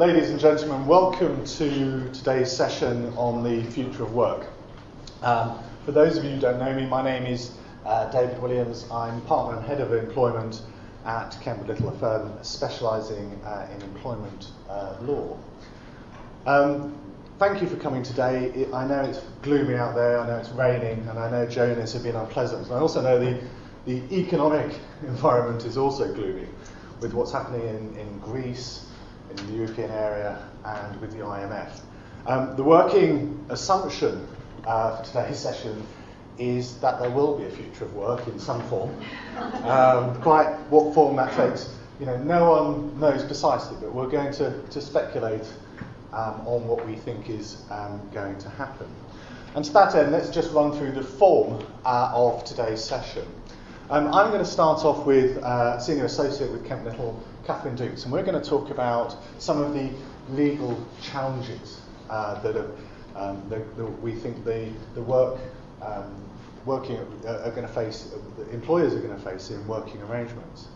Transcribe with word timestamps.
ladies 0.00 0.30
and 0.30 0.40
gentlemen, 0.40 0.86
welcome 0.86 1.44
to 1.44 2.10
today's 2.14 2.50
session 2.50 3.12
on 3.18 3.42
the 3.44 3.62
future 3.70 4.02
of 4.02 4.14
work. 4.14 4.46
Um, 5.20 5.62
for 5.84 5.92
those 5.92 6.16
of 6.16 6.24
you 6.24 6.30
who 6.30 6.40
don't 6.40 6.58
know 6.58 6.74
me, 6.74 6.86
my 6.86 7.04
name 7.04 7.26
is 7.26 7.52
uh, 7.84 8.10
David 8.10 8.40
Williams. 8.40 8.86
I'm 8.90 9.20
partner 9.26 9.58
and 9.58 9.66
head 9.66 9.78
of 9.78 9.92
employment 9.92 10.62
at 11.04 11.36
Kemp 11.42 11.68
Little, 11.68 11.90
a 11.90 11.98
firm 11.98 12.32
specialising 12.40 13.38
uh, 13.44 13.68
in 13.76 13.82
employment 13.82 14.46
uh, 14.70 14.96
law. 15.02 15.36
Um, 16.46 16.98
thank 17.38 17.60
you 17.60 17.68
for 17.68 17.76
coming 17.76 18.02
today. 18.02 18.44
It, 18.54 18.72
I 18.72 18.86
know 18.88 19.02
it's 19.02 19.20
gloomy 19.42 19.74
out 19.74 19.94
there, 19.94 20.18
I 20.18 20.26
know 20.26 20.38
it's 20.38 20.48
raining, 20.48 21.06
and 21.10 21.18
I 21.18 21.30
know 21.30 21.46
Jonas 21.46 21.92
have 21.92 22.04
been 22.04 22.16
unpleasant. 22.16 22.68
And 22.68 22.74
I 22.74 22.78
also 22.78 23.02
know 23.02 23.18
the, 23.18 23.38
the 23.84 24.00
economic 24.18 24.74
environment 25.06 25.66
is 25.66 25.76
also 25.76 26.10
gloomy 26.14 26.48
with 27.02 27.12
what's 27.12 27.32
happening 27.32 27.68
in, 27.68 27.96
in 27.98 28.18
Greece, 28.20 28.86
in 29.30 29.46
the 29.46 29.52
European 29.52 29.90
area, 29.90 30.38
and 30.64 31.00
with 31.00 31.12
the 31.12 31.18
IMF. 31.18 31.80
Um, 32.26 32.54
the 32.56 32.62
working 32.62 33.44
assumption 33.48 34.26
uh, 34.66 34.96
for 34.96 35.04
today's 35.04 35.38
session 35.48 35.82
is 36.38 36.78
that 36.80 37.00
there 37.00 37.10
will 37.10 37.36
be 37.36 37.44
a 37.44 37.50
future 37.50 37.84
of 37.84 37.94
work 37.94 38.26
in 38.26 38.38
some 38.38 38.62
form. 38.68 38.90
Um, 39.64 40.20
quite 40.22 40.54
what 40.70 40.94
form 40.94 41.16
that 41.16 41.34
takes, 41.36 41.76
you 41.98 42.06
know, 42.06 42.16
no 42.16 42.50
one 42.50 42.98
knows 42.98 43.22
precisely, 43.24 43.76
but 43.80 43.94
we're 43.94 44.08
going 44.08 44.32
to, 44.34 44.62
to 44.70 44.80
speculate 44.80 45.46
um, 46.14 46.40
on 46.46 46.66
what 46.66 46.86
we 46.86 46.96
think 46.96 47.28
is 47.28 47.62
um, 47.70 48.00
going 48.12 48.38
to 48.38 48.48
happen. 48.48 48.86
And 49.54 49.64
to 49.64 49.72
that 49.72 49.94
end, 49.94 50.12
let's 50.12 50.30
just 50.30 50.52
run 50.52 50.72
through 50.72 50.92
the 50.92 51.02
form 51.02 51.64
uh, 51.84 52.10
of 52.14 52.44
today's 52.44 52.82
session. 52.82 53.26
Um, 53.90 54.06
I'm 54.14 54.30
going 54.30 54.42
to 54.42 54.50
start 54.50 54.84
off 54.84 55.04
with 55.04 55.36
uh, 55.38 55.78
Senior 55.78 56.04
Associate 56.04 56.50
with 56.50 56.64
Kemp 56.64 56.84
Little, 56.84 57.20
Kathryn 57.50 57.76
Dooks, 57.76 58.04
and 58.04 58.12
we're 58.12 58.22
going 58.22 58.40
to 58.40 58.48
talk 58.48 58.70
about 58.70 59.16
some 59.38 59.60
of 59.60 59.74
the 59.74 59.90
legal 60.28 60.78
challenges 61.02 61.80
uh, 62.08 62.40
that, 62.42 62.56
um, 63.16 63.42
that, 63.48 63.76
that, 63.76 63.86
we 64.00 64.12
think 64.12 64.44
the, 64.44 64.68
the 64.94 65.02
work 65.02 65.36
um, 65.82 66.14
working 66.64 66.96
uh, 67.26 67.42
are 67.44 67.50
going 67.50 67.66
to 67.66 67.72
face, 67.72 68.14
employers 68.52 68.94
are 68.94 69.00
going 69.00 69.16
to 69.16 69.20
face 69.20 69.50
in 69.50 69.66
working 69.66 70.00
arrangements. 70.02 70.68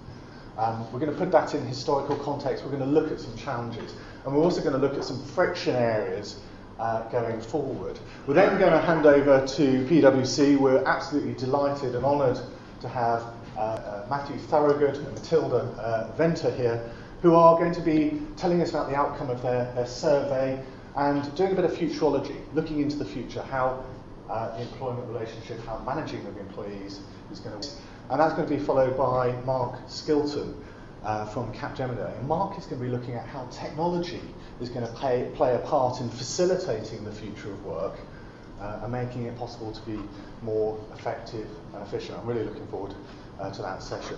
Um, 0.59 0.93
we're 0.93 0.99
going 0.99 1.13
to 1.13 1.17
put 1.17 1.31
that 1.31 1.55
in 1.55 1.65
historical 1.65 2.17
context. 2.17 2.65
We're 2.65 2.77
going 2.77 2.83
to 2.83 3.01
look 3.01 3.13
at 3.13 3.21
some 3.21 3.37
challenges, 3.37 3.95
and 4.25 4.35
we're 4.35 4.43
also 4.43 4.61
going 4.61 4.73
to 4.73 4.79
look 4.79 4.95
at 4.95 5.05
some 5.05 5.23
friction 5.23 5.77
areas 5.77 6.41
uh, 6.81 7.03
going 7.11 7.41
forward. 7.41 8.01
We're 8.27 8.35
then 8.35 8.59
going 8.59 8.73
to 8.73 8.81
hand 8.81 9.07
over 9.07 9.47
to 9.47 9.63
PwC. 9.87 10.59
We're 10.59 10.83
absolutely 10.85 11.35
delighted 11.35 11.95
and 11.95 12.05
honoured 12.05 12.41
to 12.81 12.89
have 12.89 13.23
uh, 13.57 13.94
Matthew 14.09 14.37
Thorogood 14.37 14.97
and 14.97 15.15
Matilda 15.15 15.57
uh, 15.57 16.13
Venter 16.17 16.51
here, 16.51 16.91
who 17.23 17.35
are 17.35 17.57
going 17.59 17.73
to 17.73 17.81
be 17.81 18.21
telling 18.37 18.61
us 18.61 18.71
about 18.71 18.89
the 18.91 18.97
outcome 18.97 19.31
of 19.31 19.41
their, 19.43 19.73
their 19.75 19.87
survey 19.87 20.63
and 20.97 21.35
doing 21.35 21.53
a 21.53 21.55
bit 21.55 21.65
of 21.65 21.73
futurology, 21.73 22.37
looking 22.55 22.81
into 22.81 22.97
the 22.97 23.05
future, 23.05 23.43
how 23.43 23.85
uh, 24.29 24.57
the 24.57 24.63
employment 24.63 25.09
relationship, 25.09 25.65
how 25.67 25.79
managing 25.81 26.25
of 26.27 26.37
employees 26.39 27.01
is 27.33 27.41
going 27.41 27.61
to. 27.61 27.69
And 28.11 28.21
that's 28.21 28.35
going 28.35 28.49
to 28.49 28.55
be 28.55 28.63
followed 28.63 28.97
by 28.97 29.33
Mark 29.43 29.79
Skilton 29.89 30.55
uh, 31.03 31.27
from 31.27 31.53
Capgemini. 31.53 32.19
And 32.19 32.29
Mark 32.29 32.59
is 32.59 32.67
going 32.67 32.81
to 32.81 32.87
be 32.87 32.91
looking 32.91 33.15
at 33.15 33.27
how 33.27 33.47
technology 33.51 34.21
is 34.61 34.69
going 34.69 34.87
to 34.87 34.93
play, 34.93 35.31
play 35.35 35.55
a 35.55 35.59
part 35.59 36.01
in 36.01 36.11
facilitating 36.11 37.05
the 37.05 37.13
future 37.13 37.51
of 37.51 37.65
work 37.65 37.99
uh, 38.61 38.81
and 38.83 38.93
making 38.93 39.25
it 39.25 39.37
possible 39.37 39.73
to 39.73 39.81
be 39.83 39.99
more 40.43 40.79
effective 40.95 41.49
and 41.73 41.83
efficient. 41.83 42.19
I'm 42.19 42.27
really 42.27 42.45
looking 42.45 42.67
forward 42.69 42.95
uh, 43.41 43.51
to 43.51 43.63
that 43.63 43.83
session. 43.83 44.17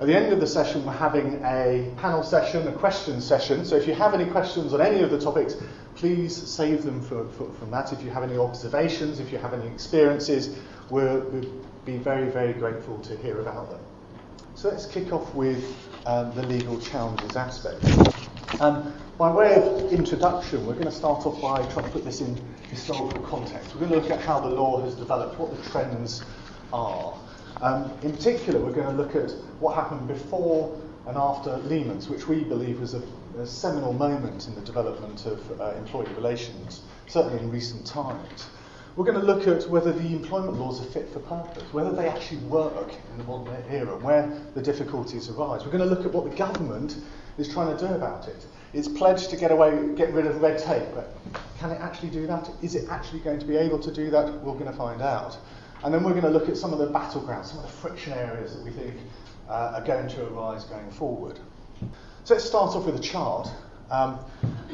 At 0.00 0.06
the 0.06 0.14
end 0.14 0.32
of 0.32 0.38
the 0.38 0.46
session, 0.46 0.86
we're 0.86 0.92
having 0.92 1.42
a 1.44 1.92
panel 1.96 2.22
session, 2.22 2.68
a 2.68 2.72
question 2.72 3.20
session. 3.20 3.64
So 3.64 3.74
if 3.74 3.86
you 3.88 3.94
have 3.94 4.14
any 4.14 4.26
questions 4.26 4.72
on 4.72 4.80
any 4.80 5.02
of 5.02 5.10
the 5.10 5.20
topics, 5.20 5.56
please 5.96 6.36
save 6.36 6.84
them 6.84 7.00
for, 7.00 7.26
for, 7.30 7.52
from 7.54 7.72
that. 7.72 7.92
If 7.92 8.02
you 8.04 8.10
have 8.10 8.22
any 8.22 8.38
observations, 8.38 9.18
if 9.18 9.32
you 9.32 9.38
have 9.38 9.54
any 9.54 9.66
experiences, 9.66 10.56
we'll, 10.88 11.20
we'll 11.20 11.50
be 11.84 11.96
very, 11.96 12.30
very 12.30 12.52
grateful 12.52 12.98
to 13.00 13.16
hear 13.16 13.40
about 13.40 13.70
them. 13.70 13.80
So 14.54 14.68
let's 14.68 14.86
kick 14.86 15.12
off 15.12 15.34
with 15.34 15.64
um, 16.06 16.32
the 16.34 16.46
legal 16.46 16.80
challenges 16.80 17.34
aspect. 17.34 17.84
Um, 18.60 18.94
by 19.18 19.32
way 19.32 19.56
of 19.56 19.92
introduction, 19.92 20.64
we're 20.64 20.74
going 20.74 20.84
to 20.84 20.92
start 20.92 21.26
off 21.26 21.42
by 21.42 21.58
trying 21.72 21.86
to 21.86 21.90
put 21.90 22.04
this 22.04 22.20
in 22.20 22.40
historical 22.70 23.20
context. 23.22 23.74
We're 23.74 23.88
going 23.88 23.92
to 23.92 23.98
look 23.98 24.10
at 24.10 24.20
how 24.20 24.38
the 24.38 24.48
law 24.48 24.80
has 24.82 24.94
developed, 24.94 25.38
what 25.40 25.56
the 25.56 25.70
trends 25.70 26.22
are. 26.72 27.18
Um, 27.60 27.90
in 28.02 28.12
particular, 28.12 28.60
we're 28.60 28.72
going 28.72 28.86
to 28.86 29.02
look 29.02 29.16
at 29.16 29.30
what 29.58 29.74
happened 29.74 30.06
before 30.06 30.80
and 31.06 31.16
after 31.16 31.56
Lehman's, 31.58 32.08
which 32.08 32.28
we 32.28 32.44
believe 32.44 32.80
was 32.80 32.94
a, 32.94 33.02
a 33.38 33.46
seminal 33.46 33.92
moment 33.92 34.46
in 34.46 34.54
the 34.54 34.60
development 34.60 35.26
of 35.26 35.60
uh, 35.60 35.72
employee 35.76 36.12
relations, 36.14 36.82
certainly 37.08 37.38
in 37.38 37.50
recent 37.50 37.84
times. 37.84 38.46
We're 38.94 39.04
going 39.04 39.20
to 39.20 39.26
look 39.26 39.46
at 39.48 39.68
whether 39.70 39.92
the 39.92 40.06
employment 40.08 40.58
laws 40.58 40.80
are 40.80 40.90
fit 40.90 41.08
for 41.12 41.20
purpose, 41.20 41.62
whether 41.72 41.92
they 41.92 42.08
actually 42.08 42.38
work 42.38 42.92
in 43.12 43.18
the 43.18 43.24
modern 43.24 43.54
era, 43.70 43.96
where 43.96 44.40
the 44.54 44.62
difficulties 44.62 45.28
arise. 45.28 45.64
We're 45.64 45.72
going 45.72 45.88
to 45.88 45.94
look 45.94 46.04
at 46.04 46.12
what 46.12 46.30
the 46.30 46.36
government 46.36 46.96
is 47.38 47.52
trying 47.52 47.76
to 47.76 47.88
do 47.88 47.92
about 47.94 48.28
it. 48.28 48.46
It's 48.72 48.88
pledged 48.88 49.30
to 49.30 49.36
get 49.36 49.50
away, 49.50 49.94
get 49.94 50.12
rid 50.12 50.26
of 50.26 50.42
red 50.42 50.58
tape, 50.58 50.88
but 50.94 51.16
can 51.58 51.70
it 51.70 51.80
actually 51.80 52.10
do 52.10 52.26
that? 52.26 52.50
Is 52.60 52.74
it 52.74 52.88
actually 52.90 53.20
going 53.20 53.38
to 53.38 53.46
be 53.46 53.56
able 53.56 53.78
to 53.78 53.92
do 53.92 54.10
that? 54.10 54.32
We're 54.42 54.52
going 54.54 54.66
to 54.66 54.72
find 54.72 55.00
out. 55.00 55.38
And 55.84 55.94
then 55.94 56.02
we're 56.02 56.10
going 56.10 56.24
to 56.24 56.30
look 56.30 56.48
at 56.48 56.56
some 56.56 56.72
of 56.72 56.78
the 56.78 56.88
battlegrounds, 56.88 57.46
some 57.46 57.58
of 57.58 57.62
the 57.62 57.72
friction 57.72 58.12
areas 58.12 58.54
that 58.54 58.64
we 58.64 58.70
think 58.70 58.94
uh, 59.48 59.74
are 59.76 59.84
going 59.84 60.08
to 60.08 60.26
arise 60.26 60.64
going 60.64 60.90
forward. 60.90 61.38
So 62.24 62.34
let's 62.34 62.44
start 62.44 62.74
off 62.74 62.84
with 62.84 62.96
a 62.96 63.02
chart. 63.02 63.48
Um, 63.90 64.18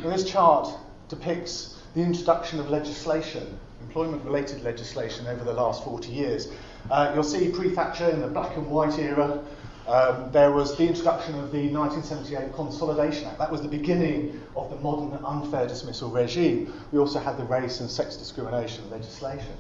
this 0.03 0.29
chart 0.29 0.69
depicts 1.09 1.81
the 1.95 2.01
introduction 2.01 2.59
of 2.59 2.71
legislation, 2.71 3.59
employment 3.83 4.25
related 4.25 4.63
legislation 4.63 5.27
over 5.27 5.45
the 5.45 5.53
last 5.53 5.85
40 5.85 6.11
years. 6.11 6.49
Uh, 6.91 7.13
you'll 7.15 7.23
see 7.23 7.51
pre 7.51 7.71
Thatcher 7.71 8.09
in 8.09 8.21
the 8.21 8.27
black 8.27 8.57
and 8.57 8.67
white 8.67 8.99
era. 8.99 9.45
Um, 9.87 10.33
there 10.33 10.51
was 10.51 10.77
the 10.79 10.89
introduction 10.89 11.35
of 11.35 11.53
the 11.53 11.71
1978 11.71 12.55
Consolidation 12.55 13.29
Act. 13.29 13.39
That 13.39 13.53
was 13.53 13.61
the 13.61 13.69
beginning 13.69 14.41
of 14.57 14.71
the 14.71 14.77
modern 14.77 15.23
unfair 15.25 15.69
dismissal 15.69 16.11
regime. 16.11 16.73
We 16.91 16.99
also 16.99 17.19
had 17.19 17.37
the 17.37 17.45
race 17.45 17.81
and 17.81 17.91
sex 17.91 18.17
discrimination 18.17 18.89
legislation. 18.91 19.53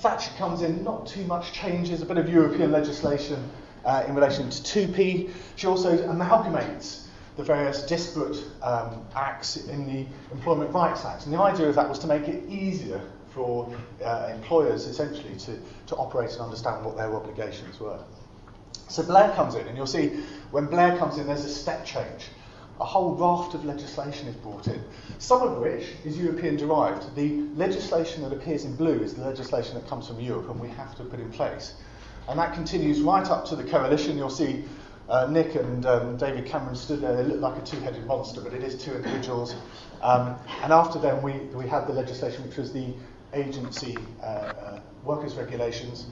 Thatcher 0.00 0.30
comes 0.38 0.62
in, 0.62 0.84
not 0.84 1.06
too 1.06 1.24
much 1.24 1.52
changes, 1.52 2.02
a 2.02 2.06
bit 2.06 2.18
of 2.18 2.28
European 2.28 2.70
legislation 2.70 3.50
uh, 3.84 4.04
in 4.06 4.14
relation 4.14 4.48
to 4.48 4.62
TUPE. 4.62 5.30
She 5.56 5.66
also 5.66 5.96
amalgamates 6.08 7.06
the 7.36 7.42
various 7.42 7.82
disparate 7.82 8.36
um, 8.62 9.04
acts 9.16 9.56
in 9.56 9.86
the 9.86 10.06
Employment 10.32 10.72
Rights 10.72 11.04
Act. 11.04 11.24
And 11.24 11.32
the 11.32 11.40
idea 11.40 11.68
of 11.68 11.74
that 11.74 11.88
was 11.88 11.98
to 12.00 12.06
make 12.06 12.28
it 12.28 12.48
easier 12.48 13.00
for 13.30 13.72
uh, 14.04 14.30
employers 14.32 14.86
essentially 14.86 15.36
to, 15.36 15.58
to 15.86 15.96
operate 15.96 16.32
and 16.32 16.40
understand 16.42 16.84
what 16.84 16.96
their 16.96 17.14
obligations 17.14 17.80
were. 17.80 17.98
So 18.88 19.02
Blair 19.02 19.32
comes 19.34 19.54
in, 19.54 19.66
and 19.66 19.76
you'll 19.76 19.86
see 19.86 20.20
when 20.50 20.66
Blair 20.66 20.96
comes 20.96 21.18
in, 21.18 21.26
there's 21.26 21.44
a 21.44 21.48
step 21.48 21.84
change. 21.84 22.26
A 22.80 22.84
whole 22.84 23.14
raft 23.14 23.54
of 23.54 23.64
legislation 23.64 24.28
is 24.28 24.36
brought 24.36 24.68
in, 24.68 24.82
some 25.18 25.42
of 25.42 25.58
which 25.58 25.84
is 26.04 26.16
European 26.16 26.56
derived. 26.56 27.14
The 27.16 27.44
legislation 27.56 28.22
that 28.22 28.32
appears 28.32 28.64
in 28.64 28.76
blue 28.76 29.00
is 29.02 29.14
the 29.14 29.24
legislation 29.24 29.74
that 29.74 29.88
comes 29.88 30.06
from 30.06 30.20
Europe 30.20 30.48
and 30.48 30.60
we 30.60 30.68
have 30.68 30.94
to 30.96 31.04
put 31.04 31.18
in 31.18 31.30
place. 31.32 31.74
And 32.28 32.38
that 32.38 32.54
continues 32.54 33.00
right 33.00 33.28
up 33.28 33.46
to 33.46 33.56
the 33.56 33.64
coalition. 33.64 34.16
You'll 34.16 34.30
see 34.30 34.64
uh, 35.08 35.26
Nick 35.30 35.54
and 35.54 35.86
um, 35.86 36.16
David 36.18 36.46
Cameron 36.46 36.76
stood 36.76 37.00
there. 37.00 37.16
They 37.16 37.24
look 37.24 37.40
like 37.40 37.60
a 37.60 37.64
two 37.64 37.80
headed 37.80 38.06
monster, 38.06 38.40
but 38.40 38.52
it 38.52 38.62
is 38.62 38.80
two 38.80 38.92
individuals. 38.92 39.54
Um, 40.02 40.36
and 40.62 40.72
after 40.72 40.98
them, 40.98 41.22
we, 41.22 41.32
we 41.56 41.66
had 41.66 41.86
the 41.86 41.92
legislation 41.92 42.46
which 42.46 42.56
was 42.56 42.72
the 42.72 42.92
agency 43.32 43.96
uh, 44.22 44.24
uh, 44.24 44.80
workers' 45.04 45.34
regulations, 45.34 46.06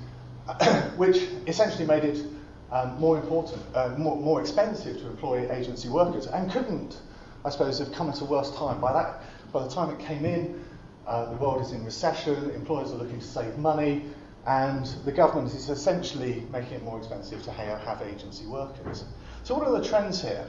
which 0.97 1.29
essentially 1.47 1.87
made 1.87 2.05
it 2.05 2.25
um, 2.73 2.99
more 2.99 3.19
important, 3.19 3.63
uh, 3.75 3.95
more, 3.97 4.17
more 4.17 4.41
expensive 4.41 4.99
to 4.99 5.07
employ 5.07 5.51
agency 5.51 5.89
workers, 5.89 6.27
and 6.27 6.51
couldn't, 6.51 6.99
I 7.45 7.51
suppose, 7.51 7.79
have 7.79 7.93
come 7.93 8.09
at 8.11 8.21
a 8.21 8.25
worse 8.25 8.51
time. 8.57 8.81
By 8.81 8.93
that, 8.93 9.23
by 9.53 9.63
the 9.63 9.71
time 9.71 9.91
it 9.91 9.99
came 10.01 10.25
in, 10.25 10.63
uh, 11.07 11.31
the 11.31 11.37
world 11.37 11.63
is 11.63 11.73
in 11.73 11.85
recession, 11.85 12.51
employers 12.51 12.91
are 12.93 12.97
looking 12.97 13.21
to 13.21 13.27
save 13.27 13.57
money, 13.59 14.05
and 14.47 14.87
the 15.05 15.13
government 15.13 15.55
is 15.55 15.69
essentially 15.69 16.47
making 16.53 16.75
it 16.75 16.83
more 16.83 16.99
expensive 16.99 17.43
to 17.43 17.53
have 17.53 18.03
agency 18.03 18.47
workers. 18.47 19.05
So, 19.45 19.57
what 19.57 19.67
are 19.67 19.79
the 19.79 19.87
trends 19.87 20.21
here? 20.21 20.47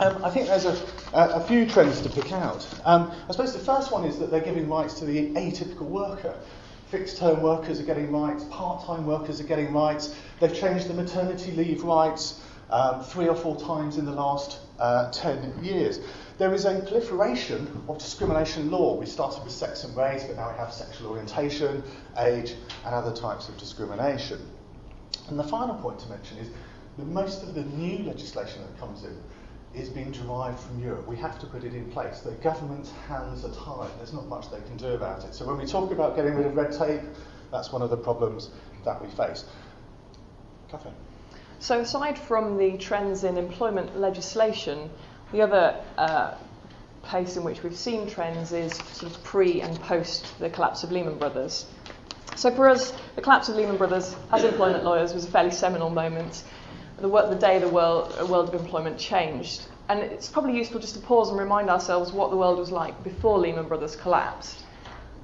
Um, 0.00 0.24
I 0.24 0.30
think 0.30 0.48
there's 0.48 0.64
a, 0.64 0.76
a, 1.12 1.40
a, 1.40 1.40
few 1.44 1.66
trends 1.66 2.00
to 2.00 2.08
pick 2.08 2.32
out. 2.32 2.66
Um, 2.84 3.12
I 3.28 3.32
suppose 3.32 3.52
the 3.52 3.60
first 3.60 3.92
one 3.92 4.04
is 4.04 4.18
that 4.18 4.28
they're 4.28 4.40
giving 4.40 4.68
rights 4.68 4.94
to 4.94 5.04
the 5.04 5.30
atypical 5.34 5.86
worker. 5.86 6.34
Fixed 6.94 7.16
term 7.16 7.42
workers 7.42 7.80
are 7.80 7.82
getting 7.82 8.12
rights, 8.12 8.44
part 8.44 8.86
time 8.86 9.04
workers 9.04 9.40
are 9.40 9.48
getting 9.48 9.72
rights. 9.72 10.14
They've 10.38 10.54
changed 10.54 10.86
the 10.86 10.94
maternity 10.94 11.50
leave 11.50 11.82
rights 11.82 12.40
um, 12.70 13.02
three 13.02 13.26
or 13.26 13.34
four 13.34 13.58
times 13.60 13.98
in 13.98 14.04
the 14.04 14.12
last 14.12 14.60
uh, 14.78 15.10
10 15.10 15.64
years. 15.64 15.98
There 16.38 16.54
is 16.54 16.66
a 16.66 16.78
proliferation 16.86 17.82
of 17.88 17.98
discrimination 17.98 18.70
law. 18.70 18.96
We 18.96 19.06
started 19.06 19.42
with 19.42 19.52
sex 19.52 19.82
and 19.82 19.96
race, 19.96 20.22
but 20.22 20.36
now 20.36 20.52
we 20.52 20.56
have 20.56 20.72
sexual 20.72 21.10
orientation, 21.10 21.82
age, 22.16 22.54
and 22.84 22.94
other 22.94 23.12
types 23.12 23.48
of 23.48 23.58
discrimination. 23.58 24.38
And 25.28 25.36
the 25.36 25.42
final 25.42 25.74
point 25.74 25.98
to 25.98 26.08
mention 26.08 26.38
is 26.38 26.48
that 26.98 27.06
most 27.08 27.42
of 27.42 27.56
the 27.56 27.64
new 27.64 28.04
legislation 28.04 28.62
that 28.62 28.78
comes 28.78 29.02
in 29.02 29.20
is 29.74 29.88
being 29.88 30.10
derived 30.12 30.60
from 30.60 30.80
Europe. 30.80 31.06
We 31.08 31.16
have 31.16 31.38
to 31.40 31.46
put 31.46 31.64
it 31.64 31.74
in 31.74 31.90
place. 31.90 32.20
The 32.20 32.32
government's 32.32 32.90
hands 33.08 33.44
are 33.44 33.52
tied. 33.52 33.90
There's 33.98 34.12
not 34.12 34.26
much 34.26 34.50
they 34.50 34.60
can 34.60 34.76
do 34.76 34.88
about 34.88 35.24
it. 35.24 35.34
So 35.34 35.46
when 35.46 35.58
we 35.58 35.66
talk 35.66 35.90
about 35.90 36.16
getting 36.16 36.34
rid 36.34 36.46
of 36.46 36.56
red 36.56 36.72
tape, 36.72 37.00
that's 37.50 37.72
one 37.72 37.82
of 37.82 37.90
the 37.90 37.96
problems 37.96 38.50
that 38.84 39.00
we 39.02 39.08
face. 39.08 39.44
Kathryn. 40.70 40.92
So 41.58 41.80
aside 41.80 42.18
from 42.18 42.56
the 42.56 42.76
trends 42.78 43.24
in 43.24 43.36
employment 43.36 43.98
legislation, 43.98 44.90
the 45.32 45.40
other 45.40 45.82
uh, 45.96 46.34
place 47.02 47.36
in 47.36 47.44
which 47.44 47.62
we've 47.62 47.76
seen 47.76 48.08
trends 48.08 48.52
is 48.52 48.74
sort 48.74 49.14
of 49.14 49.22
pre 49.24 49.60
and 49.60 49.78
post 49.80 50.38
the 50.38 50.50
collapse 50.50 50.84
of 50.84 50.92
Lehman 50.92 51.18
Brothers. 51.18 51.66
So 52.36 52.50
for 52.54 52.68
us, 52.68 52.92
the 53.14 53.22
collapse 53.22 53.48
of 53.48 53.56
Lehman 53.56 53.76
Brothers 53.76 54.16
as 54.32 54.44
employment 54.44 54.84
lawyers 54.84 55.14
was 55.14 55.24
a 55.24 55.30
fairly 55.30 55.50
seminal 55.50 55.90
moment 55.90 56.44
the, 56.98 57.08
the 57.08 57.36
day 57.36 57.58
the 57.58 57.68
world, 57.68 58.16
world 58.28 58.48
of 58.52 58.60
employment 58.60 58.98
changed. 58.98 59.66
And 59.88 60.00
it's 60.00 60.28
probably 60.28 60.56
useful 60.56 60.80
just 60.80 60.94
to 60.94 61.00
pause 61.00 61.28
and 61.28 61.38
remind 61.38 61.68
ourselves 61.68 62.12
what 62.12 62.30
the 62.30 62.36
world 62.36 62.58
was 62.58 62.70
like 62.70 63.02
before 63.04 63.38
Lehman 63.38 63.68
Brothers 63.68 63.96
collapsed. 63.96 64.64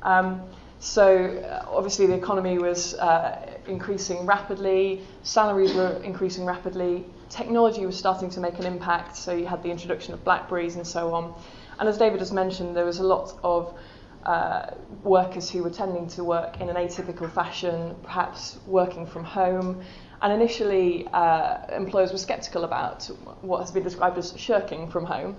Um, 0.02 0.43
so 0.81 1.26
uh, 1.26 1.67
obviously 1.70 2.06
the 2.06 2.14
economy 2.14 2.58
was 2.58 2.94
uh, 2.94 3.58
increasing 3.67 4.25
rapidly, 4.26 5.02
salaries 5.22 5.75
were 5.75 6.00
increasing 6.02 6.44
rapidly, 6.44 7.05
technology 7.28 7.84
was 7.87 7.96
starting 7.99 8.31
to 8.31 8.40
make 8.40 8.58
an 8.58 8.67
impact. 8.67 9.17
So 9.17 9.32
you 9.32 9.46
had 9.46 9.62
the 9.62 9.70
introduction 9.70 10.14
of 10.14 10.25
Blackberries 10.25 10.76
and 10.76 10.87
so 10.87 11.12
on. 11.14 11.34
And 11.78 11.88
as 11.88 11.99
David 11.99 12.20
has 12.20 12.32
mentioned, 12.32 12.76
there 12.76 12.84
was 12.84 12.99
a 12.99 13.05
lot 13.05 13.38
of 13.43 13.78
uh, 14.25 14.70
workers 15.02 15.50
who 15.50 15.62
were 15.62 15.70
tending 15.70 16.06
to 16.08 16.25
work 16.25 16.61
in 16.61 16.69
an 16.69 16.76
atypical 16.76 17.31
fashion, 17.31 17.94
perhaps 18.02 18.58
working 18.67 19.06
from 19.06 19.25
home. 19.25 19.82
And 20.22 20.32
initially, 20.32 21.08
uh, 21.12 21.58
employers 21.75 22.12
were 22.12 22.19
sceptical 22.19 22.64
about 22.64 23.05
what 23.40 23.61
has 23.61 23.70
been 23.70 23.82
described 23.82 24.19
as 24.19 24.34
shirking 24.37 24.90
from 24.90 25.06
home. 25.06 25.37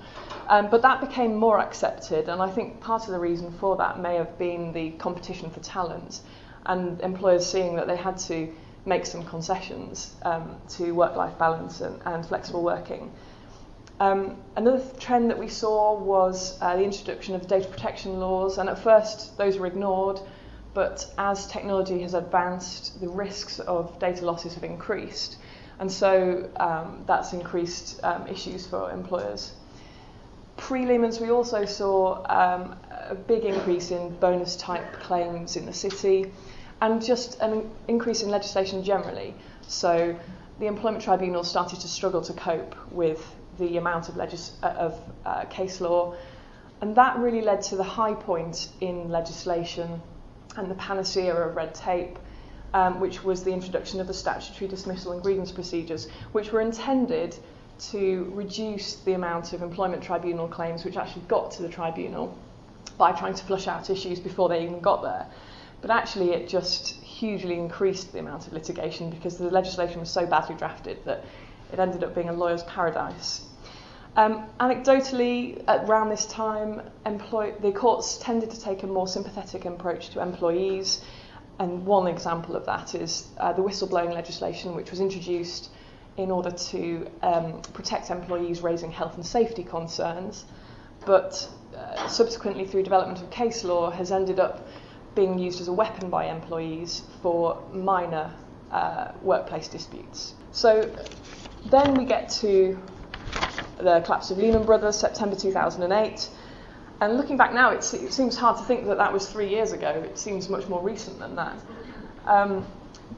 Um, 0.47 0.69
but 0.69 0.81
that 0.81 1.01
became 1.01 1.35
more 1.35 1.59
accepted, 1.59 2.29
and 2.29 2.41
I 2.41 2.49
think 2.49 2.81
part 2.81 3.03
of 3.03 3.11
the 3.11 3.19
reason 3.19 3.51
for 3.51 3.77
that 3.77 3.99
may 3.99 4.15
have 4.15 4.37
been 4.39 4.73
the 4.73 4.91
competition 4.91 5.51
for 5.51 5.59
talent 5.59 6.21
and 6.65 6.99
employers 7.01 7.45
seeing 7.45 7.75
that 7.75 7.87
they 7.87 7.95
had 7.95 8.17
to 8.17 8.51
make 8.85 9.05
some 9.05 9.23
concessions 9.23 10.15
um, 10.23 10.55
to 10.69 10.91
work 10.93 11.15
life 11.15 11.37
balance 11.37 11.81
and, 11.81 12.01
and 12.05 12.25
flexible 12.25 12.63
working. 12.63 13.11
Um, 13.99 14.37
another 14.55 14.79
th- 14.79 14.97
trend 14.97 15.29
that 15.29 15.37
we 15.37 15.47
saw 15.47 15.93
was 15.93 16.57
uh, 16.59 16.75
the 16.75 16.83
introduction 16.83 17.35
of 17.35 17.47
data 17.47 17.67
protection 17.67 18.19
laws, 18.19 18.57
and 18.57 18.67
at 18.67 18.79
first 18.79 19.37
those 19.37 19.59
were 19.59 19.67
ignored. 19.67 20.19
But 20.73 21.11
as 21.17 21.47
technology 21.47 22.01
has 22.01 22.13
advanced, 22.13 23.01
the 23.01 23.09
risks 23.09 23.59
of 23.59 23.99
data 23.99 24.25
losses 24.25 24.53
have 24.53 24.63
increased. 24.63 25.37
And 25.79 25.91
so 25.91 26.49
um, 26.57 27.03
that's 27.07 27.33
increased 27.33 27.99
um, 28.03 28.27
issues 28.27 28.67
for 28.67 28.91
employers. 28.91 29.53
Pre 30.57 30.85
Lehman's, 30.85 31.19
we 31.19 31.31
also 31.31 31.65
saw 31.65 32.23
um, 32.29 32.75
a 33.09 33.15
big 33.15 33.43
increase 33.45 33.91
in 33.91 34.15
bonus 34.19 34.55
type 34.55 34.93
claims 35.01 35.55
in 35.55 35.65
the 35.65 35.73
city 35.73 36.31
and 36.81 37.03
just 37.03 37.39
an 37.41 37.69
increase 37.87 38.21
in 38.21 38.29
legislation 38.29 38.83
generally. 38.83 39.33
So 39.67 40.15
the 40.59 40.67
Employment 40.67 41.03
Tribunal 41.03 41.43
started 41.43 41.79
to 41.81 41.87
struggle 41.87 42.21
to 42.21 42.33
cope 42.33 42.75
with 42.91 43.35
the 43.57 43.77
amount 43.77 44.09
of, 44.09 44.17
legis- 44.17 44.53
uh, 44.63 44.67
of 44.67 44.99
uh, 45.25 45.45
case 45.45 45.81
law. 45.81 46.15
And 46.81 46.95
that 46.95 47.17
really 47.17 47.41
led 47.41 47.61
to 47.63 47.75
the 47.75 47.83
high 47.83 48.13
point 48.13 48.69
in 48.81 49.09
legislation 49.09 50.01
and 50.57 50.69
the 50.69 50.75
panacea 50.75 51.33
of 51.33 51.55
red 51.55 51.73
tape, 51.73 52.17
um, 52.73 52.99
which 52.99 53.23
was 53.23 53.43
the 53.43 53.51
introduction 53.51 53.99
of 53.99 54.07
the 54.07 54.13
statutory 54.13 54.67
dismissal 54.67 55.11
and 55.11 55.21
grievance 55.21 55.51
procedures, 55.51 56.07
which 56.31 56.51
were 56.51 56.61
intended 56.61 57.35
to 57.79 58.31
reduce 58.35 58.97
the 58.97 59.13
amount 59.13 59.53
of 59.53 59.61
employment 59.61 60.03
tribunal 60.03 60.47
claims 60.47 60.85
which 60.85 60.97
actually 60.97 61.23
got 61.27 61.51
to 61.51 61.63
the 61.63 61.69
tribunal 61.69 62.37
by 62.97 63.11
trying 63.11 63.33
to 63.33 63.43
flush 63.43 63.67
out 63.67 63.89
issues 63.89 64.19
before 64.19 64.49
they 64.49 64.63
even 64.63 64.79
got 64.79 65.01
there. 65.01 65.25
But 65.81 65.89
actually, 65.89 66.31
it 66.31 66.47
just 66.47 66.89
hugely 67.01 67.57
increased 67.57 68.13
the 68.13 68.19
amount 68.19 68.45
of 68.45 68.53
litigation 68.53 69.09
because 69.09 69.37
the 69.37 69.49
legislation 69.49 69.99
was 69.99 70.11
so 70.11 70.27
badly 70.27 70.55
drafted 70.55 71.03
that 71.05 71.23
it 71.73 71.79
ended 71.79 72.03
up 72.03 72.13
being 72.13 72.29
a 72.29 72.33
lawyer's 72.33 72.63
paradise. 72.63 73.47
Um, 74.17 74.45
anecdotally, 74.59 75.63
around 75.67 76.09
this 76.09 76.25
time, 76.25 76.81
employ- 77.05 77.53
the 77.61 77.71
courts 77.71 78.17
tended 78.17 78.51
to 78.51 78.59
take 78.59 78.83
a 78.83 78.87
more 78.87 79.07
sympathetic 79.07 79.65
approach 79.65 80.09
to 80.09 80.21
employees, 80.21 81.01
and 81.59 81.85
one 81.85 82.07
example 82.07 82.55
of 82.55 82.65
that 82.65 82.93
is 82.93 83.27
uh, 83.37 83.53
the 83.53 83.61
whistleblowing 83.61 84.13
legislation, 84.13 84.75
which 84.75 84.91
was 84.91 84.99
introduced 84.99 85.69
in 86.17 86.29
order 86.29 86.51
to 86.51 87.07
um, 87.21 87.61
protect 87.73 88.09
employees 88.09 88.61
raising 88.61 88.91
health 88.91 89.15
and 89.15 89.25
safety 89.25 89.63
concerns, 89.63 90.43
but 91.05 91.49
uh, 91.77 92.07
subsequently, 92.09 92.65
through 92.65 92.83
development 92.83 93.21
of 93.21 93.29
case 93.29 93.63
law, 93.63 93.89
has 93.89 94.11
ended 94.11 94.41
up 94.41 94.67
being 95.15 95.39
used 95.39 95.61
as 95.61 95.69
a 95.69 95.73
weapon 95.73 96.09
by 96.09 96.25
employees 96.25 97.03
for 97.21 97.61
minor 97.71 98.33
uh, 98.71 99.11
workplace 99.21 99.69
disputes. 99.69 100.33
So 100.51 100.93
then 101.69 101.93
we 101.93 102.03
get 102.03 102.29
to 102.41 102.77
the 103.83 104.01
collapse 104.01 104.31
of 104.31 104.37
Lehman 104.37 104.65
Brothers, 104.65 104.97
September 104.97 105.35
2008. 105.35 106.29
And 107.01 107.17
looking 107.17 107.37
back 107.37 107.53
now, 107.53 107.71
it, 107.71 107.79
it, 107.93 108.13
seems 108.13 108.37
hard 108.37 108.57
to 108.57 108.63
think 108.63 108.85
that 108.85 108.97
that 108.97 109.11
was 109.11 109.27
three 109.27 109.49
years 109.49 109.71
ago. 109.71 109.89
It 109.89 110.17
seems 110.17 110.49
much 110.49 110.67
more 110.67 110.81
recent 110.81 111.19
than 111.19 111.35
that. 111.35 111.55
Um, 112.25 112.65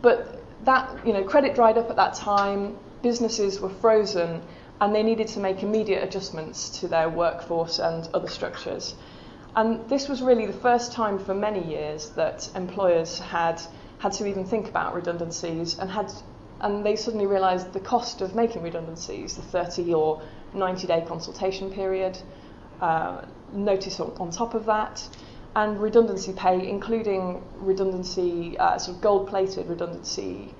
but 0.01 0.41
that, 0.65 1.05
you 1.05 1.13
know, 1.13 1.23
credit 1.23 1.53
dried 1.53 1.77
up 1.77 1.89
at 1.89 1.97
that 1.97 2.13
time, 2.13 2.77
businesses 3.01 3.59
were 3.59 3.69
frozen, 3.69 4.41
and 4.79 4.95
they 4.95 5.03
needed 5.03 5.27
to 5.29 5.39
make 5.39 5.63
immediate 5.63 6.03
adjustments 6.03 6.69
to 6.79 6.87
their 6.87 7.09
workforce 7.09 7.79
and 7.79 8.07
other 8.13 8.29
structures. 8.29 8.95
And 9.55 9.87
this 9.89 10.07
was 10.07 10.21
really 10.21 10.45
the 10.45 10.53
first 10.53 10.93
time 10.93 11.19
for 11.19 11.33
many 11.33 11.63
years 11.63 12.09
that 12.11 12.49
employers 12.55 13.19
had 13.19 13.61
had 13.99 14.11
to 14.13 14.27
even 14.27 14.43
think 14.43 14.67
about 14.67 14.93
redundancies 14.93 15.79
and 15.79 15.89
had 15.89 16.11
and 16.63 16.85
they 16.85 16.95
suddenly 16.95 17.25
realised 17.25 17.73
the 17.73 17.79
cost 17.79 18.21
of 18.21 18.35
making 18.35 18.63
redundancies, 18.63 19.35
the 19.35 19.41
30 19.41 19.93
or 19.93 20.21
90 20.55 20.87
day 20.87 21.03
consultation 21.07 21.71
period, 21.71 22.17
uh, 22.81 23.25
notice 23.53 23.99
on, 23.99 24.11
on, 24.19 24.31
top 24.31 24.53
of 24.53 24.65
that, 24.65 25.07
and 25.55 25.81
redundancy 25.81 26.33
pay, 26.33 26.67
including 26.67 27.43
redundancy, 27.57 28.57
uh, 28.57 28.77
sort 28.77 28.97
of 28.97 29.03
gold 29.03 29.27
plated 29.27 29.67
redundancy 29.67 30.53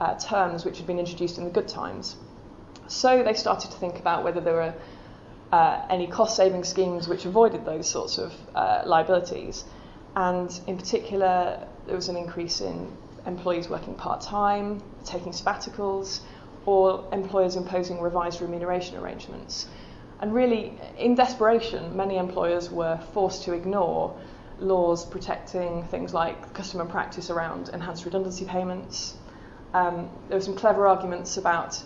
uh, 0.00 0.14
terms 0.18 0.64
which 0.64 0.78
had 0.78 0.86
been 0.86 0.98
introduced 0.98 1.38
in 1.38 1.44
the 1.44 1.50
good 1.50 1.68
times. 1.68 2.16
So 2.86 3.22
they 3.22 3.34
started 3.34 3.70
to 3.70 3.76
think 3.76 3.98
about 3.98 4.24
whether 4.24 4.40
there 4.40 4.54
were 4.54 4.74
uh, 5.52 5.86
any 5.90 6.06
cost 6.06 6.36
saving 6.36 6.64
schemes 6.64 7.08
which 7.08 7.24
avoided 7.24 7.64
those 7.64 7.88
sorts 7.88 8.18
of 8.18 8.32
uh, 8.54 8.82
liabilities. 8.86 9.64
And 10.16 10.58
in 10.66 10.76
particular, 10.76 11.66
there 11.86 11.96
was 11.96 12.08
an 12.08 12.16
increase 12.16 12.60
in 12.60 12.90
employees 13.26 13.68
working 13.68 13.94
part 13.94 14.20
time, 14.20 14.82
taking 15.04 15.32
sabbaticals, 15.32 16.20
or 16.68 17.02
employers 17.12 17.56
imposing 17.56 17.98
revised 17.98 18.42
remuneration 18.42 18.94
arrangements. 18.98 19.68
And 20.20 20.34
really, 20.34 20.78
in 20.98 21.14
desperation, 21.14 21.96
many 21.96 22.18
employers 22.18 22.70
were 22.70 23.00
forced 23.14 23.44
to 23.44 23.54
ignore 23.54 24.14
laws 24.58 25.06
protecting 25.06 25.82
things 25.84 26.12
like 26.12 26.52
custom 26.52 26.82
and 26.82 26.90
practice 26.90 27.30
around 27.30 27.70
enhanced 27.70 28.04
redundancy 28.04 28.44
payments. 28.44 29.16
Um, 29.72 30.10
there 30.28 30.36
were 30.36 30.44
some 30.44 30.56
clever 30.56 30.86
arguments 30.86 31.38
about 31.38 31.82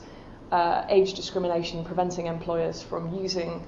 uh, 0.50 0.84
age 0.88 1.14
discrimination 1.14 1.84
preventing 1.84 2.26
employers 2.26 2.82
from 2.82 3.14
using 3.14 3.64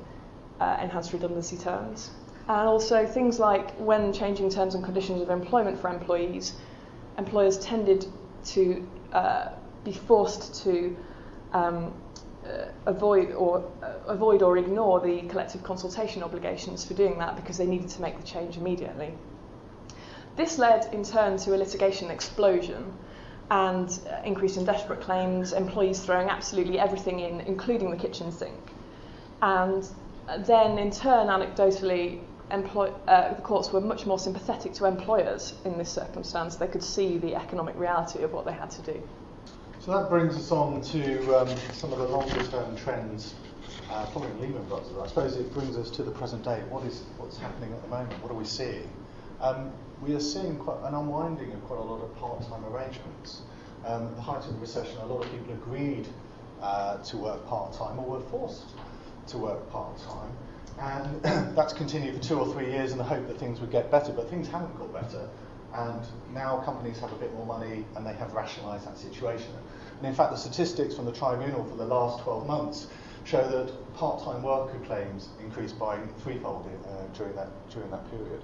uh, 0.59 0.79
enhanced 0.83 1.13
redundancy 1.13 1.57
terms. 1.57 2.11
And 2.49 2.67
also 2.67 3.07
things 3.07 3.39
like 3.39 3.71
when 3.77 4.13
changing 4.13 4.51
terms 4.51 4.75
and 4.75 4.83
conditions 4.83 5.23
of 5.23 5.31
employment 5.31 5.81
for 5.81 5.91
employees, 5.91 6.55
employers 7.19 7.57
tended 7.59 8.05
to 8.47 8.89
uh, 9.13 9.51
be 9.85 9.93
forced 9.93 10.63
to 10.65 10.97
um, 11.53 11.93
uh, 12.47 12.67
avoid 12.87 13.33
or 13.33 13.71
uh, 13.83 13.93
avoid 14.07 14.43
or 14.43 14.59
ignore 14.59 15.01
the 15.01 15.23
collective 15.29 15.63
consultation 15.63 16.23
obligations 16.23 16.85
for 16.85 16.95
doing 16.95 17.19
that 17.19 17.37
because 17.37 17.57
they 17.57 17.67
needed 17.67 17.89
to 17.89 18.03
make 18.03 18.19
the 18.19 18.27
change 18.27 18.57
immediately. 18.57 19.15
This 20.37 20.59
led 20.59 20.93
in 20.93 21.05
turn 21.05 21.37
to 21.39 21.55
a 21.55 21.57
litigation 21.57 22.11
explosion 22.11 22.93
and 23.51 24.01
uh, 24.11 24.21
increase 24.25 24.57
in 24.57 24.65
desperate 24.65 25.01
claims, 25.01 25.53
employees 25.53 26.01
throwing 26.01 26.29
absolutely 26.29 26.79
everything 26.79 27.21
in, 27.21 27.41
including 27.43 27.91
the 27.91 27.97
kitchen 27.97 28.33
sink. 28.33 28.73
And 29.43 29.89
then, 30.39 30.79
in 30.79 30.91
turn, 30.91 31.29
anecdotally, 31.29 32.21
employ- 32.51 32.93
uh, 33.07 33.35
the 33.35 33.43
courts 33.43 33.73
were 33.73 33.81
much 33.81 34.07
more 34.07 34.19
sympathetic 34.19 34.73
to 34.75 34.87
employers 34.87 35.55
in 35.65 35.79
this 35.79 35.91
circumstance. 35.91 36.57
They 36.57 36.67
could 36.67 36.83
see 36.83 37.19
the 37.19 37.35
economic 37.35 37.79
reality 37.79 38.23
of 38.23 38.33
what 38.33 38.45
they 38.45 38.53
had 38.53 38.71
to 38.71 38.83
do. 38.83 39.03
So 39.85 39.93
that 40.01 40.09
brings 40.09 40.35
us 40.35 40.51
on 40.51 40.81
to 40.81 41.39
um, 41.39 41.59
some 41.75 41.93
of 41.93 41.99
the 41.99 42.09
longer 42.09 42.43
term 42.45 42.75
trends 42.75 43.35
uh, 43.91 44.07
following 44.07 44.41
Lehman 44.41 44.65
Brothers. 44.65 44.97
I 44.99 45.07
suppose 45.07 45.37
it 45.37 45.53
brings 45.53 45.77
us 45.77 45.91
to 45.91 46.03
the 46.03 46.11
present 46.11 46.43
day. 46.43 46.63
What 46.71 46.87
is 46.87 47.03
what's 47.19 47.37
happening 47.37 47.71
at 47.71 47.83
the 47.83 47.89
moment? 47.89 48.15
What 48.23 48.33
are 48.33 48.35
we 48.35 48.47
seeing? 48.47 48.89
Um, 49.43 49.71
we 50.01 50.15
are 50.15 50.21
seeing 50.21 50.57
quite 50.57 50.79
an 50.85 50.95
unwinding 50.95 51.53
of 51.53 51.63
quite 51.67 51.81
a 51.81 51.83
lot 51.83 52.01
of 52.01 52.17
part-time 52.17 52.65
arrangements. 52.65 53.43
Um, 53.85 54.07
at 54.07 54.17
the 54.17 54.23
height 54.23 54.47
of 54.47 54.55
the 54.55 54.59
recession, 54.59 54.97
a 55.03 55.07
lot 55.07 55.23
of 55.23 55.31
people 55.31 55.53
agreed 55.53 56.09
uh, 56.63 56.97
to 57.03 57.19
work 57.19 57.47
part-time 57.47 57.99
or 57.99 58.07
were 58.07 58.21
forced 58.31 58.65
to 59.27 59.37
work 59.37 59.71
part 59.71 59.99
time. 59.99 60.33
And 60.81 61.23
that's 61.55 61.75
continued 61.75 62.15
for 62.15 62.23
two 62.23 62.41
or 62.41 62.51
three 62.55 62.71
years 62.71 62.93
in 62.93 62.97
the 62.97 63.05
hope 63.05 63.29
that 63.29 63.39
things 63.39 63.61
would 63.61 63.71
get 63.71 63.91
better, 63.91 64.15
but 64.15 64.31
things 64.31 64.49
haven't 64.49 64.79
got 64.79 64.95
better. 64.95 65.29
And 65.75 66.01
now 66.33 66.63
companies 66.65 67.01
have 67.01 67.13
a 67.13 67.17
bit 67.17 67.35
more 67.35 67.45
money 67.45 67.85
and 67.97 68.07
they 68.07 68.15
have 68.15 68.33
rationalised 68.33 68.87
that 68.87 68.97
situation. 68.97 69.53
And 70.05 70.11
in 70.11 70.15
fact, 70.15 70.33
the 70.33 70.37
statistics 70.37 70.95
from 70.95 71.07
the 71.07 71.13
tribunal 71.13 71.65
for 71.65 71.77
the 71.77 71.87
last 71.87 72.23
12 72.25 72.47
months 72.47 72.89
show 73.25 73.43
that 73.49 73.95
part-time 73.95 74.43
worker 74.43 74.79
claims 74.85 75.31
increased 75.43 75.79
by 75.79 75.97
threefold 76.19 76.69
uh, 76.87 77.17
during, 77.17 77.35
that, 77.37 77.49
during 77.71 77.91
that 77.91 78.11
period. 78.11 78.43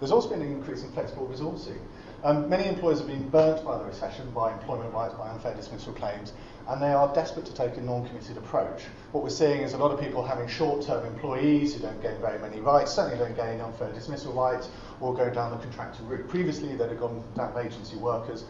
There's 0.00 0.10
also 0.10 0.30
been 0.30 0.42
an 0.42 0.50
increase 0.50 0.82
in 0.82 0.90
flexible 0.90 1.28
resourcing. 1.32 1.78
Um, 2.24 2.48
many 2.48 2.66
employers 2.68 2.98
have 2.98 3.06
been 3.06 3.28
burnt 3.28 3.64
by 3.64 3.78
the 3.78 3.84
recession, 3.84 4.28
by 4.32 4.52
employment 4.52 4.92
rights, 4.92 5.14
by 5.14 5.30
unfair 5.30 5.54
dismissal 5.54 5.92
claims, 5.92 6.32
and 6.66 6.82
they 6.82 6.92
are 6.92 7.14
desperate 7.14 7.46
to 7.46 7.54
take 7.54 7.76
a 7.76 7.80
non-committed 7.80 8.36
approach. 8.36 8.82
What 9.12 9.22
we're 9.22 9.30
seeing 9.30 9.60
is 9.60 9.74
a 9.74 9.78
lot 9.78 9.92
of 9.92 10.00
people 10.00 10.24
having 10.24 10.48
short-term 10.48 11.06
employees 11.06 11.74
who 11.74 11.80
don't 11.82 12.02
gain 12.02 12.20
very 12.20 12.40
many 12.40 12.60
rights, 12.60 12.92
certainly 12.92 13.24
don't 13.24 13.36
gain 13.36 13.60
unfair 13.60 13.92
dismissal 13.92 14.32
rights, 14.32 14.68
or 15.00 15.14
go 15.14 15.30
down 15.30 15.52
the 15.52 15.58
contractor 15.58 16.02
route. 16.02 16.28
Previously, 16.28 16.74
they'd 16.74 16.88
have 16.88 16.98
gone 16.98 17.22
down 17.36 17.56
agency 17.56 17.96
workers, 17.96 18.46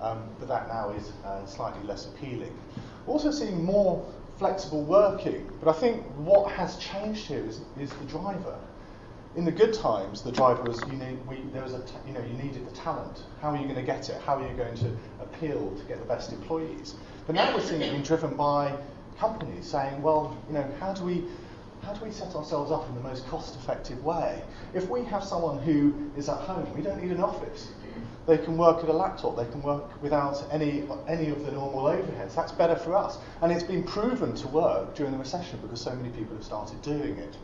um, 0.00 0.22
but 0.38 0.48
that 0.48 0.68
now 0.68 0.90
is 0.90 1.12
uh, 1.24 1.44
slightly 1.46 1.82
less 1.86 2.06
appealing. 2.06 2.56
Also 3.06 3.30
seeing 3.30 3.64
more 3.64 4.04
flexible 4.38 4.82
working, 4.82 5.50
but 5.62 5.74
I 5.74 5.78
think 5.78 6.02
what 6.16 6.50
has 6.52 6.76
changed 6.76 7.26
here 7.26 7.44
is, 7.44 7.60
is 7.78 7.90
the 7.90 8.04
driver 8.04 8.58
in 9.36 9.44
the 9.44 9.52
good 9.52 9.74
times, 9.74 10.22
the 10.22 10.32
driver 10.32 10.62
was 10.62 10.80
you 10.90 10.96
need 10.96 11.18
we, 11.26 11.36
there 11.52 11.62
was 11.62 11.72
you 12.06 12.12
know 12.14 12.20
you 12.20 12.42
needed 12.42 12.66
the 12.66 12.74
talent. 12.74 13.22
How 13.42 13.50
are 13.50 13.56
you 13.56 13.64
going 13.64 13.76
to 13.76 13.82
get 13.82 14.08
it? 14.08 14.20
How 14.22 14.36
are 14.36 14.48
you 14.48 14.56
going 14.56 14.74
to 14.76 14.96
appeal 15.20 15.74
to 15.76 15.84
get 15.84 15.98
the 15.98 16.06
best 16.06 16.32
employees? 16.32 16.94
But 17.26 17.34
now 17.34 17.54
we're 17.54 17.60
seeing 17.60 17.82
it 17.82 17.90
being 17.90 18.02
driven 18.02 18.34
by 18.34 18.74
companies 19.18 19.66
saying, 19.66 20.02
well, 20.02 20.36
you 20.48 20.54
know, 20.54 20.66
how 20.80 20.94
do 20.94 21.04
we 21.04 21.24
how 21.82 21.92
do 21.92 22.04
we 22.04 22.10
set 22.10 22.34
ourselves 22.34 22.72
up 22.72 22.88
in 22.88 22.94
the 22.94 23.02
most 23.02 23.28
cost-effective 23.28 24.02
way? 24.02 24.42
If 24.74 24.88
we 24.88 25.04
have 25.04 25.22
someone 25.22 25.58
who 25.58 26.10
is 26.16 26.28
at 26.28 26.38
home, 26.38 26.66
we 26.74 26.82
don't 26.82 27.00
need 27.00 27.12
an 27.12 27.22
office. 27.22 27.68
They 28.26 28.38
can 28.38 28.58
work 28.58 28.82
at 28.82 28.88
a 28.88 28.92
laptop. 28.92 29.36
They 29.36 29.44
can 29.46 29.62
work 29.62 30.02
without 30.02 30.42
any 30.50 30.84
any 31.06 31.28
of 31.28 31.44
the 31.46 31.52
normal 31.52 31.84
overheads. 31.84 32.34
That's 32.34 32.52
better 32.52 32.76
for 32.76 32.96
us, 32.96 33.18
and 33.40 33.52
it's 33.52 33.62
been 33.62 33.82
proven 33.82 34.34
to 34.34 34.48
work 34.48 34.94
during 34.94 35.12
the 35.12 35.18
recession 35.18 35.58
because 35.62 35.80
so 35.80 35.94
many 35.94 36.10
people 36.10 36.34
have 36.36 36.44
started 36.44 36.82
doing 36.82 37.16
it. 37.18 37.36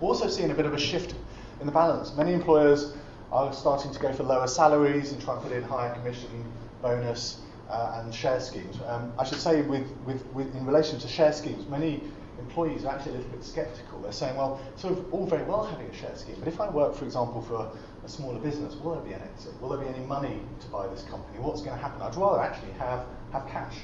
We're 0.00 0.08
also 0.08 0.28
seeing 0.28 0.50
a 0.50 0.54
bit 0.54 0.66
of 0.66 0.74
a 0.74 0.78
shift 0.78 1.14
in 1.60 1.66
the 1.66 1.72
balance. 1.72 2.16
Many 2.16 2.32
employers 2.32 2.94
are 3.32 3.52
starting 3.52 3.92
to 3.92 3.98
go 4.00 4.12
for 4.12 4.22
lower 4.24 4.46
salaries 4.46 5.12
and 5.12 5.22
try 5.22 5.34
and 5.34 5.42
put 5.42 5.52
in 5.52 5.62
higher 5.62 5.94
commission, 5.94 6.44
bonus, 6.82 7.40
uh, 7.68 8.00
and 8.02 8.14
share 8.14 8.40
schemes. 8.40 8.78
Um, 8.86 9.12
I 9.18 9.24
should 9.24 9.38
say, 9.38 9.62
with, 9.62 9.88
with, 10.04 10.26
with, 10.34 10.54
in 10.56 10.66
relation 10.66 10.98
to 10.98 11.08
share 11.08 11.32
schemes, 11.32 11.68
many 11.68 12.02
employees 12.38 12.84
are 12.84 12.94
actually 12.94 13.12
a 13.12 13.16
little 13.18 13.30
bit 13.30 13.44
sceptical. 13.44 14.00
They're 14.00 14.12
saying, 14.12 14.36
well, 14.36 14.60
sort 14.76 14.94
of 14.94 15.14
all 15.14 15.26
very 15.26 15.44
well 15.44 15.64
having 15.64 15.86
a 15.86 15.94
share 15.94 16.16
scheme, 16.16 16.36
but 16.38 16.48
if 16.48 16.60
I 16.60 16.68
work, 16.68 16.94
for 16.94 17.04
example, 17.04 17.42
for 17.42 17.70
a, 18.04 18.08
smaller 18.08 18.38
business, 18.38 18.74
will 18.76 18.94
there 18.94 19.02
be 19.02 19.12
an 19.12 19.22
exit? 19.22 19.52
Will 19.60 19.70
there 19.70 19.78
be 19.78 19.86
any 19.86 20.04
money 20.06 20.40
to 20.60 20.66
buy 20.68 20.86
this 20.88 21.02
company? 21.04 21.38
What's 21.38 21.62
going 21.62 21.76
to 21.76 21.82
happen? 21.82 22.02
I'd 22.02 22.16
rather 22.16 22.40
actually 22.40 22.72
have, 22.72 23.04
have 23.32 23.46
cash. 23.48 23.76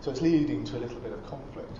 So 0.00 0.10
it's 0.10 0.20
leading 0.20 0.64
to 0.64 0.78
a 0.78 0.80
little 0.80 1.00
bit 1.00 1.12
of 1.12 1.24
conflict. 1.26 1.78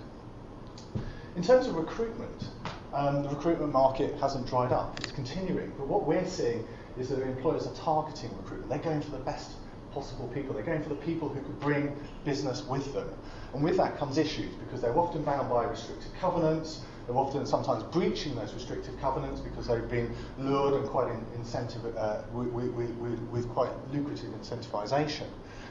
In 1.35 1.43
terms 1.43 1.67
of 1.67 1.75
recruitment, 1.75 2.49
um, 2.93 3.23
the 3.23 3.29
recruitment 3.29 3.71
market 3.71 4.15
hasn't 4.19 4.47
dried 4.47 4.71
up. 4.71 4.99
It's 5.01 5.11
continuing. 5.11 5.71
But 5.77 5.87
what 5.87 6.07
we're 6.07 6.27
seeing 6.27 6.65
is 6.97 7.09
that 7.09 7.21
employers 7.21 7.67
are 7.67 7.75
targeting 7.75 8.35
recruitment. 8.37 8.69
They're 8.69 8.79
going 8.79 9.01
for 9.01 9.11
the 9.11 9.23
best 9.23 9.51
possible 9.93 10.27
people. 10.29 10.53
They're 10.53 10.63
going 10.63 10.83
for 10.83 10.89
the 10.89 10.95
people 10.95 11.29
who 11.29 11.41
could 11.41 11.59
bring 11.59 11.95
business 12.25 12.63
with 12.63 12.93
them. 12.93 13.09
And 13.53 13.63
with 13.63 13.77
that 13.77 13.97
comes 13.97 14.17
issues 14.17 14.53
because 14.55 14.81
they're 14.81 14.97
often 14.97 15.23
bound 15.23 15.49
by 15.49 15.63
restrictive 15.65 16.11
covenants. 16.19 16.81
They're 17.07 17.17
often 17.17 17.45
sometimes 17.45 17.83
breaching 17.83 18.35
those 18.35 18.53
restrictive 18.53 18.99
covenants 18.99 19.39
because 19.39 19.67
they've 19.67 19.89
been 19.89 20.13
lured 20.37 20.73
and 20.73 20.87
quite 20.89 21.09
in, 21.09 21.25
incentive, 21.35 21.95
uh, 21.95 22.21
with, 22.33 22.49
with, 22.49 22.89
with, 22.91 23.19
with 23.31 23.49
quite 23.49 23.71
lucrative 23.93 24.29
incentivization. 24.31 25.27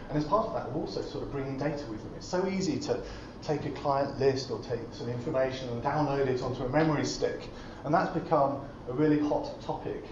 And 0.09 0.16
as 0.16 0.25
part 0.25 0.47
of 0.47 0.55
that, 0.55 0.66
they're 0.66 0.81
also 0.81 1.02
sort 1.02 1.25
of 1.25 1.33
bringing 1.33 1.59
data 1.59 1.85
with 1.90 2.02
them. 2.02 2.12
It's 2.16 2.26
so 2.26 2.49
easy 2.49 2.78
to 2.81 3.02
take 3.43 3.66
a 3.66 3.71
client 3.71 4.19
list 4.19 4.50
or 4.50 4.61
take 4.61 4.81
some 4.93 5.11
information 5.11 5.69
and 5.69 5.83
download 5.83 6.26
it 6.26 6.43
onto 6.43 6.62
a 6.64 6.69
memory 6.69 7.05
stick. 7.05 7.49
And 7.85 7.93
that's 7.93 8.12
become 8.12 8.62
a 8.88 8.93
really 8.93 9.19
hot 9.19 9.61
topic 9.61 10.05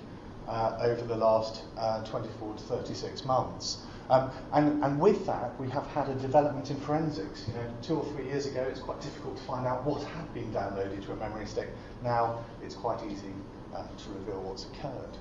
uh, 0.47 0.77
over 0.81 1.03
the 1.05 1.17
last 1.17 1.63
uh, 1.79 2.05
24 2.05 2.55
to 2.55 2.63
36 2.63 3.25
months. 3.25 3.79
Um, 4.11 4.31
and, 4.53 4.85
and 4.85 5.01
with 5.01 5.25
that, 5.27 5.59
we 5.59 5.69
have 5.71 5.87
had 5.87 6.09
a 6.09 6.15
development 6.15 6.71
in 6.71 6.77
forensics. 6.81 7.47
You 7.49 7.55
know, 7.55 7.67
two 7.83 7.97
or 7.97 8.13
three 8.13 8.27
years 8.27 8.47
ago, 8.47 8.63
it's 8.63 8.81
quite 8.81 9.01
difficult 9.01 9.37
to 9.39 9.43
find 9.45 9.67
out 9.67 9.85
what 9.85 10.03
had 10.03 10.33
been 10.35 10.53
downloaded 10.53 11.05
to 11.07 11.13
a 11.13 11.17
memory 11.17 11.47
stick. 11.47 11.69
Now, 12.03 12.45
it's 12.63 12.75
quite 12.75 13.03
easy 13.05 13.33
uh, 13.75 13.83
to 13.83 14.11
reveal 14.19 14.43
what's 14.43 14.67
occurred. 14.67 15.17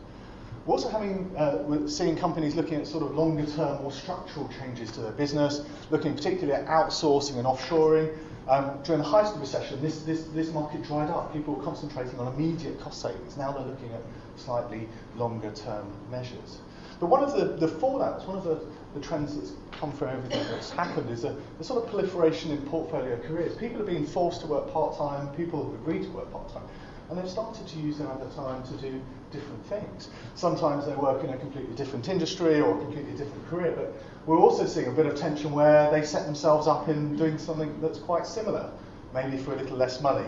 We're 0.65 0.75
also 0.75 0.89
having, 0.89 1.35
uh, 1.35 1.87
seeing 1.87 2.15
companies 2.15 2.55
looking 2.55 2.75
at 2.75 2.87
sort 2.87 3.03
of 3.03 3.15
longer 3.15 3.45
term, 3.45 3.81
more 3.81 3.91
structural 3.91 4.49
changes 4.59 4.91
to 4.91 5.01
their 5.01 5.11
business, 5.11 5.61
looking 5.89 6.15
particularly 6.15 6.53
at 6.53 6.67
outsourcing 6.67 7.37
and 7.37 7.45
offshoring. 7.45 8.17
Um, 8.47 8.79
during 8.83 9.01
the 9.01 9.07
height 9.07 9.25
of 9.25 9.35
the 9.35 9.39
recession, 9.39 9.81
this, 9.81 10.03
this, 10.03 10.23
this 10.33 10.51
market 10.51 10.83
dried 10.83 11.09
up. 11.09 11.31
People 11.31 11.55
were 11.55 11.63
concentrating 11.63 12.19
on 12.19 12.33
immediate 12.33 12.79
cost 12.81 13.01
savings. 13.01 13.37
Now 13.37 13.53
they're 13.53 13.65
looking 13.65 13.91
at 13.93 14.01
slightly 14.35 14.87
longer 15.15 15.51
term 15.51 15.87
measures. 16.11 16.59
But 16.99 17.07
one 17.07 17.23
of 17.23 17.33
the, 17.33 17.45
the 17.65 17.67
fallouts, 17.67 18.25
one 18.25 18.37
of 18.37 18.43
the, 18.43 18.59
the 18.93 18.99
trends 18.99 19.35
that's 19.35 19.53
come 19.71 19.91
from 19.91 20.09
everything 20.09 20.43
that's 20.51 20.69
happened 20.69 21.09
is 21.09 21.23
a, 21.23 21.35
a 21.59 21.63
sort 21.63 21.83
of 21.83 21.89
proliferation 21.89 22.51
in 22.51 22.61
portfolio 22.63 23.17
careers. 23.27 23.55
People 23.55 23.81
are 23.81 23.85
being 23.85 24.05
forced 24.05 24.41
to 24.41 24.47
work 24.47 24.71
part 24.71 24.97
time, 24.97 25.33
people 25.35 25.63
have 25.65 25.73
agreed 25.81 26.03
to 26.03 26.09
work 26.09 26.31
part 26.31 26.51
time 26.53 26.63
and 27.09 27.17
they've 27.17 27.29
started 27.29 27.67
to 27.67 27.79
use 27.79 27.97
their 27.97 28.07
other 28.07 28.29
time 28.35 28.63
to 28.63 28.73
do 28.77 29.01
different 29.31 29.65
things. 29.65 30.09
Sometimes 30.35 30.85
they 30.85 30.95
work 30.95 31.23
in 31.23 31.29
a 31.29 31.37
completely 31.37 31.75
different 31.75 32.07
industry 32.07 32.59
or 32.59 32.75
a 32.75 32.79
completely 32.79 33.11
different 33.11 33.47
career, 33.49 33.71
but 33.75 33.93
we're 34.25 34.39
also 34.39 34.65
seeing 34.65 34.87
a 34.87 34.91
bit 34.91 35.05
of 35.05 35.15
tension 35.15 35.51
where 35.51 35.91
they 35.91 36.03
set 36.03 36.25
themselves 36.25 36.67
up 36.67 36.87
in 36.89 37.15
doing 37.15 37.37
something 37.37 37.79
that's 37.81 37.99
quite 37.99 38.25
similar, 38.25 38.71
maybe 39.13 39.37
for 39.37 39.53
a 39.53 39.57
little 39.57 39.77
less 39.77 40.01
money, 40.01 40.27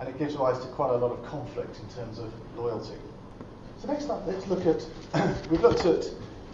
and 0.00 0.08
it 0.08 0.18
gives 0.18 0.34
rise 0.34 0.58
to 0.60 0.66
quite 0.68 0.90
a 0.90 0.96
lot 0.96 1.12
of 1.12 1.24
conflict 1.24 1.78
in 1.78 1.88
terms 1.94 2.18
of 2.18 2.32
loyalty. 2.56 2.98
So 3.84 3.92
next 3.92 4.08
up, 4.08 4.26
let's 4.26 4.46
look 4.46 4.64
at, 4.64 4.82
we've 5.50 5.60
looked 5.60 5.84
at 5.84 6.06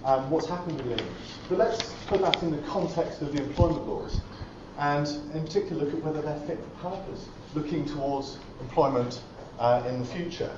um, 0.05 0.29
what's 0.31 0.49
happened 0.49 0.79
with 0.79 0.87
Lehman's, 0.87 1.39
but 1.49 1.59
let's 1.59 1.93
put 2.09 2.21
that 2.23 2.43
in 2.43 2.51
the 2.51 2.59
context 2.63 3.23
of 3.23 3.33
the 3.33 3.41
employment 3.41 3.87
laws, 3.87 4.21
and 4.79 5.07
in 5.33 5.45
particular 5.45 5.85
look 5.85 5.95
at 5.95 6.03
whether 6.03 6.23
they're 6.23 6.41
fit 6.41 6.59
for 6.59 6.91
purpose, 6.91 7.29
looking 7.55 7.85
towards 7.87 8.39
employment 8.61 9.23
uh, 9.61 9.85
in 9.87 10.01
the 10.01 10.07
future? 10.07 10.51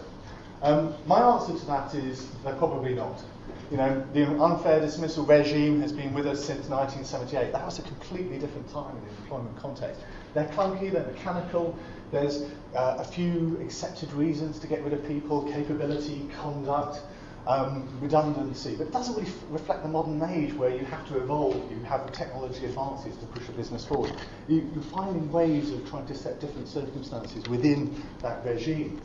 Um, 0.63 0.95
my 1.07 1.21
answer 1.21 1.59
to 1.59 1.67
that 1.67 1.95
is 1.95 2.31
they're 2.43 2.55
probably 2.55 2.95
not. 2.95 3.23
You 3.71 3.77
know, 3.77 4.07
the 4.15 4.27
unfair 4.43 4.81
dismissal 4.81 5.27
regime 5.27 5.83
has 5.83 5.93
been 5.93 6.15
with 6.15 6.27
us 6.27 6.43
since 6.43 6.71
1978. 6.71 7.53
That 7.53 7.67
was 7.67 7.81
a 7.81 7.83
completely 7.83 8.39
different 8.39 8.73
time 8.73 8.97
in 8.97 9.05
the 9.05 9.23
employment 9.23 9.59
context. 9.59 10.01
They're 10.35 10.49
clunky, 10.49 10.91
they're 10.91 11.07
mechanical, 11.07 11.77
there's 12.11 12.43
uh, 12.75 12.97
a 12.99 13.05
few 13.05 13.59
accepted 13.63 14.13
reasons 14.13 14.59
to 14.61 14.67
get 14.67 14.83
rid 14.83 14.93
of 14.93 15.07
people, 15.07 15.43
capability, 15.51 16.29
conduct, 16.41 17.01
um, 17.47 17.89
redundancy, 18.01 18.77
but 18.77 18.87
it 18.87 18.93
doesn't 18.93 19.17
really 19.17 19.33
reflect 19.51 19.83
the 19.83 19.89
modern 19.89 20.23
age 20.23 20.55
where 20.55 20.71
you 20.71 20.85
have 20.85 21.07
to 21.09 21.19
evolve, 21.19 21.57
you 21.73 21.83
have 21.85 22.13
technology 22.13 22.65
advances 22.67 23.17
to 23.17 23.27
push 23.27 23.49
a 23.49 23.53
business 23.53 23.85
forward. 23.85 24.13
You, 24.49 24.69
you're 24.73 24.85
finding 24.85 25.31
ways 25.33 25.71
of 25.71 25.89
trying 25.89 26.07
to 26.07 26.15
set 26.15 26.41
different 26.41 26.69
circumstances 26.69 27.45
within 27.47 28.03
that 28.21 28.45
regime. 28.45 29.01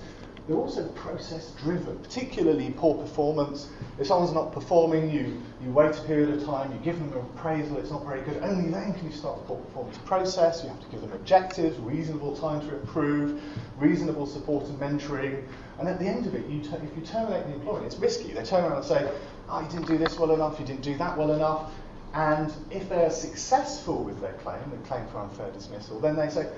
They're 0.47 0.55
also 0.55 0.87
process 0.89 1.51
driven, 1.61 1.97
particularly 1.97 2.73
poor 2.77 2.95
performance. 2.95 3.69
If 3.99 4.07
someone's 4.07 4.33
not 4.33 4.53
performing, 4.53 5.11
you, 5.11 5.41
you 5.61 5.71
wait 5.71 5.97
a 5.97 6.01
period 6.03 6.29
of 6.29 6.45
time, 6.45 6.71
you 6.71 6.79
give 6.79 6.97
them 6.99 7.11
an 7.11 7.19
appraisal, 7.19 7.77
it's 7.77 7.91
not 7.91 8.05
very 8.05 8.21
good. 8.21 8.41
Only 8.41 8.69
then 8.69 8.93
can 8.93 9.07
you 9.07 9.11
start 9.11 9.39
the 9.39 9.47
poor 9.47 9.57
performance 9.57 9.97
process. 10.05 10.63
You 10.63 10.69
have 10.69 10.79
to 10.79 10.87
give 10.87 11.01
them 11.01 11.11
objectives, 11.11 11.77
reasonable 11.79 12.33
time 12.37 12.61
to 12.61 12.75
improve, 12.79 13.41
reasonable 13.77 14.25
support 14.25 14.65
and 14.67 14.79
mentoring. 14.79 15.43
And 15.79 15.89
at 15.89 15.99
the 15.99 16.07
end 16.07 16.25
of 16.27 16.33
it, 16.33 16.45
you 16.47 16.61
if 16.61 16.97
you 16.97 17.05
terminate 17.05 17.45
the 17.47 17.53
employee, 17.55 17.85
it's 17.85 17.97
risky. 17.97 18.31
They 18.31 18.43
turn 18.43 18.63
around 18.63 18.77
and 18.77 18.85
say, 18.85 19.11
oh, 19.49 19.59
you 19.61 19.67
didn't 19.67 19.87
do 19.87 19.97
this 19.97 20.17
well 20.17 20.33
enough, 20.33 20.61
you 20.61 20.65
didn't 20.65 20.81
do 20.81 20.97
that 20.97 21.17
well 21.17 21.33
enough. 21.33 21.71
And 22.13 22.53
if 22.71 22.87
they're 22.87 23.11
successful 23.11 24.03
with 24.03 24.21
their 24.21 24.33
claim, 24.33 24.61
the 24.71 24.77
claim 24.87 25.05
for 25.07 25.19
unfair 25.19 25.51
dismissal, 25.51 25.99
then 25.99 26.15
they 26.15 26.29
say, 26.29 26.49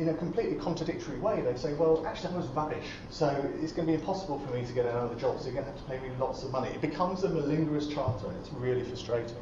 in 0.00 0.08
a 0.08 0.14
completely 0.14 0.56
contradictory 0.56 1.18
way, 1.18 1.42
they 1.42 1.54
say, 1.56 1.74
well, 1.74 2.06
actually, 2.06 2.32
I 2.32 2.38
was 2.38 2.46
rubbish, 2.48 2.86
so 3.10 3.28
it's 3.60 3.72
going 3.72 3.86
to 3.86 3.92
be 3.92 3.98
impossible 3.98 4.38
for 4.38 4.54
me 4.54 4.64
to 4.64 4.72
get 4.72 4.86
another 4.86 5.14
job, 5.14 5.38
so 5.38 5.44
you're 5.44 5.52
going 5.52 5.66
to 5.66 5.70
have 5.72 5.78
to 5.78 5.86
pay 5.90 5.98
me 6.00 6.08
lots 6.18 6.42
of 6.42 6.50
money. 6.50 6.70
It 6.70 6.80
becomes 6.80 7.22
a 7.22 7.28
malingerous 7.28 7.92
charter, 7.92 8.28
and 8.28 8.36
it's 8.38 8.50
really 8.54 8.82
frustrating. 8.82 9.36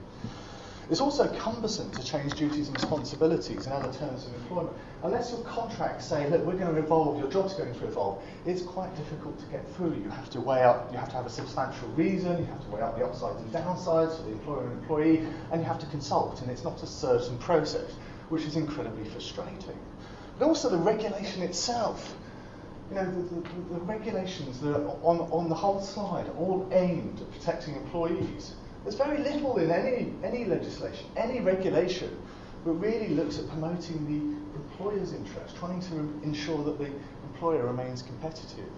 It's 0.90 1.00
also 1.00 1.32
cumbersome 1.38 1.92
to 1.92 2.02
change 2.04 2.32
duties 2.32 2.66
and 2.66 2.74
responsibilities 2.74 3.66
in 3.66 3.72
other 3.72 3.92
terms 3.92 4.26
of 4.26 4.34
employment. 4.34 4.76
Unless 5.04 5.30
your 5.30 5.42
contracts 5.42 6.06
say, 6.06 6.28
look, 6.28 6.44
we're 6.44 6.56
going 6.56 6.74
to 6.74 6.80
evolve, 6.80 7.20
your 7.20 7.30
job's 7.30 7.54
going 7.54 7.72
to 7.72 7.86
evolve, 7.86 8.20
it's 8.44 8.62
quite 8.62 8.96
difficult 8.96 9.38
to 9.38 9.46
get 9.46 9.70
through. 9.76 9.94
You 9.94 10.10
have 10.10 10.28
to 10.30 10.40
weigh 10.40 10.62
up, 10.62 10.90
you 10.90 10.98
have 10.98 11.10
to 11.10 11.14
have 11.14 11.26
a 11.26 11.30
substantial 11.30 11.86
reason, 11.90 12.36
you 12.38 12.46
have 12.46 12.64
to 12.64 12.70
weigh 12.70 12.80
up 12.80 12.98
the 12.98 13.04
upsides 13.04 13.40
and 13.42 13.52
downsides 13.52 14.16
for 14.16 14.22
the 14.24 14.32
employer 14.32 14.64
and 14.64 14.72
employee, 14.80 15.18
and 15.52 15.60
you 15.60 15.68
have 15.68 15.78
to 15.78 15.86
consult, 15.86 16.40
and 16.40 16.50
it's 16.50 16.64
not 16.64 16.82
a 16.82 16.86
certain 16.86 17.38
process, 17.38 17.92
which 18.30 18.42
is 18.42 18.56
incredibly 18.56 19.08
frustrating. 19.10 19.78
But 20.38 20.46
also 20.46 20.68
the 20.68 20.78
regulation 20.78 21.42
itself. 21.42 22.14
You 22.90 22.96
know, 22.96 23.04
the, 23.04 23.22
the, 23.22 23.40
the 23.74 23.80
regulations 23.80 24.60
that 24.60 24.74
are 24.74 24.96
on, 25.02 25.20
on 25.30 25.48
the 25.48 25.54
whole 25.54 25.80
slide 25.80 26.26
are 26.28 26.36
all 26.36 26.66
aimed 26.72 27.20
at 27.20 27.30
protecting 27.32 27.74
employees. 27.76 28.54
There's 28.82 28.94
very 28.94 29.18
little 29.18 29.58
in 29.58 29.70
any, 29.70 30.14
any 30.22 30.44
legislation, 30.46 31.06
any 31.16 31.40
regulation, 31.40 32.16
that 32.64 32.72
really 32.72 33.08
looks 33.08 33.38
at 33.38 33.48
promoting 33.48 34.06
the 34.06 34.60
employer's 34.60 35.12
interest, 35.12 35.56
trying 35.56 35.80
to 35.80 35.96
ensure 36.22 36.62
that 36.64 36.78
the 36.78 36.90
employer 37.32 37.66
remains 37.66 38.02
competitive. 38.02 38.70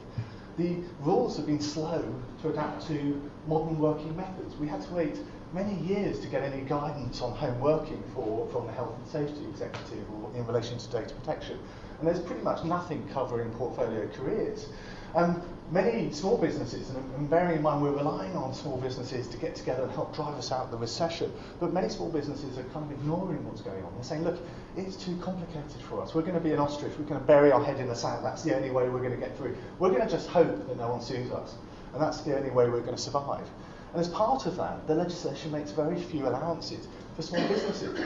The 0.59 0.76
rules 1.00 1.37
have 1.37 1.47
been 1.47 1.61
slow 1.61 2.05
to 2.43 2.50
adapt 2.50 2.87
to 2.88 3.31
modern 3.47 3.79
working 3.79 4.14
methods. 4.17 4.57
We 4.57 4.67
had 4.67 4.83
to 4.83 4.93
wait 4.93 5.19
many 5.52 5.75
years 5.80 6.21
to 6.21 6.28
get 6.28 6.42
any 6.42 6.62
guidance 6.62 7.21
on 7.21 7.37
home 7.37 7.59
working 7.61 8.02
for, 8.14 8.49
from 8.52 8.66
the 8.66 8.73
Health 8.73 8.95
and 8.97 9.09
Safety 9.09 9.45
Executive 9.49 10.04
or 10.14 10.30
in 10.35 10.47
relation 10.47 10.78
to 10.78 10.88
data 10.90 11.14
protection. 11.14 11.59
And 11.99 12.09
there's 12.09 12.21
pretty 12.21 12.42
much 12.42 12.64
nothing 12.64 13.07
covering 13.12 13.50
portfolio 13.50 14.09
careers. 14.09 14.69
Um, 15.14 15.42
many 15.73 16.12
small 16.12 16.38
businesses, 16.38 16.90
and, 16.90 17.14
and 17.16 17.28
bearing 17.28 17.57
in 17.57 17.62
mind 17.62 17.83
we're 17.83 17.90
relying 17.90 18.37
on 18.37 18.54
small 18.54 18.76
businesses 18.78 19.26
to 19.28 19.37
get 19.38 19.57
together 19.57 19.83
and 19.83 19.92
help 19.92 20.14
drive 20.14 20.35
us 20.35 20.52
out 20.52 20.66
of 20.66 20.71
the 20.71 20.76
recession, 20.76 21.33
but 21.59 21.73
many 21.73 21.88
small 21.88 22.09
businesses 22.09 22.57
are 22.59 22.62
kind 22.64 22.85
of 22.85 22.92
ignoring 22.92 23.45
what's 23.45 23.61
going 23.61 23.85
on. 23.85 23.92
They're 23.95 24.04
saying, 24.04 24.23
look, 24.23 24.38
it's 24.76 24.97
too 24.97 25.16
complicated 25.16 25.83
for 25.88 26.00
us. 26.00 26.14
We're 26.14 26.23
going 26.23 26.35
to 26.35 26.40
be 26.40 26.52
an 26.52 26.61
ostrich. 26.61 26.92
We're 26.97 27.07
going 27.07 27.21
to 27.21 27.26
bury 27.26 27.50
our 27.50 27.62
head 27.62 27.80
in 27.80 27.88
the 27.88 27.97
sand. 27.97 28.25
That's 28.25 28.42
the 28.42 28.54
only 28.54 28.71
way 28.71 28.88
we're 28.88 29.00
going 29.00 29.19
to 29.19 29.21
get 29.21 29.37
through. 29.37 29.57
We're 29.80 29.90
going 29.90 30.02
to 30.02 30.09
just 30.09 30.28
hope 30.28 30.69
that 30.69 30.76
no 30.76 30.90
one 30.90 31.02
sues 31.02 31.33
us. 31.33 31.57
And 31.92 32.00
that's 32.00 32.21
the 32.21 32.37
only 32.37 32.50
way 32.50 32.69
we're 32.69 32.80
going 32.80 32.95
to 32.95 33.02
survive. 33.02 33.49
And 33.93 34.01
as 34.01 34.09
part 34.09 34.47
of 34.47 34.57
that, 34.57 34.87
the 34.87 34.95
legislation 34.95 35.51
makes 35.51 35.73
very 35.73 36.01
few 36.01 36.29
allowances 36.29 36.87
for 37.17 37.23
small 37.23 37.47
businesses. 37.49 37.99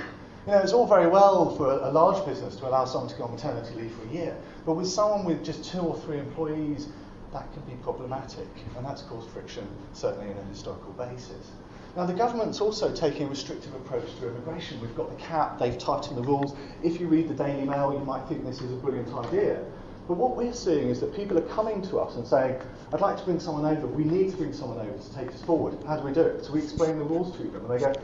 You 0.47 0.53
know, 0.53 0.59
it's 0.59 0.73
all 0.73 0.87
very 0.87 1.07
well 1.07 1.55
for 1.57 1.71
a, 1.71 1.91
large 1.91 2.25
business 2.26 2.57
to 2.57 2.69
allow 2.69 2.85
someone 2.85 3.11
to 3.11 3.17
go 3.17 3.25
on 3.25 3.33
maternity 3.33 3.75
leave 3.75 3.93
for 3.93 4.03
a 4.09 4.12
year, 4.12 4.37
but 4.67 4.75
with 4.75 4.88
someone 4.88 5.25
with 5.25 5.45
just 5.45 5.64
two 5.64 5.81
or 5.81 5.97
three 6.00 6.19
employees, 6.19 6.88
that 7.33 7.50
can 7.53 7.62
be 7.62 7.75
problematic, 7.83 8.47
and 8.76 8.85
that's 8.85 9.03
caused 9.03 9.29
friction, 9.31 9.67
certainly 9.93 10.31
on 10.31 10.38
a 10.38 10.45
historical 10.45 10.93
basis. 10.93 11.50
Now, 11.97 12.07
the 12.07 12.12
government's 12.12 12.61
also 12.61 12.95
taking 12.95 13.26
a 13.26 13.31
restrictive 13.31 13.75
approach 13.75 14.07
to 14.21 14.29
immigration. 14.29 14.81
We've 14.81 14.95
got 14.97 15.11
the 15.11 15.23
cap, 15.23 15.59
they've 15.59 15.79
tightened 15.79 16.17
the 16.17 16.23
rules. 16.23 16.55
If 16.83 17.00
you 17.00 17.09
read 17.09 17.29
the 17.29 17.35
Daily 17.35 17.64
Mail, 17.64 17.93
you 17.93 18.05
might 18.05 18.26
think 18.29 18.45
this 18.45 18.61
is 18.61 18.73
a 18.73 18.76
brilliant 18.76 19.14
idea. 19.14 19.64
But 20.06 20.18
what 20.18 20.37
we're 20.37 20.52
seeing 20.52 20.88
is 20.90 21.00
that 21.00 21.14
people 21.14 21.38
are 21.38 21.49
coming 21.54 21.80
to 21.88 21.99
us 21.99 22.16
and 22.16 22.26
saying, 22.26 22.61
I'd 22.92 23.00
like 23.00 23.16
to 23.16 23.25
bring 23.25 23.40
someone 23.40 23.64
over. 23.64 23.87
We 23.87 24.04
need 24.04 24.30
to 24.32 24.37
bring 24.37 24.52
someone 24.52 24.78
over 24.78 24.99
to 24.99 25.14
take 25.14 25.28
us 25.28 25.42
forward. 25.42 25.78
How 25.87 25.96
do 25.96 26.04
we 26.04 26.12
do 26.12 26.20
it? 26.20 26.44
So 26.44 26.52
we 26.52 26.62
explain 26.62 26.99
the 26.99 27.04
rules 27.04 27.34
to 27.37 27.44
them, 27.44 27.64
and 27.64 27.70
they 27.70 27.82
go, 27.82 27.94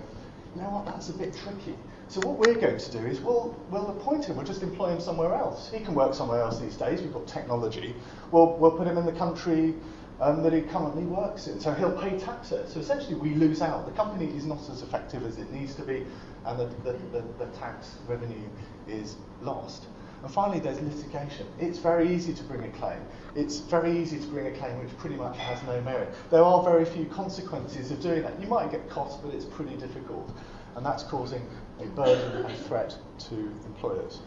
you 0.56 0.62
know 0.62 0.70
what, 0.70 0.86
that's 0.86 1.10
a 1.10 1.12
bit 1.12 1.36
tricky. 1.36 1.76
So 2.08 2.20
what 2.26 2.38
we're 2.38 2.58
going 2.60 2.78
to 2.78 2.90
do 2.90 2.98
is 2.98 3.20
we'll, 3.20 3.54
we'll 3.70 3.88
appoint 3.90 4.24
him, 4.24 4.36
we'll 4.36 4.46
just 4.46 4.62
employ 4.62 4.88
him 4.90 5.00
somewhere 5.00 5.34
else. 5.34 5.70
He 5.70 5.78
can 5.78 5.94
work 5.94 6.14
somewhere 6.14 6.40
else 6.40 6.58
these 6.58 6.76
days, 6.76 7.02
we've 7.02 7.12
got 7.12 7.26
technology. 7.26 7.94
We'll, 8.32 8.56
we'll 8.56 8.76
put 8.76 8.86
him 8.86 8.98
in 8.98 9.06
the 9.06 9.12
country 9.12 9.74
um, 10.20 10.42
that 10.42 10.52
he 10.52 10.62
currently 10.62 11.04
works 11.04 11.46
in. 11.46 11.60
So 11.60 11.72
he'll 11.72 11.96
pay 11.96 12.18
tax 12.18 12.48
there. 12.48 12.66
So 12.66 12.80
essentially 12.80 13.14
we 13.14 13.34
lose 13.34 13.62
out. 13.62 13.86
The 13.86 13.92
company 13.92 14.26
is 14.36 14.44
not 14.44 14.58
as 14.68 14.82
effective 14.82 15.24
as 15.24 15.38
it 15.38 15.52
needs 15.52 15.74
to 15.76 15.82
be, 15.82 16.04
and 16.46 16.58
the, 16.58 16.66
the, 16.82 16.92
the, 17.12 17.24
the 17.38 17.46
tax 17.58 17.98
revenue 18.08 18.48
is 18.88 19.16
lost. 19.42 19.86
And 20.22 20.30
finally, 20.30 20.60
there's 20.60 20.80
litigation. 20.80 21.46
It's 21.58 21.78
very 21.78 22.14
easy 22.14 22.34
to 22.34 22.42
bring 22.44 22.62
a 22.64 22.68
claim. 22.76 23.00
It's 23.34 23.58
very 23.58 23.98
easy 23.98 24.18
to 24.18 24.26
bring 24.26 24.46
a 24.46 24.58
claim 24.58 24.78
which 24.78 24.96
pretty 24.98 25.16
much 25.16 25.38
has 25.38 25.62
no 25.62 25.80
merit. 25.80 26.14
There 26.30 26.42
are 26.42 26.62
very 26.62 26.84
few 26.84 27.06
consequences 27.06 27.90
of 27.90 28.02
doing 28.02 28.22
that. 28.22 28.40
You 28.40 28.46
might 28.46 28.70
get 28.70 28.90
costs, 28.90 29.18
but 29.22 29.34
it's 29.34 29.46
pretty 29.46 29.76
difficult. 29.76 30.30
And 30.76 30.84
that's 30.84 31.04
causing 31.04 31.46
a 31.80 31.86
burden 31.86 32.44
and 32.44 32.58
threat 32.66 32.96
to 33.28 33.34
employers. 33.66 34.20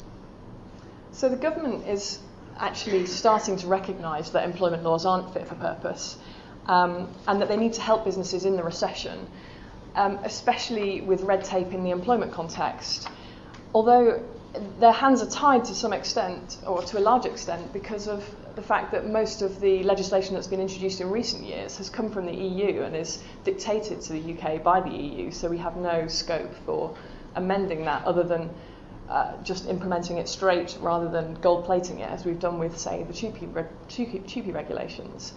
So 1.11 1.29
the 1.29 1.35
government 1.35 1.87
is 1.87 2.19
actually 2.57 3.05
starting 3.05 3.57
to 3.57 3.67
recognise 3.67 4.31
that 4.31 4.43
employment 4.45 4.83
laws 4.83 5.05
aren't 5.05 5.33
fit 5.33 5.47
for 5.47 5.55
purpose 5.55 6.17
um, 6.65 7.13
and 7.27 7.41
that 7.41 7.47
they 7.47 7.57
need 7.57 7.73
to 7.73 7.81
help 7.81 8.05
businesses 8.05 8.45
in 8.45 8.55
the 8.55 8.63
recession, 8.63 9.27
um, 9.95 10.19
especially 10.23 11.01
with 11.01 11.21
red 11.21 11.43
tape 11.43 11.73
in 11.73 11.83
the 11.83 11.91
employment 11.91 12.31
context. 12.31 13.07
Although 13.73 14.23
their 14.79 14.91
hands 14.91 15.21
are 15.21 15.29
tied 15.29 15.65
to 15.65 15.75
some 15.75 15.93
extent, 15.93 16.57
or 16.67 16.81
to 16.83 16.99
a 16.99 17.01
large 17.01 17.25
extent, 17.25 17.73
because 17.73 18.07
of 18.07 18.23
the 18.55 18.61
fact 18.61 18.91
that 18.91 19.09
most 19.09 19.41
of 19.41 19.59
the 19.59 19.83
legislation 19.83 20.35
that's 20.35 20.47
been 20.47 20.61
introduced 20.61 21.01
in 21.01 21.09
recent 21.09 21.43
years 21.43 21.77
has 21.77 21.89
come 21.89 22.11
from 22.11 22.25
the 22.25 22.35
EU 22.35 22.83
and 22.83 22.95
is 22.95 23.23
dictated 23.43 24.01
to 24.01 24.13
the 24.13 24.33
UK 24.33 24.61
by 24.61 24.79
the 24.79 24.91
EU, 24.91 25.31
so 25.31 25.49
we 25.49 25.57
have 25.57 25.75
no 25.75 26.07
scope 26.07 26.53
for 26.65 26.95
amending 27.35 27.85
that 27.85 28.05
other 28.05 28.23
than 28.23 28.49
uh, 29.09 29.33
just 29.43 29.67
implementing 29.67 30.17
it 30.17 30.29
straight 30.29 30.77
rather 30.79 31.09
than 31.09 31.33
gold 31.35 31.65
plating 31.65 31.99
it, 31.99 32.09
as 32.09 32.25
we've 32.25 32.39
done 32.39 32.59
with, 32.59 32.77
say, 32.77 33.03
the 33.03 33.13
TUPE, 33.13 34.53
regulations. 34.53 35.33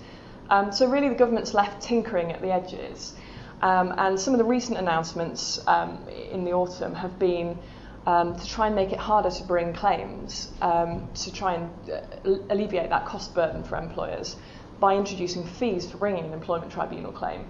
Um, 0.50 0.72
so, 0.72 0.88
really, 0.88 1.08
the 1.08 1.14
government's 1.14 1.54
left 1.54 1.82
tinkering 1.82 2.32
at 2.32 2.40
the 2.40 2.52
edges. 2.52 3.14
Um, 3.62 3.94
and 3.96 4.20
some 4.20 4.34
of 4.34 4.38
the 4.38 4.44
recent 4.44 4.78
announcements 4.78 5.66
um, 5.66 5.98
in 6.30 6.44
the 6.44 6.52
autumn 6.52 6.94
have 6.94 7.18
been 7.18 7.58
um, 8.06 8.36
to 8.36 8.46
try 8.46 8.66
and 8.66 8.76
make 8.76 8.92
it 8.92 8.98
harder 8.98 9.30
to 9.30 9.44
bring 9.44 9.72
claims, 9.72 10.52
um, 10.62 11.08
to 11.14 11.32
try 11.32 11.54
and 11.54 11.70
uh, 11.90 12.36
alleviate 12.50 12.90
that 12.90 13.04
cost 13.04 13.34
burden 13.34 13.64
for 13.64 13.76
employers 13.76 14.36
by 14.78 14.94
introducing 14.94 15.44
fees 15.44 15.90
for 15.90 15.98
bringing 15.98 16.24
an 16.24 16.32
employment 16.32 16.70
tribunal 16.70 17.12
claim. 17.12 17.46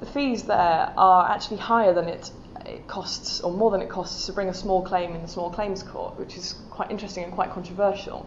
The 0.00 0.06
fees 0.06 0.44
there 0.44 0.92
are 0.96 1.28
actually 1.28 1.58
higher 1.58 1.92
than 1.92 2.08
it, 2.08 2.30
it 2.64 2.86
costs, 2.86 3.40
or 3.40 3.52
more 3.52 3.70
than 3.70 3.82
it 3.82 3.88
costs, 3.88 4.26
to 4.26 4.32
bring 4.32 4.48
a 4.48 4.54
small 4.54 4.82
claim 4.82 5.14
in 5.14 5.22
the 5.22 5.28
small 5.28 5.50
claims 5.50 5.82
court, 5.82 6.18
which 6.18 6.36
is 6.36 6.54
quite 6.70 6.90
interesting 6.90 7.24
and 7.24 7.32
quite 7.32 7.50
controversial. 7.50 8.26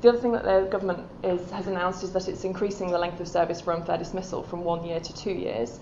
The 0.00 0.08
other 0.08 0.18
thing 0.18 0.32
that 0.32 0.44
the 0.44 0.68
government 0.70 1.06
is, 1.22 1.50
has 1.50 1.66
announced 1.66 2.02
is 2.02 2.12
that 2.12 2.28
it's 2.28 2.44
increasing 2.44 2.90
the 2.90 2.98
length 2.98 3.20
of 3.20 3.28
service 3.28 3.60
for 3.60 3.72
unfair 3.72 3.96
dismissal 3.96 4.42
from 4.42 4.64
one 4.64 4.84
year 4.84 5.00
to 5.00 5.14
two 5.14 5.32
years. 5.32 5.78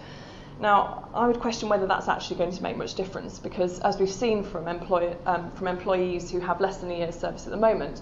Now, 0.63 1.09
I 1.13 1.27
would 1.27 1.41
question 1.41 1.69
whether 1.69 1.89
that's 1.89 2.07
actually 2.07 2.37
going 2.37 2.53
to 2.53 2.63
make 2.63 2.77
much 2.77 2.95
difference 2.95 3.41
because, 3.41 3.81
as 3.81 3.99
we've 3.99 4.09
seen 4.09 4.45
from, 4.45 4.69
employ, 4.69 5.17
um, 5.27 5.51
from 5.51 5.67
employees 5.67 6.31
who 6.31 6.39
have 6.39 6.61
less 6.61 6.77
than 6.77 6.93
a 6.93 6.99
year's 6.99 7.19
service 7.19 7.47
at 7.47 7.51
the 7.51 7.57
moment, 7.57 8.01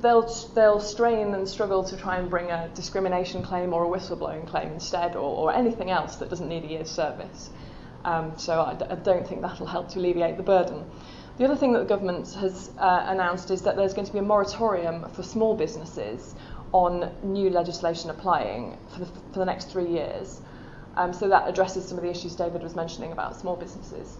they'll, 0.00 0.32
they'll 0.54 0.78
strain 0.78 1.34
and 1.34 1.48
struggle 1.48 1.82
to 1.82 1.96
try 1.96 2.18
and 2.18 2.30
bring 2.30 2.52
a 2.52 2.70
discrimination 2.76 3.42
claim 3.42 3.74
or 3.74 3.84
a 3.84 3.88
whistleblowing 3.88 4.46
claim 4.46 4.68
instead, 4.74 5.16
or, 5.16 5.22
or 5.22 5.52
anything 5.52 5.90
else 5.90 6.14
that 6.16 6.30
doesn't 6.30 6.48
need 6.48 6.62
a 6.62 6.68
year's 6.68 6.88
service. 6.88 7.50
Um, 8.04 8.38
so 8.38 8.62
I 8.62 8.74
d- 8.74 8.86
I 8.88 8.94
don't 8.94 9.26
think 9.26 9.42
that'll 9.42 9.66
help 9.66 9.88
to 9.88 9.98
alleviate 9.98 10.36
the 10.36 10.44
burden. 10.44 10.88
The 11.38 11.46
other 11.46 11.56
thing 11.56 11.72
that 11.72 11.80
the 11.80 11.84
government 11.84 12.32
has 12.34 12.70
uh, 12.78 13.06
announced 13.08 13.50
is 13.50 13.62
that 13.62 13.74
there's 13.74 13.92
going 13.92 14.06
to 14.06 14.12
be 14.12 14.20
a 14.20 14.22
moratorium 14.22 15.10
for 15.10 15.24
small 15.24 15.56
businesses 15.56 16.36
on 16.70 17.10
new 17.24 17.50
legislation 17.50 18.10
applying 18.10 18.78
for 18.92 19.00
the, 19.00 19.06
for 19.06 19.40
the 19.40 19.44
next 19.44 19.68
three 19.68 19.88
years. 19.88 20.40
Um, 20.96 21.12
so 21.12 21.28
that 21.28 21.48
addresses 21.48 21.86
some 21.86 21.98
of 21.98 22.04
the 22.04 22.10
issues 22.10 22.34
David 22.34 22.62
was 22.62 22.74
mentioning 22.74 23.12
about 23.12 23.36
small 23.36 23.56
businesses. 23.56 24.16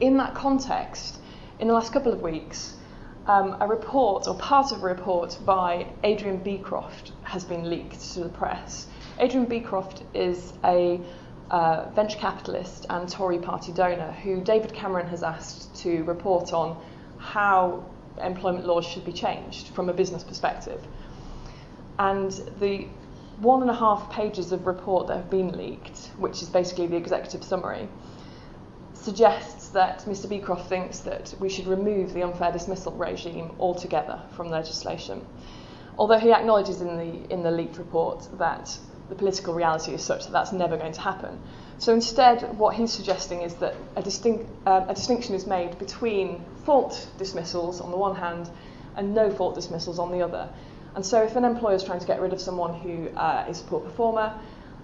In 0.00 0.16
that 0.16 0.34
context, 0.34 1.20
in 1.60 1.68
the 1.68 1.74
last 1.74 1.92
couple 1.92 2.12
of 2.12 2.22
weeks, 2.22 2.76
um, 3.26 3.56
a 3.60 3.66
report 3.66 4.26
or 4.26 4.34
part 4.36 4.72
of 4.72 4.82
a 4.82 4.86
report 4.86 5.38
by 5.44 5.86
Adrian 6.02 6.38
Beecroft 6.38 7.12
has 7.22 7.44
been 7.44 7.68
leaked 7.70 8.00
to 8.14 8.20
the 8.20 8.28
press. 8.28 8.86
Adrian 9.18 9.46
Beecroft 9.46 10.02
is 10.14 10.54
a 10.64 11.00
uh, 11.50 11.88
venture 11.90 12.18
capitalist 12.18 12.86
and 12.90 13.08
Tory 13.08 13.38
party 13.38 13.72
donor 13.72 14.10
who 14.10 14.40
David 14.40 14.72
Cameron 14.72 15.06
has 15.08 15.22
asked 15.22 15.74
to 15.82 16.02
report 16.04 16.52
on 16.52 16.82
how 17.18 17.84
employment 18.20 18.66
laws 18.66 18.86
should 18.86 19.04
be 19.04 19.12
changed 19.12 19.68
from 19.68 19.88
a 19.88 19.92
business 19.92 20.24
perspective. 20.24 20.82
And 21.98 22.32
the 22.58 22.86
one 23.42 23.60
and 23.60 23.70
a 23.70 23.74
half 23.74 24.10
pages 24.10 24.52
of 24.52 24.66
report 24.66 25.08
that 25.08 25.16
have 25.16 25.30
been 25.30 25.56
leaked, 25.56 26.10
which 26.16 26.42
is 26.42 26.48
basically 26.48 26.86
the 26.86 26.96
executive 26.96 27.42
summary, 27.42 27.88
suggests 28.94 29.68
that 29.70 30.00
Mr. 30.02 30.28
Beecroft 30.28 30.68
thinks 30.68 31.00
that 31.00 31.34
we 31.40 31.48
should 31.48 31.66
remove 31.66 32.14
the 32.14 32.22
unfair 32.22 32.52
dismissal 32.52 32.92
regime 32.92 33.50
altogether 33.58 34.22
from 34.36 34.48
legislation. 34.48 35.26
Although 35.98 36.18
he 36.18 36.32
acknowledges 36.32 36.80
in 36.80 36.96
the, 36.96 37.32
in 37.32 37.42
the 37.42 37.50
leaked 37.50 37.78
report 37.78 38.28
that 38.38 38.78
the 39.08 39.16
political 39.16 39.54
reality 39.54 39.92
is 39.92 40.02
such 40.02 40.24
that 40.24 40.32
that's 40.32 40.52
never 40.52 40.76
going 40.76 40.92
to 40.92 41.00
happen. 41.00 41.38
So 41.78 41.92
instead, 41.92 42.56
what 42.56 42.76
he's 42.76 42.92
suggesting 42.92 43.42
is 43.42 43.54
that 43.56 43.74
a, 43.96 44.02
distinct, 44.02 44.48
uh, 44.66 44.86
a 44.88 44.94
distinction 44.94 45.34
is 45.34 45.46
made 45.46 45.78
between 45.78 46.44
fault 46.64 47.08
dismissals 47.18 47.80
on 47.80 47.90
the 47.90 47.96
one 47.96 48.14
hand 48.14 48.48
and 48.96 49.14
no 49.14 49.30
fault 49.30 49.56
dismissals 49.56 49.98
on 49.98 50.12
the 50.12 50.22
other. 50.22 50.48
And 50.94 51.04
so 51.04 51.22
if 51.22 51.36
an 51.36 51.44
employer 51.44 51.74
is 51.74 51.84
trying 51.84 52.00
to 52.00 52.06
get 52.06 52.20
rid 52.20 52.32
of 52.32 52.40
someone 52.40 52.74
who 52.74 53.08
uh, 53.10 53.46
is 53.48 53.60
a 53.60 53.64
poor 53.64 53.80
performer, 53.80 54.38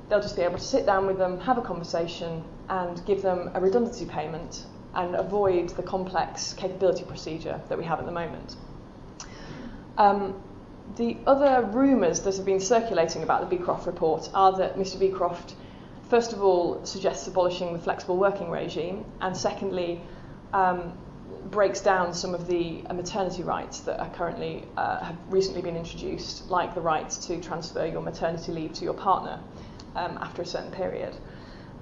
they'll 0.08 0.22
just 0.22 0.36
be 0.36 0.42
able 0.42 0.58
to 0.58 0.64
sit 0.64 0.86
down 0.86 1.06
with 1.06 1.18
them, 1.18 1.38
have 1.40 1.58
a 1.58 1.62
conversation, 1.62 2.44
and 2.68 3.04
give 3.04 3.22
them 3.22 3.50
a 3.54 3.60
redundancy 3.60 4.06
payment 4.06 4.64
and 4.94 5.14
avoid 5.14 5.68
the 5.70 5.82
complex 5.82 6.54
capability 6.54 7.04
procedure 7.04 7.60
that 7.68 7.76
we 7.76 7.84
have 7.84 7.98
at 7.98 8.06
the 8.06 8.12
moment. 8.12 8.56
Um, 9.98 10.42
the 10.96 11.18
other 11.26 11.66
rumours 11.66 12.20
that 12.20 12.36
have 12.36 12.46
been 12.46 12.60
circulating 12.60 13.22
about 13.22 13.48
the 13.48 13.56
Beecroft 13.56 13.86
report 13.86 14.30
are 14.32 14.56
that 14.56 14.76
Mr. 14.76 14.98
Beecroft, 14.98 15.54
first 16.08 16.32
of 16.32 16.42
all, 16.42 16.84
suggests 16.84 17.26
abolishing 17.28 17.74
the 17.74 17.78
flexible 17.78 18.16
working 18.16 18.50
regime, 18.50 19.04
and 19.20 19.36
secondly, 19.36 20.00
um, 20.54 20.96
breaks 21.50 21.80
down 21.80 22.12
some 22.12 22.34
of 22.34 22.46
the 22.46 22.82
uh, 22.86 22.94
maternity 22.94 23.42
rights 23.42 23.80
that 23.80 24.00
are 24.00 24.10
currently 24.10 24.64
uh, 24.76 25.04
have 25.04 25.16
recently 25.28 25.62
been 25.62 25.76
introduced, 25.76 26.48
like 26.50 26.74
the 26.74 26.80
right 26.80 27.08
to 27.08 27.40
transfer 27.40 27.86
your 27.86 28.00
maternity 28.00 28.52
leave 28.52 28.72
to 28.74 28.84
your 28.84 28.94
partner 28.94 29.40
um, 29.96 30.18
after 30.20 30.42
a 30.42 30.46
certain 30.46 30.70
period. 30.70 31.14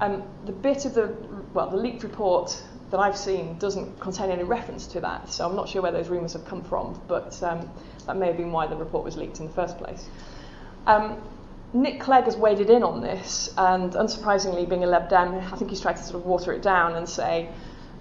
Um, 0.00 0.22
the 0.44 0.52
bit 0.52 0.85
of 0.85 0.94
the 0.94 1.16
well, 1.55 1.70
the 1.70 1.76
leaked 1.76 2.02
report 2.02 2.62
that 2.90 3.00
I've 3.00 3.16
seen 3.16 3.59
doesn't 3.59 3.98
contain 3.98 4.31
any 4.31 4.44
reference 4.44 4.87
to 4.88 5.00
that, 5.00 5.31
so 5.31 5.48
I'm 5.48 5.57
not 5.57 5.68
sure 5.68 5.83
where 5.83 5.92
those 5.92 6.09
rumours 6.09 6.35
have 6.35 6.44
come 6.44 6.62
from, 6.62 7.00
but 7.09 7.42
um, 7.42 7.68
that 8.07 8.16
may 8.16 8.29
have 8.29 8.37
been 8.37 8.52
why 8.52 8.66
the 8.66 8.76
report 8.76 9.05
was 9.05 9.16
leaked 9.16 9.40
in 9.40 9.46
the 9.46 9.52
first 9.52 9.79
place. 9.79 10.09
Um, 10.87 11.20
Nick 11.72 12.00
Clegg 12.00 12.24
has 12.24 12.37
waded 12.37 12.70
in 12.70 12.83
on 12.85 13.00
this, 13.00 13.52
and 13.59 13.92
unsurprisingly, 13.92 14.68
being 14.68 14.85
a 14.85 14.87
Lib 14.87 15.09
Dem, 15.09 15.35
I 15.35 15.57
think 15.57 15.70
he's 15.70 15.81
tried 15.81 15.96
to 15.96 16.02
sort 16.02 16.16
of 16.16 16.24
water 16.24 16.52
it 16.52 16.62
down 16.62 16.94
and 16.94 17.09
say 17.09 17.48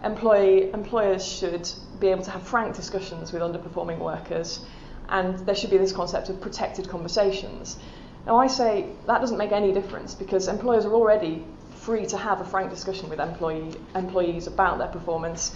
employee, 0.03 0.71
employers 0.71 1.25
should 1.25 1.69
be 1.99 2.08
able 2.08 2.23
to 2.23 2.31
have 2.31 2.43
frank 2.43 2.75
discussions 2.75 3.31
with 3.31 3.41
underperforming 3.41 3.99
workers, 3.99 4.62
and 5.10 5.38
there 5.45 5.55
should 5.55 5.69
be 5.69 5.77
this 5.77 5.91
concept 5.91 6.29
of 6.29 6.41
protected 6.41 6.88
conversations. 6.89 7.77
Now, 8.25 8.38
I 8.38 8.47
say 8.47 8.89
that 9.05 9.19
doesn't 9.21 9.38
make 9.38 9.51
any 9.51 9.71
difference 9.71 10.15
because 10.15 10.47
employers 10.47 10.86
are 10.86 10.93
already 10.93 11.45
free 11.75 12.05
to 12.08 12.17
have 12.17 12.41
a 12.41 12.45
frank 12.45 12.71
discussion 12.71 13.10
with 13.10 13.19
employee, 13.19 13.75
employees 13.93 14.47
about 14.47 14.79
their 14.79 14.88
performance, 14.88 15.55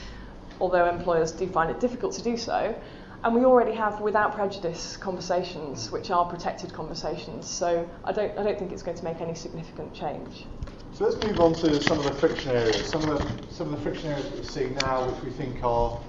although 0.61 0.87
employers 0.87 1.31
do 1.31 1.47
find 1.47 1.71
it 1.71 1.79
difficult 1.79 2.13
to 2.13 2.21
do 2.21 2.37
so. 2.37 2.75
And 3.23 3.35
we 3.35 3.43
already 3.43 3.73
have, 3.73 3.99
without 3.99 4.33
prejudice, 4.33 4.95
conversations 4.95 5.91
which 5.91 6.09
are 6.09 6.25
protected 6.25 6.71
conversations. 6.71 7.49
So 7.49 7.89
I 8.05 8.11
don't, 8.13 8.37
I 8.37 8.43
don't 8.43 8.57
think 8.57 8.71
it's 8.71 8.83
going 8.83 8.97
to 8.97 9.03
make 9.03 9.19
any 9.19 9.35
significant 9.35 9.93
change. 9.93 10.45
So 10.93 11.05
let's 11.05 11.23
move 11.23 11.39
on 11.39 11.53
to 11.55 11.81
some 11.81 11.97
of 11.97 12.03
the 12.03 12.11
friction 12.11 12.51
areas. 12.51 12.85
Some 12.85 13.07
of 13.07 13.19
the, 13.19 13.53
some 13.53 13.73
of 13.73 13.77
the 13.77 13.89
friction 13.89 14.11
areas 14.11 14.29
that 14.29 14.35
we're 14.37 14.43
seeing 14.43 14.75
now, 14.75 15.07
which 15.09 15.23
we 15.23 15.31
think 15.31 15.63
are 15.63 15.99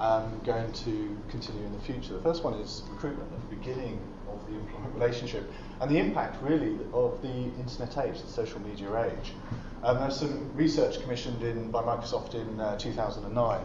um, 0.00 0.40
going 0.44 0.72
to 0.72 1.16
continue 1.28 1.64
in 1.64 1.72
the 1.72 1.78
future. 1.80 2.14
The 2.14 2.22
first 2.22 2.42
one 2.42 2.54
is 2.54 2.82
recruitment 2.90 3.30
at 3.32 3.48
the 3.48 3.56
beginning 3.56 4.00
of 4.28 4.44
the 4.48 4.58
employment 4.58 4.94
relationship 4.94 5.48
and 5.80 5.90
the 5.90 5.98
impact 5.98 6.42
really 6.42 6.78
of 6.92 7.20
the 7.22 7.28
internet 7.60 7.96
age, 7.98 8.20
the 8.22 8.28
social 8.28 8.60
media 8.60 9.04
age. 9.04 9.32
Um, 9.84 9.98
there's 9.98 10.18
some 10.18 10.50
research 10.56 11.00
commissioned 11.00 11.42
in, 11.42 11.70
by 11.70 11.82
Microsoft 11.82 12.34
in 12.34 12.58
uh, 12.58 12.76
2009 12.76 13.60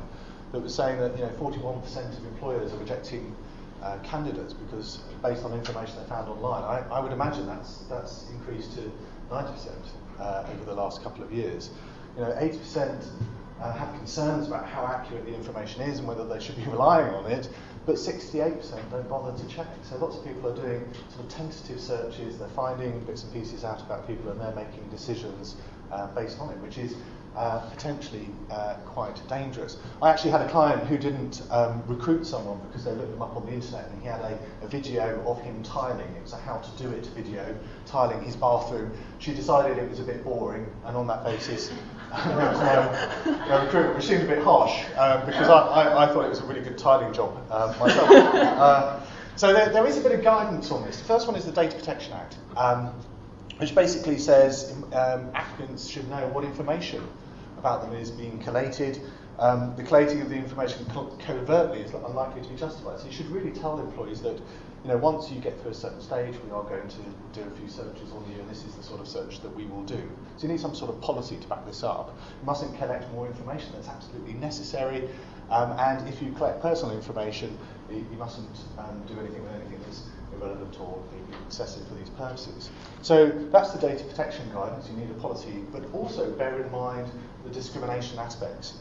that 0.52 0.60
was 0.60 0.76
saying 0.76 1.00
that 1.00 1.18
you 1.18 1.24
know 1.24 1.32
41% 1.40 2.18
of 2.18 2.26
employers 2.26 2.74
are 2.74 2.78
rejecting 2.78 3.36
uh, 3.82 3.98
candidates 4.04 4.54
because 4.54 4.98
based 5.24 5.44
on 5.46 5.54
information 5.54 5.96
they 6.02 6.10
found 6.10 6.30
online. 6.30 6.64
I, 6.64 6.96
I 6.96 7.00
would 7.00 7.12
imagine 7.12 7.48
that's 7.48 7.80
that's 7.90 8.30
increased 8.30 8.74
to 8.76 8.92
90% 9.32 9.72
uh, 10.20 10.46
over 10.52 10.66
the 10.66 10.74
last 10.74 11.04
couple 11.04 11.24
of 11.24 11.32
years. 11.32 11.70
You 12.16 12.24
know, 12.24 12.32
80% 12.32 13.06
uh, 13.62 13.74
have 13.74 13.94
concerns 13.96 14.48
about 14.48 14.66
how 14.66 14.86
accurate 14.86 15.26
the 15.26 15.34
information 15.34 15.82
is 15.82 16.00
and 16.00 16.08
whether 16.08 16.26
they 16.26 16.40
should 16.40 16.56
be 16.58 16.64
relying 16.72 17.14
on 17.14 17.32
it, 17.32 17.50
but 17.86 17.96
68% 17.96 18.92
don't 18.92 19.10
bother 19.10 19.38
to 19.38 19.48
check. 19.48 19.68
So 19.84 19.98
lots 19.98 20.18
of 20.18 20.26
people 20.26 20.50
are 20.50 20.56
doing 20.56 20.88
sort 21.10 21.26
of 21.26 21.30
tentative 21.30 21.80
searches, 21.80 22.38
they're 22.38 22.48
finding 22.50 23.00
bits 23.02 23.24
and 23.24 23.34
pieces 23.34 23.64
out 23.64 23.82
about 23.82 24.08
people 24.08 24.32
and 24.32 24.40
they're 24.40 24.56
making 24.56 24.88
decisions 24.90 25.56
uh, 25.92 26.08
based 26.08 26.40
on 26.40 26.50
it, 26.50 26.58
which 26.60 26.78
is 26.78 26.96
uh, 27.36 27.60
potentially 27.70 28.28
uh, 28.50 28.76
quite 28.86 29.22
dangerous. 29.28 29.78
I 30.02 30.10
actually 30.10 30.32
had 30.32 30.42
a 30.42 30.50
client 30.50 30.84
who 30.88 30.98
didn't 30.98 31.42
um, 31.52 31.84
recruit 31.88 32.26
someone 32.26 32.60
because 32.68 32.86
they 32.86 32.92
looked 32.92 33.12
them 33.12 33.22
up 33.22 33.36
on 33.36 33.46
the 33.46 33.54
internet 33.54 33.90
and 33.90 34.02
he 34.02 34.08
had 34.08 34.22
a, 34.22 34.40
a, 34.62 34.68
video 34.68 35.22
of 35.28 35.42
him 35.42 35.62
tiling. 35.64 36.08
It 36.16 36.22
was 36.22 36.34
a 36.34 36.38
how 36.38 36.58
to 36.58 36.84
do 36.84 36.90
it 36.90 37.06
video, 37.08 37.56
tiling 37.86 38.22
his 38.24 38.36
bathroom. 38.36 38.92
She 39.20 39.34
decided 39.34 39.78
it 39.78 39.90
was 39.90 40.00
a 40.00 40.04
bit 40.04 40.24
boring 40.24 40.66
and 40.86 40.96
on 40.96 41.08
that 41.08 41.24
basis 41.24 41.72
no, 42.26 43.36
no 43.50 43.64
recruitment, 43.66 43.96
which 43.98 44.06
seemed 44.06 44.24
a 44.24 44.28
bit 44.28 44.44
harsh 44.44 44.86
um, 44.96 45.26
because 45.26 45.50
I, 45.50 45.60
I, 45.60 46.04
I, 46.04 46.14
thought 46.14 46.24
it 46.26 46.30
was 46.30 46.40
a 46.40 46.46
really 46.46 46.62
good 46.62 46.78
tiling 46.78 47.14
job 47.14 47.36
um, 47.52 47.78
myself. 47.80 48.10
uh, 48.10 49.02
so 49.36 49.52
there, 49.52 49.70
there 49.70 49.86
is 49.86 49.98
a 49.98 50.02
bit 50.02 50.14
of 50.14 50.24
guidance 50.24 50.72
on 50.72 50.86
this. 50.86 51.00
The 51.00 51.06
first 51.06 51.28
one 51.28 51.36
is 51.36 51.44
the 51.46 51.52
Data 51.52 51.76
Protection 51.76 52.14
Act. 52.14 52.38
Um, 52.56 52.94
which 53.58 53.74
basically 53.74 54.18
says 54.18 54.74
um, 54.94 55.30
applicants 55.34 55.88
should 55.88 56.10
know 56.10 56.28
what 56.28 56.44
information 56.44 57.08
about 57.58 57.82
them 57.82 57.94
is 57.94 58.12
being 58.12 58.40
collated. 58.40 59.02
Um, 59.38 59.76
the 59.76 59.84
collating 59.84 60.22
of 60.22 60.30
the 60.30 60.36
information 60.36 60.86
co- 60.94 61.16
covertly 61.20 61.82
is 61.82 61.94
unlikely 61.94 62.42
to 62.42 62.50
be 62.50 62.56
justified. 62.56 63.00
So 63.00 63.08
you 63.08 63.12
should 63.12 63.30
really 63.30 63.52
tell 63.52 63.80
employees 63.80 64.22
that, 64.22 64.38
you 64.84 64.90
know, 64.90 64.98
once 64.98 65.30
you 65.30 65.42
get 65.42 65.60
through 65.62 65.72
a 65.72 65.76
certain 65.76 66.00
stage, 66.00 66.36
we 66.46 66.52
are 66.52 66.64
going 66.64 66.88
to 66.88 66.98
do 67.34 67.42
a 67.42 67.52
few 67.58 67.68
searches 67.68 68.12
on 68.14 68.24
you, 68.32 68.40
and 68.40 68.50
this 68.50 68.64
is 68.64 68.76
the 68.76 68.84
sort 68.84 69.02
of 69.02 69.08
search 69.08 69.42
that 69.42 69.54
we 69.54 69.66
will 69.66 69.84
do. 69.84 70.02
So 70.38 70.48
you 70.48 70.54
need 70.54 70.62
some 70.62 70.74
sort 70.74 70.90
of 70.90 71.02
policy 71.02 71.36
to 71.38 71.48
back 71.48 71.66
this 71.66 71.84
up. 71.84 72.18
You 72.40 72.46
mustn't 72.46 72.78
collect 72.78 73.12
more 73.12 73.28
information 73.28 73.72
that's 73.74 73.90
absolutely 73.90 74.34
necessary, 74.34 75.10
um, 75.50 75.74
and 75.80 76.08
if 76.08 76.22
you 76.22 76.32
collect 76.32 76.62
personal 76.62 76.96
information, 76.96 77.58
you, 77.90 78.06
you 78.10 78.18
mustn't 78.18 78.58
um, 78.78 79.02
do 79.06 79.20
anything 79.20 79.44
with 79.44 79.54
anything 79.54 79.80
that's 79.86 80.04
irrelevant 80.34 80.80
or 80.80 81.02
excessive 81.46 81.88
for 81.88 81.96
these 81.96 82.10
purposes. 82.10 82.70
So 83.02 83.30
that's 83.52 83.72
the 83.72 83.80
data 83.80 84.04
protection 84.04 84.50
guidance. 84.54 84.90
You 84.90 84.98
need 84.98 85.12
a 85.12 85.14
policy, 85.16 85.64
but 85.72 85.84
also 85.94 86.32
bear 86.32 86.64
in 86.64 86.72
mind 86.72 87.10
the 87.46 87.52
discrimination 87.52 88.20
aspects. 88.20 88.74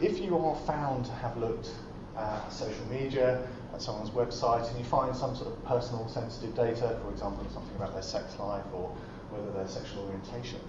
If 0.00 0.18
you 0.18 0.36
are 0.38 0.56
found 0.66 1.04
to 1.06 1.12
have 1.12 1.36
looked 1.36 1.70
at 2.16 2.52
social 2.52 2.86
media, 2.90 3.46
at 3.72 3.82
someone's 3.82 4.10
website, 4.10 4.68
and 4.68 4.78
you 4.78 4.84
find 4.84 5.14
some 5.14 5.36
sort 5.36 5.48
of 5.48 5.64
personal 5.64 6.08
sensitive 6.08 6.54
data, 6.54 6.98
for 7.02 7.10
example, 7.10 7.46
something 7.52 7.76
about 7.76 7.92
their 7.92 8.02
sex 8.02 8.38
life 8.38 8.64
or 8.72 8.94
whether 9.30 9.50
their 9.52 9.68
sexual 9.68 10.04
orientation, 10.04 10.60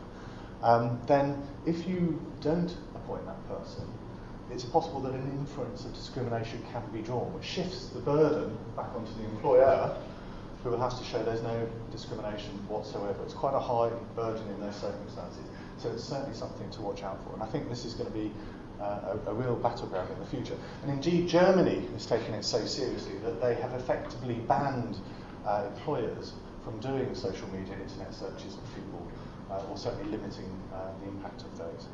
um, 0.61 0.99
then 1.07 1.41
if 1.65 1.87
you 1.87 2.19
don't 2.41 2.75
appoint 2.95 3.25
that 3.25 3.47
person, 3.47 3.85
it's 4.51 4.63
possible 4.63 5.01
that 5.01 5.13
an 5.13 5.29
inference 5.31 5.85
of 5.85 5.93
discrimination 5.93 6.63
can 6.71 6.81
be 6.91 7.01
drawn, 7.01 7.33
which 7.33 7.43
shifts 7.43 7.87
the 7.87 7.99
burden 7.99 8.57
back 8.75 8.89
onto 8.95 9.13
the 9.13 9.25
employer 9.25 9.95
who 10.63 10.69
will 10.69 10.79
have 10.79 10.97
to 10.97 11.05
show 11.05 11.21
there's 11.23 11.43
no 11.43 11.69
discrimination 11.91 12.51
whatsoever. 12.67 13.21
It's 13.23 13.33
quite 13.33 13.53
a 13.53 13.59
high 13.59 13.89
burden 14.15 14.47
in 14.49 14.59
those 14.59 14.75
circumstances. 14.75 15.43
So 15.77 15.91
it's 15.91 16.03
certainly 16.03 16.35
something 16.35 16.69
to 16.71 16.81
watch 16.81 17.03
out 17.03 17.23
for. 17.23 17.33
And 17.33 17.43
I 17.43 17.45
think 17.45 17.69
this 17.69 17.85
is 17.85 17.93
going 17.93 18.11
to 18.11 18.17
be 18.17 18.31
uh, 18.81 19.15
a, 19.25 19.31
a, 19.31 19.33
real 19.33 19.55
battleground 19.55 20.11
in 20.11 20.19
the 20.19 20.25
future. 20.25 20.57
And 20.83 20.91
indeed, 20.91 21.27
Germany 21.27 21.87
has 21.93 22.05
taken 22.05 22.33
it 22.33 22.43
so 22.43 22.65
seriously 22.65 23.17
that 23.23 23.41
they 23.41 23.55
have 23.55 23.73
effectively 23.73 24.35
banned 24.35 24.97
uh, 25.45 25.67
employers 25.73 26.33
from 26.63 26.79
doing 26.79 27.13
social 27.15 27.47
media 27.49 27.73
internet 27.73 28.13
searches 28.13 28.55
of 28.55 28.75
people, 28.75 29.07
uh, 29.49 29.63
or 29.69 29.77
certainly 29.77 30.11
limiting 30.11 30.49
uh, 30.73 30.91
the 31.01 31.07
impact 31.07 31.41
of 31.41 31.57
those. 31.57 31.87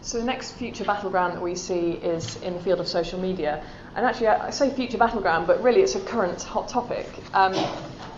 So 0.00 0.18
the 0.18 0.24
next 0.24 0.52
future 0.52 0.84
battleground 0.84 1.34
that 1.34 1.42
we 1.42 1.54
see 1.54 1.92
is 1.92 2.36
in 2.42 2.54
the 2.54 2.60
field 2.60 2.80
of 2.80 2.88
social 2.88 3.18
media. 3.18 3.64
And 3.94 4.04
actually, 4.04 4.28
I 4.28 4.50
say 4.50 4.70
future 4.70 4.98
battleground, 4.98 5.46
but 5.46 5.62
really 5.62 5.80
it's 5.80 5.94
a 5.94 6.00
current 6.00 6.42
hot 6.42 6.68
topic. 6.68 7.06
Um, 7.32 7.54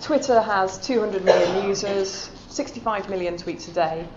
Twitter 0.00 0.40
has 0.40 0.78
200 0.78 1.24
million 1.24 1.68
users, 1.68 2.30
65 2.48 3.08
million 3.08 3.36
tweets 3.36 3.68
a 3.68 3.72
day, 3.72 4.08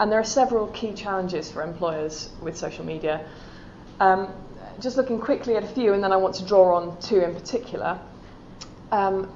and 0.00 0.12
there 0.12 0.20
are 0.20 0.24
several 0.24 0.68
key 0.68 0.92
challenges 0.92 1.50
for 1.50 1.62
employers 1.62 2.30
with 2.40 2.56
social 2.56 2.84
media. 2.84 3.26
Um, 4.00 4.28
just 4.80 4.96
looking 4.96 5.18
quickly 5.18 5.56
at 5.56 5.64
a 5.64 5.66
few, 5.66 5.92
and 5.92 6.02
then 6.02 6.12
I 6.12 6.16
want 6.16 6.36
to 6.36 6.44
draw 6.44 6.76
on 6.76 7.00
two 7.00 7.20
in 7.20 7.34
particular. 7.34 7.98
Um, 8.92 9.30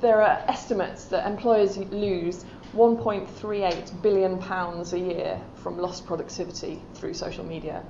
there 0.00 0.20
are 0.20 0.42
estimates 0.48 1.04
that 1.06 1.26
employers 1.26 1.78
lose 1.78 2.44
1.38 2.74 4.02
billion 4.02 4.38
pounds 4.38 4.92
a 4.92 4.98
year 4.98 5.40
from 5.56 5.78
lost 5.78 6.06
productivity 6.06 6.82
through 6.94 7.14
social 7.14 7.44
media. 7.44 7.82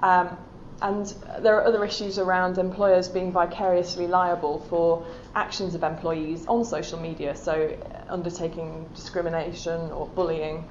Um, 0.00 0.36
and 0.80 1.14
there 1.40 1.54
are 1.56 1.64
other 1.64 1.84
issues 1.84 2.18
around 2.18 2.58
employers 2.58 3.08
being 3.08 3.30
vicariously 3.30 4.08
liable 4.08 4.58
for 4.68 5.06
actions 5.34 5.76
of 5.76 5.84
employees 5.84 6.44
on 6.46 6.64
social 6.64 6.98
media, 6.98 7.36
so 7.36 7.76
undertaking 8.08 8.88
discrimination 8.94 9.92
or 9.92 10.08
bullying. 10.08 10.68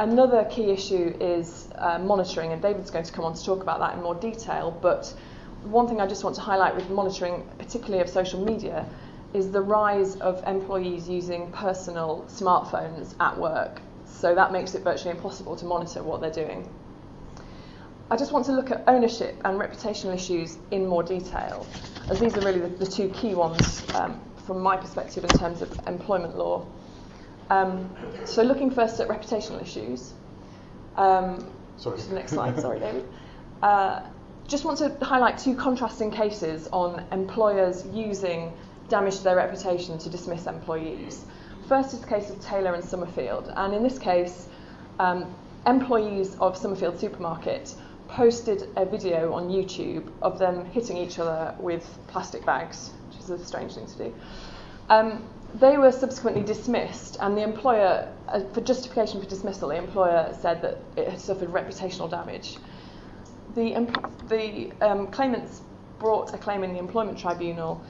Another 0.00 0.44
key 0.50 0.70
issue 0.70 1.14
is 1.20 1.68
uh, 1.76 2.00
monitoring, 2.00 2.52
and 2.52 2.60
David's 2.60 2.90
going 2.90 3.04
to 3.04 3.12
come 3.12 3.24
on 3.24 3.34
to 3.34 3.44
talk 3.44 3.62
about 3.62 3.78
that 3.78 3.94
in 3.94 4.02
more 4.02 4.16
detail. 4.16 4.76
But 4.82 5.14
one 5.62 5.86
thing 5.86 6.00
I 6.00 6.06
just 6.06 6.24
want 6.24 6.34
to 6.36 6.42
highlight 6.42 6.74
with 6.74 6.90
monitoring, 6.90 7.48
particularly 7.58 8.02
of 8.02 8.08
social 8.08 8.44
media, 8.44 8.86
is 9.34 9.52
the 9.52 9.60
rise 9.60 10.16
of 10.16 10.42
employees 10.48 11.08
using 11.08 11.50
personal 11.52 12.24
smartphones 12.28 13.14
at 13.20 13.38
work. 13.38 13.80
So 14.04 14.34
that 14.34 14.50
makes 14.50 14.74
it 14.74 14.82
virtually 14.82 15.12
impossible 15.12 15.54
to 15.56 15.64
monitor 15.64 16.02
what 16.02 16.20
they're 16.20 16.44
doing. 16.44 16.68
I 18.10 18.16
just 18.16 18.32
want 18.32 18.46
to 18.46 18.52
look 18.52 18.72
at 18.72 18.82
ownership 18.88 19.36
and 19.44 19.60
reputational 19.60 20.14
issues 20.14 20.58
in 20.72 20.86
more 20.86 21.04
detail, 21.04 21.66
as 22.10 22.18
these 22.18 22.36
are 22.36 22.40
really 22.40 22.60
the, 22.60 22.68
the 22.68 22.86
two 22.86 23.10
key 23.10 23.34
ones 23.34 23.84
um, 23.94 24.20
from 24.44 24.60
my 24.60 24.76
perspective 24.76 25.22
in 25.22 25.30
terms 25.30 25.62
of 25.62 25.70
employment 25.86 26.36
law. 26.36 26.66
Um, 27.50 27.94
so, 28.24 28.42
looking 28.42 28.70
first 28.70 29.00
at 29.00 29.08
reputational 29.08 29.60
issues. 29.60 30.14
Um, 30.96 31.50
sorry. 31.76 32.00
The 32.00 32.14
next 32.14 32.32
slide, 32.32 32.58
sorry, 32.60 32.80
David. 32.80 33.06
Uh, 33.62 34.02
just 34.46 34.64
want 34.64 34.78
to 34.78 34.96
highlight 35.02 35.38
two 35.38 35.54
contrasting 35.54 36.10
cases 36.10 36.68
on 36.72 37.04
employers 37.12 37.86
using 37.92 38.52
damage 38.88 39.16
to 39.18 39.24
their 39.24 39.36
reputation 39.36 39.98
to 39.98 40.10
dismiss 40.10 40.46
employees. 40.46 41.24
First 41.68 41.94
is 41.94 42.00
the 42.00 42.06
case 42.06 42.28
of 42.28 42.40
Taylor 42.40 42.74
and 42.74 42.84
Somerfield, 42.84 43.50
and 43.56 43.74
in 43.74 43.82
this 43.82 43.98
case, 43.98 44.48
um, 44.98 45.34
employees 45.66 46.36
of 46.40 46.56
Somerfield 46.56 46.98
Supermarket 47.00 47.74
posted 48.08 48.68
a 48.76 48.84
video 48.84 49.32
on 49.32 49.48
YouTube 49.48 50.10
of 50.20 50.38
them 50.38 50.66
hitting 50.66 50.98
each 50.98 51.18
other 51.18 51.54
with 51.58 51.98
plastic 52.08 52.44
bags, 52.44 52.90
which 53.08 53.18
is 53.18 53.30
a 53.30 53.38
strange 53.44 53.74
thing 53.74 53.86
to 53.86 53.96
do. 53.96 54.14
Um, 54.90 55.24
they 55.54 55.76
were 55.76 55.92
subsequently 55.92 56.42
dismissed, 56.42 57.16
and 57.20 57.36
the 57.36 57.42
employer, 57.42 58.12
uh, 58.28 58.40
for 58.52 58.60
justification 58.60 59.20
for 59.20 59.28
dismissal, 59.28 59.68
the 59.68 59.76
employer 59.76 60.36
said 60.40 60.60
that 60.62 60.78
it 60.96 61.08
had 61.08 61.20
suffered 61.20 61.50
reputational 61.50 62.10
damage. 62.10 62.56
The, 63.54 63.76
um, 63.76 64.14
the 64.28 64.72
um, 64.80 65.06
claimants 65.08 65.62
brought 66.00 66.34
a 66.34 66.38
claim 66.38 66.64
in 66.64 66.72
the 66.72 66.78
employment 66.80 67.18
tribunal, 67.18 67.80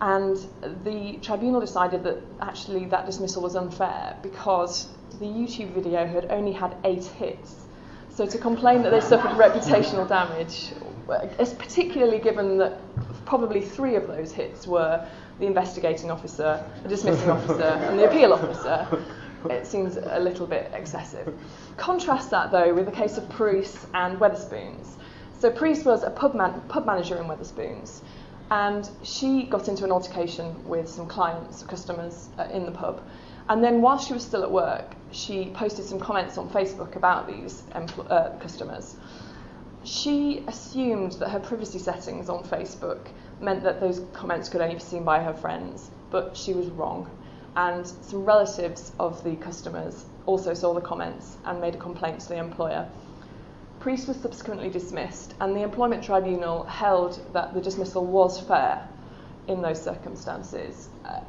and 0.00 0.36
the 0.84 1.18
tribunal 1.22 1.60
decided 1.60 2.02
that 2.02 2.18
actually 2.40 2.84
that 2.86 3.06
dismissal 3.06 3.42
was 3.42 3.54
unfair 3.54 4.16
because 4.22 4.88
the 5.20 5.26
YouTube 5.26 5.72
video 5.74 6.04
had 6.04 6.26
only 6.30 6.52
had 6.52 6.76
eight 6.84 7.04
hits. 7.04 7.66
So 8.10 8.26
to 8.26 8.38
complain 8.38 8.82
that 8.82 8.90
they 8.90 9.00
suffered 9.00 9.36
reputational 9.36 10.08
damage, 10.08 10.72
particularly 11.58 12.18
given 12.18 12.58
that 12.58 12.80
probably 13.24 13.60
three 13.60 13.94
of 13.94 14.08
those 14.08 14.32
hits 14.32 14.66
were 14.66 15.08
the 15.38 15.46
investigating 15.46 16.10
officer, 16.10 16.64
the 16.82 16.88
dismissing 16.88 17.30
officer, 17.30 17.62
and 17.62 17.98
the 17.98 18.08
appeal 18.08 18.32
officer, 18.32 18.86
it 19.50 19.66
seems 19.66 19.96
a 19.96 20.18
little 20.18 20.46
bit 20.46 20.70
excessive. 20.74 21.32
Contrast 21.76 22.30
that, 22.30 22.50
though, 22.50 22.74
with 22.74 22.86
the 22.86 22.92
case 22.92 23.16
of 23.16 23.28
Preece 23.28 23.86
and 23.94 24.18
Wetherspoons. 24.18 24.96
So 25.38 25.50
Preece 25.50 25.84
was 25.84 26.02
a 26.02 26.10
pub, 26.10 26.34
man- 26.34 26.60
pub 26.68 26.86
manager 26.86 27.16
in 27.16 27.24
Wetherspoons, 27.24 28.00
and 28.50 28.88
she 29.04 29.44
got 29.44 29.68
into 29.68 29.84
an 29.84 29.92
altercation 29.92 30.66
with 30.68 30.88
some 30.88 31.06
clients, 31.06 31.62
customers 31.62 32.28
uh, 32.38 32.48
in 32.52 32.64
the 32.66 32.72
pub. 32.72 33.00
And 33.48 33.62
then, 33.62 33.80
while 33.80 33.98
she 33.98 34.12
was 34.12 34.24
still 34.24 34.42
at 34.42 34.50
work, 34.50 34.94
she 35.12 35.50
posted 35.54 35.84
some 35.84 36.00
comments 36.00 36.36
on 36.36 36.50
Facebook 36.50 36.96
about 36.96 37.26
these 37.28 37.62
empl- 37.74 38.10
uh, 38.10 38.30
customers. 38.40 38.96
She 39.84 40.44
assumed 40.48 41.12
that 41.12 41.30
her 41.30 41.40
privacy 41.40 41.78
settings 41.78 42.28
on 42.28 42.42
Facebook 42.42 43.06
meant 43.40 43.62
that 43.62 43.80
those 43.80 44.02
comments 44.12 44.48
could 44.48 44.60
only 44.60 44.74
be 44.74 44.80
seen 44.80 45.04
by 45.04 45.22
her 45.22 45.32
friends, 45.32 45.90
but 46.10 46.36
she 46.36 46.52
was 46.52 46.66
wrong. 46.68 47.10
And 47.56 47.86
some 47.86 48.24
relatives 48.24 48.92
of 48.98 49.22
the 49.24 49.36
customers 49.36 50.04
also 50.26 50.54
saw 50.54 50.74
the 50.74 50.80
comments 50.80 51.36
and 51.44 51.60
made 51.60 51.74
a 51.74 51.78
complaint 51.78 52.20
to 52.20 52.28
the 52.28 52.36
employer. 52.36 52.88
Preece 53.80 54.06
was 54.06 54.16
subsequently 54.16 54.68
dismissed, 54.68 55.34
and 55.40 55.56
the 55.56 55.62
Employment 55.62 56.02
Tribunal 56.02 56.64
held 56.64 57.20
that 57.32 57.54
the 57.54 57.60
dismissal 57.60 58.04
was 58.04 58.40
fair 58.40 58.88
in 59.46 59.62
those 59.62 59.80
circumstances. 59.80 60.88
Uh, 61.04 61.20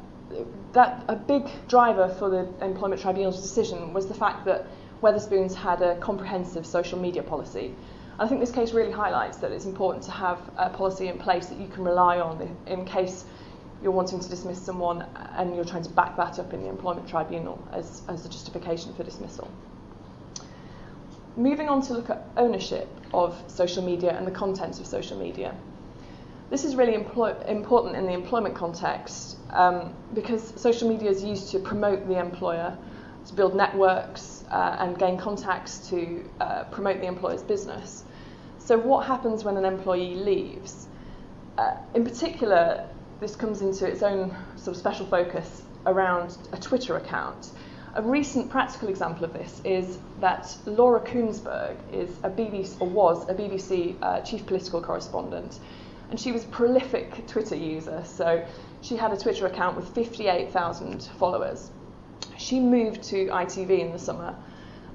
that 0.72 1.04
a 1.08 1.16
big 1.16 1.48
driver 1.68 2.08
for 2.08 2.28
the 2.28 2.48
Employment 2.64 3.00
Tribunal's 3.00 3.40
decision 3.40 3.92
was 3.92 4.06
the 4.06 4.14
fact 4.14 4.44
that 4.44 4.66
Wetherspoons 5.02 5.54
had 5.54 5.80
a 5.82 5.96
comprehensive 5.96 6.66
social 6.66 6.98
media 6.98 7.22
policy 7.22 7.74
I 8.20 8.28
think 8.28 8.38
this 8.38 8.50
case 8.50 8.74
really 8.74 8.92
highlights 8.92 9.38
that 9.38 9.50
it's 9.50 9.64
important 9.64 10.04
to 10.04 10.10
have 10.10 10.38
a 10.58 10.68
policy 10.68 11.08
in 11.08 11.16
place 11.16 11.46
that 11.46 11.58
you 11.58 11.68
can 11.68 11.84
rely 11.84 12.20
on 12.20 12.54
in 12.66 12.84
case 12.84 13.24
you're 13.82 13.92
wanting 13.92 14.20
to 14.20 14.28
dismiss 14.28 14.60
someone 14.60 15.06
and 15.36 15.56
you're 15.56 15.64
trying 15.64 15.84
to 15.84 15.88
back 15.88 16.18
that 16.18 16.38
up 16.38 16.52
in 16.52 16.62
the 16.62 16.68
employment 16.68 17.08
tribunal 17.08 17.58
as, 17.72 18.02
as 18.08 18.26
a 18.26 18.28
justification 18.28 18.92
for 18.92 19.04
dismissal. 19.04 19.50
Moving 21.34 21.70
on 21.70 21.80
to 21.80 21.94
look 21.94 22.10
at 22.10 22.26
ownership 22.36 22.88
of 23.14 23.42
social 23.46 23.82
media 23.82 24.10
and 24.10 24.26
the 24.26 24.30
contents 24.30 24.78
of 24.78 24.86
social 24.86 25.18
media. 25.18 25.54
This 26.50 26.66
is 26.66 26.74
really 26.74 26.92
important 26.94 27.96
in 27.96 28.04
the 28.04 28.12
employment 28.12 28.54
context 28.54 29.38
um, 29.48 29.94
because 30.12 30.52
social 30.60 30.90
media 30.90 31.08
is 31.08 31.24
used 31.24 31.50
to 31.52 31.58
promote 31.58 32.06
the 32.06 32.18
employer, 32.18 32.76
to 33.24 33.32
build 33.32 33.54
networks, 33.54 34.44
uh, 34.50 34.76
and 34.80 34.98
gain 34.98 35.16
contacts 35.16 35.88
to 35.88 36.28
uh, 36.40 36.64
promote 36.64 37.00
the 37.00 37.06
employer's 37.06 37.42
business. 37.42 38.04
So, 38.70 38.78
what 38.78 39.04
happens 39.04 39.42
when 39.42 39.56
an 39.56 39.64
employee 39.64 40.14
leaves? 40.14 40.86
Uh, 41.58 41.74
in 41.92 42.04
particular, 42.04 42.88
this 43.18 43.34
comes 43.34 43.62
into 43.62 43.84
its 43.84 44.00
own 44.00 44.32
sort 44.54 44.68
of 44.68 44.76
special 44.76 45.06
focus 45.06 45.62
around 45.86 46.38
a 46.52 46.56
Twitter 46.56 46.96
account. 46.96 47.50
A 47.96 48.02
recent 48.02 48.48
practical 48.48 48.88
example 48.88 49.24
of 49.24 49.32
this 49.32 49.60
is 49.64 49.98
that 50.20 50.56
Laura 50.66 51.00
Kuenssberg 51.00 51.78
is 51.92 52.16
a 52.22 52.30
BBC, 52.30 52.80
or 52.80 52.88
was 52.88 53.28
a 53.28 53.34
BBC 53.34 53.96
uh, 54.02 54.20
chief 54.20 54.46
political 54.46 54.80
correspondent, 54.80 55.58
and 56.10 56.20
she 56.20 56.30
was 56.30 56.44
a 56.44 56.48
prolific 56.50 57.26
Twitter 57.26 57.56
user. 57.56 58.04
So 58.04 58.46
she 58.82 58.94
had 58.94 59.12
a 59.12 59.16
Twitter 59.16 59.46
account 59.46 59.74
with 59.74 59.88
58,000 59.96 61.10
followers. 61.18 61.72
She 62.38 62.60
moved 62.60 63.02
to 63.02 63.26
ITV 63.26 63.80
in 63.80 63.90
the 63.90 63.98
summer 63.98 64.36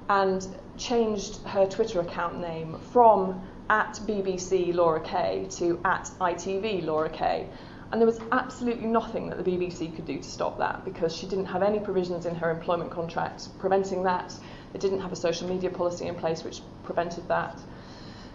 and 0.08 0.46
changed 0.78 1.42
her 1.42 1.66
Twitter 1.66 2.00
account 2.00 2.40
name 2.40 2.78
from 2.92 3.42
at 3.68 3.94
BBC 4.06 4.74
Laura 4.74 5.00
Kay 5.00 5.46
to 5.50 5.80
at 5.84 6.10
ITV 6.20 6.84
Laura 6.84 7.10
Kay. 7.10 7.48
And 7.92 8.00
there 8.00 8.06
was 8.06 8.20
absolutely 8.32 8.88
nothing 8.88 9.30
that 9.30 9.42
the 9.42 9.50
BBC 9.50 9.94
could 9.94 10.06
do 10.06 10.18
to 10.18 10.28
stop 10.28 10.58
that 10.58 10.84
because 10.84 11.16
she 11.16 11.26
didn't 11.26 11.46
have 11.46 11.62
any 11.62 11.78
provisions 11.78 12.26
in 12.26 12.34
her 12.34 12.50
employment 12.50 12.90
contract 12.90 13.48
preventing 13.58 14.02
that. 14.04 14.34
They 14.72 14.78
didn't 14.78 15.00
have 15.00 15.12
a 15.12 15.16
social 15.16 15.48
media 15.48 15.70
policy 15.70 16.06
in 16.06 16.16
place 16.16 16.42
which 16.42 16.60
prevented 16.84 17.28
that. 17.28 17.58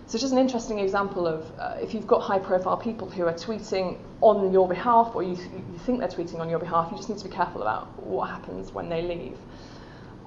So, 0.08 0.18
just 0.18 0.34
an 0.34 0.40
interesting 0.40 0.80
example 0.80 1.26
of 1.28 1.50
uh, 1.58 1.78
if 1.82 1.94
you've 1.94 2.08
got 2.08 2.22
high 2.22 2.40
profile 2.40 2.76
people 2.76 3.10
who 3.10 3.26
are 3.28 3.34
tweeting 3.34 3.98
on 4.20 4.52
your 4.52 4.68
behalf 4.68 5.12
or 5.16 5.24
you, 5.24 5.36
th- 5.36 5.48
you 5.50 5.78
think 5.86 6.00
they're 6.00 6.10
tweeting 6.10 6.40
on 6.40 6.50
your 6.50 6.60
behalf, 6.60 6.90
you 6.92 6.98
just 6.98 7.08
need 7.08 7.18
to 7.20 7.24
be 7.24 7.30
careful 7.30 7.62
about 7.62 7.88
what 8.04 8.30
happens 8.30 8.74
when 8.74 8.90
they 8.90 9.02
leave. 9.02 9.38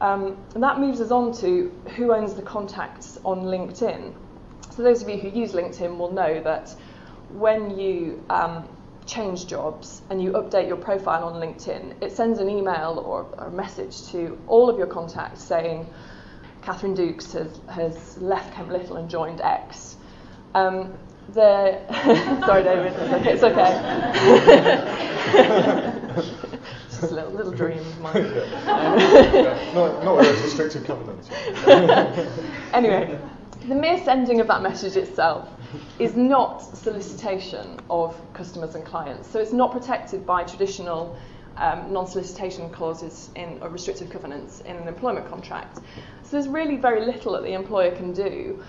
Um, 0.00 0.38
and 0.54 0.62
that 0.62 0.80
moves 0.80 1.00
us 1.00 1.10
on 1.10 1.32
to 1.40 1.70
who 1.96 2.14
owns 2.14 2.34
the 2.34 2.42
contacts 2.42 3.18
on 3.24 3.42
LinkedIn. 3.42 4.14
So 4.74 4.82
those 4.82 5.02
of 5.02 5.08
you 5.08 5.18
who 5.18 5.28
use 5.28 5.52
LinkedIn 5.52 5.96
will 5.98 6.10
know 6.10 6.42
that 6.42 6.74
when 7.28 7.78
you 7.78 8.24
um, 8.28 8.68
change 9.06 9.46
jobs 9.46 10.02
and 10.10 10.20
you 10.20 10.32
update 10.32 10.66
your 10.66 10.76
profile 10.76 11.24
on 11.24 11.40
LinkedIn, 11.40 12.02
it 12.02 12.10
sends 12.10 12.40
an 12.40 12.50
email 12.50 13.00
or 13.06 13.26
a 13.38 13.50
message 13.50 14.08
to 14.08 14.36
all 14.48 14.68
of 14.68 14.76
your 14.76 14.88
contacts 14.88 15.44
saying, 15.44 15.86
Kathryn 16.62 16.96
Dooks 16.96 17.32
has, 17.34 17.60
has 17.68 18.18
left 18.18 18.52
Kemp 18.54 18.70
Little 18.70 18.96
and 18.96 19.08
joined 19.08 19.40
X. 19.42 19.96
Um, 20.54 20.92
the 21.28 21.78
sorry, 22.44 22.64
David, 22.64 22.92
it's 23.26 23.44
okay. 23.44 23.80
Just 26.90 27.12
a 27.12 27.14
little, 27.14 27.30
little 27.30 27.52
dream 27.52 27.78
of 27.78 28.00
mine. 28.00 28.22
not, 29.74 30.04
not 30.04 30.16
with 30.16 30.26
those 30.26 30.42
restrictive 30.42 30.84
covenants. 30.84 31.30
anyway, 32.72 33.18
the 33.68 33.74
mere 33.74 34.02
sending 34.04 34.40
of 34.40 34.46
that 34.48 34.62
message 34.62 34.96
itself 34.96 35.48
is 35.98 36.14
not 36.16 36.58
solicitation 36.58 37.78
of 37.88 38.20
customers 38.34 38.74
and 38.74 38.84
clients. 38.84 39.28
So 39.30 39.38
it's 39.38 39.52
not 39.52 39.72
protected 39.72 40.26
by 40.26 40.44
traditional 40.44 41.16
um, 41.56 41.92
non-solicitation 41.92 42.68
clauses 42.70 43.30
in 43.36 43.58
or 43.62 43.70
restrictive 43.70 44.10
covenants 44.10 44.60
in 44.62 44.76
an 44.76 44.86
employment 44.86 45.28
contract. 45.28 45.78
So 46.24 46.30
there's 46.32 46.48
really 46.48 46.76
very 46.76 47.06
little 47.06 47.32
that 47.32 47.42
the 47.42 47.54
employer 47.54 47.94
can 47.94 48.12
do, 48.12 48.62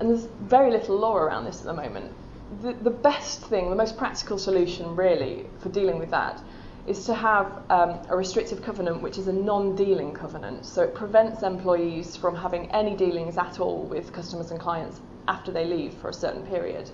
and 0.00 0.10
there's 0.10 0.28
very 0.42 0.70
little 0.70 0.98
law 0.98 1.16
around 1.16 1.44
this 1.44 1.60
at 1.60 1.64
the 1.64 1.72
moment. 1.72 2.12
The, 2.60 2.74
the 2.74 2.90
best 2.90 3.42
thing, 3.46 3.70
the 3.70 3.76
most 3.76 3.96
practical 3.96 4.36
solution 4.36 4.94
really 4.94 5.46
for 5.60 5.70
dealing 5.70 5.98
with 5.98 6.10
that 6.10 6.42
is 6.86 7.06
to 7.06 7.14
have 7.14 7.62
um, 7.70 8.00
a 8.08 8.16
restrictive 8.16 8.62
covenant 8.62 9.00
which 9.02 9.18
is 9.18 9.28
a 9.28 9.32
non-dealing 9.32 10.12
covenant. 10.12 10.66
So 10.66 10.82
it 10.82 10.94
prevents 10.94 11.42
employees 11.42 12.16
from 12.16 12.34
having 12.34 12.70
any 12.72 12.96
dealings 12.96 13.38
at 13.38 13.60
all 13.60 13.84
with 13.84 14.12
customers 14.12 14.50
and 14.50 14.58
clients 14.58 15.00
after 15.28 15.52
they 15.52 15.64
leave 15.64 15.94
for 15.94 16.08
a 16.08 16.12
certain 16.12 16.44
period. 16.46 16.90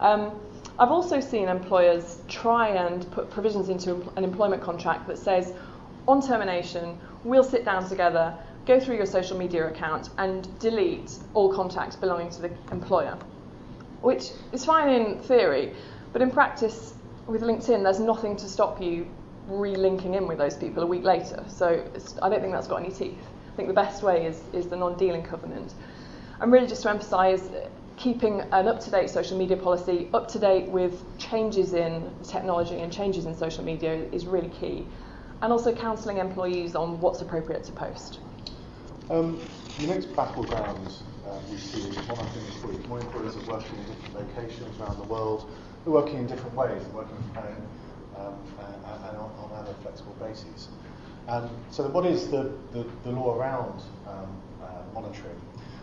Um, 0.00 0.38
I've 0.78 0.90
also 0.90 1.20
seen 1.20 1.48
employers 1.48 2.18
try 2.28 2.68
and 2.68 3.10
put 3.10 3.30
provisions 3.30 3.70
into 3.70 4.12
an 4.16 4.24
employment 4.24 4.62
contract 4.62 5.06
that 5.06 5.16
says, 5.16 5.54
on 6.06 6.20
termination, 6.20 6.98
we'll 7.24 7.42
sit 7.44 7.64
down 7.64 7.88
together, 7.88 8.36
go 8.66 8.78
through 8.78 8.96
your 8.96 9.06
social 9.06 9.38
media 9.38 9.66
account, 9.66 10.10
and 10.18 10.46
delete 10.58 11.12
all 11.32 11.50
contacts 11.50 11.96
belonging 11.96 12.28
to 12.30 12.42
the 12.42 12.50
employer, 12.70 13.16
which 14.02 14.32
is 14.52 14.66
fine 14.66 14.90
in 14.90 15.18
theory, 15.20 15.74
but 16.12 16.20
in 16.20 16.30
practice, 16.30 16.92
with 17.26 17.42
LinkedIn, 17.42 17.82
there's 17.82 18.00
nothing 18.00 18.36
to 18.36 18.48
stop 18.48 18.80
you 18.80 19.06
re-linking 19.48 20.14
in 20.14 20.26
with 20.26 20.38
those 20.38 20.56
people 20.56 20.82
a 20.82 20.86
week 20.86 21.04
later. 21.04 21.44
So 21.48 21.84
I 22.22 22.28
don't 22.28 22.40
think 22.40 22.52
that's 22.52 22.66
got 22.66 22.82
any 22.82 22.92
teeth. 22.92 23.18
I 23.52 23.56
think 23.56 23.68
the 23.68 23.74
best 23.74 24.02
way 24.02 24.26
is, 24.26 24.42
is 24.52 24.66
the 24.66 24.76
non 24.76 24.96
dealing 24.96 25.22
covenant. 25.22 25.74
And 26.40 26.52
really, 26.52 26.66
just 26.66 26.82
to 26.82 26.90
emphasise, 26.90 27.48
keeping 27.96 28.42
an 28.52 28.68
up 28.68 28.78
to 28.80 28.90
date 28.90 29.08
social 29.08 29.38
media 29.38 29.56
policy 29.56 30.08
up 30.12 30.28
to 30.28 30.38
date 30.38 30.68
with 30.68 31.02
changes 31.18 31.72
in 31.72 32.10
technology 32.22 32.78
and 32.80 32.92
changes 32.92 33.24
in 33.24 33.34
social 33.34 33.64
media 33.64 33.94
is 34.12 34.26
really 34.26 34.50
key. 34.50 34.86
And 35.42 35.52
also 35.52 35.74
counselling 35.74 36.18
employees 36.18 36.74
on 36.74 37.00
what's 37.00 37.22
appropriate 37.22 37.64
to 37.64 37.72
post. 37.72 38.20
Um, 39.08 39.40
the 39.78 39.86
next 39.86 40.14
battleground 40.16 40.92
uh, 41.26 41.38
we 41.50 41.56
see 41.56 41.88
is 41.88 41.96
one 42.08 42.18
I 42.18 42.28
think 42.30 42.48
is 42.48 42.54
probably 42.56 42.86
more 42.86 43.00
employers 43.00 43.36
are 43.36 43.50
working 43.50 43.78
in 43.78 43.86
different 43.86 44.14
locations 44.36 44.80
around 44.80 44.98
the 44.98 45.04
world 45.04 45.50
working 45.86 46.18
in 46.18 46.26
different 46.26 46.54
ways, 46.54 46.82
working 46.92 47.16
from 47.16 47.42
home 47.42 47.68
um, 48.18 48.34
and, 48.58 49.08
and 49.08 49.16
on, 49.18 49.30
on 49.38 49.50
other 49.54 49.74
flexible 49.82 50.16
bases. 50.20 50.68
Um, 51.28 51.50
so 51.70 51.88
what 51.88 52.06
is 52.06 52.28
the, 52.28 52.52
the, 52.72 52.86
the 53.04 53.10
law 53.10 53.34
around 53.34 53.82
um, 54.06 54.40
uh, 54.62 54.66
monitoring? 54.94 55.40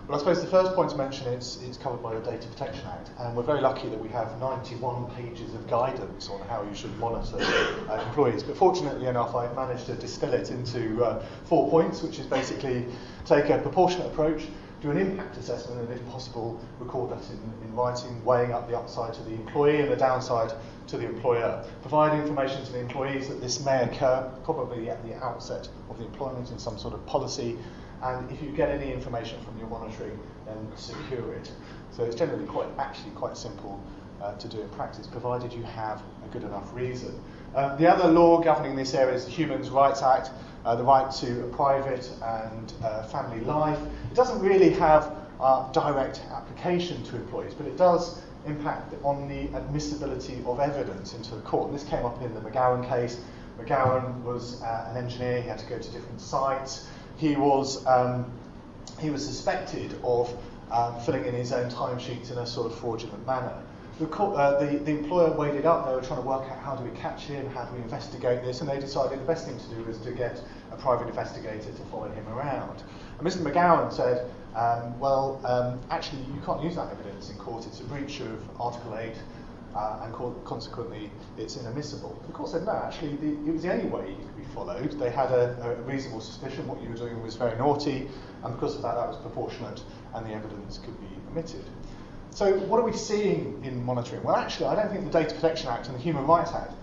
Well, 0.08 0.18
I 0.18 0.20
suppose 0.20 0.42
the 0.42 0.50
first 0.50 0.74
point 0.74 0.90
to 0.90 0.98
mention 0.98 1.28
is 1.28 1.60
it's 1.64 1.78
covered 1.78 2.04
by 2.04 2.14
the 2.14 2.20
Data 2.20 2.46
Protection 2.50 2.86
Act, 2.88 3.12
and 3.20 3.38
we're 3.38 3.44
very 3.44 3.62
lucky 3.62 3.88
that 3.88 4.02
we 4.02 4.10
have 4.10 4.38
91 4.38 5.10
pages 5.12 5.54
of 5.54 5.66
guidance 5.70 6.28
on 6.28 6.42
how 6.50 6.62
you 6.64 6.76
should 6.76 6.98
monitor 6.98 7.38
uh, 7.40 8.04
employees. 8.06 8.44
But 8.44 8.58
fortunately 8.58 9.08
enough, 9.08 9.34
I've 9.34 9.56
managed 9.56 9.86
to 9.86 9.96
distill 9.96 10.34
it 10.34 10.52
into 10.52 11.02
uh, 11.06 11.26
four 11.46 11.70
points, 11.70 12.02
which 12.02 12.20
is 12.20 12.26
basically 12.26 12.86
take 13.26 13.50
a 13.50 13.60
proportionate 13.60 14.08
approach, 14.08 14.44
do 14.84 14.92
an 14.92 14.98
impact 14.98 15.38
assessment, 15.38 15.80
and 15.80 15.90
if 15.98 16.06
possible, 16.10 16.60
record 16.78 17.10
that 17.10 17.24
in, 17.32 17.68
in 17.68 17.74
writing, 17.74 18.24
weighing 18.26 18.52
up 18.52 18.70
the 18.70 18.78
upside 18.78 19.14
to 19.14 19.24
the 19.24 19.32
employee 19.32 19.80
and 19.80 19.90
the 19.90 19.96
downside 19.96 20.54
to 20.88 20.98
the 20.98 21.06
employer. 21.06 21.66
Provide 21.82 22.20
information 22.20 22.64
to 22.66 22.72
the 22.74 22.80
employees 22.80 23.30
that 23.30 23.40
this 23.40 23.64
may 23.64 23.82
occur, 23.84 24.30
probably 24.44 24.90
at 24.90 25.02
the 25.08 25.16
outset 25.24 25.70
of 25.90 25.98
the 25.98 26.06
employment 26.06 26.52
in 26.52 26.60
some 26.60 26.78
sort 26.78 26.94
of 26.94 27.04
policy 27.06 27.58
and 28.04 28.30
if 28.32 28.42
you 28.44 28.52
get 28.52 28.70
any 28.70 28.92
information 28.92 29.42
from 29.46 29.58
your 29.58 29.68
monitoring, 29.68 30.20
then 30.46 30.70
secure 30.76 31.34
it. 31.34 31.50
So 31.92 32.04
it's 32.04 32.16
generally 32.16 32.46
quite, 32.46 32.68
actually 32.78 33.12
quite 33.12 33.38
simple 33.38 33.82
uh, 34.22 34.36
to 34.36 34.48
do 34.50 34.60
in 34.60 34.70
practice, 34.70 35.08
provided 35.08 35.54
you 35.54 35.64
have 35.64 36.02
a 36.26 36.28
good 36.34 36.44
enough 36.44 36.74
reason. 36.76 37.18
Uh, 37.56 37.76
the 37.78 37.90
other 37.90 38.10
law 38.10 38.42
governing 38.42 38.76
this 38.76 38.94
area 38.94 39.16
is 39.16 39.26
the 39.26 39.32
Human 39.32 39.62
Rights 39.72 40.02
Act, 40.02 40.32
uh, 40.66 40.76
the 40.76 40.84
right 40.84 41.12
to 41.12 41.44
a 41.44 41.48
private 41.50 42.10
and 42.24 42.74
uh, 42.84 43.04
family 43.04 43.42
life. 43.42 43.80
It 44.12 44.16
doesn't 44.16 44.40
really 44.40 44.72
have 44.72 45.16
direct 45.74 46.22
application 46.32 47.04
to 47.04 47.18
employees, 47.18 47.54
but 47.54 47.68
it 47.68 47.78
does 47.78 48.22
impact 48.46 48.94
on 49.04 49.28
the 49.28 49.54
admissibility 49.58 50.42
of 50.46 50.60
evidence 50.60 51.14
into 51.14 51.36
the 51.36 51.42
court. 51.42 51.70
And 51.70 51.78
this 51.78 51.88
came 51.88 52.06
up 52.06 52.22
in 52.22 52.34
the 52.34 52.40
McGowan 52.42 52.88
case. 52.88 53.20
McGowan 53.60 54.22
was 54.24 54.62
uh, 54.62 54.90
an 54.92 54.98
engineer, 54.98 55.42
he 55.42 55.48
had 55.50 55.60
to 55.60 55.66
go 55.66 55.78
to 55.78 55.92
different 55.92 56.22
sites 56.22 56.88
he 57.18 57.36
was 57.36 57.86
um, 57.86 58.26
he 59.00 59.10
was 59.10 59.26
suspected 59.26 59.96
of 60.04 60.34
um, 60.72 61.00
filling 61.02 61.26
in 61.26 61.34
his 61.34 61.52
own 61.52 61.70
timesheets 61.70 62.32
in 62.32 62.38
a 62.38 62.46
sort 62.46 62.72
of 62.72 62.78
fraudulent 62.78 63.26
manner. 63.26 63.62
The, 64.00 64.10
uh, 64.10 64.60
the, 64.60 64.78
the, 64.80 64.92
employer 64.92 65.32
weighed 65.38 65.56
it 65.56 65.66
up. 65.66 65.88
They 65.88 65.94
were 65.94 66.02
trying 66.02 66.22
to 66.22 66.28
work 66.28 66.50
out 66.50 66.58
how 66.60 66.76
do 66.76 66.84
we 66.84 66.98
catch 66.98 67.24
him, 67.24 67.48
how 67.52 67.66
do 67.66 67.76
we 67.76 67.82
investigate 67.84 68.44
this, 68.44 68.62
and 68.62 68.70
they 68.70 68.80
decided 68.80 69.20
the 69.20 69.26
best 69.26 69.46
thing 69.46 69.58
to 69.60 69.76
do 69.76 69.84
was 69.84 70.00
to 70.00 70.12
get 70.12 70.42
a 70.72 70.76
private 70.78 71.08
investigator 71.08 71.72
to 71.72 71.84
follow 71.92 72.10
him 72.10 72.28
around. 72.30 72.82
And 73.20 73.28
Mr. 73.28 73.44
McGowan 73.44 73.94
said, 73.94 74.32
um, 74.56 75.00
well, 75.00 75.40
um, 75.46 75.80
actually, 75.92 76.22
you 76.34 76.42
can't 76.44 76.64
use 76.64 76.76
that 76.76 76.92
evidence 76.92 77.30
in 77.30 77.38
court. 77.38 77.68
It's 77.68 77.82
a 77.82 77.84
breach 77.84 78.20
of 78.22 78.40
Article 78.60 78.98
8 78.98 79.14
uh, 79.76 80.02
and 80.04 80.14
co- 80.14 80.36
consequently 80.46 81.10
it's 81.38 81.58
inadmissible. 81.58 82.22
The 82.28 82.34
court 82.34 82.50
said 82.50 82.66
no, 82.66 82.74
actually 82.74 83.16
the, 83.16 83.50
it 83.50 83.54
was 83.54 83.64
the 83.64 83.72
only 83.72 83.86
way 83.86 84.10
you 84.10 84.16
could 84.16 84.38
be 84.38 84.46
followed. 84.54 84.92
They 85.00 85.10
had 85.10 85.32
a, 85.32 85.58
a, 85.62 85.82
reasonable 85.84 86.22
suspicion 86.22 86.68
what 86.68 86.82
you 86.82 86.90
were 86.90 86.96
doing 86.96 87.22
was 87.24 87.36
very 87.36 87.58
naughty, 87.58 88.08
and 88.44 88.54
because 88.54 88.76
of 88.76 88.82
that, 88.84 88.96
that 88.96 89.08
was 89.08 89.18
proportionate, 89.18 89.82
and 90.14 90.26
the 90.26 90.34
evidence 90.34 90.78
could 90.78 91.00
be 91.00 91.08
omitted. 91.32 91.66
So 92.34 92.58
what 92.60 92.80
are 92.80 92.84
we 92.84 92.94
seeing 92.94 93.62
in 93.64 93.84
monitoring? 93.86 94.24
Well, 94.24 94.36
actually, 94.36 94.68
I 94.68 94.76
don't 94.76 94.92
think 94.92 95.06
the 95.06 95.12
Data 95.12 95.36
Protection 95.36 95.70
Act 95.70 95.88
and 95.88 95.96
the 95.96 96.02
Human 96.02 96.26
Rights 96.26 96.52
Act 96.52 96.74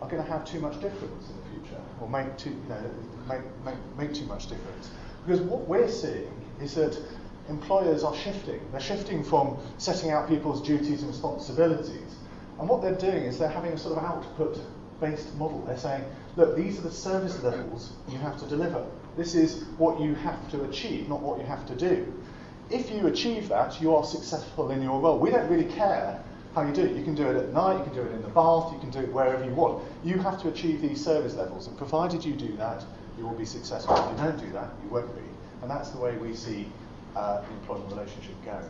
are 0.00 0.08
going 0.08 0.22
to 0.22 0.30
have 0.30 0.44
too 0.44 0.60
much 0.60 0.74
difference 0.80 1.28
in 1.28 1.36
the 1.36 1.60
future, 1.60 1.82
or 2.00 2.08
make 2.08 2.36
too, 2.36 2.50
you 2.50 2.68
know, 2.68 2.90
make, 3.28 3.40
make, 3.64 3.74
make 3.98 4.14
too 4.14 4.26
much 4.26 4.48
difference. 4.48 4.90
Because 5.26 5.40
what 5.40 5.66
we're 5.66 5.90
seeing 5.90 6.32
is 6.60 6.74
that 6.74 6.96
employers 7.48 8.04
are 8.04 8.14
shifting. 8.14 8.60
They're 8.70 8.80
shifting 8.80 9.24
from 9.24 9.58
setting 9.78 10.10
out 10.10 10.28
people's 10.28 10.62
duties 10.62 11.02
and 11.02 11.10
responsibilities 11.10 12.14
and 12.60 12.68
what 12.68 12.82
they're 12.82 12.94
doing 12.94 13.24
is 13.24 13.38
they're 13.38 13.48
having 13.48 13.72
a 13.72 13.78
sort 13.78 13.96
of 13.96 14.04
output 14.04 14.60
based 15.00 15.34
model. 15.36 15.64
They're 15.66 15.78
saying, 15.78 16.04
look, 16.36 16.56
these 16.56 16.78
are 16.78 16.82
the 16.82 16.90
service 16.90 17.42
levels 17.42 17.92
you 18.06 18.18
have 18.18 18.38
to 18.38 18.46
deliver. 18.46 18.84
This 19.16 19.34
is 19.34 19.64
what 19.78 19.98
you 19.98 20.14
have 20.16 20.50
to 20.50 20.64
achieve, 20.64 21.08
not 21.08 21.22
what 21.22 21.40
you 21.40 21.46
have 21.46 21.66
to 21.68 21.74
do. 21.74 22.12
If 22.70 22.90
you 22.90 23.06
achieve 23.08 23.48
that, 23.48 23.80
you 23.80 23.94
are 23.94 24.04
successful 24.04 24.70
in 24.70 24.80
your 24.80 25.00
role. 25.00 25.18
We 25.18 25.30
don't 25.30 25.48
really 25.50 25.70
care 25.72 26.22
how 26.54 26.62
you 26.62 26.72
do 26.72 26.82
it. 26.82 26.96
You 26.96 27.04
can 27.04 27.14
do 27.14 27.28
it 27.28 27.36
at 27.36 27.52
night, 27.52 27.78
you 27.78 27.84
can 27.84 27.94
do 27.94 28.02
it 28.02 28.12
in 28.12 28.22
the 28.22 28.28
bath, 28.28 28.72
you 28.72 28.78
can 28.78 28.90
do 28.90 29.00
it 29.00 29.12
wherever 29.12 29.44
you 29.44 29.52
want. 29.52 29.84
You 30.04 30.18
have 30.18 30.40
to 30.42 30.48
achieve 30.48 30.80
these 30.80 31.02
service 31.02 31.34
levels, 31.34 31.66
and 31.66 31.76
provided 31.76 32.24
you 32.24 32.34
do 32.34 32.56
that, 32.56 32.84
you 33.18 33.24
will 33.24 33.34
be 33.34 33.44
successful. 33.44 33.96
If 33.96 34.18
you 34.18 34.24
don't 34.24 34.38
do 34.38 34.52
that, 34.52 34.70
you 34.82 34.90
won't 34.90 35.14
be. 35.14 35.22
And 35.62 35.70
that's 35.70 35.90
the 35.90 35.98
way 35.98 36.16
we 36.16 36.34
see 36.34 36.66
uh, 37.16 37.42
the 37.42 37.50
employment 37.54 37.92
relationship 37.92 38.34
going. 38.44 38.64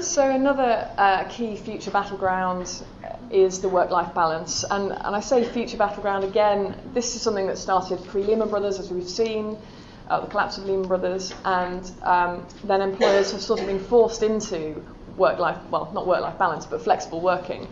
So 0.00 0.30
another 0.30 0.88
uh, 0.96 1.24
key 1.24 1.56
future 1.56 1.90
battleground 1.90 2.82
is 3.30 3.60
the 3.60 3.68
work-life 3.68 4.14
balance, 4.14 4.64
and, 4.70 4.92
and 4.92 5.16
I 5.16 5.20
say 5.20 5.44
future 5.44 5.76
battleground 5.76 6.24
again. 6.24 6.76
This 6.92 7.16
is 7.16 7.22
something 7.22 7.48
that 7.48 7.58
started 7.58 8.04
pre-Lehman 8.04 8.50
Brothers, 8.50 8.78
as 8.78 8.90
we've 8.90 9.08
seen, 9.08 9.58
uh, 10.08 10.20
the 10.20 10.26
collapse 10.26 10.58
of 10.58 10.66
Lehman 10.66 10.88
Brothers, 10.88 11.32
and 11.44 11.90
um, 12.02 12.46
then 12.64 12.80
employers 12.80 13.32
have 13.32 13.40
sort 13.40 13.60
of 13.60 13.66
been 13.66 13.80
forced 13.80 14.22
into 14.22 14.82
work-life, 15.16 15.58
well, 15.70 15.90
not 15.94 16.06
work-life 16.06 16.38
balance, 16.38 16.66
but 16.66 16.82
flexible 16.82 17.20
working 17.20 17.68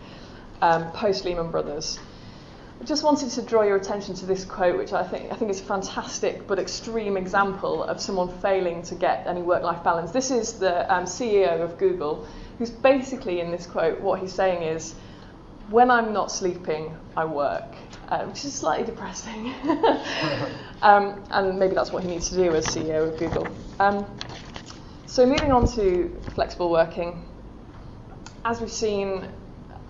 um, 0.61 0.91
post-Lehman 0.91 1.51
Brothers. 1.51 1.99
I 2.81 2.85
just 2.85 3.03
wanted 3.03 3.29
to 3.29 3.41
draw 3.41 3.61
your 3.61 3.77
attention 3.77 4.13
to 4.15 4.25
this 4.25 4.43
quote, 4.43 4.77
which 4.77 4.91
I 4.91 5.07
think 5.07 5.31
I 5.31 5.35
think 5.35 5.51
is 5.51 5.61
a 5.61 5.63
fantastic 5.63 6.47
but 6.47 6.59
extreme 6.59 7.15
example 7.15 7.83
of 7.83 8.01
someone 8.01 8.27
failing 8.39 8.81
to 8.83 8.95
get 8.95 9.25
any 9.25 9.41
work-life 9.41 9.83
balance. 9.83 10.11
This 10.11 10.31
is 10.31 10.59
the 10.59 10.93
um, 10.93 11.05
CEO 11.05 11.61
of 11.61 11.77
Google, 11.77 12.27
who's 12.57 12.71
basically 12.71 13.39
in 13.39 13.51
this 13.51 13.67
quote. 13.67 14.01
What 14.01 14.19
he's 14.19 14.33
saying 14.33 14.63
is, 14.63 14.95
"When 15.69 15.89
I'm 15.89 16.13
not 16.13 16.31
sleeping, 16.31 16.95
I 17.15 17.25
work," 17.25 17.75
uh, 18.09 18.25
which 18.25 18.45
is 18.45 18.53
slightly 18.53 18.85
depressing. 18.85 19.53
um, 20.81 21.23
and 21.31 21.57
maybe 21.57 21.73
that's 21.75 21.91
what 21.91 22.03
he 22.03 22.09
needs 22.09 22.29
to 22.29 22.35
do 22.35 22.55
as 22.55 22.65
CEO 22.67 23.11
of 23.11 23.17
Google. 23.17 23.47
Um, 23.79 24.05
so 25.05 25.25
moving 25.25 25.51
on 25.51 25.67
to 25.75 26.15
flexible 26.33 26.69
working, 26.69 27.23
as 28.45 28.59
we've 28.59 28.71
seen, 28.71 29.27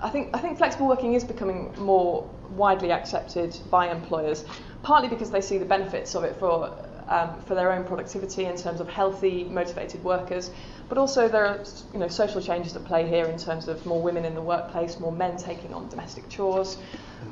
I 0.02 0.10
think 0.10 0.30
I 0.34 0.40
think 0.40 0.58
flexible 0.58 0.88
working 0.88 1.14
is 1.14 1.24
becoming 1.24 1.74
more 1.78 2.30
widely 2.52 2.92
accepted 2.92 3.58
by 3.70 3.90
employers, 3.90 4.46
partly 4.84 5.10
because 5.10 5.32
they 5.32 5.42
see 5.42 5.58
the 5.58 5.66
benefits 5.66 6.14
of 6.16 6.24
it 6.24 6.36
for 6.38 6.72
um, 7.08 7.42
for 7.44 7.56
their 7.56 7.72
own 7.72 7.84
productivity 7.84 8.46
in 8.46 8.56
terms 8.58 8.80
of 8.80 8.88
healthy, 8.88 9.44
motivated 9.44 10.04
workers, 10.04 10.52
but 10.90 10.98
also 10.98 11.28
there 11.28 11.46
are 11.46 11.64
you 11.94 12.00
know 12.00 12.08
social 12.08 12.42
changes 12.42 12.76
at 12.76 12.86
play 12.86 13.08
here 13.08 13.26
in 13.26 13.38
terms 13.38 13.68
of 13.68 13.86
more 13.86 14.02
women 14.02 14.26
in 14.26 14.36
the 14.36 14.42
workplace, 14.42 15.00
more 15.00 15.12
men 15.12 15.38
taking 15.38 15.74
on 15.74 15.90
domestic 15.90 16.28
chores, 16.30 16.78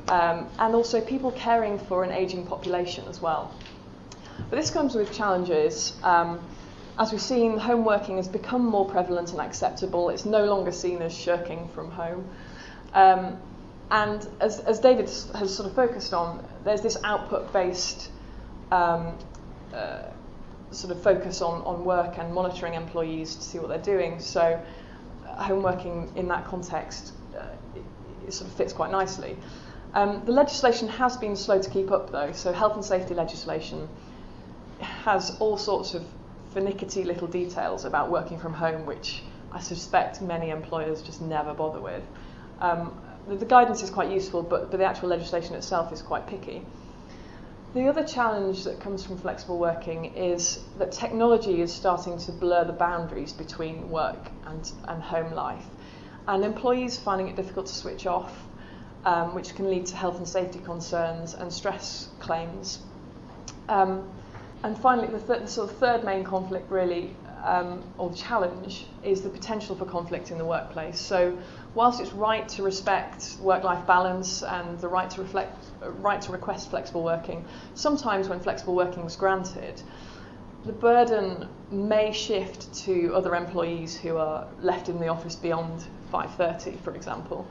um, 0.09 0.47
and 0.59 0.75
also 0.75 1.01
people 1.01 1.31
caring 1.31 1.77
for 1.77 2.03
an 2.03 2.11
ageing 2.11 2.45
population 2.45 3.05
as 3.07 3.21
well. 3.21 3.53
But 4.49 4.55
this 4.55 4.71
comes 4.71 4.95
with 4.95 5.13
challenges. 5.13 5.93
Um, 6.03 6.39
as 6.99 7.11
we've 7.11 7.21
seen, 7.21 7.57
home 7.57 7.85
working 7.85 8.17
has 8.17 8.27
become 8.27 8.65
more 8.65 8.87
prevalent 8.87 9.31
and 9.31 9.39
acceptable. 9.39 10.09
It's 10.09 10.25
no 10.25 10.45
longer 10.45 10.71
seen 10.71 11.01
as 11.01 11.15
shirking 11.15 11.69
from 11.69 11.89
home. 11.89 12.27
Um, 12.93 13.37
and 13.89 14.27
as, 14.39 14.59
as 14.61 14.79
David 14.79 15.05
has 15.35 15.55
sort 15.55 15.69
of 15.69 15.75
focused 15.75 16.13
on, 16.13 16.45
there's 16.63 16.81
this 16.81 16.97
output 17.03 17.51
based 17.51 18.09
um, 18.71 19.17
uh, 19.73 20.09
sort 20.71 20.95
of 20.95 21.03
focus 21.03 21.41
on, 21.41 21.61
on 21.63 21.83
work 21.83 22.17
and 22.17 22.33
monitoring 22.33 22.73
employees 22.73 23.35
to 23.35 23.41
see 23.41 23.59
what 23.59 23.69
they're 23.69 23.77
doing. 23.97 24.19
So, 24.19 24.61
uh, 25.27 25.43
home 25.43 25.63
working 25.63 26.11
in 26.15 26.27
that 26.29 26.45
context 26.45 27.13
uh, 27.37 27.45
it, 27.75 27.83
it, 28.27 28.33
sort 28.33 28.49
of 28.49 28.55
fits 28.57 28.73
quite 28.73 28.91
nicely. 28.91 29.37
Um, 29.93 30.23
the 30.25 30.31
legislation 30.31 30.87
has 30.87 31.17
been 31.17 31.35
slow 31.35 31.61
to 31.61 31.69
keep 31.69 31.91
up, 31.91 32.11
though. 32.11 32.31
So, 32.31 32.53
health 32.53 32.75
and 32.75 32.85
safety 32.85 33.13
legislation 33.13 33.89
has 34.79 35.37
all 35.39 35.57
sorts 35.57 35.93
of 35.93 36.05
finicky 36.53 37.03
little 37.03 37.27
details 37.27 37.85
about 37.85 38.09
working 38.09 38.39
from 38.39 38.53
home, 38.53 38.85
which 38.85 39.23
I 39.51 39.59
suspect 39.59 40.21
many 40.21 40.49
employers 40.49 41.01
just 41.01 41.21
never 41.21 41.53
bother 41.53 41.81
with. 41.81 42.03
Um, 42.59 42.99
the, 43.27 43.35
the 43.35 43.45
guidance 43.45 43.83
is 43.83 43.89
quite 43.89 44.09
useful, 44.09 44.41
but, 44.43 44.71
but 44.71 44.77
the 44.77 44.85
actual 44.85 45.09
legislation 45.09 45.55
itself 45.55 45.91
is 45.91 46.01
quite 46.01 46.27
picky. 46.27 46.65
The 47.73 47.87
other 47.87 48.03
challenge 48.03 48.65
that 48.65 48.81
comes 48.81 49.05
from 49.05 49.17
flexible 49.17 49.57
working 49.57 50.13
is 50.13 50.59
that 50.77 50.91
technology 50.91 51.61
is 51.61 51.71
starting 51.73 52.17
to 52.17 52.31
blur 52.33 52.65
the 52.65 52.73
boundaries 52.73 53.31
between 53.31 53.89
work 53.89 54.29
and, 54.45 54.69
and 54.89 55.01
home 55.01 55.31
life, 55.33 55.65
and 56.27 56.43
employees 56.43 56.97
finding 56.97 57.29
it 57.29 57.37
difficult 57.37 57.67
to 57.67 57.73
switch 57.73 58.05
off, 58.05 58.45
um, 59.05 59.33
which 59.33 59.55
can 59.55 59.69
lead 59.69 59.85
to 59.85 59.95
health 59.95 60.17
and 60.17 60.27
safety 60.27 60.59
concerns 60.59 61.33
and 61.33 61.51
stress 61.51 62.09
claims. 62.19 62.79
Um, 63.69 64.03
and 64.63 64.77
finally, 64.77 65.07
the, 65.07 65.19
th- 65.19 65.39
the, 65.39 65.47
sort 65.47 65.71
of 65.71 65.77
third 65.77 66.03
main 66.03 66.25
conflict, 66.25 66.69
really, 66.69 67.15
um, 67.45 67.81
or 67.97 68.13
challenge, 68.13 68.85
is 69.01 69.21
the 69.21 69.29
potential 69.29 69.77
for 69.77 69.85
conflict 69.85 70.29
in 70.29 70.37
the 70.37 70.45
workplace. 70.45 70.99
So, 70.99 71.37
whilst 71.73 72.01
it's 72.01 72.11
right 72.11 72.49
to 72.49 72.63
respect 72.63 73.37
work-life 73.39 73.87
balance 73.87 74.43
and 74.43 74.77
the 74.79 74.89
right 74.89 75.09
to 75.11 75.21
reflect, 75.21 75.70
right 75.81 76.21
to 76.21 76.31
request 76.31 76.69
flexible 76.69 77.03
working, 77.03 77.45
sometimes 77.73 78.29
when 78.29 78.39
flexible 78.39 78.75
working 78.75 79.03
is 79.03 79.15
granted, 79.15 79.81
the 80.65 80.71
burden 80.71 81.47
may 81.71 82.11
shift 82.11 82.73
to 82.85 83.13
other 83.15 83.35
employees 83.35 83.97
who 83.97 84.17
are 84.17 84.47
left 84.61 84.89
in 84.89 84.99
the 84.99 85.07
office 85.07 85.35
beyond 85.35 85.83
5:30, 86.11 86.77
for 86.83 86.93
example, 86.93 87.47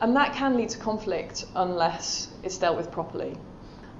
and 0.00 0.14
that 0.16 0.34
can 0.34 0.56
lead 0.56 0.68
to 0.70 0.78
conflict 0.78 1.46
unless 1.54 2.28
it's 2.42 2.58
dealt 2.58 2.76
with 2.76 2.90
properly. 2.90 3.36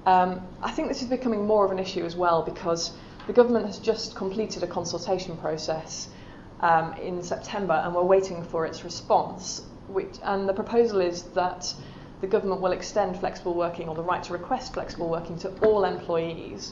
Um, 0.05 0.41
I 0.61 0.71
think 0.71 0.89
this 0.89 1.01
is 1.01 1.07
becoming 1.07 1.47
more 1.47 1.65
of 1.65 1.71
an 1.71 1.79
issue 1.79 2.03
as 2.03 2.15
well 2.15 2.43
because 2.43 2.91
The 3.25 3.33
government 3.33 3.65
has 3.67 3.79
just 3.79 4.15
completed 4.15 4.63
a 4.63 4.67
consultation 4.67 5.37
process 5.37 6.09
um, 6.59 6.93
in 6.93 7.23
September 7.23 7.73
and 7.73 7.95
we're 7.95 8.03
waiting 8.03 8.43
for 8.43 8.65
its 8.65 8.83
response. 8.83 9.61
Which, 9.87 10.15
and 10.23 10.47
the 10.47 10.53
proposal 10.53 10.99
is 10.99 11.23
that 11.33 11.73
the 12.23 12.29
government 12.29 12.61
will 12.61 12.71
extend 12.71 13.19
flexible 13.19 13.53
working 13.53 13.89
or 13.89 13.95
the 13.95 14.01
right 14.01 14.23
to 14.23 14.31
request 14.31 14.73
flexible 14.73 15.09
working 15.09 15.37
to 15.37 15.49
all 15.59 15.83
employees 15.83 16.71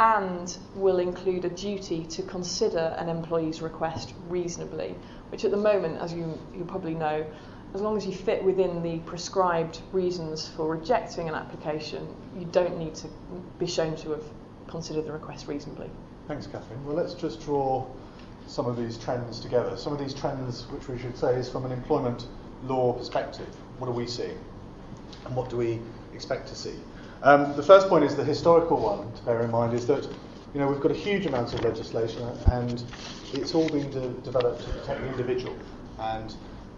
and 0.00 0.58
will 0.74 0.98
include 0.98 1.44
a 1.44 1.48
duty 1.48 2.04
to 2.06 2.24
consider 2.24 2.96
an 2.98 3.08
employee's 3.08 3.62
request 3.62 4.12
reasonably, 4.28 4.96
which 5.28 5.44
at 5.44 5.52
the 5.52 5.56
moment, 5.56 5.96
as 6.00 6.12
you, 6.12 6.36
you 6.52 6.64
probably 6.64 6.94
know, 6.94 7.24
as 7.72 7.80
long 7.80 7.96
as 7.96 8.04
you 8.04 8.12
fit 8.12 8.42
within 8.42 8.82
the 8.82 8.98
prescribed 9.06 9.78
reasons 9.92 10.48
for 10.48 10.66
rejecting 10.66 11.28
an 11.28 11.36
application, 11.36 12.04
you 12.36 12.44
don't 12.46 12.76
need 12.76 12.96
to 12.96 13.06
be 13.60 13.68
shown 13.68 13.94
to 13.94 14.10
have 14.10 14.24
considered 14.66 15.06
the 15.06 15.12
request 15.12 15.46
reasonably. 15.46 15.88
Thanks, 16.26 16.48
Kathryn. 16.48 16.82
Well, 16.84 16.96
let's 16.96 17.14
just 17.14 17.40
draw 17.44 17.86
some 18.48 18.66
of 18.66 18.76
these 18.76 18.98
trends 18.98 19.38
together. 19.38 19.76
Some 19.76 19.92
of 19.92 20.00
these 20.00 20.14
trends, 20.14 20.62
which 20.72 20.88
we 20.88 20.98
should 20.98 21.16
say 21.16 21.36
is 21.36 21.48
from 21.48 21.64
an 21.64 21.70
employment 21.70 22.26
law 22.64 22.92
perspective. 22.92 23.54
What 23.78 23.86
are 23.86 23.92
we 23.92 24.08
seeing? 24.08 24.36
And 25.26 25.36
what 25.36 25.50
do 25.50 25.56
we 25.56 25.80
expect 26.14 26.48
to 26.48 26.54
see? 26.54 26.74
Um, 27.22 27.54
the 27.56 27.62
first 27.62 27.88
point 27.88 28.04
is 28.04 28.16
the 28.16 28.24
historical 28.24 28.78
one 28.78 29.12
to 29.12 29.22
bear 29.22 29.42
in 29.42 29.50
mind 29.50 29.74
is 29.74 29.86
that 29.86 30.04
you 30.54 30.60
know 30.60 30.66
we've 30.66 30.80
got 30.80 30.90
a 30.90 30.94
huge 30.94 31.26
amount 31.26 31.52
of 31.52 31.62
legislation 31.62 32.26
and 32.46 32.82
it's 33.34 33.54
all 33.54 33.68
been 33.68 33.90
de- 33.90 34.08
developed 34.22 34.62
to 34.62 34.70
protect 34.70 35.00
the 35.00 35.08
individual 35.08 35.56
and 35.98 36.34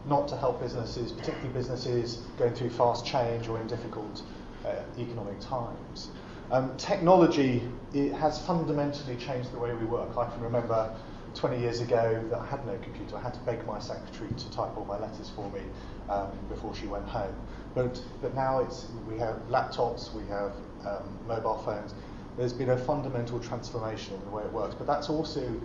not 0.08 0.26
to 0.28 0.36
help 0.36 0.60
businesses, 0.60 1.12
particularly 1.12 1.52
businesses 1.54 2.16
going 2.36 2.52
through 2.54 2.70
fast 2.70 3.06
change 3.06 3.48
or 3.48 3.60
in 3.60 3.66
difficult 3.68 4.22
uh, 4.64 4.74
economic 4.98 5.38
times. 5.40 6.08
Um, 6.50 6.76
technology 6.76 7.62
it 7.94 8.12
has 8.12 8.44
fundamentally 8.44 9.16
changed 9.16 9.52
the 9.52 9.58
way 9.58 9.72
we 9.74 9.84
work. 9.84 10.16
I 10.18 10.28
can 10.30 10.42
remember 10.42 10.94
20 11.34 11.60
years 11.60 11.80
ago 11.80 12.22
that 12.30 12.38
I 12.38 12.46
had 12.46 12.66
no 12.66 12.76
computer. 12.78 13.16
I 13.16 13.20
had 13.20 13.34
to 13.34 13.40
beg 13.40 13.66
my 13.66 13.78
secretary 13.78 14.30
to 14.36 14.50
type 14.50 14.76
all 14.76 14.84
my 14.84 14.98
letters 14.98 15.30
for 15.30 15.48
me 15.50 15.62
um, 16.08 16.30
before 16.48 16.74
she 16.74 16.86
went 16.86 17.06
home. 17.06 17.34
But, 17.74 18.00
but 18.20 18.34
now 18.34 18.60
it's, 18.60 18.86
we 19.08 19.18
have 19.18 19.36
laptops, 19.48 20.12
we 20.12 20.26
have 20.28 20.52
um, 20.86 21.18
mobile 21.26 21.58
phones. 21.58 21.94
There's 22.36 22.52
been 22.52 22.70
a 22.70 22.78
fundamental 22.78 23.40
transformation 23.40 24.14
in 24.14 24.24
the 24.24 24.30
way 24.30 24.42
it 24.42 24.52
works. 24.52 24.74
But 24.74 24.86
that's 24.86 25.08
also 25.08 25.60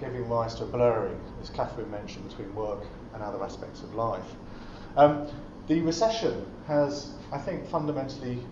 giving 0.00 0.28
rise 0.28 0.54
to 0.56 0.64
a 0.64 0.66
blurring, 0.66 1.18
as 1.40 1.50
Kathryn 1.50 1.90
mentioned, 1.90 2.28
between 2.28 2.54
work 2.54 2.84
and 3.14 3.22
other 3.22 3.42
aspects 3.42 3.82
of 3.82 3.94
life. 3.94 4.34
Um, 4.96 5.26
the 5.68 5.80
recession 5.80 6.46
has, 6.66 7.12
I 7.32 7.38
think, 7.38 7.66
fundamentally 7.68 8.42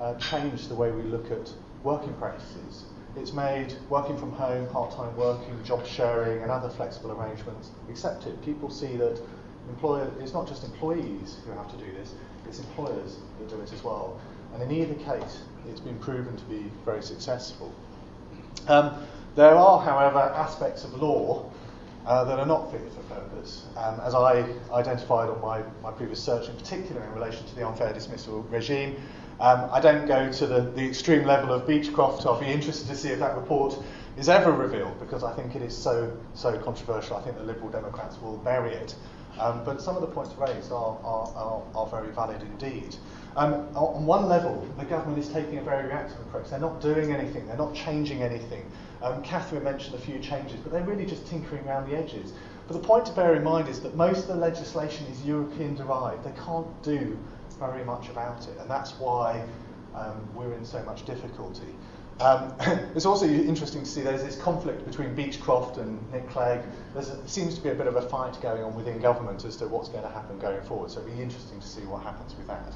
uh, 0.00 0.14
changed 0.14 0.68
the 0.68 0.74
way 0.74 0.90
we 0.90 1.02
look 1.02 1.30
at 1.30 1.52
working 1.82 2.12
practices. 2.14 2.84
It's 3.16 3.32
made 3.32 3.74
working 3.88 4.18
from 4.18 4.32
home, 4.32 4.66
part-time 4.68 5.16
working, 5.16 5.62
job 5.62 5.86
sharing, 5.86 6.42
and 6.42 6.50
other 6.50 6.68
flexible 6.68 7.12
arrangements 7.12 7.70
accepted. 7.88 8.42
People 8.42 8.70
see 8.70 8.96
that 8.96 9.20
employer, 9.68 10.10
it's 10.20 10.32
not 10.32 10.46
just 10.46 10.64
employees 10.64 11.38
who 11.44 11.52
have 11.52 11.70
to 11.70 11.76
do 11.76 11.90
this, 11.92 12.14
it's 12.48 12.58
employers 12.58 13.18
that 13.38 13.48
do 13.48 13.60
it 13.60 13.72
as 13.72 13.82
well. 13.82 14.20
And 14.54 14.62
in 14.62 14.70
either 14.70 14.94
case, 14.94 15.42
it's 15.68 15.80
been 15.80 15.98
proven 15.98 16.36
to 16.36 16.44
be 16.44 16.70
very 16.84 17.02
successful. 17.02 17.72
Um, 18.68 18.94
there 19.34 19.54
are, 19.54 19.80
however, 19.80 20.18
aspects 20.18 20.84
of 20.84 20.94
law 20.94 21.50
uh, 22.06 22.24
that 22.24 22.38
are 22.38 22.46
not 22.46 22.70
fit 22.70 22.82
for 22.92 23.14
purpose. 23.14 23.64
Um, 23.76 23.98
as 24.00 24.14
I 24.14 24.44
identified 24.72 25.28
on 25.28 25.40
my, 25.40 25.62
my 25.82 25.90
previous 25.90 26.22
search, 26.22 26.48
in 26.48 26.56
particular 26.56 27.02
in 27.02 27.12
relation 27.14 27.46
to 27.46 27.54
the 27.54 27.66
unfair 27.66 27.92
dismissal 27.92 28.42
regime, 28.42 28.96
um, 29.40 29.68
I 29.72 29.80
don't 29.80 30.06
go 30.06 30.30
to 30.30 30.46
the, 30.46 30.60
the 30.60 30.86
extreme 30.86 31.24
level 31.24 31.52
of 31.52 31.66
Beecroft. 31.66 32.24
I'll 32.26 32.38
be 32.38 32.46
interested 32.46 32.86
to 32.88 32.96
see 32.96 33.08
if 33.08 33.18
that 33.18 33.34
report 33.34 33.76
is 34.16 34.28
ever 34.28 34.52
revealed 34.52 34.98
because 35.00 35.24
I 35.24 35.34
think 35.34 35.56
it 35.56 35.62
is 35.62 35.76
so 35.76 36.16
so 36.34 36.56
controversial. 36.58 37.16
I 37.16 37.22
think 37.22 37.36
the 37.36 37.42
Liberal 37.42 37.68
Democrats 37.68 38.20
will 38.20 38.36
bury 38.38 38.70
it. 38.72 38.94
Um, 39.38 39.64
but 39.64 39.80
some 39.80 39.96
of 39.96 40.00
the 40.00 40.08
points 40.08 40.34
raised 40.36 40.70
are, 40.70 40.98
are, 41.02 41.28
are, 41.34 41.62
are 41.74 41.86
very 41.86 42.12
valid 42.12 42.40
indeed. 42.42 42.96
Um, 43.36 43.68
on 43.74 44.06
one 44.06 44.28
level, 44.28 44.64
the 44.78 44.84
government 44.84 45.18
is 45.18 45.28
taking 45.28 45.58
a 45.58 45.62
very 45.62 45.86
reactive 45.86 46.20
approach. 46.20 46.50
They're 46.50 46.60
not 46.60 46.80
doing 46.80 47.12
anything, 47.12 47.46
they're 47.48 47.56
not 47.56 47.74
changing 47.74 48.22
anything. 48.22 48.64
Um, 49.02 49.22
Kathryn 49.24 49.64
mentioned 49.64 49.96
a 49.96 49.98
few 49.98 50.20
changes, 50.20 50.60
but 50.60 50.70
they're 50.70 50.84
really 50.84 51.04
just 51.04 51.26
tinkering 51.26 51.66
around 51.66 51.90
the 51.90 51.96
edges. 51.96 52.32
But 52.68 52.80
the 52.80 52.86
point 52.86 53.06
to 53.06 53.12
bear 53.12 53.34
in 53.34 53.42
mind 53.42 53.68
is 53.68 53.80
that 53.80 53.96
most 53.96 54.20
of 54.22 54.28
the 54.28 54.36
legislation 54.36 55.06
is 55.08 55.24
European 55.24 55.74
derived. 55.74 56.24
They 56.24 56.40
can't 56.40 56.82
do 56.82 57.18
very 57.58 57.84
much 57.84 58.08
about 58.08 58.46
it, 58.48 58.56
and 58.58 58.70
that's 58.70 58.92
why 58.92 59.44
um, 59.94 60.28
we're 60.34 60.54
in 60.54 60.64
so 60.64 60.82
much 60.84 61.04
difficulty. 61.04 61.74
Um, 62.20 62.54
it's 62.94 63.06
also 63.06 63.26
interesting 63.26 63.82
to 63.82 63.88
see 63.88 64.02
there's 64.02 64.22
this 64.22 64.36
conflict 64.36 64.86
between 64.86 65.14
Beecroft 65.14 65.78
and 65.78 65.98
Nick 66.12 66.28
Clegg. 66.30 66.62
there 66.94 67.04
seems 67.26 67.56
to 67.56 67.60
be 67.60 67.70
a 67.70 67.74
bit 67.74 67.86
of 67.86 67.96
a 67.96 68.02
fight 68.02 68.40
going 68.40 68.62
on 68.62 68.74
within 68.74 69.00
government 69.00 69.44
as 69.44 69.56
to 69.56 69.66
what's 69.66 69.88
going 69.88 70.04
to 70.04 70.10
happen 70.10 70.38
going 70.38 70.62
forward, 70.62 70.90
so 70.90 71.00
it'll 71.00 71.12
be 71.12 71.22
interesting 71.22 71.60
to 71.60 71.66
see 71.66 71.82
what 71.82 72.02
happens 72.02 72.34
with 72.36 72.46
that. 72.46 72.72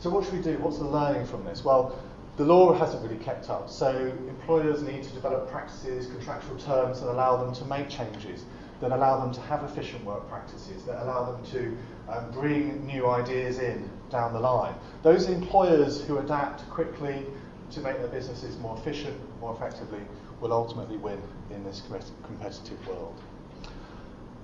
So, 0.00 0.10
what 0.10 0.24
should 0.24 0.34
we 0.34 0.42
do? 0.42 0.58
What's 0.58 0.78
the 0.78 0.84
learning 0.84 1.26
from 1.26 1.44
this? 1.44 1.64
Well, 1.64 1.98
the 2.36 2.44
law 2.44 2.72
hasn't 2.72 3.02
really 3.02 3.22
kept 3.22 3.50
up, 3.50 3.68
so 3.68 3.90
employers 4.28 4.82
need 4.82 5.02
to 5.02 5.10
develop 5.10 5.50
practices, 5.50 6.06
contractual 6.06 6.56
terms 6.58 7.00
that 7.00 7.10
allow 7.10 7.36
them 7.36 7.52
to 7.54 7.64
make 7.64 7.88
changes, 7.88 8.44
that 8.80 8.92
allow 8.92 9.18
them 9.20 9.32
to 9.34 9.40
have 9.42 9.64
efficient 9.64 10.04
work 10.04 10.28
practices, 10.28 10.84
that 10.84 11.02
allow 11.02 11.32
them 11.32 11.44
to 11.46 11.76
um, 12.08 12.30
bring 12.30 12.86
new 12.86 13.08
ideas 13.08 13.58
in 13.58 13.90
down 14.10 14.32
the 14.32 14.38
line. 14.38 14.74
Those 15.02 15.28
employers 15.28 16.04
who 16.04 16.18
adapt 16.18 16.68
quickly 16.70 17.26
to 17.70 17.80
make 17.80 17.98
their 17.98 18.08
businesses 18.08 18.58
more 18.58 18.76
efficient, 18.78 19.16
more 19.40 19.54
effectively, 19.54 20.00
will 20.40 20.52
ultimately 20.52 20.96
win 20.96 21.20
in 21.50 21.64
this 21.64 21.82
competitive 22.24 22.86
world. 22.86 23.14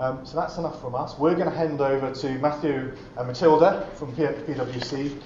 Um, 0.00 0.26
so 0.26 0.36
that's 0.36 0.56
enough 0.58 0.80
from 0.80 0.94
us. 0.94 1.16
We're 1.18 1.34
going 1.34 1.50
to 1.50 1.56
hand 1.56 1.80
over 1.80 2.12
to 2.12 2.28
Matthew 2.38 2.92
and 3.16 3.28
Matilda 3.28 3.88
from 3.94 4.12
PwC, 4.16 5.20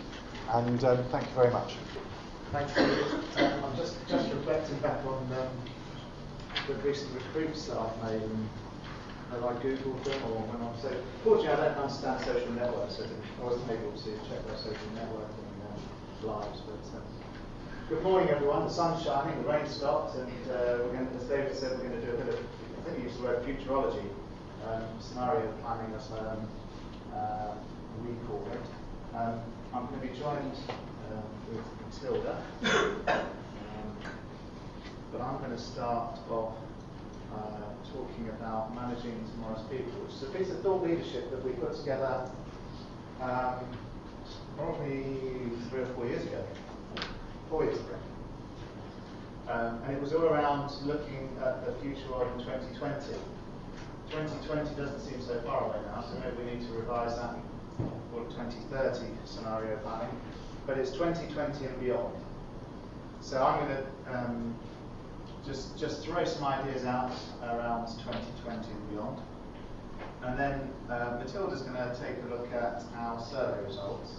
and 0.53 0.85
um, 0.85 1.05
thank 1.11 1.27
you 1.27 1.35
very 1.35 1.51
much. 1.51 1.75
Thanks, 2.53 2.75
David. 2.75 3.05
Um, 3.37 3.65
I'm 3.65 3.77
just, 3.77 3.97
just 4.09 4.33
reflecting 4.33 4.79
back 4.79 5.05
on 5.07 5.27
um, 5.39 5.49
the 6.67 6.75
recent 6.77 7.15
recruits 7.15 7.67
that 7.67 7.79
I've 7.79 8.13
made 8.13 8.23
and 8.23 8.49
have 9.31 9.45
I 9.45 9.53
Googled 9.61 10.05
them 10.05 10.23
or 10.25 10.41
when 10.49 10.61
I'm 10.65 10.77
so. 10.81 10.89
Fortunately, 11.25 11.53
I 11.53 11.69
don't 11.69 11.79
understand 11.85 12.25
social 12.25 12.53
networks, 12.53 12.97
so 12.97 13.05
I 13.05 13.45
wasn't 13.45 13.71
able 13.71 13.93
to 13.93 14.11
check 14.29 14.41
their 14.49 14.57
social 14.57 14.89
networking 14.97 15.49
um, 15.69 15.81
lives. 16.25 16.61
But 16.65 16.81
uh, 16.97 17.05
good 17.89 18.03
morning, 18.03 18.29
everyone. 18.29 18.65
The 18.65 18.71
sun's 18.71 19.03
shining, 19.03 19.43
the 19.43 19.49
rain 19.49 19.67
stopped, 19.67 20.15
and 20.17 20.29
uh, 20.51 20.85
we're 20.85 20.93
going 20.93 21.09
as 21.17 21.25
David 21.25 21.57
said, 21.57 21.79
we're 21.79 21.89
going 21.89 21.99
to 21.99 22.07
do 22.07 22.13
a 22.13 22.17
bit 22.19 22.35
of, 22.35 22.35
I 22.35 22.85
think 22.85 22.99
he 22.99 23.05
used 23.05 23.19
the 23.19 23.23
word 23.23 23.43
futurology, 23.47 24.05
um, 24.67 24.83
scenario 25.01 25.51
planning, 25.63 25.95
as 25.97 26.11
um, 26.13 26.47
uh, 27.15 27.55
we 28.05 28.15
call 28.27 28.47
it. 28.53 29.17
Um, 29.17 29.41
I'm 29.73 29.87
going 29.87 30.03
to 30.03 30.07
be 30.07 30.19
joined 30.19 30.53
uh, 30.69 31.23
with 31.51 31.65
Matilda, 32.03 32.43
um, 33.09 33.97
but 35.11 35.23
I'm 35.23 35.39
going 35.39 35.53
to 35.53 35.59
start 35.59 36.19
off 36.31 36.57
uh, 37.35 37.41
talking 37.91 38.29
about 38.29 38.75
managing 38.75 39.25
tomorrow's 39.33 39.67
people, 39.71 39.93
which 40.03 40.13
is 40.13 40.23
a 40.25 40.39
piece 40.39 40.51
of 40.51 40.61
thought 40.61 40.83
leadership 40.83 41.31
that 41.31 41.43
we 41.43 41.53
put 41.53 41.75
together 41.75 42.31
um, 43.23 43.65
probably 44.59 45.05
three 45.71 45.81
or 45.81 45.87
four 45.95 46.05
years 46.05 46.23
ago, 46.25 46.45
years 47.57 47.79
ago. 47.79 47.97
Um, 49.49 49.81
and 49.85 49.97
it 49.97 50.01
was 50.01 50.13
all 50.13 50.25
around 50.25 50.71
looking 50.85 51.31
at 51.43 51.65
the 51.65 51.73
future 51.81 52.13
of 52.13 52.29
2020. 52.39 53.17
2020 54.11 54.75
doesn't 54.77 55.01
seem 55.01 55.21
so 55.23 55.41
far 55.41 55.65
away 55.65 55.81
now, 55.87 56.03
so 56.03 56.19
maybe 56.21 56.45
we 56.45 56.57
need 56.59 56.67
to 56.67 56.73
revise 56.75 57.17
that 57.17 57.35
for 58.13 58.25
2030 58.25 59.07
scenario 59.25 59.77
planning. 59.79 60.15
But 60.67 60.79
it's 60.79 60.91
2020 60.93 61.65
and 61.65 61.81
beyond. 61.81 62.15
So 63.21 63.43
I'm 63.43 63.67
going 63.67 63.77
to 63.77 64.15
um, 64.15 64.55
just, 65.47 65.79
just 65.79 66.05
throw 66.05 66.25
some 66.25 66.45
ideas 66.45 66.85
out 66.85 67.13
around 67.43 67.87
2020 68.05 68.71
and 68.71 68.91
beyond. 68.91 69.19
And 70.23 70.39
then 70.39 70.71
uh, 70.91 71.19
Matilda's 71.19 71.63
going 71.63 71.75
to 71.75 71.97
take 72.01 72.17
a 72.25 72.35
look 72.35 72.53
at 72.53 72.83
our 72.97 73.21
survey 73.31 73.65
results. 73.65 74.11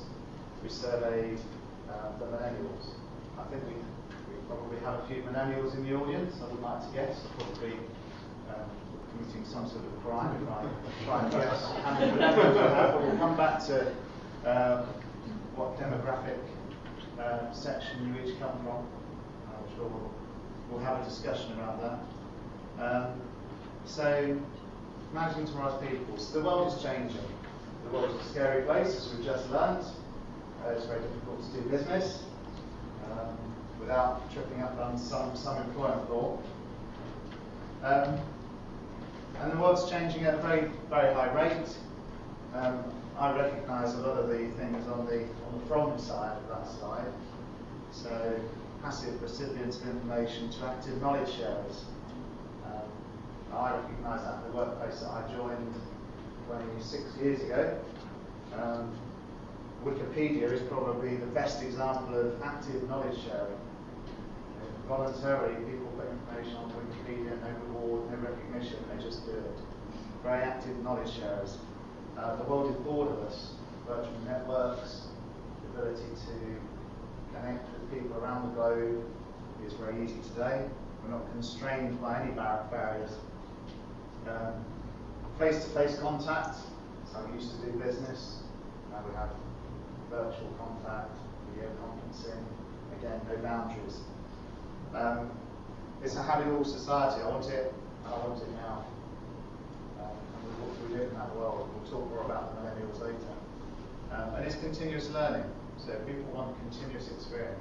We 0.63 0.69
surveyed 0.69 1.39
uh, 1.89 2.17
the 2.17 2.25
millennials. 2.25 2.98
I 3.39 3.47
think 3.51 3.63
we, 3.63 3.73
we 3.73 4.41
probably 4.47 4.79
have 4.79 4.99
a 4.99 5.07
few 5.07 5.23
millennials 5.23 5.75
in 5.75 5.83
the 5.83 5.95
audience, 5.95 6.35
I 6.43 6.51
would 6.51 6.61
like 6.61 6.81
to 6.85 6.93
guess, 6.93 7.21
probably 7.37 7.73
um, 8.49 8.67
committing 9.11 9.45
some 9.45 9.67
sort 9.69 9.85
of 9.85 10.03
crime 10.03 10.35
if 10.43 10.49
I 10.49 11.05
try 11.05 11.23
and 11.23 11.31
guess 11.31 11.69
we 11.73 11.81
have. 12.19 12.35
But 12.35 13.01
we'll 13.01 13.17
come 13.17 13.37
back 13.37 13.65
to 13.67 13.93
uh, 14.45 14.85
what 15.55 15.79
demographic 15.79 16.37
uh, 17.19 17.51
section 17.53 18.07
you 18.07 18.21
each 18.21 18.39
come 18.39 18.57
from. 18.63 18.85
I'm 19.47 19.75
sure 19.75 19.87
we'll 19.87 20.11
we'll 20.69 20.83
have 20.83 21.01
a 21.01 21.05
discussion 21.05 21.53
about 21.53 21.81
that. 21.81 22.83
Um, 22.83 23.21
so, 23.85 24.37
managing 25.13 25.45
tomorrow's 25.45 25.81
people. 25.81 26.15
The 26.15 26.41
world 26.41 26.73
is 26.73 26.83
changing. 26.83 27.17
The 27.85 27.89
world 27.91 28.11
is 28.11 28.25
a 28.25 28.29
scary 28.29 28.63
place, 28.63 28.95
as 28.95 29.13
we've 29.13 29.25
just 29.25 29.49
learnt. 29.49 29.83
Uh, 30.63 30.71
it's 30.71 30.85
very 30.85 31.01
difficult 31.01 31.41
to 31.41 31.61
do 31.61 31.69
business 31.69 32.23
um, 33.11 33.37
without 33.79 34.31
tripping 34.33 34.61
up 34.61 34.79
on 34.79 34.97
some, 34.97 35.35
some 35.35 35.57
employment 35.57 36.09
law. 36.11 36.37
Um, 37.83 38.19
and 39.41 39.51
the 39.51 39.57
world's 39.57 39.89
changing 39.89 40.23
at 40.25 40.35
a 40.35 40.37
very, 40.37 40.69
very 40.89 41.13
high 41.13 41.31
rate. 41.33 41.77
Um, 42.53 42.83
I 43.17 43.35
recognise 43.37 43.93
a 43.95 43.99
lot 43.99 44.17
of 44.17 44.29
the 44.29 44.37
things 44.57 44.87
on 44.87 45.05
the 45.05 45.21
on 45.21 45.59
the 45.59 45.65
from 45.67 45.99
side 45.99 46.37
of 46.37 46.49
that 46.49 46.67
slide. 46.67 47.11
So 47.91 48.39
passive 48.81 49.21
recipients 49.21 49.77
of 49.81 49.87
information 49.89 50.49
to 50.51 50.65
active 50.65 51.01
knowledge 51.01 51.33
sharers. 51.33 51.85
Um, 52.65 53.53
I 53.53 53.75
recognise 53.75 54.21
that 54.23 54.43
in 54.45 54.51
the 54.51 54.57
workplace 54.57 54.99
that 55.01 55.09
I 55.09 55.33
joined 55.35 55.73
26 56.47 57.17
years 57.17 57.41
ago. 57.41 57.77
Um, 58.55 58.91
Wikipedia 59.85 60.51
is 60.51 60.61
probably 60.63 61.15
the 61.15 61.25
best 61.27 61.63
example 61.63 62.19
of 62.19 62.41
active 62.43 62.87
knowledge 62.89 63.17
sharing. 63.23 63.57
voluntarily, 64.87 65.55
people 65.65 65.87
put 65.95 66.09
information 66.09 66.57
on 66.57 66.71
Wikipedia, 66.71 67.39
no 67.41 67.49
reward, 67.67 68.11
no 68.11 68.17
recognition, 68.17 68.77
they 68.91 69.01
just 69.01 69.25
do 69.25 69.31
it. 69.31 69.59
Very 70.23 70.43
active 70.43 70.75
knowledge 70.83 71.13
sharers. 71.13 71.57
Uh, 72.17 72.35
the 72.35 72.43
world 72.43 72.71
is 72.71 72.77
borderless. 72.85 73.51
Virtual 73.87 74.19
networks, 74.25 75.07
the 75.61 75.79
ability 75.79 76.03
to 76.27 77.35
connect 77.35 77.63
with 77.71 77.93
people 77.93 78.17
around 78.17 78.49
the 78.49 78.55
globe 78.55 79.05
is 79.65 79.73
very 79.73 80.03
easy 80.03 80.19
today. 80.33 80.65
We're 81.03 81.11
not 81.11 81.31
constrained 81.31 82.01
by 82.01 82.21
any 82.21 82.31
barriers. 82.33 83.11
Face 85.39 85.63
to 85.63 85.69
face 85.69 85.97
contact, 85.99 86.57
so 87.09 87.25
we 87.27 87.35
used 87.39 87.61
to 87.61 87.65
do 87.65 87.79
business. 87.79 88.39
Now 88.91 89.01
we 89.07 89.15
have 89.15 89.29
virtual 90.09 90.49
contact, 90.57 91.11
video 91.53 91.69
conferencing, 91.77 92.43
again, 92.97 93.21
no 93.29 93.37
boundaries. 93.37 93.99
Um, 94.93 95.31
it's 96.03 96.15
a 96.15 96.23
habitable 96.23 96.65
society. 96.65 97.21
I 97.21 97.27
want 97.27 97.45
it, 97.45 97.73
I 98.05 98.09
want 98.09 98.41
it 98.41 98.49
now. 98.53 98.85
Um, 100.01 100.17
and 100.35 100.89
we, 100.89 100.93
we 100.93 100.99
live 100.99 101.09
in 101.09 101.17
that 101.17 101.35
world. 101.35 101.69
We'll 101.75 101.91
talk 101.91 102.09
more 102.09 102.23
about 102.23 102.55
the 102.55 102.61
millennials 102.61 102.99
later. 103.01 103.35
Um, 104.11 104.35
and 104.35 104.45
it's 104.45 104.55
continuous 104.55 105.09
learning. 105.09 105.45
So 105.77 105.93
people 106.07 106.23
want 106.33 106.57
continuous 106.59 107.09
experience. 107.11 107.59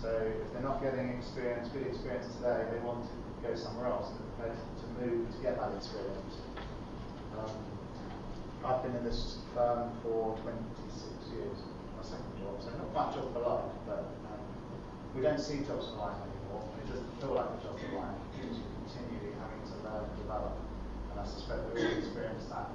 So 0.00 0.08
if 0.08 0.52
they're 0.52 0.62
not 0.62 0.82
getting 0.82 1.10
experience, 1.10 1.68
good 1.68 1.86
experience 1.86 2.26
today, 2.36 2.64
they 2.72 2.78
want 2.80 3.04
to 3.04 3.48
go 3.48 3.54
somewhere 3.54 3.86
else 3.86 4.10
and 4.10 4.52
to 4.56 4.86
move 5.00 5.30
to 5.36 5.42
get 5.42 5.58
that 5.60 5.72
experience. 5.76 6.36
Um, 7.38 7.50
I've 8.64 8.82
been 8.82 8.96
in 8.96 9.04
this 9.04 9.38
firm 9.54 9.90
for 10.02 10.36
26 10.42 10.89
years, 11.40 11.58
my 11.96 12.04
second 12.04 12.32
job, 12.36 12.60
so 12.60 12.68
not 12.76 12.92
quite 12.92 13.10
job 13.16 13.32
for 13.32 13.40
life, 13.40 13.72
but 13.88 14.04
um, 14.28 14.40
we 15.16 15.24
don't 15.24 15.40
see 15.40 15.64
jobs 15.64 15.90
for 15.90 16.04
life 16.04 16.20
anymore. 16.20 16.68
It 16.78 16.86
doesn't 16.92 17.12
feel 17.20 17.34
like 17.34 17.48
a 17.48 17.58
job 17.64 17.76
life 17.96 18.20
because 18.36 18.60
you're 18.60 18.74
continually 18.84 19.32
having 19.40 19.62
to 19.64 19.76
learn 19.80 20.04
and 20.04 20.16
develop. 20.20 20.54
And 21.10 21.16
I 21.20 21.24
suspect 21.24 21.64
we 21.72 21.80
all 21.80 21.96
experience 21.96 22.44
that 22.52 22.68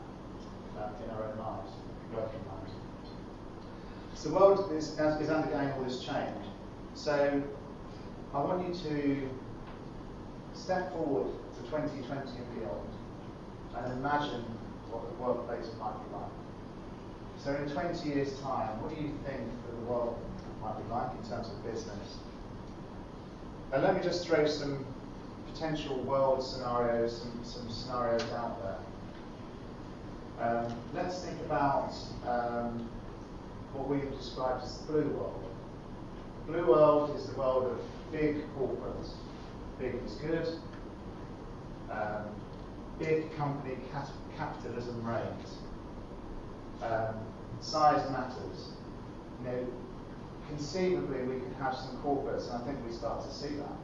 um, 0.82 0.92
in 1.00 1.08
our 1.14 1.30
own 1.30 1.38
lives, 1.38 1.72
working 2.12 2.44
lives. 2.50 2.74
So 4.16 4.30
the 4.30 4.36
world 4.36 4.72
is, 4.74 4.98
is 4.98 5.30
undergoing 5.30 5.72
all 5.74 5.84
this 5.84 6.02
change. 6.02 6.44
So 6.96 7.44
I 8.34 8.38
want 8.40 8.68
you 8.68 8.74
to 8.90 9.30
step 10.54 10.92
forward 10.94 11.32
to 11.56 11.62
2020 11.70 12.10
and 12.10 12.60
beyond 12.60 12.90
and 13.76 13.94
imagine 14.00 14.44
what 14.90 15.04
the 15.08 15.24
workplace 15.24 15.68
might 15.80 15.96
be 16.00 16.16
like. 16.16 16.45
So 17.46 17.54
in 17.54 17.70
20 17.70 18.10
years' 18.10 18.40
time, 18.40 18.82
what 18.82 18.90
do 18.90 18.96
you 19.00 19.14
think 19.24 19.38
that 19.38 19.80
the 19.80 19.86
world 19.86 20.18
might 20.64 20.82
be 20.82 20.92
like 20.92 21.12
in 21.12 21.30
terms 21.30 21.48
of 21.48 21.64
business? 21.64 22.18
And 23.72 23.84
let 23.84 23.96
me 23.96 24.02
just 24.02 24.26
throw 24.26 24.48
some 24.48 24.84
potential 25.54 25.96
world 26.06 26.44
scenarios, 26.44 27.22
some, 27.22 27.40
some 27.44 27.70
scenarios 27.70 28.24
out 28.32 28.58
there. 30.40 30.48
Um, 30.48 30.76
let's 30.96 31.24
think 31.24 31.40
about 31.42 31.94
um, 32.28 32.90
what 33.74 33.88
we've 33.90 34.10
described 34.18 34.64
as 34.64 34.80
the 34.80 34.94
blue 34.94 35.10
world. 35.12 35.44
The 36.48 36.54
blue 36.54 36.66
world 36.66 37.16
is 37.16 37.28
the 37.28 37.38
world 37.38 37.66
of 37.66 37.80
big 38.12 38.38
corporates. 38.58 39.12
Big 39.78 39.94
is 40.04 40.14
good. 40.16 40.48
Um, 41.92 42.26
big 42.98 43.38
company 43.38 43.78
capitalism 44.36 45.06
reigns. 45.06 45.58
Um, 46.82 47.16
size 47.62 48.10
matters. 48.12 48.70
You 49.42 49.52
know, 49.52 49.68
conceivably 50.48 51.24
we 51.24 51.40
could 51.40 51.56
have 51.60 51.76
some 51.76 51.98
corporates, 52.04 52.52
and 52.52 52.62
I 52.62 52.66
think 52.66 52.86
we 52.86 52.94
start 52.94 53.24
to 53.24 53.34
see 53.34 53.56
that. 53.56 53.78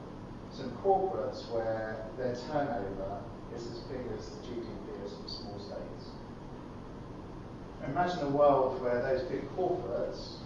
Some 0.51 0.71
corporates 0.83 1.49
where 1.51 2.05
their 2.17 2.35
turnover 2.35 3.21
is 3.55 3.65
as 3.67 3.79
big 3.79 4.01
as 4.17 4.29
the 4.29 4.47
GDP 4.47 5.03
of 5.03 5.09
some 5.09 5.27
small 5.27 5.59
states. 5.59 6.11
Imagine 7.87 8.19
a 8.19 8.29
world 8.29 8.81
where 8.81 9.01
those 9.01 9.23
big 9.23 9.49
corporates 9.55 10.37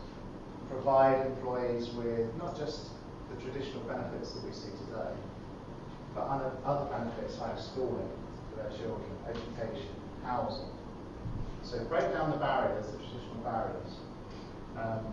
provide 0.70 1.26
employees 1.26 1.90
with 1.90 2.34
not 2.38 2.58
just 2.58 2.90
the 3.30 3.42
traditional 3.42 3.82
benefits 3.84 4.34
that 4.34 4.44
we 4.46 4.52
see 4.52 4.72
today, 4.88 5.14
but 6.14 6.22
other, 6.22 6.86
benefits 6.90 7.38
like 7.40 7.58
schooling, 7.60 8.10
for 8.50 8.64
their 8.64 8.72
children, 8.78 9.12
education, 9.28 9.94
housing. 10.24 10.70
So 11.64 11.84
break 11.86 12.14
down 12.14 12.32
the 12.32 12.38
barriers, 12.38 12.86
traditional 12.88 13.05
barriers, 13.46 14.02
um, 14.78 15.06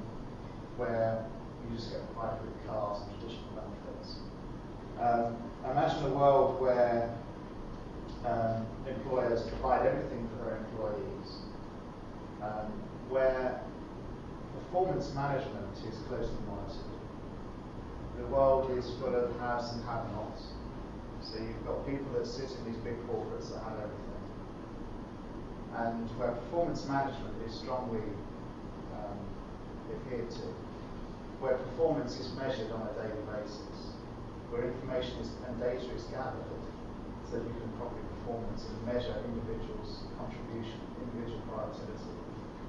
where 0.76 1.24
you 1.68 1.76
just 1.76 1.92
get 1.92 2.00
private 2.14 2.40
cars 2.66 2.98
and 3.06 3.20
traditional 3.20 3.52
benefits. 3.54 4.16
Um, 4.98 5.36
imagine 5.70 6.04
a 6.04 6.14
world 6.14 6.60
where 6.60 7.14
um, 8.26 8.66
employers 8.88 9.42
provide 9.48 9.86
everything 9.86 10.28
for 10.28 10.44
their 10.44 10.56
employees, 10.58 11.28
um, 12.42 12.72
where 13.08 13.62
performance 14.54 15.12
management 15.14 15.76
is 15.88 15.98
closely 16.08 16.34
monitored. 16.48 16.92
The 18.18 18.26
world 18.26 18.70
is 18.78 18.90
full 19.00 19.14
of 19.14 19.38
haves 19.40 19.72
and 19.72 19.84
have-nots. 19.84 20.42
So 21.22 21.38
you've 21.38 21.64
got 21.66 21.86
people 21.86 22.12
that 22.18 22.26
sit 22.26 22.50
in 22.50 22.64
these 22.72 22.80
big 22.82 22.98
corporates 23.06 23.52
that 23.52 23.62
have 23.62 23.78
everything. 23.78 24.01
And 25.76 26.08
where 26.20 26.32
performance 26.32 26.84
management 26.86 27.34
is 27.48 27.54
strongly 27.54 28.04
um, 28.92 29.16
adhered 29.88 30.30
to, 30.30 30.46
where 31.40 31.56
performance 31.56 32.20
is 32.20 32.32
measured 32.36 32.70
on 32.72 32.86
a 32.86 32.92
daily 33.00 33.24
basis, 33.32 33.96
where 34.52 34.68
information 34.68 35.16
is, 35.24 35.32
and 35.48 35.58
data 35.58 35.88
is 35.96 36.04
gathered 36.12 36.44
so 37.32 37.40
that 37.40 37.48
you 37.48 37.56
can 37.56 37.72
properly 37.80 38.04
performance 38.20 38.68
and 38.68 38.76
measure 38.84 39.16
individuals' 39.24 40.04
contribution, 40.20 40.76
individual 41.00 41.40
productivity. 41.48 42.12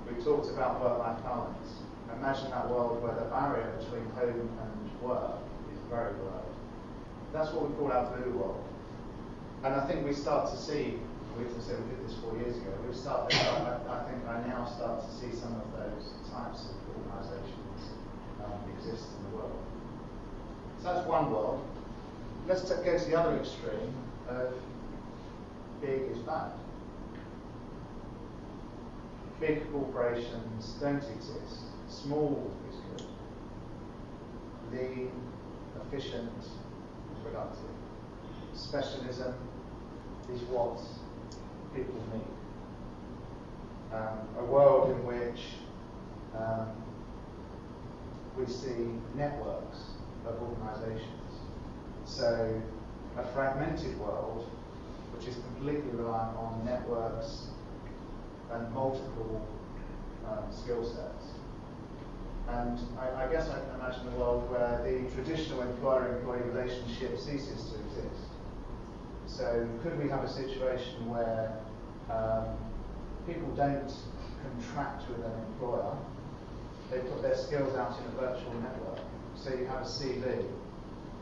We 0.07 0.23
talked 0.23 0.47
about 0.49 0.79
work-life 0.79 1.19
balance. 1.23 1.83
Imagine 2.15 2.51
that 2.51 2.69
world 2.69 3.03
where 3.03 3.15
the 3.15 3.27
barrier 3.27 3.67
between 3.75 4.07
home 4.15 4.47
and 4.47 5.01
work 5.03 5.43
is 5.75 5.79
very 5.89 6.13
low. 6.23 6.47
That's 7.33 7.51
what 7.51 7.67
we 7.67 7.75
call 7.75 7.91
our 7.91 8.15
blue 8.15 8.31
world. 8.31 8.63
And 9.63 9.75
I 9.75 9.85
think 9.87 10.05
we 10.05 10.13
start 10.13 10.49
to 10.51 10.57
see, 10.57 10.99
we 11.38 11.45
said 11.61 11.79
we 11.84 11.95
did 11.95 12.07
this 12.07 12.15
four 12.17 12.38
years 12.38 12.57
ago, 12.57 12.71
we 12.88 12.93
start, 12.93 13.34
I, 13.34 13.79
I 13.89 14.03
think 14.09 14.27
I 14.27 14.45
now 14.47 14.65
start 14.65 15.01
to 15.01 15.09
see 15.15 15.36
some 15.36 15.55
of 15.55 15.65
those 15.73 16.13
types 16.31 16.69
of 16.69 16.75
organisations 16.93 17.97
um, 18.43 18.59
exist 18.77 19.05
in 19.17 19.31
the 19.31 19.38
world. 19.38 19.59
So 20.81 20.93
that's 20.93 21.07
one 21.07 21.31
world. 21.31 21.65
Let's 22.47 22.69
go 22.69 22.97
to 22.97 23.05
the 23.05 23.19
other 23.19 23.38
extreme 23.38 23.95
of 24.29 24.53
big 25.81 26.11
is 26.11 26.19
bad. 26.19 26.51
Big 29.39 29.71
corporations 29.71 30.75
don't 30.79 30.97
exist. 30.97 31.63
Small 31.89 32.51
is 32.69 32.75
good. 32.95 33.07
Lean, 34.71 35.11
efficient, 35.81 36.31
productive. 37.23 37.59
Specialism 38.53 39.34
is 40.34 40.41
what 40.43 40.79
people 41.76 42.01
need. 42.13 42.21
Um, 43.95 44.19
a 44.39 44.45
world 44.45 44.91
in 44.91 45.05
which 45.05 45.41
um, 46.36 46.69
we 48.38 48.45
see 48.47 48.89
networks 49.15 49.78
of 50.26 50.41
organisations. 50.41 51.09
So 52.05 52.61
a 53.17 53.24
fragmented 53.34 53.99
world 53.99 54.49
which 55.15 55.28
is 55.28 55.36
completely 55.36 55.91
reliant 55.91 56.36
on 56.38 56.65
networks 56.65 57.47
and 58.51 58.74
multiple 58.74 59.47
um, 60.28 60.51
skill 60.51 60.84
sets. 60.84 61.26
And 62.49 62.80
I, 62.99 63.26
I, 63.26 63.32
guess 63.32 63.49
I 63.49 63.59
can 63.59 63.80
imagine 63.80 64.07
a 64.13 64.19
world 64.19 64.49
where 64.51 64.82
the 64.84 65.09
traditional 65.15 65.61
employer-employee 65.61 66.41
relationship 66.41 67.17
ceases 67.17 67.71
to 67.71 67.80
exist. 67.80 68.28
So 69.28 69.67
could 69.82 70.01
we 70.01 70.09
have 70.09 70.24
a 70.24 70.30
situation 70.30 71.09
where 71.09 71.55
um, 72.09 72.57
people 73.25 73.49
don't 73.55 73.93
contract 74.43 75.07
with 75.09 75.25
an 75.25 75.31
employer, 75.47 75.97
they 76.91 76.99
put 76.99 77.21
their 77.21 77.35
skills 77.35 77.75
out 77.75 77.97
in 77.99 78.05
a 78.05 78.21
virtual 78.21 78.53
network, 78.61 78.99
So 79.35 79.53
you 79.53 79.65
have 79.65 79.81
a 79.81 79.89
CV, 79.89 80.45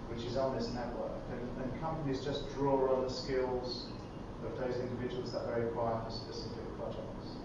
which 0.09 0.25
is 0.25 0.37
on 0.37 0.55
this 0.57 0.67
network, 0.69 1.11
and, 1.31 1.63
and 1.63 1.81
companies 1.81 2.23
just 2.23 2.51
draw 2.55 2.93
on 2.95 3.03
the 3.03 3.09
skills 3.09 3.87
of 4.43 4.57
those 4.59 4.75
individuals 4.75 5.31
that 5.31 5.47
they 5.47 5.61
require 5.61 6.01
for 6.03 6.11
specific 6.11 6.65
projects. 6.77 7.37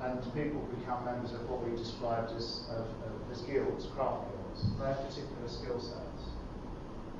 And 0.00 0.22
people 0.32 0.62
become 0.78 1.04
members 1.04 1.32
of 1.32 1.50
what 1.50 1.68
we 1.68 1.76
described 1.76 2.30
as, 2.36 2.64
of, 2.70 2.86
of, 2.86 3.32
as 3.32 3.42
guilds, 3.42 3.86
craft 3.86 4.30
guilds. 4.30 4.78
They 4.78 4.86
have 4.86 5.02
particular 5.02 5.48
skill 5.48 5.80
sets, 5.80 6.30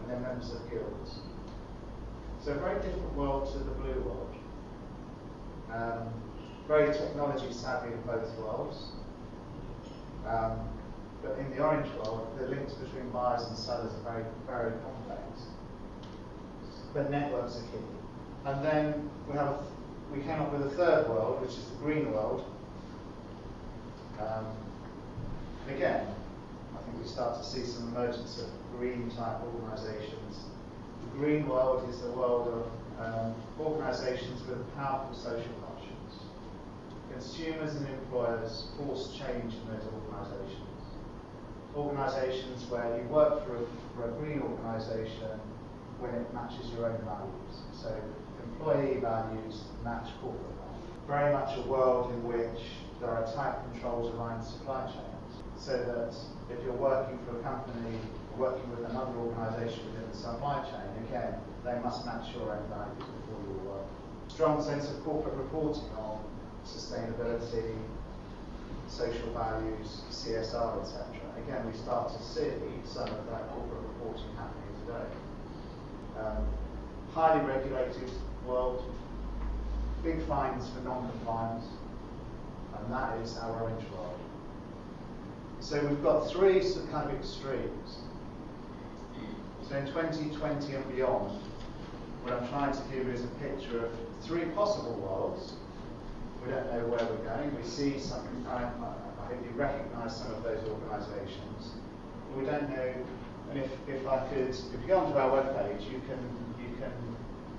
and 0.00 0.10
they're 0.10 0.20
members 0.20 0.52
of 0.52 0.62
guilds. 0.70 1.18
So 2.40 2.52
a 2.52 2.58
very 2.58 2.80
different 2.80 3.12
world 3.14 3.52
to 3.52 3.58
the 3.58 3.72
blue 3.72 4.00
world. 4.00 4.34
Um, 5.72 6.08
very 6.66 6.92
technology 6.92 7.52
savvy 7.52 7.92
in 7.92 8.00
both 8.02 8.30
worlds. 8.38 8.92
Um, 10.26 10.68
but 11.22 11.38
in 11.38 11.50
the 11.50 11.62
orange 11.62 11.88
world, 11.94 12.36
the 12.38 12.46
links 12.46 12.74
between 12.74 13.10
buyers 13.10 13.44
and 13.48 13.56
sellers 13.56 13.92
are 13.94 14.12
very, 14.12 14.24
very 14.46 14.72
complex. 14.82 15.22
But 16.94 17.10
networks 17.10 17.56
are 17.56 17.62
key. 17.62 17.84
And 18.44 18.64
then 18.64 19.10
we 19.28 19.34
have 19.36 19.62
we 20.12 20.20
came 20.20 20.40
up 20.40 20.52
with 20.52 20.66
a 20.66 20.70
third 20.70 21.08
world, 21.08 21.42
which 21.42 21.50
is 21.50 21.64
the 21.64 21.76
green 21.76 22.12
world. 22.12 22.44
Um, 24.18 24.46
again, 25.68 26.06
I 26.74 26.82
think 26.82 27.02
we 27.02 27.08
start 27.08 27.38
to 27.38 27.44
see 27.44 27.64
some 27.64 27.88
emergence 27.88 28.40
of 28.40 28.46
green 28.78 29.10
type 29.10 29.42
organisations. 29.42 30.44
The 31.02 31.18
green 31.18 31.46
world 31.46 31.88
is 31.90 32.00
the 32.00 32.10
world 32.12 32.48
of 32.48 32.66
um, 33.00 33.34
organisations 33.60 34.46
with 34.48 34.58
powerful 34.76 35.14
social 35.14 35.54
functions. 35.66 36.22
Consumers 37.10 37.74
and 37.76 37.88
employers 37.88 38.68
force 38.76 39.16
change 39.18 39.54
in 39.54 39.66
those 39.70 39.86
organisations. 39.92 40.64
Organisations 41.76 42.68
where 42.70 42.98
you 42.98 43.08
work 43.08 43.46
for 43.46 43.56
a, 43.56 43.66
for 43.94 44.10
a 44.10 44.12
green 44.18 44.40
organisation 44.40 45.38
when 46.00 46.14
it 46.14 46.32
matches 46.34 46.70
your 46.72 46.90
own 46.90 47.00
values. 47.04 47.54
So 47.72 47.94
employee 48.44 49.00
values 49.00 49.62
match 49.84 50.08
corporate 50.20 50.42
values. 50.58 50.86
Very 51.06 51.32
much 51.32 51.56
a 51.58 51.62
world 51.68 52.12
in 52.12 52.22
which 52.24 52.62
there 53.00 53.10
are 53.10 53.24
tight 53.34 53.56
controls 53.70 54.14
around 54.14 54.42
supply 54.42 54.86
chains. 54.86 55.42
So 55.56 55.72
that 55.72 56.14
if 56.54 56.62
you're 56.64 56.74
working 56.74 57.18
for 57.26 57.38
a 57.38 57.42
company, 57.42 57.98
working 58.36 58.70
with 58.70 58.88
another 58.90 59.16
organisation 59.18 59.86
within 59.86 60.10
the 60.10 60.16
supply 60.16 60.62
chain, 60.62 61.04
again, 61.08 61.34
they 61.68 61.78
must 61.80 62.06
match 62.06 62.34
your 62.34 62.50
own 62.50 62.64
values 62.68 63.04
before 63.20 63.40
you 63.44 63.60
work. 63.68 63.84
Strong 64.28 64.62
sense 64.62 64.90
of 64.90 65.04
corporate 65.04 65.34
reporting 65.34 65.84
on 65.98 66.24
sustainability, 66.64 67.76
social 68.88 69.30
values, 69.32 70.00
CSR, 70.10 70.80
etc. 70.80 71.04
Again, 71.44 71.66
we 71.70 71.76
start 71.76 72.10
to 72.16 72.22
see 72.22 72.48
some 72.84 73.08
of 73.08 73.26
that 73.30 73.50
corporate 73.52 73.82
reporting 73.82 74.34
happening 74.36 74.72
today. 74.86 75.08
Um, 76.18 76.46
highly 77.14 77.44
regulated 77.44 78.10
world, 78.46 78.82
big 80.02 80.22
fines 80.22 80.70
for 80.70 80.80
non-compliance, 80.80 81.66
and 82.78 82.92
that 82.92 83.18
is 83.18 83.36
our 83.36 83.60
orange 83.60 83.84
world. 83.90 84.18
So 85.60 85.84
we've 85.84 86.02
got 86.02 86.30
three 86.30 86.62
kind 86.90 87.10
of 87.10 87.18
extremes. 87.18 87.98
So 89.68 89.76
in 89.76 89.86
2020 89.86 90.74
and 90.74 90.96
beyond, 90.96 91.38
what 92.22 92.32
I'm 92.32 92.48
trying 92.48 92.72
to 92.72 92.82
give 92.90 93.08
is 93.08 93.24
a 93.24 93.32
picture 93.40 93.86
of 93.86 93.92
three 94.22 94.44
possible 94.46 94.94
worlds. 94.94 95.54
We 96.44 96.52
don't 96.52 96.66
know 96.72 96.86
where 96.86 97.04
we're 97.04 97.24
going. 97.24 97.54
We 97.56 97.62
see 97.62 97.98
some, 97.98 98.22
I, 98.48 98.64
I 98.64 99.24
hope 99.26 99.40
you 99.44 99.52
recognise 99.54 100.16
some 100.16 100.32
of 100.34 100.42
those 100.42 100.62
organisations. 100.68 101.74
We 102.36 102.44
don't 102.44 102.68
know, 102.70 102.94
and 103.50 103.58
if, 103.58 103.70
if 103.88 104.06
I 104.06 104.26
could, 104.28 104.50
if 104.50 104.80
you 104.80 104.86
go 104.86 104.98
onto 104.98 105.18
our 105.18 105.30
webpage, 105.30 105.84
you 105.90 106.00
can, 106.06 106.20
you 106.60 106.76
can 106.76 106.92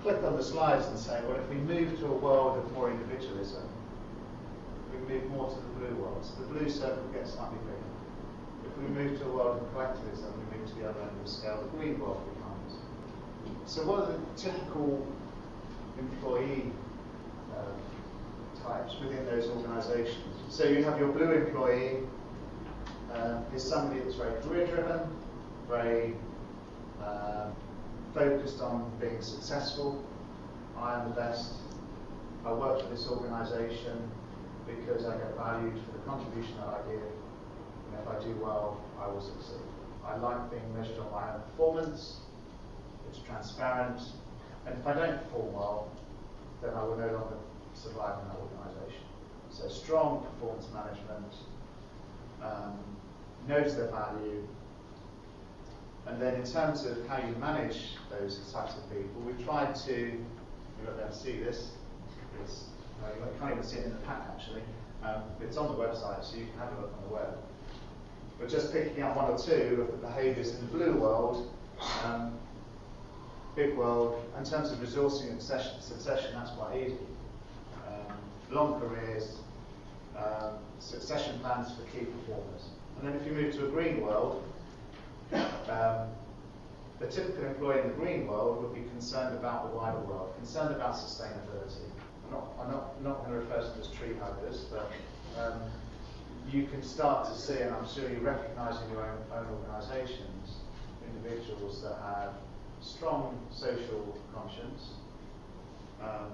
click 0.02 0.24
on 0.24 0.38
the 0.38 0.44
slides 0.44 0.88
and 0.88 0.98
say, 0.98 1.22
well, 1.28 1.38
if 1.38 1.50
we 1.50 1.56
move 1.56 2.00
to 2.00 2.06
a 2.08 2.18
world 2.18 2.58
of 2.58 2.72
more 2.74 2.90
individualism, 2.90 3.64
we 4.94 5.00
move 5.14 5.30
more 5.32 5.50
to 5.50 5.56
the 5.56 5.74
blue 5.80 5.96
world. 6.02 6.24
So 6.24 6.42
the 6.44 6.60
blue 6.60 6.70
circle 6.70 7.04
gets 7.14 7.34
slightly 7.34 7.58
bigger. 7.66 7.90
If 8.70 8.78
we 8.78 8.88
move 8.88 9.20
to 9.20 9.26
a 9.26 9.32
world 9.32 9.62
of 9.62 9.74
collectivism, 9.74 10.32
we 10.38 10.58
move 10.58 10.70
to 10.70 10.76
the 10.76 10.90
other 10.90 11.02
end 11.02 11.12
of 11.12 11.26
the 11.26 11.32
scale, 11.32 11.62
the 11.62 11.78
green 11.78 12.00
world. 12.00 12.22
So 13.70 13.84
what 13.84 14.00
are 14.00 14.06
the 14.08 14.18
typical 14.36 15.06
employee 16.00 16.72
uh, 17.54 18.68
types 18.68 18.96
within 19.00 19.24
those 19.28 19.48
organisations? 19.48 20.26
So 20.50 20.64
you 20.64 20.84
have 20.86 20.98
your 20.98 21.10
blue 21.10 21.32
employee 21.34 21.98
uh, 23.14 23.42
is 23.54 23.64
somebody 23.64 24.00
that's 24.00 24.16
very 24.16 24.42
career 24.42 24.66
driven, 24.66 25.02
very 25.68 26.16
uh, 27.00 27.52
focused 28.16 28.60
on 28.60 28.92
being 29.00 29.22
successful. 29.22 30.04
I 30.76 31.00
am 31.00 31.10
the 31.10 31.16
best. 31.16 31.54
I 32.48 32.54
work 32.54 32.82
for 32.82 32.88
this 32.90 33.08
organisation 33.08 34.10
because 34.66 35.06
I 35.06 35.16
get 35.16 35.36
valued 35.36 35.76
for 35.86 35.92
the 35.92 36.04
contribution 36.10 36.56
that 36.58 36.70
I 36.70 36.92
give 36.92 37.04
And 37.04 38.02
if 38.02 38.08
I 38.08 38.20
do 38.24 38.36
well, 38.42 38.82
I 39.00 39.06
will 39.06 39.22
succeed. 39.22 39.62
I 40.04 40.16
like 40.18 40.50
being 40.50 40.76
measured 40.76 40.98
on 40.98 41.12
my 41.12 41.36
own 41.36 41.42
performance. 41.52 42.22
It's 43.10 43.20
transparent. 43.20 44.02
And 44.66 44.78
if 44.78 44.86
I 44.86 44.94
don't 44.94 45.18
perform 45.24 45.54
well, 45.54 45.92
then 46.62 46.74
I 46.74 46.84
will 46.84 46.98
no 46.98 47.12
longer 47.12 47.38
survive 47.74 48.20
in 48.22 48.28
that 48.30 48.38
organisation. 48.38 49.04
So 49.50 49.68
strong 49.68 50.26
performance 50.26 50.68
management, 50.74 51.34
um, 52.44 52.78
knows 53.48 53.76
their 53.76 53.88
value, 53.88 54.48
and 56.06 56.22
then 56.22 56.36
in 56.36 56.44
terms 56.44 56.86
of 56.86 57.06
how 57.08 57.18
you 57.18 57.36
manage 57.36 57.96
those 58.10 58.40
types 58.52 58.74
of 58.76 58.90
people, 58.90 59.22
we've 59.26 59.44
tried 59.46 59.76
to, 59.76 59.92
you 59.94 60.26
won't 60.86 60.98
be 60.98 61.04
able 61.04 61.12
to 61.12 61.18
see 61.18 61.38
this, 61.38 61.72
it's, 62.42 62.66
you 63.04 63.40
can't 63.40 63.52
even 63.52 63.64
see 63.64 63.78
it 63.78 63.86
in 63.86 63.92
the 63.92 63.98
pack 64.00 64.24
actually, 64.34 64.62
um, 65.04 65.24
it's 65.42 65.58
on 65.58 65.68
the 65.68 65.78
website 65.78 66.24
so 66.24 66.38
you 66.38 66.46
can 66.46 66.60
have 66.60 66.78
a 66.78 66.82
look 66.82 66.94
on 66.98 67.10
the 67.10 67.14
web. 67.14 67.38
But 68.40 68.50
just 68.50 68.72
picking 68.74 69.04
out 69.04 69.16
one 69.16 69.30
or 69.30 69.38
two 69.38 69.82
of 69.82 69.92
the 69.92 70.08
behaviours 70.08 70.56
in 70.56 70.62
the 70.62 70.68
blue 70.68 70.94
world, 70.94 71.52
um, 72.04 72.34
big 73.56 73.76
world, 73.76 74.24
in 74.38 74.44
terms 74.44 74.72
of 74.72 74.80
resourcing 74.80 75.30
and 75.30 75.42
succession, 75.42 76.32
that's 76.34 76.52
quite 76.52 76.78
easy. 76.78 76.98
Um, 77.88 78.16
long 78.50 78.80
careers, 78.80 79.38
um, 80.18 80.54
succession 80.80 81.40
plans 81.40 81.72
for 81.72 81.84
key 81.98 82.06
performers. 82.06 82.70
And 83.00 83.08
then 83.08 83.20
if 83.20 83.26
you 83.26 83.34
move 83.34 83.54
to 83.56 83.68
a 83.68 83.70
green 83.70 84.02
world, 84.02 84.44
um, 85.34 86.10
the 87.00 87.08
typical 87.08 87.46
employee 87.46 87.82
in 87.82 87.88
the 87.88 87.94
green 87.94 88.28
world 88.28 88.62
would 88.62 88.74
be 88.74 88.90
concerned 88.90 89.36
about 89.38 89.70
the 89.70 89.78
wider 89.78 90.00
world, 90.00 90.34
concerned 90.38 90.76
about 90.76 90.96
sustainability. 90.96 91.88
I'm 92.26 92.32
not, 92.32 92.54
I'm 92.60 92.72
not, 92.72 93.02
not 93.02 93.26
going 93.26 93.40
to 93.40 93.46
refer 93.46 93.62
to 93.62 93.68
them 93.70 93.80
as 93.80 93.88
tree 93.88 94.16
huggers, 94.22 94.66
but 94.72 94.92
um, 95.40 95.62
you 96.52 96.66
can 96.68 96.84
start 96.84 97.28
to 97.32 97.40
see, 97.40 97.60
and 97.60 97.74
I'm 97.74 97.88
sure 97.88 98.10
you 98.10 98.20
recognise 98.20 98.82
in 98.84 98.92
your 98.92 99.06
own, 99.06 99.18
own 99.34 99.46
organisations, 99.66 100.58
individuals 101.08 101.82
that 101.84 101.98
have 102.04 102.34
strong 102.96 103.38
social 103.52 104.18
conscience, 104.34 104.92
um, 106.02 106.32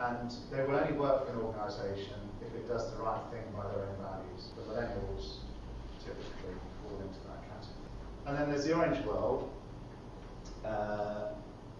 and 0.00 0.32
they 0.50 0.62
will 0.62 0.76
only 0.76 0.92
work 0.92 1.26
for 1.26 1.32
an 1.32 1.40
organisation 1.40 2.20
if 2.40 2.54
it 2.54 2.68
does 2.68 2.90
the 2.92 3.02
right 3.02 3.22
thing 3.30 3.42
by 3.56 3.62
their 3.72 3.86
own 3.86 3.96
values. 4.00 4.50
The 4.56 4.62
millennials 4.72 5.36
typically 6.00 6.54
fall 6.82 7.00
into 7.00 7.18
that 7.26 7.42
category. 7.48 7.90
And 8.26 8.38
then 8.38 8.50
there's 8.50 8.64
the 8.64 8.74
orange 8.74 9.04
world, 9.06 9.50
uh, 10.64 11.32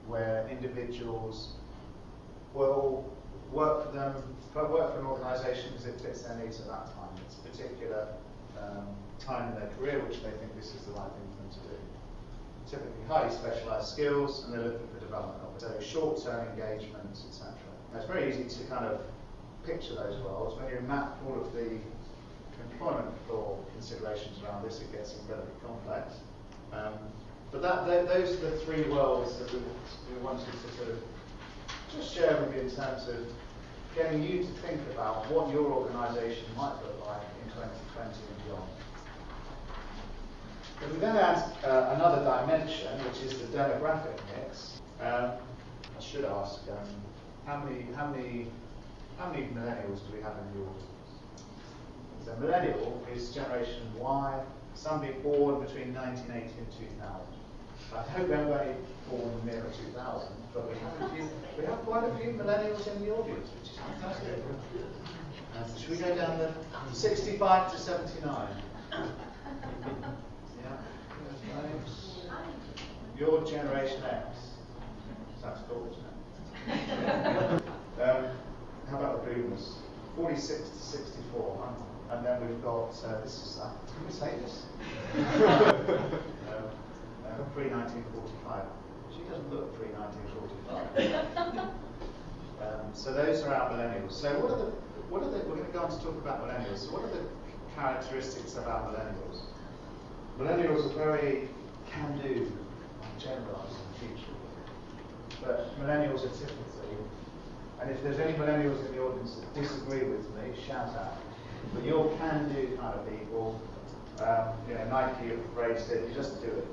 where 0.07 0.49
individuals 0.49 1.53
will 2.55 3.13
work 3.53 3.87
for 3.87 3.93
them, 3.93 4.15
work 4.55 4.95
for 4.95 5.01
an 5.01 5.07
organisation 5.07 5.71
because 5.73 5.87
it 5.87 6.01
fits 6.01 6.23
their 6.23 6.37
needs 6.39 6.61
at 6.61 6.67
that 6.69 6.87
time. 6.87 7.11
It's 7.27 7.37
a 7.37 7.49
particular 7.49 8.09
um, 8.59 8.87
time 9.19 9.53
in 9.53 9.61
their 9.61 9.69
career 9.79 10.01
which 10.01 10.23
they 10.23 10.31
think 10.31 10.57
this 10.57 10.75
is 10.75 10.83
the 10.87 10.93
right 10.93 11.11
thing 11.13 11.29
for 11.37 11.43
them 11.43 11.51
to 11.53 11.69
do. 11.69 11.86
Typically 12.69 13.05
highly 13.09 13.33
specialised 13.33 13.93
skills 13.93 14.45
and 14.45 14.55
they're 14.55 14.65
looking 14.65 14.89
for 14.93 15.01
development 15.01 15.47
so 15.59 15.73
short-term 15.81 16.49
engagements, 16.51 17.25
etc. 17.29 17.55
It's 17.95 18.07
very 18.07 18.29
easy 18.29 18.45
to 18.45 18.69
kind 18.69 18.85
of 18.85 19.01
picture 19.65 19.95
those 19.95 20.21
worlds. 20.23 20.61
When 20.61 20.73
you 20.73 20.81
map 20.87 21.19
all 21.27 21.41
of 21.41 21.53
the 21.53 21.79
employment 22.71 23.15
law 23.29 23.59
considerations 23.73 24.39
around 24.45 24.65
this, 24.65 24.81
it 24.81 24.93
gets 24.93 25.15
incredibly 25.15 25.55
complex. 25.65 26.15
Um, 26.73 26.95
but 27.51 27.63
that, 27.63 27.87
those 27.87 28.33
are 28.39 28.51
the 28.51 28.57
three 28.59 28.83
worlds 28.85 29.39
that 29.39 29.53
we, 29.53 29.61
we 29.61 30.23
wanted 30.23 30.47
to 30.47 30.77
sort 30.77 30.89
of 30.91 30.99
just 31.95 32.15
share 32.15 32.37
with 32.43 32.55
you 32.55 32.61
in 32.63 32.71
terms 32.71 33.09
of 33.09 33.27
getting 33.95 34.23
you 34.23 34.43
to 34.43 34.51
think 34.67 34.81
about 34.93 35.31
what 35.31 35.51
your 35.51 35.65
organisation 35.73 36.45
might 36.57 36.75
look 36.83 37.07
like 37.07 37.23
in 37.43 37.51
2020 37.53 38.11
and 38.13 38.45
beyond. 38.45 38.86
If 40.83 40.93
we 40.93 40.99
then 40.99 41.17
add 41.17 41.53
uh, 41.65 41.95
another 41.95 42.23
dimension, 42.23 42.93
which 43.05 43.23
is 43.23 43.39
the 43.41 43.47
demographic 43.57 44.19
mix, 44.37 44.81
um, 45.01 45.33
I 45.97 46.01
should 46.01 46.25
ask 46.25 46.61
um, 46.69 46.89
how 47.47 47.65
many 47.65 47.87
how 47.97 48.11
many 48.11 48.49
how 49.19 49.31
many 49.31 49.47
millennials 49.47 50.07
do 50.07 50.17
we 50.17 50.23
have 50.23 50.35
in 50.37 50.61
the 50.61 50.67
audience? 50.67 50.85
So 52.25 52.37
millennial 52.41 53.07
is 53.15 53.33
generation 53.33 53.83
Y 53.99 54.41
somebody 54.75 55.13
born 55.23 55.65
between 55.65 55.95
1980 55.95 56.59
and 56.59 56.71
2000. 57.01 57.37
I 57.95 58.03
hope 58.11 58.29
we 58.29 58.35
haven't 58.35 58.51
got 58.51 58.61
any 58.61 58.75
born 59.09 59.41
near 59.47 59.65
2000, 59.95 60.29
but 60.53 60.69
we 60.69 60.75
have, 60.79 61.13
few, 61.13 61.29
we 61.57 61.65
have 61.65 61.79
quite 61.87 62.05
a 62.05 62.15
few 62.19 62.33
millennials 62.33 62.87
in 62.87 63.05
the 63.05 63.15
audience, 63.15 63.49
which 63.55 63.71
is 63.71 63.79
fantastic. 63.79 64.45
Uh, 65.57 65.79
should 65.79 65.91
we 65.91 65.97
go 65.97 66.15
down 66.15 66.39
the 66.39 66.53
65 66.93 67.73
to 67.73 67.79
79? 67.79 68.49
Yeah. 71.49 72.37
Your 73.19 73.45
Generation 73.45 74.03
X. 74.05 74.37
Sounds 75.41 75.61
cool, 75.69 75.89
isn't 75.91 76.05
it? 76.05 77.63
um, 78.03 78.27
how 78.91 78.99
about 78.99 79.25
the 79.25 79.35
boomers? 79.35 79.77
46 80.17 80.69
to 80.69 80.77
64. 80.77 81.75
And 82.11 82.25
then 82.25 82.47
we've 82.47 82.63
got, 82.63 82.91
uh, 83.05 83.21
this 83.23 83.33
is, 83.33 83.59
uh, 83.61 83.71
can 83.95 84.07
we 84.07 84.13
say 84.13 84.35
this? 84.43 84.67
um, 85.17 85.25
uh, 87.27 87.43
pre 87.55 87.69
1945. 87.69 88.65
She 89.11 89.23
doesn't 89.29 89.51
look 89.51 89.77
pre 89.79 89.89
1945. 89.89 91.61
um, 92.63 92.95
so 92.95 93.13
those 93.13 93.43
are 93.43 93.55
our 93.55 93.71
millennials. 93.71 94.13
So 94.13 94.39
what 94.41 94.51
are 94.53 94.59
the, 94.59 94.71
what 95.11 95.23
are 95.23 95.31
the, 95.31 95.39
we're 95.49 95.57
going 95.57 95.67
to 95.67 95.73
go 95.73 95.81
on 95.81 95.91
to 95.91 96.05
talk 96.05 96.17
about 96.17 96.47
millennials. 96.47 96.79
So 96.87 96.93
what 96.93 97.05
are 97.05 97.11
the 97.11 97.25
characteristics 97.75 98.57
of 98.57 98.67
our 98.67 98.93
millennials? 98.93 99.41
Millennials 100.39 100.85
are 100.85 100.95
very 100.99 101.49
can-do, 101.91 102.53
generalised 103.19 103.73
in 103.73 104.09
future. 104.09 104.37
But 105.43 105.81
millennials 105.81 106.25
are 106.27 106.37
typically, 106.37 106.93
and 107.81 107.91
if 107.91 108.03
there's 108.03 108.19
any 108.19 108.37
millennials 108.37 108.85
in 108.87 108.97
the 108.97 109.03
audience 109.03 109.37
that 109.37 109.55
disagree 109.55 110.05
with 110.05 110.29
me, 110.37 110.53
shout 110.67 110.95
out. 110.95 111.17
But 111.73 111.85
you're 111.85 112.15
can-do 112.19 112.77
kind 112.77 113.01
of 113.01 113.09
people. 113.09 113.61
Um, 114.21 114.53
you 114.69 114.75
know, 114.75 114.85
Nike 114.91 115.29
have 115.29 115.41
phrased 115.55 115.91
it, 115.91 116.09
you 116.09 116.15
just 116.15 116.43
do 116.43 116.49
it. 116.49 116.69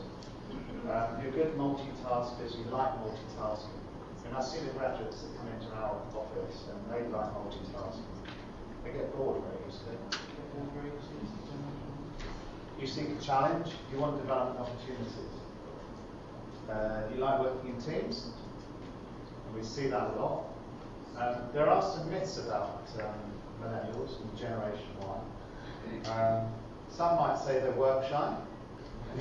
Um, 0.92 1.24
you're 1.24 1.32
good 1.32 1.56
multitaskers, 1.56 2.58
you 2.58 2.66
like 2.70 2.92
multitasking. 3.00 3.80
And 4.28 4.36
I 4.36 4.42
see 4.42 4.60
the 4.60 4.72
graduates 4.72 5.22
that 5.22 5.38
come 5.38 5.48
into 5.48 5.72
our 5.76 6.02
office 6.16 6.66
and 6.68 6.80
they 6.92 7.08
like 7.08 7.32
multitasking. 7.32 8.04
They 8.84 8.92
get 8.92 9.16
bored 9.16 9.42
very 9.42 9.72
easily. 9.72 9.96
Get 10.12 10.52
bored 10.52 10.70
very 10.76 10.92
easily. 10.92 11.24
You 12.84 12.90
seek 12.90 13.08
a 13.18 13.24
challenge, 13.24 13.72
you 13.94 13.98
want 13.98 14.20
development 14.22 14.60
opportunities. 14.60 15.16
Uh, 16.70 17.04
you 17.14 17.22
like 17.22 17.40
working 17.40 17.70
in 17.70 17.82
teams, 17.82 18.32
and 19.46 19.56
we 19.56 19.64
see 19.64 19.88
that 19.88 20.02
a 20.02 20.20
lot. 20.20 20.48
Um, 21.18 21.36
there 21.54 21.70
are 21.70 21.82
some 21.82 22.12
myths 22.12 22.40
about 22.40 22.84
um, 23.00 23.16
millennials 23.62 24.20
and 24.20 24.38
Generation 24.38 24.84
Y. 25.00 26.12
Um, 26.12 26.52
some 26.90 27.16
might 27.20 27.40
say 27.40 27.62
they're 27.62 27.72
work 27.72 28.06
shy. 28.10 28.36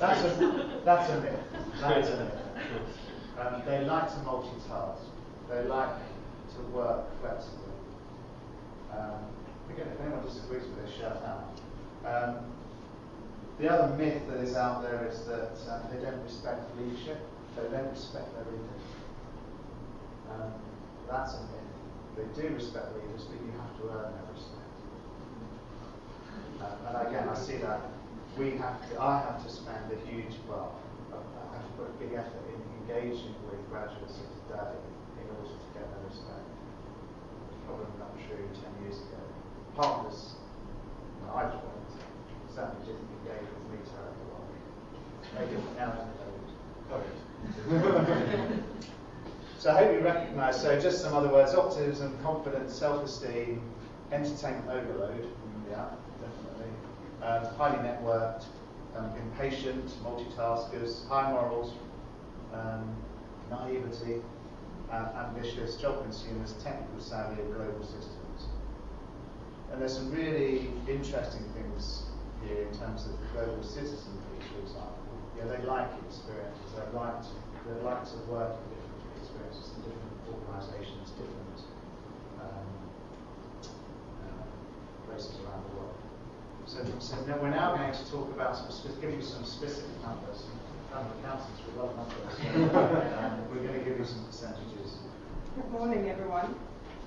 that's, 0.00 0.24
a, 0.24 0.80
that's 0.84 1.10
a 1.12 1.20
myth. 1.20 1.40
That 1.80 1.98
is 1.98 2.08
a 2.10 2.24
myth. 2.24 2.34
Um, 3.38 3.62
they 3.66 3.84
like 3.84 4.08
to 4.08 4.16
multitask. 4.26 4.98
They 5.48 5.62
like 5.62 5.94
to 6.56 6.60
work 6.72 7.04
flexibly. 7.20 7.70
Um, 8.92 9.26
again, 9.72 9.86
if 9.94 10.00
anyone 10.00 10.24
disagrees 10.24 10.64
with 10.64 10.84
this, 10.84 10.96
shout 10.96 11.22
out. 11.24 11.51
Um, 12.06 12.36
the 13.60 13.70
other 13.70 13.94
myth 13.94 14.22
that 14.28 14.38
is 14.38 14.56
out 14.56 14.82
there 14.82 15.06
is 15.08 15.24
that 15.26 15.54
um, 15.70 15.82
they 15.92 16.02
don't 16.02 16.22
respect 16.24 16.66
leadership. 16.76 17.20
They 17.54 17.62
don't 17.70 17.90
respect 17.90 18.34
their 18.34 18.44
leaders. 18.44 18.82
Um, 20.30 20.52
that's 21.08 21.34
a 21.34 21.40
myth. 21.42 21.62
They 22.16 22.42
do 22.42 22.54
respect 22.54 22.90
leaders, 22.96 23.22
but 23.30 23.38
you 23.38 23.52
have 23.54 23.70
to 23.78 23.84
earn 23.94 24.12
their 24.18 24.28
respect. 24.34 24.76
Uh, 26.58 26.88
and 26.88 27.08
again, 27.08 27.28
I 27.28 27.34
see 27.34 27.56
that 27.58 27.80
we 28.36 28.56
have 28.58 28.82
to, 28.90 29.00
I 29.00 29.20
have 29.20 29.44
to 29.44 29.50
spend 29.50 29.92
a 29.92 29.98
huge, 30.10 30.34
well, 30.48 30.74
I 31.12 31.56
have 31.56 31.66
to 31.66 31.72
put 31.76 31.86
a 31.86 31.96
big 32.02 32.18
effort 32.18 32.42
in 32.50 32.58
engaging 32.82 33.34
with 33.46 33.62
graduates 33.70 34.18
of 34.18 34.26
today 34.48 34.74
in 35.22 35.26
order 35.38 35.54
to 35.54 35.68
get 35.76 35.86
their 35.86 36.02
respect. 36.08 36.50
Probably 37.66 37.86
not 38.00 38.16
true 38.26 38.42
10 38.42 38.82
years 38.82 38.98
ago. 38.98 39.22
Partners, 39.76 40.34
I 41.32 41.44
certainly 42.54 42.84
didn't 42.86 43.08
engage 43.24 43.48
with 43.48 43.64
me 43.72 43.78
terribly 43.88 44.26
well. 44.28 44.44
Maybe 45.38 45.56
now 45.78 45.90
so 49.58 49.70
I 49.70 49.84
hope 49.84 49.92
you 49.92 50.00
recognise, 50.00 50.60
so 50.60 50.78
just 50.78 51.00
some 51.02 51.14
other 51.14 51.28
words, 51.28 51.54
optimism, 51.54 52.18
confidence, 52.22 52.74
self-esteem, 52.74 53.62
entertainment 54.12 54.68
overload, 54.68 55.26
yeah, 55.70 55.88
definitely. 56.20 56.70
Um, 57.22 57.44
highly 57.56 57.78
networked, 57.78 58.44
um, 58.96 59.10
impatient, 59.16 59.86
multitaskers, 60.04 61.08
high 61.08 61.32
morals, 61.32 61.72
um, 62.52 62.94
naivety, 63.50 64.20
uh, 64.90 65.26
ambitious, 65.26 65.76
job 65.76 66.02
consumers, 66.02 66.54
technical 66.62 67.00
savvy, 67.00 67.40
and 67.40 67.54
global 67.54 67.82
systems. 67.82 68.48
And 69.72 69.80
there's 69.80 69.96
some 69.96 70.12
really 70.12 70.68
interesting 70.86 71.44
things 71.54 72.02
here 72.46 72.66
in 72.66 72.72
terms 72.76 73.06
of 73.06 73.18
the 73.20 73.26
global 73.32 73.62
citizen 73.62 74.18
piece, 74.30 74.46
for 74.50 74.60
example. 74.62 75.02
Yeah, 75.36 75.44
they 75.46 75.62
like 75.64 75.90
experiences. 76.06 76.68
They 76.74 76.86
like 76.96 77.22
to, 77.22 77.34
they 77.66 77.76
like 77.82 78.04
to 78.12 78.16
work 78.28 78.56
in 78.58 78.68
different 78.76 79.16
experiences 79.22 79.66
in 79.76 79.80
different 79.86 80.14
organisations, 80.28 81.10
different 81.16 81.58
um, 82.42 82.68
uh, 84.26 84.44
places 85.06 85.36
around 85.42 85.62
the 85.70 85.72
world. 85.78 85.98
So, 86.66 86.78
so 86.98 87.16
now 87.26 87.38
we're 87.38 87.50
now 87.50 87.76
going 87.76 87.92
to 87.92 88.04
talk 88.10 88.30
about 88.32 88.56
some, 88.56 88.70
give 89.00 89.12
you 89.12 89.22
some 89.22 89.44
specific 89.44 89.90
numbers. 90.02 90.46
I'm 90.94 91.06
accountants, 91.18 91.60
we 91.66 91.80
love 91.80 91.96
numbers. 91.96 92.36
um, 93.16 93.48
we're 93.50 93.66
going 93.66 93.78
to 93.78 93.84
give 93.84 93.98
you 93.98 94.04
some 94.04 94.24
percentages. 94.26 95.00
Good 95.56 95.70
morning, 95.70 96.10
everyone. 96.10 96.54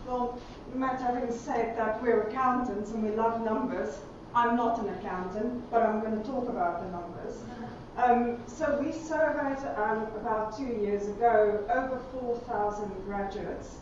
Well, 0.07 0.39
Matt, 0.73 1.01
having 1.01 1.31
said 1.31 1.77
that 1.77 2.01
we're 2.01 2.23
accountants 2.23 2.91
and 2.91 3.03
we 3.03 3.09
love 3.11 3.43
numbers, 3.43 3.97
I'm 4.35 4.57
not 4.57 4.79
an 4.79 4.89
accountant, 4.89 5.71
but 5.71 5.81
I'm 5.81 6.01
going 6.01 6.21
to 6.21 6.29
talk 6.29 6.49
about 6.49 6.83
the 6.83 6.91
numbers. 6.91 7.41
Um, 7.95 8.43
so 8.47 8.77
we 8.83 8.91
surveyed 8.91 9.65
um, 9.77 10.07
about 10.19 10.57
two 10.57 10.65
years 10.65 11.07
ago 11.07 11.63
over 11.73 12.01
4,000 12.19 12.91
graduates 13.05 13.77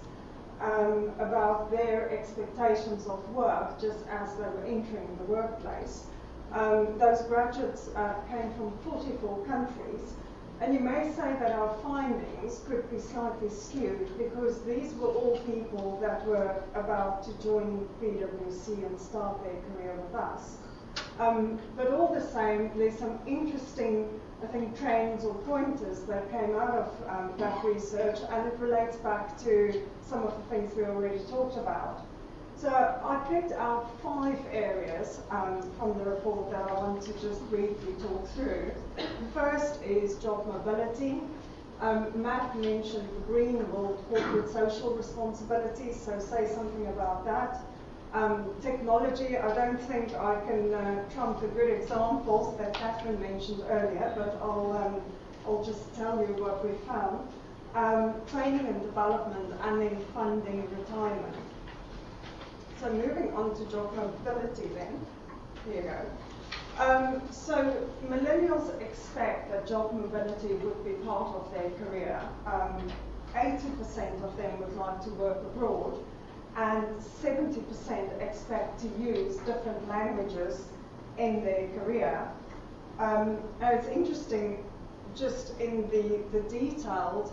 um, 0.61 1.11
about 1.17 1.71
their 1.71 2.11
expectations 2.11 3.07
of 3.07 3.27
work 3.31 3.81
just 3.81 4.05
as 4.07 4.35
they 4.35 4.43
were 4.43 4.63
entering 4.67 5.17
the 5.17 5.23
workplace. 5.23 6.05
Um, 6.51 6.99
those 6.99 7.23
graduates 7.23 7.89
uh, 7.95 8.13
came 8.29 8.53
from 8.53 8.77
44 8.85 9.45
countries, 9.47 10.13
and 10.63 10.73
you 10.73 10.79
may 10.79 11.11
say 11.11 11.35
that 11.41 11.51
our 11.51 11.75
findings 11.83 12.61
could 12.65 12.89
be 12.89 12.97
slightly 12.97 13.49
skewed 13.49 14.17
because 14.17 14.63
these 14.63 14.93
were 14.93 15.09
all 15.09 15.37
people 15.45 15.99
that 15.99 16.25
were 16.25 16.55
about 16.73 17.21
to 17.21 17.33
join 17.43 17.85
PwC 18.01 18.85
and 18.85 18.97
start 18.97 19.43
their 19.43 19.59
career 19.67 19.93
with 19.95 20.15
us. 20.15 20.55
Um, 21.19 21.59
but 21.75 21.87
all 21.91 22.13
the 22.13 22.25
same, 22.25 22.71
there's 22.77 22.97
some 22.97 23.19
interesting, 23.27 24.07
I 24.41 24.47
think, 24.47 24.79
trends 24.79 25.25
or 25.25 25.35
pointers 25.35 26.03
that 26.03 26.31
came 26.31 26.55
out 26.55 26.77
of 26.77 27.09
um, 27.09 27.33
that 27.39 27.61
research, 27.65 28.19
and 28.29 28.47
it 28.47 28.57
relates 28.57 28.95
back 28.97 29.37
to 29.39 29.83
some 30.01 30.23
of 30.23 30.33
the 30.37 30.43
things 30.55 30.73
we 30.77 30.85
already 30.85 31.19
talked 31.29 31.57
about. 31.57 32.05
So 32.63 32.69
I 32.69 33.17
picked 33.27 33.51
out 33.51 33.91
five 34.01 34.39
areas 34.49 35.19
um, 35.31 35.69
from 35.77 35.97
the 35.97 36.05
report 36.05 36.49
that 36.51 36.61
I 36.61 36.73
want 36.75 37.01
to 37.01 37.11
just 37.19 37.41
briefly 37.49 37.93
talk 38.01 38.25
through. 38.29 38.71
The 38.95 39.03
First 39.33 39.83
is 39.83 40.15
job 40.19 40.47
mobility. 40.47 41.19
Um, 41.81 42.09
Matt 42.15 42.57
mentioned 42.57 43.09
the 43.17 43.19
green 43.27 43.57
or 43.73 43.97
corporate 44.07 44.49
social 44.49 44.95
responsibility, 44.95 45.91
so 45.91 46.17
say 46.19 46.47
something 46.55 46.87
about 46.87 47.25
that. 47.25 47.65
Um, 48.13 48.55
technology, 48.61 49.37
I 49.37 49.53
don't 49.53 49.81
think 49.81 50.15
I 50.15 50.39
can 50.47 50.73
uh, 50.73 51.03
trump 51.09 51.41
the 51.41 51.47
good 51.47 51.81
examples 51.81 52.57
that 52.59 52.73
Kathryn 52.75 53.19
mentioned 53.19 53.61
earlier, 53.67 54.13
but 54.15 54.39
I'll, 54.41 54.71
um, 54.71 55.01
I'll 55.45 55.65
just 55.65 55.93
tell 55.95 56.17
you 56.21 56.33
what 56.41 56.65
we 56.65 56.71
found. 56.87 57.27
Um, 57.75 58.13
training 58.31 58.67
and 58.67 58.81
development, 58.83 59.53
and 59.63 59.81
then 59.81 59.99
funding 60.13 60.65
retirement. 60.79 61.42
So 62.83 62.91
moving 62.91 63.33
on 63.33 63.55
to 63.55 63.71
job 63.71 63.95
mobility 63.95 64.67
then. 64.75 64.99
Here 65.65 65.75
you 65.75 65.89
go. 65.89 66.83
Um, 66.83 67.21
so 67.31 67.87
millennials 68.09 68.77
expect 68.81 69.51
that 69.51 69.65
job 69.65 69.93
mobility 69.93 70.55
would 70.55 70.83
be 70.83 70.91
part 71.05 71.33
of 71.33 71.49
their 71.53 71.69
career. 71.79 72.19
Um, 72.45 72.91
80% 73.35 74.21
of 74.25 74.35
them 74.35 74.59
would 74.59 74.75
like 74.75 75.01
to 75.05 75.11
work 75.11 75.37
abroad, 75.37 75.97
and 76.57 76.85
70% 76.97 78.21
expect 78.21 78.81
to 78.81 78.87
use 79.01 79.37
different 79.37 79.87
languages 79.87 80.65
in 81.17 81.41
their 81.41 81.69
career. 81.79 82.27
Um, 82.99 83.37
it's 83.61 83.87
interesting, 83.87 84.61
just 85.15 85.57
in 85.61 85.89
the, 85.89 86.19
the 86.37 86.41
detailed 86.49 87.31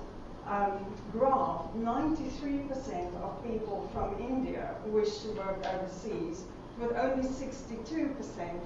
um, 0.50 0.84
graph, 1.12 1.62
93% 1.76 3.14
of 3.22 3.44
people 3.44 3.88
from 3.92 4.18
India 4.18 4.74
wish 4.86 5.18
to 5.18 5.28
work 5.32 5.64
overseas, 5.64 6.42
with 6.78 6.92
only 6.96 7.28
62% 7.28 8.14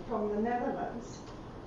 from 0.08 0.30
the 0.30 0.40
Netherlands. 0.40 1.18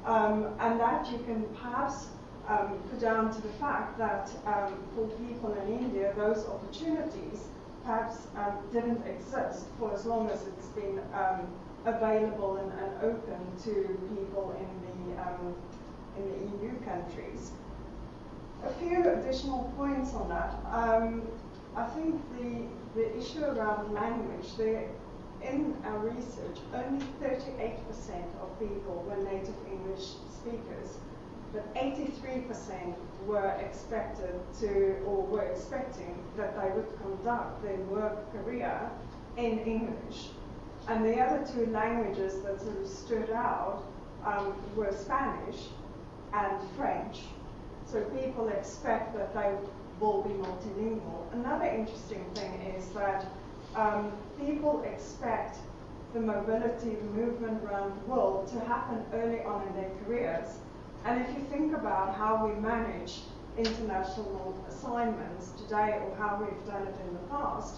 Um, 0.05 0.55
and 0.59 0.80
that 0.80 1.11
you 1.11 1.20
can 1.20 1.43
perhaps 1.61 2.07
um, 2.47 2.80
put 2.89 3.01
down 3.01 3.34
to 3.34 3.41
the 3.41 3.53
fact 3.59 3.97
that 3.99 4.30
um, 4.45 4.74
for 4.95 5.07
people 5.28 5.53
in 5.53 5.80
India, 5.80 6.13
those 6.15 6.45
opportunities 6.47 7.43
perhaps 7.84 8.28
um, 8.38 8.57
didn't 8.74 9.05
exist 9.05 9.65
for 9.78 9.93
as 9.93 10.05
long 10.05 10.30
as 10.30 10.47
it's 10.47 10.68
been 10.68 10.99
um, 11.13 11.47
available 11.86 12.57
and, 12.57 12.72
and, 12.80 12.91
open 13.01 13.39
to 13.63 13.72
people 14.15 14.55
in 14.59 14.68
the, 14.84 16.20
in 16.20 16.30
the 16.32 16.65
EU 16.65 16.74
countries. 16.84 17.51
A 18.68 18.74
few 18.80 19.09
additional 19.09 19.72
points 19.78 20.13
on 20.13 20.28
that. 20.30 20.55
Um, 20.70 21.22
I 21.76 21.86
think 21.86 22.22
the, 22.38 22.65
the 22.99 23.18
issue 23.18 23.43
around 23.43 23.93
language, 23.93 24.55
the, 24.57 24.84
in 25.41 25.76
our 25.86 25.99
research, 25.99 26.57
only 26.74 27.05
38% 27.22 27.80
of 28.41 28.59
people 28.59 29.05
were 29.07 29.24
native 29.24 29.55
English 29.72 30.15
speakers 30.30 30.97
but 31.53 31.74
83% 31.76 32.93
were 33.26 33.49
expected 33.59 34.36
to, 34.59 34.97
or 35.05 35.24
were 35.24 35.43
expecting 35.43 36.24
that 36.36 36.59
they 36.59 36.70
would 36.72 36.88
conduct 37.01 37.63
their 37.63 37.78
work 37.78 38.32
career 38.32 38.89
in 39.38 39.59
English. 39.59 40.30
And 40.88 41.03
the 41.05 41.20
other 41.20 41.45
two 41.53 41.65
languages 41.68 42.41
that 42.43 42.61
sort 42.61 42.82
of 42.82 42.88
stood 42.88 43.30
out 43.32 43.84
um, 44.26 44.53
were 44.76 44.91
Spanish 44.91 45.68
and 46.34 46.57
French. 46.76 47.22
So 47.88 48.02
people 48.22 48.50
expect 48.50 49.16
that 49.16 49.34
they 49.34 49.54
will 50.00 50.22
be 50.22 50.30
multilingual. 50.30 51.34
Another 51.34 51.66
interesting 51.66 52.24
thing 52.36 52.54
is 52.78 52.90
that 52.90 53.26
um, 53.76 54.12
people 54.40 54.84
expect 54.84 55.58
the 56.14 56.20
mobility, 56.20 56.98
movement 57.14 57.64
around 57.64 57.94
the 58.02 58.12
world 58.12 58.48
to 58.50 58.60
happen 58.62 59.04
early 59.14 59.42
on 59.42 59.68
in 59.68 59.74
their 59.76 59.92
careers 60.06 60.58
and 61.08 61.22
if 61.22 61.30
you 61.30 61.44
think 61.46 61.74
about 61.74 62.16
how 62.16 62.46
we 62.46 62.60
manage 62.60 63.22
international 63.58 64.62
assignments 64.68 65.52
today 65.52 66.00
or 66.04 66.16
how 66.18 66.38
we've 66.38 66.66
done 66.68 66.86
it 66.86 66.96
in 67.08 67.14
the 67.14 67.20
past, 67.30 67.76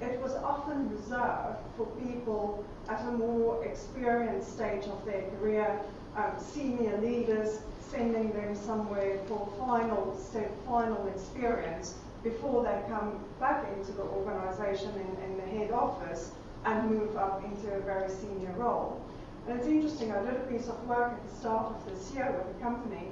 it 0.00 0.20
was 0.20 0.34
often 0.36 0.88
reserved 0.88 1.58
for 1.76 1.86
people 2.00 2.64
at 2.88 3.00
a 3.00 3.10
more 3.10 3.64
experienced 3.64 4.52
stage 4.54 4.84
of 4.84 5.04
their 5.04 5.22
career, 5.32 5.80
um, 6.16 6.32
senior 6.38 6.96
leaders, 6.98 7.60
sending 7.90 8.32
them 8.32 8.54
somewhere 8.54 9.18
for 9.26 9.48
final 9.58 10.16
step, 10.16 10.50
final 10.66 11.06
experience 11.08 11.94
before 12.22 12.62
they 12.62 12.80
come 12.88 13.24
back 13.40 13.66
into 13.76 13.92
the 13.92 14.02
organization 14.02 14.90
and, 14.90 15.30
in 15.30 15.36
the 15.36 15.58
head 15.58 15.70
office 15.70 16.32
and 16.64 16.90
move 16.90 17.16
up 17.16 17.42
into 17.44 17.72
a 17.72 17.80
very 17.80 18.10
senior 18.10 18.52
role. 18.56 19.00
And 19.46 19.58
it's 19.58 19.68
interesting, 19.68 20.12
I 20.12 20.22
did 20.22 20.34
a 20.34 20.46
piece 20.50 20.68
of 20.68 20.86
work 20.86 21.12
at 21.12 21.28
the 21.28 21.36
start 21.36 21.74
of 21.74 21.84
this 21.88 22.12
year 22.12 22.30
with 22.36 22.56
a 22.56 22.60
company 22.60 23.08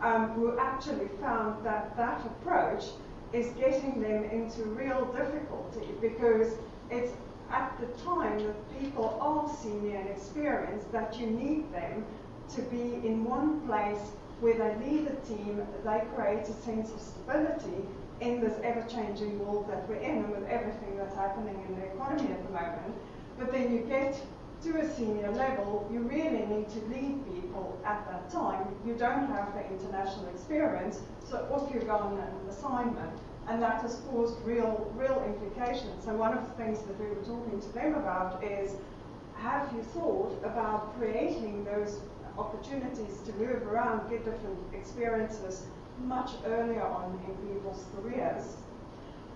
um, 0.00 0.30
who 0.30 0.58
actually 0.58 1.08
found 1.20 1.64
that 1.64 1.96
that 1.96 2.24
approach 2.24 2.84
is 3.32 3.48
getting 3.54 4.00
them 4.00 4.24
into 4.24 4.62
real 4.64 5.04
difficulty 5.12 5.88
because 6.00 6.54
it's 6.90 7.12
at 7.50 7.76
the 7.80 7.86
time 8.04 8.38
that 8.38 8.80
people 8.80 9.18
are 9.20 9.48
senior 9.62 9.98
and 9.98 10.08
experienced 10.08 10.90
that 10.92 11.18
you 11.18 11.26
need 11.26 11.72
them 11.72 12.04
to 12.54 12.62
be 12.62 13.06
in 13.06 13.24
one 13.24 13.60
place 13.66 14.12
where 14.40 14.54
they 14.54 14.86
lead 14.86 15.06
a 15.06 15.16
team, 15.26 15.62
they 15.84 16.02
create 16.14 16.48
a 16.48 16.52
sense 16.52 16.90
of 16.92 17.00
stability 17.00 17.84
in 18.20 18.40
this 18.40 18.54
ever-changing 18.62 19.38
world 19.38 19.68
that 19.70 19.88
we're 19.88 19.96
in 19.96 20.24
and 20.24 20.30
with 20.30 20.46
everything 20.48 20.96
that's 20.96 21.14
happening 21.14 21.62
in 21.68 21.80
the 21.80 21.86
economy 21.86 22.32
at 22.32 22.42
the 22.46 22.52
moment. 22.52 22.94
But 23.38 23.52
then 23.52 23.72
you 23.72 23.80
get 23.80 24.20
to 24.62 24.78
a 24.78 24.94
senior 24.94 25.30
level, 25.32 25.88
you 25.90 26.00
really 26.00 26.44
need 26.46 26.68
to 26.70 26.80
lead 26.88 27.24
people 27.24 27.80
at 27.84 28.06
that 28.10 28.30
time. 28.30 28.66
You 28.84 28.94
don't 28.94 29.26
have 29.28 29.54
the 29.54 29.66
international 29.66 30.28
experience, 30.28 31.00
so 31.24 31.48
off 31.50 31.72
you 31.72 31.80
go 31.80 31.96
on 31.96 32.18
an 32.18 32.48
assignment. 32.48 33.18
And 33.48 33.62
that 33.62 33.80
has 33.80 34.02
caused 34.10 34.38
real, 34.44 34.92
real 34.94 35.24
implications. 35.26 36.04
So 36.04 36.14
one 36.14 36.36
of 36.36 36.46
the 36.46 36.54
things 36.62 36.78
that 36.82 37.00
we 37.00 37.06
were 37.08 37.24
talking 37.24 37.60
to 37.60 37.68
them 37.72 37.94
about 37.94 38.44
is, 38.44 38.74
have 39.36 39.72
you 39.74 39.82
thought 39.82 40.38
about 40.44 40.96
creating 40.98 41.64
those 41.64 42.00
opportunities 42.40 43.20
to 43.26 43.32
move 43.34 43.62
around, 43.66 44.08
get 44.10 44.24
different 44.24 44.58
experiences 44.72 45.66
much 46.04 46.30
earlier 46.46 46.82
on 46.82 47.20
in 47.28 47.34
people's 47.48 47.84
careers? 47.94 48.56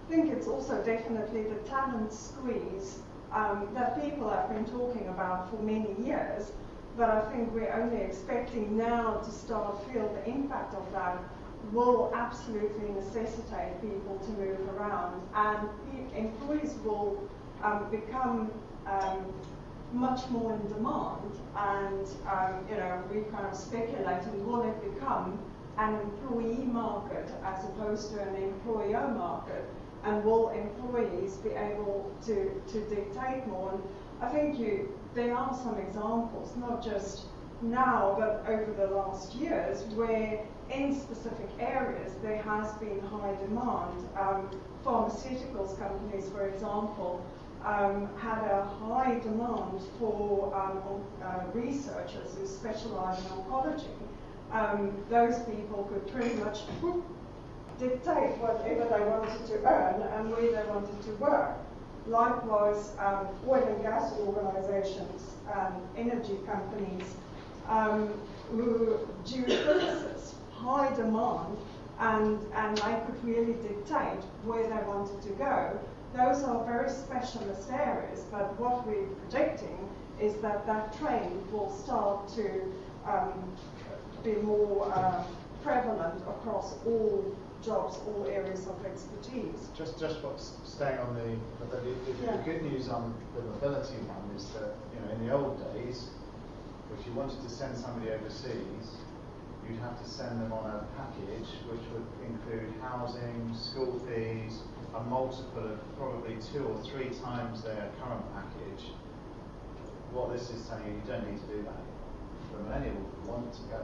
I 0.07 0.11
think 0.11 0.33
it's 0.33 0.47
also 0.47 0.83
definitely 0.83 1.43
the 1.45 1.61
talent 1.69 2.13
squeeze 2.13 3.01
um, 3.33 3.69
that 3.75 4.03
people 4.03 4.29
have 4.31 4.49
been 4.49 4.65
talking 4.65 5.09
about 5.09 5.51
for 5.51 5.57
many 5.63 5.95
years, 6.03 6.53
but 6.97 7.11
I 7.11 7.21
think 7.33 7.53
we're 7.53 7.73
only 7.73 8.01
expecting 8.03 8.77
now 8.77 9.21
to 9.25 9.31
start 9.31 9.85
to 9.87 9.93
feel 9.93 10.09
the 10.15 10.31
impact 10.31 10.75
of 10.75 10.91
that 10.93 11.19
will 11.73 12.13
absolutely 12.15 12.91
necessitate 12.93 13.81
people 13.81 14.19
to 14.19 14.31
move 14.33 14.61
around 14.77 15.21
and 15.35 15.69
employees 16.15 16.75
will 16.85 17.19
um, 17.63 17.91
become 17.91 18.51
um, 18.87 19.33
much 19.95 20.28
more 20.30 20.55
in 20.55 20.66
demand 20.68 21.32
and 21.57 22.07
um, 22.28 22.66
you 22.68 22.76
know 22.76 23.03
we 23.12 23.22
kind 23.30 23.47
of 23.47 23.57
speculating 23.57 24.45
will 24.47 24.62
it 24.62 24.95
become 24.95 25.38
an 25.78 25.95
employee 25.95 26.66
market 26.66 27.28
as 27.45 27.64
opposed 27.64 28.12
to 28.12 28.20
an 28.20 28.36
employer 28.36 29.09
market 29.09 29.64
and 30.05 30.24
will 30.24 30.51
employees 30.51 31.36
be 31.36 31.51
able 31.51 32.12
to, 32.26 32.62
to 32.68 32.80
dictate 32.88 33.47
more? 33.47 33.72
And 33.72 33.82
I 34.20 34.28
think 34.28 34.59
you, 34.59 34.92
there 35.14 35.34
are 35.34 35.55
some 35.55 35.78
examples, 35.78 36.55
not 36.57 36.84
just 36.84 37.22
now, 37.62 38.14
but 38.18 38.45
over 38.47 38.72
the 38.72 38.95
last 38.95 39.34
years, 39.34 39.82
where 39.95 40.45
in 40.70 40.99
specific 40.99 41.49
areas 41.59 42.12
there 42.22 42.42
has 42.42 42.72
been 42.74 43.01
high 43.01 43.34
demand. 43.47 44.09
Um, 44.18 44.51
pharmaceuticals 44.84 45.78
companies, 45.78 46.28
for 46.28 46.47
example, 46.47 47.24
um, 47.65 48.09
had 48.19 48.45
a 48.45 48.65
high 48.65 49.19
demand 49.21 49.81
for 49.99 50.55
um, 50.55 51.03
uh, 51.23 51.45
researchers 51.55 52.35
who 52.39 52.47
specialize 52.47 53.19
in 53.19 53.31
oncology. 53.31 53.89
Um, 54.53 54.93
those 55.09 55.39
people 55.45 55.85
could 55.93 56.07
pretty 56.12 56.35
much 56.37 56.61
dictate 57.79 58.37
whatever 58.39 58.85
they 58.85 59.05
wanted 59.05 59.47
to 59.47 59.55
earn 59.67 60.03
and 60.03 60.31
where 60.31 60.53
they 60.53 60.69
wanted 60.69 61.03
to 61.03 61.11
work. 61.17 61.57
Likewise, 62.07 62.93
um, 62.99 63.29
oil 63.49 63.67
and 63.67 63.83
gas 63.83 64.12
organizations, 64.19 65.33
energy 65.97 66.39
companies, 66.47 67.15
um, 67.69 68.12
who 68.51 68.99
geophysicists, 69.25 70.35
high 70.53 70.95
demand, 70.95 71.57
and, 71.99 72.41
and 72.55 72.77
they 72.77 73.01
could 73.07 73.25
really 73.25 73.55
dictate 73.55 74.23
where 74.45 74.65
they 74.65 74.87
wanted 74.87 75.23
to 75.23 75.31
go. 75.31 75.79
Those 76.15 76.45
are 76.45 76.65
very 76.65 76.89
specialist 76.89 77.69
areas, 77.73 78.25
but 78.31 78.59
what 78.61 78.87
we're 78.87 79.07
predicting 79.27 79.77
is 80.21 80.35
that 80.43 80.65
that 80.65 80.97
trend 80.97 81.51
will 81.51 81.71
start 81.71 82.29
to 82.37 82.62
um, 83.05 83.33
be 84.23 84.35
more 84.35 84.93
uh, 84.95 85.25
prevalent 85.65 86.23
across 86.23 86.75
all 86.87 87.35
jobs, 87.65 87.99
all 88.07 88.29
areas 88.31 88.69
of 88.69 88.79
expertise. 88.87 89.71
Just, 89.77 89.99
just 89.99 90.23
what's 90.23 90.53
staying 90.65 90.99
on 90.99 91.15
the, 91.17 91.67
the, 91.67 91.81
the, 91.81 91.97
yeah. 92.23 92.37
the 92.37 92.43
good 92.45 92.62
news 92.62 92.89
on 92.89 93.12
the 93.35 93.43
mobility 93.43 93.97
one 94.07 94.37
is 94.37 94.47
that 94.51 94.77
you 94.95 95.01
know 95.01 95.12
in 95.15 95.27
the 95.27 95.35
old 95.35 95.59
days, 95.75 96.11
if 96.97 97.05
you 97.07 97.12
wanted 97.15 97.43
to 97.43 97.49
send 97.49 97.77
somebody 97.77 98.12
overseas, 98.12 99.03
you'd 99.69 99.81
have 99.81 100.01
to 100.01 100.09
send 100.09 100.41
them 100.41 100.53
on 100.53 100.65
a 100.71 100.87
package 100.97 101.49
which 101.67 101.81
would 101.93 102.07
include 102.23 102.73
housing, 102.83 103.51
school 103.53 104.01
fees, 104.07 104.61
a 104.95 105.03
multiple 105.05 105.66
of 105.66 105.78
probably 105.99 106.36
two 106.53 106.64
or 106.64 106.78
three 106.84 107.11
times 107.11 107.62
their 107.62 107.90
current 107.99 108.24
package. 108.34 108.95
What 110.12 110.32
this 110.32 110.51
is 110.51 110.66
telling 110.68 110.86
you, 110.86 110.95
you 110.95 111.03
don't 111.07 111.26
need 111.26 111.40
to 111.40 111.49
do 111.51 111.62
that. 111.66 111.82
The 112.55 112.62
millennial 112.62 113.03
want 113.26 113.53
to 113.53 113.62
go. 113.66 113.82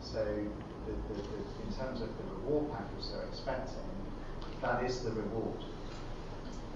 So 0.00 0.22
the, 0.22 0.92
the, 1.10 1.14
the, 1.20 1.38
in 1.66 1.70
terms 1.74 2.00
of 2.00 2.08
the 2.16 2.24
reward 2.38 2.70
package 2.70 3.10
they're 3.10 3.26
expecting, 3.26 3.90
that 4.62 4.84
is 4.84 5.02
the 5.02 5.10
reward. 5.10 5.58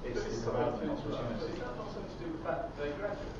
It's, 0.05 0.19
it's 0.19 0.43
the 0.43 0.51
opportunity. 0.51 1.55
Is 1.55 1.59
that 1.63 1.77
not 1.79 1.89
something 1.95 2.11
to 2.11 2.19
do 2.19 2.27
with 2.33 2.43
the 2.43 2.45
fact 2.45 2.77
that 2.77 2.83
they 2.83 2.91
graduate? 2.99 3.39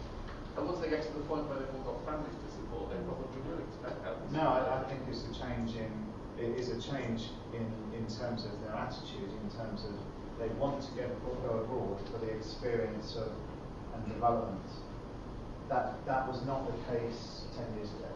And 0.57 0.71
once 0.71 0.79
they 0.79 0.89
get 0.89 1.03
to 1.03 1.13
the 1.19 1.27
point 1.27 1.51
where 1.51 1.59
they've 1.59 1.75
all 1.83 1.99
got 1.99 2.07
families 2.07 2.39
to 2.39 2.49
support, 2.55 2.95
they 2.95 3.03
probably 3.03 3.43
will 3.43 3.59
expect 3.59 3.99
help. 4.07 4.23
No, 4.31 4.47
I, 4.55 4.79
I 4.79 4.85
think 4.87 5.03
it's 5.11 5.27
a 5.27 5.35
change 5.35 5.75
in 5.75 5.91
it 6.39 6.59
is 6.59 6.69
a 6.69 6.81
change 6.81 7.31
in, 7.53 7.67
in 7.97 8.07
terms 8.07 8.45
of 8.45 8.61
their 8.63 8.75
attitude, 8.75 9.31
in 9.43 9.51
terms 9.57 9.85
of 9.85 9.95
they 10.39 10.49
want 10.55 10.83
to 10.83 10.91
get 10.95 11.09
go 11.47 11.63
abroad 11.63 11.99
for 12.11 12.19
the 12.19 12.31
experience 12.31 13.17
of 13.17 13.31
and 13.95 14.13
development. 14.13 14.67
That 15.69 16.05
that 16.07 16.29
was 16.29 16.45
not 16.45 16.67
the 16.67 16.77
case 16.93 17.43
ten 17.57 17.67
years 17.77 17.91
ago 17.91 18.15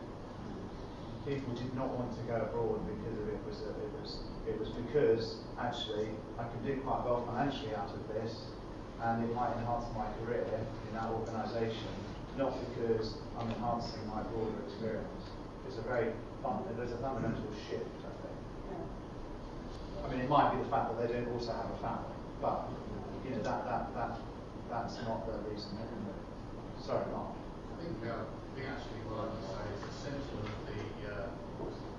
people 1.29 1.53
did 1.53 1.75
not 1.77 1.93
want 1.93 2.09
to 2.17 2.23
go 2.25 2.41
abroad 2.41 2.81
because 2.89 3.21
of 3.21 3.29
it 3.29 3.41
was 3.45 3.61
it 3.61 3.93
was 4.01 4.11
it 4.49 4.57
was 4.59 4.69
because 4.81 5.37
actually 5.61 6.09
I 6.41 6.49
can 6.49 6.65
do 6.65 6.81
quite 6.81 7.05
well 7.05 7.21
financially 7.29 7.75
out 7.77 7.93
of 7.93 8.01
this. 8.09 8.49
and 9.05 9.23
it 9.23 9.33
might 9.37 9.53
enhance 9.61 9.85
my 9.95 10.09
career 10.19 10.43
in 10.43 10.93
that 10.95 11.07
organisation, 11.13 11.93
not 12.37 12.51
because 12.67 13.15
I'm 13.39 13.47
enhancing 13.47 14.03
my 14.09 14.23
broader 14.27 14.59
experience. 14.67 15.23
It's 15.69 15.79
a 15.79 15.83
very 15.83 16.11
there's 16.77 16.93
a 16.93 16.99
fundamental 16.99 17.45
shift, 17.69 18.01
I 20.05 20.09
mean, 20.11 20.21
it 20.21 20.29
might 20.29 20.53
be 20.55 20.63
the 20.63 20.71
fact 20.71 20.91
that 20.91 20.97
they 21.01 21.13
don't 21.13 21.29
also 21.33 21.53
have 21.53 21.71
a 21.71 21.79
family, 21.83 22.17
but 22.41 22.69
you 23.25 23.31
know 23.31 23.43
that 23.43 23.65
that 23.65 23.95
that 23.95 24.19
that's 24.71 24.97
not 25.03 25.27
the 25.27 25.39
reason. 25.49 25.79
Sorry, 26.79 27.05
Mark. 27.13 27.35
I 27.75 27.83
think, 27.83 27.99
uh, 28.07 28.23
I 28.23 28.49
think 28.55 28.67
actually 28.71 29.03
what 29.11 29.27
I 29.27 29.35
would 29.35 29.45
say 29.45 29.61
is 29.77 29.83
essential 29.93 30.41
of 30.41 30.57
the, 30.71 30.81
uh, 31.05 31.27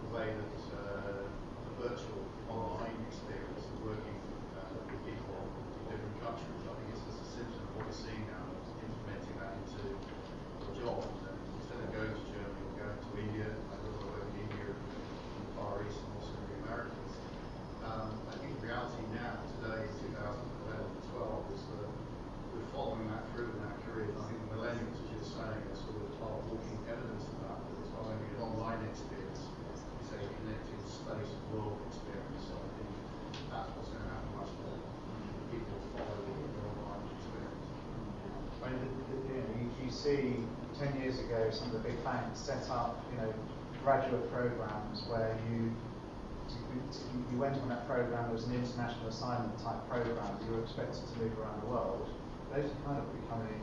way 0.09 0.33
that 0.33 0.61
uh, 0.73 1.29
the 1.29 1.73
virtual 1.77 2.25
online 2.49 2.97
experience 3.05 3.61
of 3.69 3.77
working 3.85 4.17
uh, 4.57 4.65
with 4.89 4.97
people 5.05 5.37
in 5.77 5.93
different 5.93 6.17
countries, 6.25 6.63
I 6.65 6.73
think 6.73 6.89
it's 6.95 7.05
just 7.05 7.21
essential 7.21 7.61
of 7.61 7.69
what 7.77 7.85
we're 7.85 7.93
seeing 7.93 8.25
now, 8.25 8.49
implementing 8.81 9.35
that 9.37 9.53
into 9.61 9.83
your 9.93 10.73
job. 10.81 11.05
And 11.05 11.37
instead 11.61 11.79
of 11.85 11.89
going 11.93 12.13
to 12.17 12.23
Germany 12.33 12.63
or 12.65 12.73
going 12.81 12.97
to 12.97 13.11
India, 13.19 13.49
I 13.53 13.73
don't 13.77 13.93
know 13.93 14.09
whether 14.09 14.33
India 14.33 14.73
in 14.73 15.41
the 15.45 15.51
Far 15.53 15.85
East 15.85 16.01
and 16.01 16.09
also 16.17 16.33
the 16.33 16.55
Americas. 16.65 17.13
Um, 17.85 18.09
I 18.31 18.35
think 18.41 18.57
the 18.57 18.73
reality 18.73 19.05
now, 19.13 19.37
today, 19.61 19.85
2011 19.85 20.81
12, 21.13 21.53
is 21.53 21.61
that 21.69 21.89
we're 22.49 22.65
following 22.73 23.05
that 23.13 23.29
through 23.37 23.53
in 23.53 23.61
our 23.61 23.77
careers. 23.85 24.13
I 24.17 24.25
think 24.25 24.41
the 24.49 24.57
millennials, 24.57 24.97
as 24.97 25.07
you're 25.13 25.29
saying, 25.37 25.61
are 25.69 25.77
sort 25.77 26.01
of 26.01 26.09
are 26.25 26.41
walking 26.49 26.81
evidence 26.89 27.29
of 27.29 27.37
that. 27.45 27.57
That 27.61 27.77
it's 27.77 27.93
not 27.93 28.09
only 28.09 28.25
an 28.25 28.41
online 28.41 28.81
experience, 28.89 29.41
it's 30.01 30.09
a 30.11 30.19
connected 30.19 30.81
space 30.89 31.31
world 31.53 31.77
experience. 31.89 32.41
So 32.49 32.57
I 32.57 32.69
think 32.77 32.89
that's 33.53 33.69
what's 33.77 33.89
going 33.93 34.03
to 34.03 34.09
happen 34.09 34.31
much 34.33 34.51
more. 34.65 34.79
People 35.53 35.77
follow 35.93 36.17
the 36.25 36.35
online 36.73 37.03
experience. 37.15 37.65
I 38.59 38.65
mean, 38.69 38.79
the, 38.81 38.89
the, 38.89 39.17
you, 39.29 39.39
know, 39.39 39.49
you, 39.61 39.65
you 39.85 39.91
see, 39.93 40.43
10 40.77 40.99
years 41.01 41.19
ago, 41.21 41.49
some 41.53 41.69
of 41.69 41.79
the 41.79 41.83
big 41.85 42.01
banks 42.03 42.39
set 42.39 42.65
up, 42.69 43.05
you 43.13 43.17
know, 43.21 43.31
graduate 43.83 44.25
programs 44.99 45.07
where 45.07 45.37
you 45.49 45.71
you 47.31 47.37
went 47.37 47.55
on 47.61 47.69
that 47.69 47.85
program, 47.85 48.29
it 48.29 48.33
was 48.33 48.49
an 48.49 48.55
international 48.57 49.07
assignment 49.07 49.53
type 49.61 49.77
program, 49.85 50.33
you 50.43 50.57
were 50.57 50.63
expected 50.65 50.97
to 50.97 51.13
move 51.21 51.33
around 51.37 51.61
the 51.61 51.69
world. 51.69 52.09
Those 52.49 52.65
are 52.65 52.81
kind 52.83 52.97
of 52.97 53.05
becoming 53.13 53.61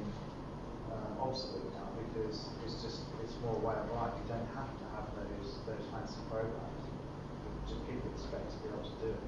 uh, 0.86 1.22
obsolete 1.26 1.66
now 1.74 1.90
because 1.98 2.46
it's 2.62 2.78
just 2.82 3.02
it's 3.26 3.34
more 3.42 3.58
a 3.58 3.62
way 3.62 3.74
of 3.74 3.90
life. 3.90 4.14
You 4.22 4.26
don't 4.30 4.48
have 4.54 4.70
to 4.70 4.84
have 4.94 5.06
those 5.18 5.58
those 5.66 5.82
fancy 5.90 6.22
programs. 6.30 6.84
Just 7.66 7.82
people 7.90 8.06
expect 8.14 8.46
to 8.54 8.56
be 8.62 8.70
able 8.70 8.86
to 8.86 8.96
do 9.02 9.08
it 9.10 9.22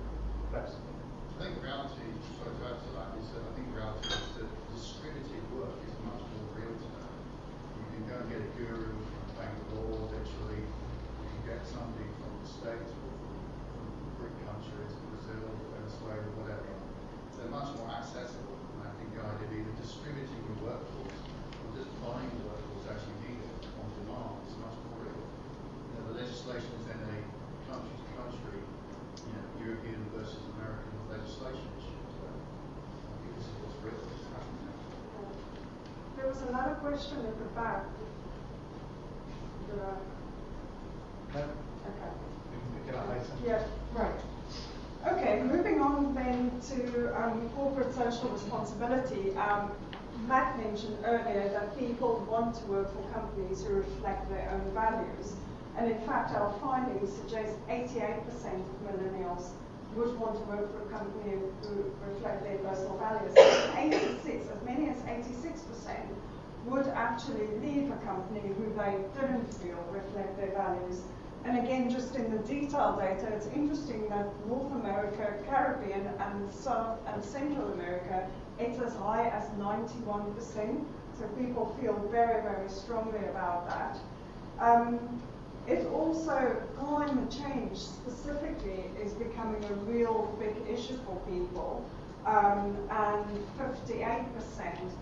flexibly. 0.55 0.95
I 1.35 1.51
think 1.51 1.59
reality, 1.59 2.07
sorry 2.39 2.55
to 2.55 2.63
add 2.71 2.79
to 2.79 2.91
that, 2.95 3.11
is 3.19 3.27
that 3.35 3.43
I 3.43 3.51
think 3.59 3.67
reality 3.75 4.07
is 4.15 4.27
that 4.39 4.49
distributed 4.71 5.43
work 5.59 5.75
is 5.83 5.95
much 6.07 6.23
more 6.23 6.47
real 6.55 6.75
today. 6.79 7.15
You 7.75 7.85
can 7.91 8.03
go 8.07 8.15
and 8.23 8.29
get 8.31 8.41
a 8.47 8.51
guru 8.55 8.95
from 8.95 9.27
Bangalore, 9.35 10.07
literally. 10.07 10.68
You 11.79 11.87
somebody 11.87 12.11
from 12.19 12.35
the 12.43 12.49
States 12.51 12.91
or 12.91 13.07
from, 13.23 13.39
from 13.71 13.87
Greek 14.19 14.35
countries, 14.51 14.99
Brazil, 15.15 15.47
Venezuela, 15.79 16.27
whatever. 16.43 16.75
They're 17.39 17.55
much 17.55 17.71
more 17.79 17.87
accessible. 17.87 18.59
And 18.75 18.83
I 18.83 18.91
think 18.99 19.15
the 19.15 19.23
idea 19.23 19.47
of 19.47 19.63
either 19.63 19.75
distributing 19.79 20.43
the 20.43 20.59
workforce 20.59 21.23
or 21.23 21.69
just 21.79 21.95
buying 22.03 22.35
the 22.35 22.51
workforce 22.51 22.83
actually 22.91 23.15
needed 23.31 23.63
on 23.79 23.87
demand 23.95 24.43
is 24.51 24.59
much 24.59 24.75
more 24.91 25.07
real. 25.07 25.23
You 25.23 25.91
know, 25.95 26.03
the 26.11 26.15
legislation 26.19 26.67
is 26.67 26.85
then 26.91 26.99
a 26.99 27.15
country 27.71 27.95
to 27.95 28.07
country, 28.19 28.59
you 28.59 29.33
know, 29.39 29.47
European 29.63 30.03
versus 30.19 30.43
American 30.59 30.91
legislation 31.07 31.63
issue. 31.79 31.95
So 32.19 32.27
I 32.27 33.15
think 33.23 33.39
this 33.39 33.47
is 33.47 33.55
what's 33.63 33.79
real, 33.87 34.03
it's 34.03 34.27
happening 34.35 34.67
now. 34.67 34.83
There 36.19 36.27
was 36.27 36.43
another 36.43 36.75
question 36.83 37.23
at 37.23 37.39
the 37.39 37.49
back. 37.55 37.87
Did 39.71 39.79
I? 39.79 40.19
Okay. 41.89 42.13
Yeah, 43.47 43.63
right. 43.95 44.21
Okay, 45.07 45.43
moving 45.43 45.81
on 45.81 46.15
then 46.15 46.51
to 46.69 47.15
um, 47.23 47.49
corporate 47.51 47.95
social 47.95 48.29
responsibility. 48.31 49.35
Um, 49.37 49.71
Matt 50.27 50.59
mentioned 50.59 50.99
earlier 51.05 51.49
that 51.51 51.79
people 51.79 52.27
want 52.29 52.57
to 52.57 52.67
work 52.67 52.93
for 52.93 53.03
companies 53.13 53.65
who 53.65 53.75
reflect 53.75 54.29
their 54.29 54.51
own 54.53 54.71
values. 54.75 55.35
And 55.77 55.91
in 55.91 56.01
fact, 56.01 56.35
our 56.35 56.53
findings 56.61 57.15
suggest 57.15 57.55
88% 57.69 58.27
of 58.27 58.77
millennials 58.85 59.51
would 59.95 60.19
want 60.19 60.35
to 60.37 60.43
work 60.51 60.71
for 60.73 60.83
a 60.83 60.99
company 60.99 61.39
who 61.63 61.85
reflect 62.05 62.43
their 62.43 62.59
personal 62.59 62.99
values. 62.99 63.33
86, 63.77 64.49
as 64.51 64.65
many 64.65 64.91
as 64.91 64.99
86% 64.99 65.97
would 66.67 66.89
actually 66.89 67.47
leave 67.63 67.91
a 67.91 67.97
company 68.05 68.43
who 68.59 68.75
they 68.75 68.99
didn't 69.21 69.55
feel 69.55 69.79
reflect 69.91 70.37
their 70.37 70.53
values. 70.53 71.03
And 71.45 71.59
again, 71.59 71.91
just 71.91 72.15
in 72.15 72.31
the 72.31 72.39
detailed 72.39 72.99
data, 72.99 73.27
it's 73.29 73.47
interesting 73.47 74.09
that 74.09 74.27
North 74.47 74.73
America, 74.73 75.35
Caribbean, 75.49 76.07
and 76.19 76.53
South 76.53 76.99
and 77.07 77.25
Central 77.25 77.73
America, 77.73 78.29
it's 78.59 78.81
as 78.81 78.95
high 78.97 79.29
as 79.29 79.49
91%. 79.59 80.85
So 81.19 81.27
people 81.39 81.77
feel 81.81 81.95
very, 82.11 82.43
very 82.43 82.69
strongly 82.69 83.25
about 83.27 83.69
that. 83.69 83.99
Um, 84.61 85.21
it 85.67 85.87
also, 85.87 86.63
climate 86.79 87.31
change 87.31 87.77
specifically 87.77 88.85
is 89.03 89.13
becoming 89.13 89.63
a 89.65 89.75
real 89.91 90.35
big 90.39 90.57
issue 90.69 90.99
for 91.05 91.17
people. 91.29 91.85
Um, 92.27 92.77
and 92.91 93.25
58% 93.59 94.27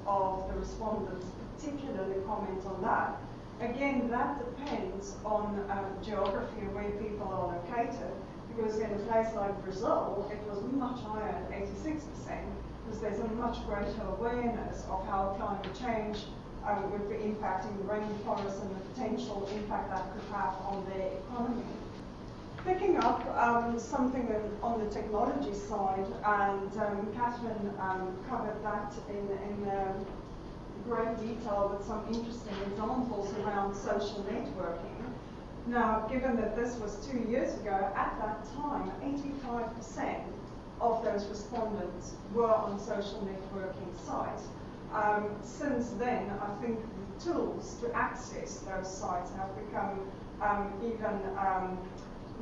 of 0.07 0.49
the 0.49 0.61
respondents 0.61 1.26
particularly 1.57 2.14
comment 2.26 2.64
on 2.66 2.82
that. 2.82 3.16
Again, 3.61 4.11
that 4.11 4.38
depends 4.38 5.16
on 5.24 5.64
um, 5.70 5.86
geography 6.04 6.61
and 6.61 6.74
where 6.74 6.90
people 7.00 7.26
are 7.28 7.57
located, 7.57 8.12
because 8.54 8.78
in 8.78 8.92
a 8.92 8.98
place 9.09 9.34
like 9.34 9.64
Brazil, 9.64 10.28
it 10.30 10.38
was 10.46 10.62
much 10.72 11.00
higher 11.00 11.28
at 11.28 11.50
86%, 11.50 11.96
because 12.84 13.00
there's 13.00 13.18
a 13.18 13.28
much 13.28 13.64
greater 13.66 14.02
awareness 14.18 14.84
of 14.90 15.07
how 15.07 15.34
climate 15.38 15.72
change 15.72 16.26
um, 16.66 16.90
would 16.92 17.09
be 17.09 17.16
impacting 17.16 17.74
the 17.78 17.84
rainforest 17.84 18.61
and 18.61 18.76
the 18.76 18.80
potential 18.92 19.48
impact 19.54 19.88
that 19.88 20.04
could 20.12 20.34
have 20.34 20.54
on 20.66 20.84
their 20.90 21.12
economy. 21.24 21.62
Picking 22.62 22.98
up 22.98 23.24
um, 23.38 23.78
something 23.78 24.28
on 24.62 24.84
the 24.84 24.90
technology 24.90 25.54
side, 25.54 26.04
and 26.26 26.70
um, 26.82 27.07
Kathryn 27.16 27.80
um, 27.80 28.18
covered 28.28 28.62
that 28.64 28.92
in, 29.09 29.16
in 29.16 29.70
um, 29.70 30.04
great 30.87 31.16
detail 31.18 31.76
with 31.76 31.87
some 31.87 32.05
interesting 32.09 32.55
examples 32.70 33.34
around 33.39 33.74
social 33.74 34.24
networking. 34.30 34.97
Now, 35.66 36.07
given 36.09 36.37
that 36.37 36.55
this 36.55 36.76
was 36.76 37.05
two 37.07 37.18
years 37.28 37.59
ago, 37.61 37.93
at 37.97 38.16
that 38.20 38.47
time, 38.55 38.93
85% 39.03 40.22
of 40.80 41.05
those 41.05 41.26
respondents 41.26 42.14
were 42.32 42.55
on 42.55 42.78
social 42.78 43.26
networking 43.26 44.07
sites. 44.07 44.45
Um, 44.93 45.30
since 45.43 45.91
then, 45.99 46.30
I 46.41 46.62
think 46.62 46.78
the 46.80 47.32
tools 47.32 47.76
to 47.82 47.93
access 47.93 48.59
those 48.59 48.97
sites 48.97 49.30
have 49.37 49.51
become 49.66 50.01
um, 50.41 50.72
even 50.84 51.20
um, 51.37 51.78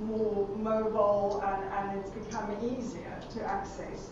more 0.02 0.48
mobile 0.56 1.42
and, 1.46 1.64
and 1.72 1.98
it's 2.00 2.10
become 2.10 2.54
easier 2.62 3.20
to 3.32 3.44
access. 3.44 4.10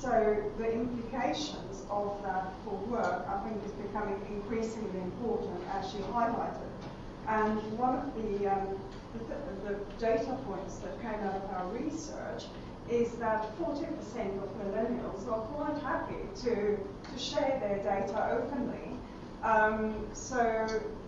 So 0.00 0.36
the 0.58 0.72
implications 0.72 1.86
of 1.88 2.20
that 2.24 2.52
for 2.64 2.74
work, 2.90 3.26
I 3.28 3.38
think, 3.48 3.64
is 3.64 3.72
becoming 3.72 4.20
increasingly 4.28 5.00
important, 5.00 5.60
as 5.72 5.94
you 5.94 6.00
highlighted. 6.12 6.68
And 7.26 7.58
one 7.78 7.96
of 7.96 8.14
the, 8.14 8.48
um, 8.48 8.78
the, 9.14 9.72
the, 9.72 9.78
data 9.98 10.36
points 10.46 10.76
that 10.78 11.00
came 11.00 11.20
out 11.26 11.36
of 11.36 11.50
our 11.54 11.68
research 11.68 12.44
is 12.90 13.12
that 13.12 13.56
40% 13.58 13.82
of 14.42 14.50
millennials 14.60 15.26
are 15.32 15.40
quite 15.40 15.80
happy 15.82 16.28
to, 16.42 16.76
to 16.76 17.18
share 17.18 17.58
their 17.60 17.82
data 17.82 18.30
openly. 18.30 18.98
Um, 19.42 20.06
so 20.12 20.66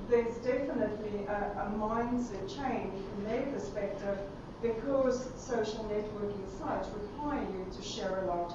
there's 0.09 0.37
definitely 0.39 1.27
a, 1.27 1.67
a 1.67 1.73
mindset 1.79 2.49
change 2.49 2.95
from 3.11 3.25
their 3.25 3.43
perspective 3.47 4.19
because 4.63 5.31
social 5.37 5.85
networking 5.85 6.49
sites 6.59 6.89
require 6.95 7.43
you 7.43 7.67
to 7.77 7.83
share 7.83 8.25
a 8.25 8.27
lot 8.27 8.55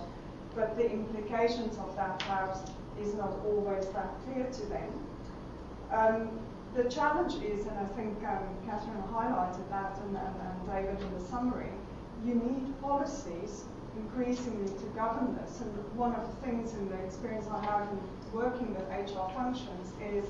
but 0.55 0.77
the 0.77 0.89
implications 0.89 1.77
of 1.77 1.95
that 1.95 2.19
perhaps 2.19 2.59
is 3.01 3.13
not 3.15 3.31
always 3.45 3.87
that 3.89 4.09
clear 4.25 4.45
to 4.45 4.65
them. 4.67 4.89
Um, 5.91 6.39
the 6.75 6.83
challenge 6.89 7.33
is, 7.43 7.65
and 7.65 7.77
I 7.77 7.85
think 7.85 8.17
um, 8.23 8.47
Kathryn 8.65 9.03
highlighted 9.11 9.67
that 9.69 9.97
and, 10.05 10.15
and, 10.15 10.35
and 10.41 10.67
David 10.67 11.01
in 11.01 11.13
the 11.13 11.25
summary, 11.25 11.71
you 12.25 12.35
need 12.35 12.81
policies 12.81 13.65
increasingly 13.97 14.67
to 14.67 14.85
govern 14.95 15.35
this. 15.35 15.59
And 15.59 15.71
one 15.97 16.13
of 16.15 16.27
the 16.27 16.47
things 16.47 16.73
in 16.73 16.89
the 16.89 16.95
experience 17.03 17.47
I 17.51 17.63
have 17.65 17.89
in 17.89 17.99
working 18.33 18.73
with 18.73 18.87
HR 18.89 19.29
functions 19.35 19.91
is, 20.01 20.25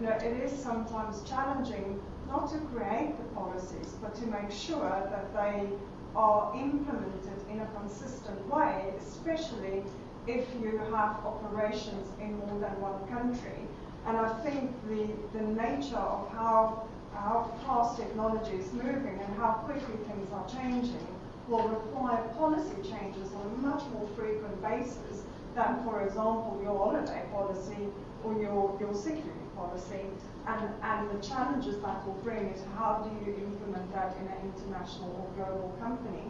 you 0.00 0.06
know, 0.06 0.12
it 0.12 0.42
is 0.42 0.50
sometimes 0.50 1.22
challenging 1.22 2.00
not 2.28 2.50
to 2.50 2.58
create 2.74 3.16
the 3.16 3.24
policies, 3.34 3.94
but 4.02 4.14
to 4.16 4.26
make 4.26 4.50
sure 4.50 4.90
that 5.10 5.32
they 5.32 5.68
are 6.16 6.52
implemented 6.56 7.38
in 7.50 7.60
a 7.60 7.66
consistent 7.78 8.40
way, 8.48 8.92
especially 8.98 9.84
if 10.26 10.46
you 10.60 10.78
have 10.90 11.20
operations 11.24 12.08
in 12.20 12.36
more 12.38 12.58
than 12.58 12.74
one 12.80 13.06
country. 13.08 13.60
And 14.06 14.16
I 14.16 14.28
think 14.40 14.72
the, 14.88 15.08
the 15.36 15.44
nature 15.44 15.96
of 15.96 16.28
how, 16.32 16.88
how 17.12 17.52
fast 17.66 17.98
technology 17.98 18.56
is 18.56 18.72
moving 18.72 19.20
and 19.20 19.36
how 19.36 19.60
quickly 19.68 19.96
things 20.08 20.32
are 20.32 20.48
changing 20.48 21.06
will 21.48 21.68
require 21.68 22.22
policy 22.38 22.76
changes 22.82 23.32
on 23.34 23.46
a 23.46 23.58
much 23.58 23.82
more 23.92 24.08
frequent 24.16 24.60
basis 24.62 25.22
than, 25.54 25.84
for 25.84 26.02
example, 26.02 26.58
your 26.62 26.76
holiday 26.78 27.24
policy 27.30 27.88
or 28.24 28.32
your, 28.40 28.76
your 28.80 28.92
leave 28.92 29.35
policy. 29.56 30.04
And, 30.46 30.70
and 30.82 31.10
the 31.10 31.26
challenges 31.26 31.80
that 31.82 32.06
will 32.06 32.20
bring 32.22 32.46
is 32.48 32.62
how 32.76 33.02
do 33.02 33.10
you 33.24 33.36
implement 33.36 33.92
that 33.94 34.14
in 34.20 34.28
an 34.28 34.52
international 34.54 35.10
or 35.10 35.44
global 35.44 35.76
company. 35.80 36.22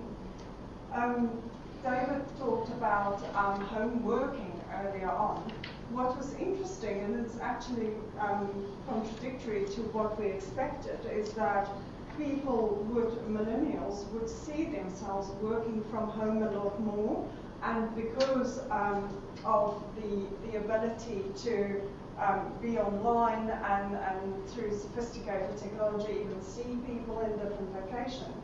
Um, 0.95 1.43
David 1.83 2.25
talked 2.39 2.71
about 2.71 3.23
um, 3.35 3.61
home 3.61 4.03
working 4.03 4.53
earlier 4.75 5.11
on. 5.11 5.53
What 5.91 6.17
was 6.17 6.35
interesting, 6.35 7.01
and 7.01 7.25
it's 7.25 7.39
actually 7.41 7.91
um, 8.19 8.51
contradictory 8.89 9.67
to 9.75 9.83
what 9.93 10.19
we 10.19 10.27
expected, 10.27 10.99
is 11.13 11.31
that 11.35 11.69
people 12.17 12.85
would, 12.91 13.13
millennials, 13.29 14.09
would 14.11 14.29
see 14.29 14.65
themselves 14.65 15.29
working 15.43 15.85
from 15.91 16.09
home 16.09 16.43
a 16.43 16.51
lot 16.51 16.81
more. 16.81 17.29
And 17.63 17.95
because 17.95 18.61
um, 18.71 19.09
of 19.45 19.83
the, 19.97 20.27
the 20.47 20.59
ability 20.59 21.25
to 21.45 21.83
um, 22.21 22.53
be 22.63 22.79
online 22.79 23.51
and, 23.51 23.95
and 23.95 24.49
through 24.51 24.77
sophisticated 24.77 25.57
technology 25.59 26.13
even 26.21 26.43
see 26.43 26.79
people 26.87 27.21
in 27.21 27.33
different 27.33 27.75
locations, 27.75 28.35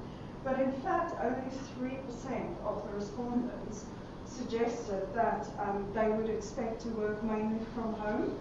but 0.45 0.61
in 0.61 0.73
fact, 0.83 1.15
only 1.23 1.51
3% 1.81 2.63
of 2.65 2.87
the 2.87 2.95
respondents 2.97 3.85
suggested 4.27 5.07
that 5.15 5.47
um, 5.59 5.87
they 5.95 6.09
would 6.09 6.29
expect 6.29 6.81
to 6.83 6.89
work 6.89 7.23
mainly 7.23 7.65
from 7.75 7.93
home. 7.95 8.37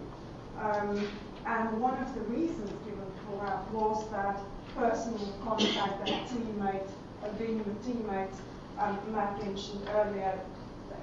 Um, 0.60 1.08
and 1.46 1.80
one 1.80 1.98
of 1.98 2.14
the 2.14 2.20
reasons 2.22 2.70
given 2.84 3.06
for 3.26 3.44
that 3.44 3.70
was 3.72 4.08
that 4.10 4.38
personal 4.76 5.32
contact 5.44 6.08
and 6.08 6.28
teammate, 6.28 6.88
being 7.38 7.58
with 7.58 7.84
teammates, 7.84 8.38
um, 8.78 8.98
Matt 9.12 9.42
mentioned 9.44 9.88
earlier, 9.90 10.38
that 10.38 10.51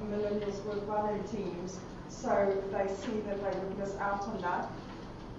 millennials 0.05 0.63
work 0.65 0.87
well 0.87 1.07
in 1.13 1.23
teams, 1.27 1.79
so 2.09 2.61
they 2.71 2.87
see 2.87 3.19
that 3.21 3.37
they 3.43 3.59
would 3.59 3.77
miss 3.77 3.95
out 3.97 4.21
on 4.21 4.41
that. 4.41 4.69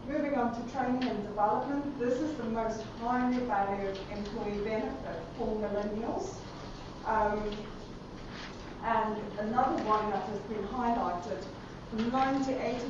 Moving 0.08 0.34
on 0.34 0.54
to 0.54 0.72
training 0.72 1.08
and 1.08 1.22
development, 1.22 1.98
this 1.98 2.14
is 2.14 2.36
the 2.36 2.44
most 2.44 2.82
highly 3.00 3.38
valued 3.44 3.98
employee 4.10 4.64
benefit 4.64 5.22
for 5.36 5.46
millennials. 5.56 6.34
Um, 7.06 7.50
and 8.84 9.16
another 9.38 9.82
one 9.84 10.10
that 10.10 10.24
has 10.24 10.40
been 10.48 10.66
highlighted, 10.68 11.44
98, 12.10 12.80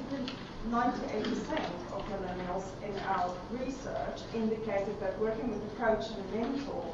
98% 0.69 1.61
of 1.93 2.05
millennials 2.09 2.65
in 2.85 2.97
our 3.01 3.35
research 3.51 4.21
indicated 4.35 5.01
that 5.01 5.19
working 5.19 5.51
with 5.51 5.73
a 5.73 5.77
coach 5.77 6.07
and 6.11 6.25
a 6.25 6.47
mentor 6.47 6.85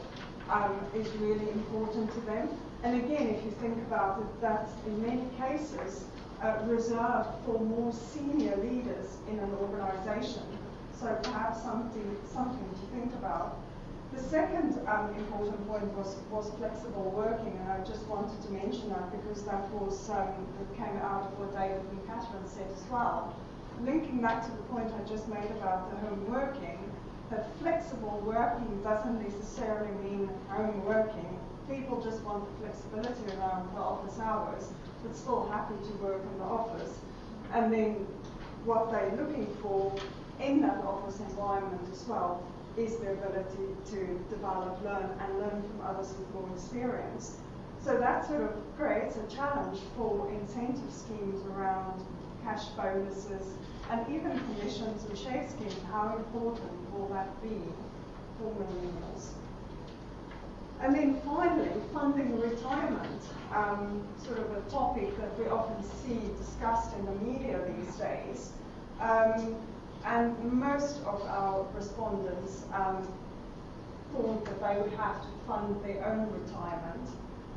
um, 0.50 0.78
is 0.94 1.08
really 1.16 1.50
important 1.50 2.12
to 2.14 2.20
them. 2.20 2.48
And 2.86 3.02
again, 3.02 3.26
if 3.34 3.44
you 3.44 3.50
think 3.50 3.78
about 3.88 4.20
it, 4.20 4.40
that's 4.40 4.70
in 4.86 5.02
many 5.02 5.26
cases 5.36 6.04
uh, 6.40 6.54
reserved 6.66 7.30
for 7.44 7.58
more 7.58 7.92
senior 7.92 8.56
leaders 8.58 9.18
in 9.28 9.40
an 9.40 9.50
organization. 9.60 10.44
So 10.94 11.18
perhaps 11.24 11.64
something, 11.64 12.16
something 12.32 12.62
to 12.62 12.86
think 12.94 13.12
about. 13.14 13.58
The 14.14 14.22
second 14.22 14.78
um, 14.86 15.12
important 15.16 15.66
point 15.66 15.82
was, 15.98 16.14
was 16.30 16.48
flexible 16.58 17.10
working, 17.10 17.58
and 17.58 17.72
I 17.72 17.84
just 17.84 18.06
wanted 18.06 18.40
to 18.42 18.52
mention 18.52 18.90
that 18.90 19.10
because 19.10 19.42
that 19.46 19.68
was 19.70 20.08
um, 20.10 20.46
that 20.56 20.76
came 20.78 20.96
out 21.02 21.26
of 21.26 21.38
what 21.40 21.58
David 21.58 21.82
and 21.90 22.00
Kathryn 22.06 22.46
said 22.46 22.70
as 22.72 22.84
well. 22.88 23.34
Linking 23.82 24.22
that 24.22 24.44
to 24.44 24.50
the 24.52 24.62
point 24.70 24.92
I 24.94 25.02
just 25.08 25.26
made 25.26 25.50
about 25.58 25.90
the 25.90 25.96
home 26.06 26.24
working, 26.30 26.78
that 27.30 27.50
flexible 27.58 28.22
working 28.24 28.80
doesn't 28.84 29.20
necessarily 29.20 29.90
mean 30.04 30.30
home 30.48 30.84
working. 30.84 31.36
People 31.68 32.00
just 32.00 32.22
want 32.22 32.44
the 32.46 32.66
flexibility 32.66 33.36
around 33.38 33.74
the 33.74 33.80
office 33.80 34.18
hours 34.20 34.70
but 35.02 35.16
still 35.16 35.48
happy 35.48 35.74
to 35.86 35.92
work 36.02 36.22
in 36.22 36.38
the 36.38 36.44
office. 36.44 36.98
And 37.52 37.72
then 37.72 38.06
what 38.64 38.90
they're 38.90 39.14
looking 39.16 39.46
for 39.62 39.94
in 40.40 40.60
that 40.62 40.78
office 40.84 41.20
environment 41.20 41.82
as 41.92 42.04
well 42.06 42.42
is 42.76 42.96
the 42.96 43.12
ability 43.12 43.74
to 43.86 44.20
develop, 44.28 44.82
learn, 44.84 45.10
and 45.20 45.38
learn 45.38 45.62
from 45.62 45.80
others 45.86 46.14
with 46.18 46.34
more 46.34 46.48
experience. 46.54 47.38
So 47.82 47.96
that 47.98 48.26
sort 48.26 48.42
of 48.42 48.50
creates 48.76 49.16
a 49.16 49.26
challenge 49.34 49.78
for 49.96 50.28
incentive 50.30 50.92
schemes 50.92 51.44
around 51.56 52.02
cash 52.44 52.64
bonuses 52.76 53.54
and 53.90 54.06
even 54.12 54.38
commissions 54.38 55.04
and 55.04 55.16
share 55.16 55.48
schemes. 55.48 55.76
How 55.90 56.16
important 56.16 56.92
will 56.92 57.08
that 57.08 57.40
be 57.42 57.60
for 58.38 58.52
millennials? 58.54 59.30
And 60.80 60.94
then 60.94 61.20
finally, 61.24 61.70
funding 61.92 62.38
retirement, 62.38 63.22
um, 63.54 64.06
sort 64.24 64.38
of 64.38 64.50
a 64.56 64.60
topic 64.70 65.16
that 65.18 65.38
we 65.38 65.46
often 65.46 65.82
see 65.82 66.20
discussed 66.38 66.94
in 66.96 67.06
the 67.06 67.12
media 67.12 67.60
these 67.76 67.96
days. 67.96 68.52
Um, 69.00 69.56
and 70.04 70.38
most 70.52 70.98
of 71.04 71.22
our 71.22 71.66
respondents 71.74 72.62
um, 72.72 73.06
thought 74.12 74.44
that 74.44 74.60
they 74.60 74.80
would 74.80 74.92
have 74.92 75.20
to 75.22 75.28
fund 75.46 75.82
their 75.84 76.04
own 76.06 76.30
retirement, 76.42 77.08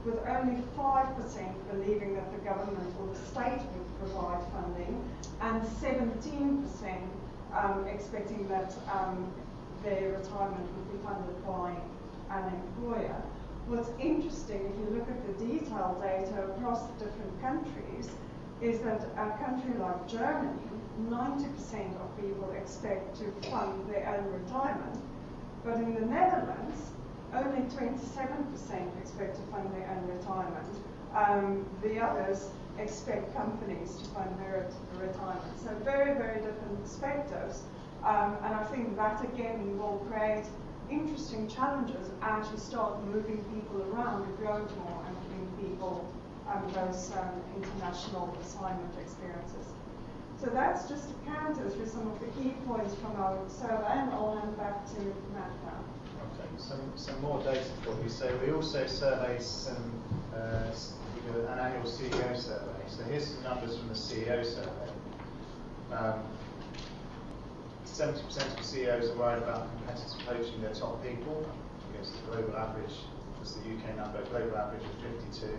with 0.06 0.20
only 0.26 0.64
5% 0.78 1.54
believing 1.72 2.16
that 2.16 2.32
the 2.32 2.40
government 2.40 2.94
or 3.00 3.14
the 3.14 3.20
state 3.20 3.60
would 3.60 4.00
provide 4.00 4.42
funding, 4.54 5.04
and 5.42 5.62
17% 5.62 7.02
um, 7.54 7.86
expecting 7.88 8.48
that 8.48 8.74
um, 8.92 9.32
their 9.84 10.14
retirement 10.14 10.68
would 10.76 10.92
be 10.92 11.06
funded 11.06 11.46
by 11.46 11.76
an 12.32 12.54
employer. 12.54 13.22
What's 13.68 13.90
interesting, 14.00 14.66
if 14.66 14.76
you 14.80 14.98
look 14.98 15.08
at 15.10 15.22
the 15.28 15.46
detailed 15.46 16.02
data 16.02 16.52
across 16.52 16.88
the 16.88 17.06
different 17.06 17.42
countries, 17.42 18.10
is 18.62 18.80
that 18.82 19.02
a 19.16 19.38
country 19.44 19.74
like 19.80 20.08
Germany, 20.08 20.60
90% 21.08 21.96
of 22.02 22.18
people 22.20 22.52
expect 22.52 23.16
to 23.20 23.32
fund 23.50 23.90
their 23.90 24.08
own 24.10 24.26
retirement, 24.42 25.00
but 25.64 25.76
in 25.76 25.94
the 25.94 26.02
Netherlands, 26.02 26.92
only 27.34 27.62
27% 27.70 28.98
expect 29.00 29.36
to 29.36 29.42
fund 29.52 29.72
their 29.74 29.88
own 29.90 30.08
retirement. 30.18 30.68
Um, 31.16 31.66
the 31.82 32.00
others 32.00 32.50
expect 32.80 33.36
companies 33.36 33.98
to 33.98 34.06
fund 34.10 34.40
their 34.40 34.70
retirement. 34.98 35.60
So 35.64 35.76
very, 35.84 36.18
very 36.18 36.42
different 36.42 36.82
perspectives. 36.82 37.64
Um, 38.04 38.38
and 38.44 38.56
I 38.56 38.64
think 38.66 38.96
that 38.96 39.24
again 39.24 39.78
will 39.78 40.06
create 40.10 40.46
interesting 40.90 41.48
challenges 41.48 42.10
as 42.22 42.50
you 42.52 42.58
start 42.58 43.04
moving 43.06 43.44
people 43.54 43.86
around 43.92 44.28
the 44.28 44.34
globe 44.38 44.70
more 44.78 45.04
and 45.06 45.16
giving 45.24 45.70
people 45.70 46.12
um, 46.50 46.64
those 46.74 47.12
um, 47.18 47.42
international 47.56 48.36
assignment 48.42 48.94
experiences. 49.02 49.68
So 50.42 50.48
that's 50.48 50.88
just 50.88 51.10
to 51.10 51.14
counter 51.26 51.70
through 51.70 51.88
some 51.88 52.08
of 52.08 52.20
the 52.20 52.28
key 52.42 52.54
points 52.66 52.96
from 52.96 53.16
our 53.18 53.38
survey, 53.50 54.00
and 54.00 54.12
I'll 54.12 54.38
hand 54.40 54.58
back 54.58 54.86
to 54.96 55.02
Matt 55.34 55.52
now. 55.66 55.84
Okay, 56.32 56.48
some, 56.58 56.92
some 56.96 57.20
more 57.22 57.44
data 57.44 57.64
for 57.84 58.02
you. 58.02 58.10
So 58.10 58.40
we 58.46 58.54
also 58.54 58.88
surveyed 58.88 59.42
some, 59.42 59.92
uh, 60.34 60.72
an 61.52 61.60
annual 61.60 61.84
CEO 61.84 62.38
survey. 62.38 62.82
So 62.88 63.04
here's 63.04 63.28
some 63.28 63.44
numbers 63.44 63.78
from 63.78 63.90
the 63.90 63.94
CEO 63.94 64.46
survey. 64.46 64.92
Um, 65.92 66.24
70% 67.92 68.60
of 68.60 68.66
CEOs 68.66 69.10
are 69.10 69.16
worried 69.16 69.44
about 69.44 69.68
competitors 69.78 70.16
poaching 70.26 70.62
their 70.62 70.74
top 70.74 71.04
people. 71.04 71.46
Against 71.92 72.14
the 72.14 72.32
global 72.32 72.56
average, 72.56 72.96
that's 73.38 73.56
the 73.56 73.70
UK 73.72 73.98
number, 73.98 74.22
global 74.30 74.58
average 74.58 74.84
of 74.84 74.96
52. 75.32 75.58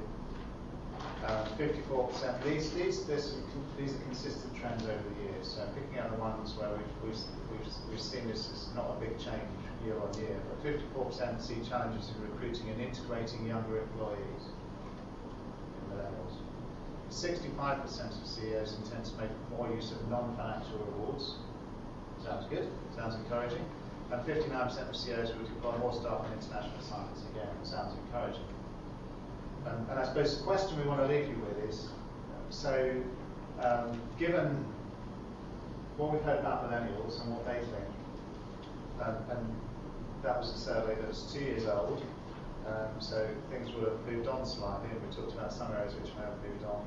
Um, 1.27 1.47
54%. 1.59 2.45
These, 2.45 2.73
these, 2.73 3.05
these 3.05 3.95
are 3.95 4.03
consistent 4.05 4.57
trends 4.57 4.85
over 4.85 5.03
the 5.03 5.33
years. 5.33 5.49
So 5.49 5.67
picking 5.75 5.99
out 5.99 6.13
the 6.13 6.19
ones 6.19 6.55
where 6.55 6.71
we've, 6.71 7.11
we've, 7.11 7.21
we've, 7.91 8.01
seen 8.01 8.27
this 8.29 8.49
is 8.49 8.69
not 8.75 8.97
a 8.97 9.01
big 9.01 9.19
change 9.19 9.45
year 9.85 9.97
on 10.01 10.13
year, 10.19 10.37
but 10.49 10.65
54% 10.65 11.41
see 11.41 11.57
challenges 11.69 12.11
in 12.11 12.23
recruiting 12.31 12.69
and 12.71 12.81
integrating 12.81 13.47
younger 13.47 13.81
employees 13.81 14.53
in 15.77 15.97
millennials. 15.97 16.37
65% 17.11 18.21
of 18.21 18.27
CEOs 18.27 18.77
intend 18.77 19.05
to 19.05 19.17
make 19.17 19.31
more 19.51 19.69
use 19.75 19.93
of 19.93 20.09
non-financial 20.09 20.79
rewards 20.79 21.35
Sounds 22.25 22.47
good, 22.51 22.69
sounds 22.97 23.15
encouraging. 23.17 23.65
And 24.13 24.23
59% 24.23 24.89
of 24.89 24.97
CEOs 24.97 25.33
would 25.37 25.47
deploy 25.47 25.77
more 25.79 25.93
staff 25.93 26.21
on 26.21 26.33
international 26.33 26.79
assignments. 26.81 27.23
Again, 27.33 27.49
sounds 27.63 27.95
encouraging. 28.07 28.45
And 29.67 29.99
I 29.99 30.05
suppose 30.05 30.39
the 30.39 30.45
question 30.45 30.81
we 30.81 30.89
want 30.89 31.01
to 31.01 31.07
leave 31.07 31.29
you 31.29 31.37
with 31.37 31.71
is, 31.71 31.89
so 32.49 32.95
um, 33.63 34.01
given 34.19 34.65
what 35.97 36.13
we've 36.13 36.23
heard 36.23 36.41
about 36.41 36.71
millennials 36.71 37.23
and 37.23 37.35
what 37.35 37.47
they 37.47 37.61
think, 37.61 37.91
um, 39.03 39.17
and 39.31 39.57
that 40.23 40.39
was 40.39 40.51
a 40.55 40.59
survey 40.59 40.95
that 40.95 41.09
was 41.09 41.31
two 41.33 41.41
years 41.41 41.67
old, 41.67 42.03
um, 42.67 42.89
so 43.01 43.29
things 43.51 43.71
will 43.75 43.91
have 43.91 44.07
moved 44.07 44.29
on 44.29 44.47
slightly, 44.47 44.89
and 44.91 45.01
we 45.07 45.15
talked 45.15 45.33
about 45.35 45.53
some 45.53 45.73
areas 45.73 45.95
which 45.95 46.13
may 46.17 46.23
have 46.23 46.41
moved 46.43 46.65
on 46.65 46.85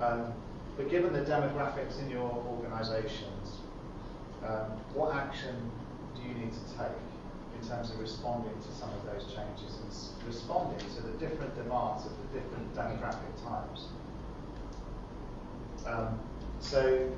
Um, 0.00 0.32
but 0.76 0.90
given 0.90 1.12
the 1.12 1.20
demographics 1.20 2.00
in 2.00 2.10
your 2.10 2.30
organisations, 2.48 3.61
um, 4.46 4.78
what 4.94 5.14
action 5.14 5.54
do 6.14 6.22
you 6.22 6.34
need 6.34 6.52
to 6.52 6.64
take 6.76 6.98
in 7.60 7.68
terms 7.68 7.90
of 7.90 8.00
responding 8.00 8.54
to 8.60 8.70
some 8.74 8.90
of 8.90 9.06
those 9.06 9.24
changes 9.30 9.78
and 9.78 10.26
responding 10.26 10.78
to 10.96 11.02
the 11.02 11.12
different 11.18 11.54
demands 11.54 12.06
of 12.06 12.12
the 12.18 12.40
different 12.40 12.74
demographic 12.74 13.30
types? 13.44 13.86
Um, 15.86 16.18
so, 16.60 17.10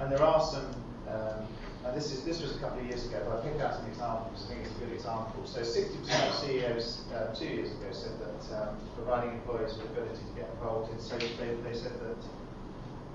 and 0.00 0.10
there 0.10 0.22
are 0.22 0.40
some, 0.40 0.66
um, 1.08 1.46
and 1.84 1.96
this 1.96 2.12
is 2.12 2.24
this 2.24 2.40
was 2.40 2.56
a 2.56 2.58
couple 2.58 2.80
of 2.80 2.86
years 2.86 3.06
ago, 3.06 3.22
but 3.28 3.38
I 3.38 3.42
picked 3.42 3.60
out 3.60 3.74
some 3.74 3.86
examples. 3.86 4.46
I 4.46 4.54
think 4.54 4.66
it's 4.66 4.74
a 4.76 4.84
good 4.84 4.92
example. 4.92 5.46
So, 5.46 5.60
60% 5.60 6.28
of 6.28 6.34
CEOs 6.34 7.04
uh, 7.14 7.34
two 7.34 7.46
years 7.46 7.70
ago 7.70 7.92
said 7.92 8.18
that 8.18 8.42
um, 8.58 8.76
providing 8.96 9.34
employees 9.34 9.76
with 9.76 9.94
the 9.94 10.00
ability 10.00 10.22
to 10.22 10.40
get 10.40 10.50
involved 10.54 10.92
in 10.92 10.98
social, 10.98 11.28
they, 11.38 11.54
they 11.62 11.76
said 11.76 11.92
that 12.00 12.18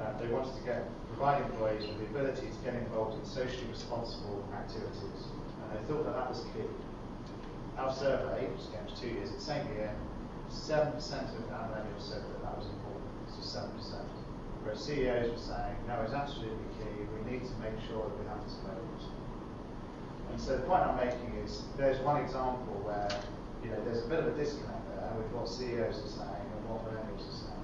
uh, 0.01 0.17
they 0.17 0.27
wanted 0.27 0.55
to 0.55 0.63
get 0.63 0.87
provide 1.13 1.43
employees 1.43 1.83
with 1.87 1.99
the 1.99 2.07
ability 2.07 2.47
to 2.47 2.59
get 2.63 2.73
involved 2.75 3.19
in 3.19 3.25
socially 3.25 3.67
responsible 3.69 4.43
activities, 4.55 5.27
and 5.59 5.67
they 5.75 5.81
thought 5.87 6.05
that 6.05 6.15
that 6.15 6.29
was 6.29 6.41
key. 6.55 6.63
Our 7.77 7.93
survey, 7.93 8.47
which 8.47 8.71
came 8.71 8.87
to 8.87 8.95
two 8.95 9.11
years, 9.19 9.31
the 9.31 9.39
same 9.39 9.67
year, 9.75 9.91
7% 10.51 10.95
of 10.95 11.51
our 11.51 11.69
millennials 11.69 12.07
said 12.07 12.23
that 12.23 12.41
that 12.43 12.57
was 12.57 12.67
important. 12.67 13.07
So 13.31 13.59
7%. 13.59 13.99
Whereas 14.63 14.83
CEOs 14.83 15.31
were 15.31 15.37
saying, 15.37 15.75
no, 15.87 16.01
it's 16.03 16.13
absolutely 16.13 16.67
key. 16.79 17.07
We 17.15 17.31
need 17.31 17.43
to 17.47 17.55
make 17.63 17.75
sure 17.87 18.03
that 18.03 18.15
we 18.19 18.25
have 18.27 18.43
this 18.43 18.57
moment. 18.63 19.03
And 20.31 20.39
so 20.39 20.57
the 20.57 20.63
point 20.63 20.83
I'm 20.83 20.97
making 20.97 21.35
is 21.43 21.63
there's 21.77 21.99
one 22.03 22.21
example 22.21 22.79
where 22.83 23.09
you 23.63 23.71
know 23.71 23.83
there's 23.85 24.05
a 24.05 24.07
bit 24.07 24.19
of 24.19 24.27
a 24.27 24.35
disconnect 24.37 24.87
there 24.95 25.11
with 25.17 25.31
what 25.33 25.49
CEOs 25.49 25.99
are 25.99 26.13
saying 26.21 26.45
and 26.47 26.61
what 26.69 26.85
millennials 26.85 27.23
are 27.27 27.39
saying. 27.49 27.59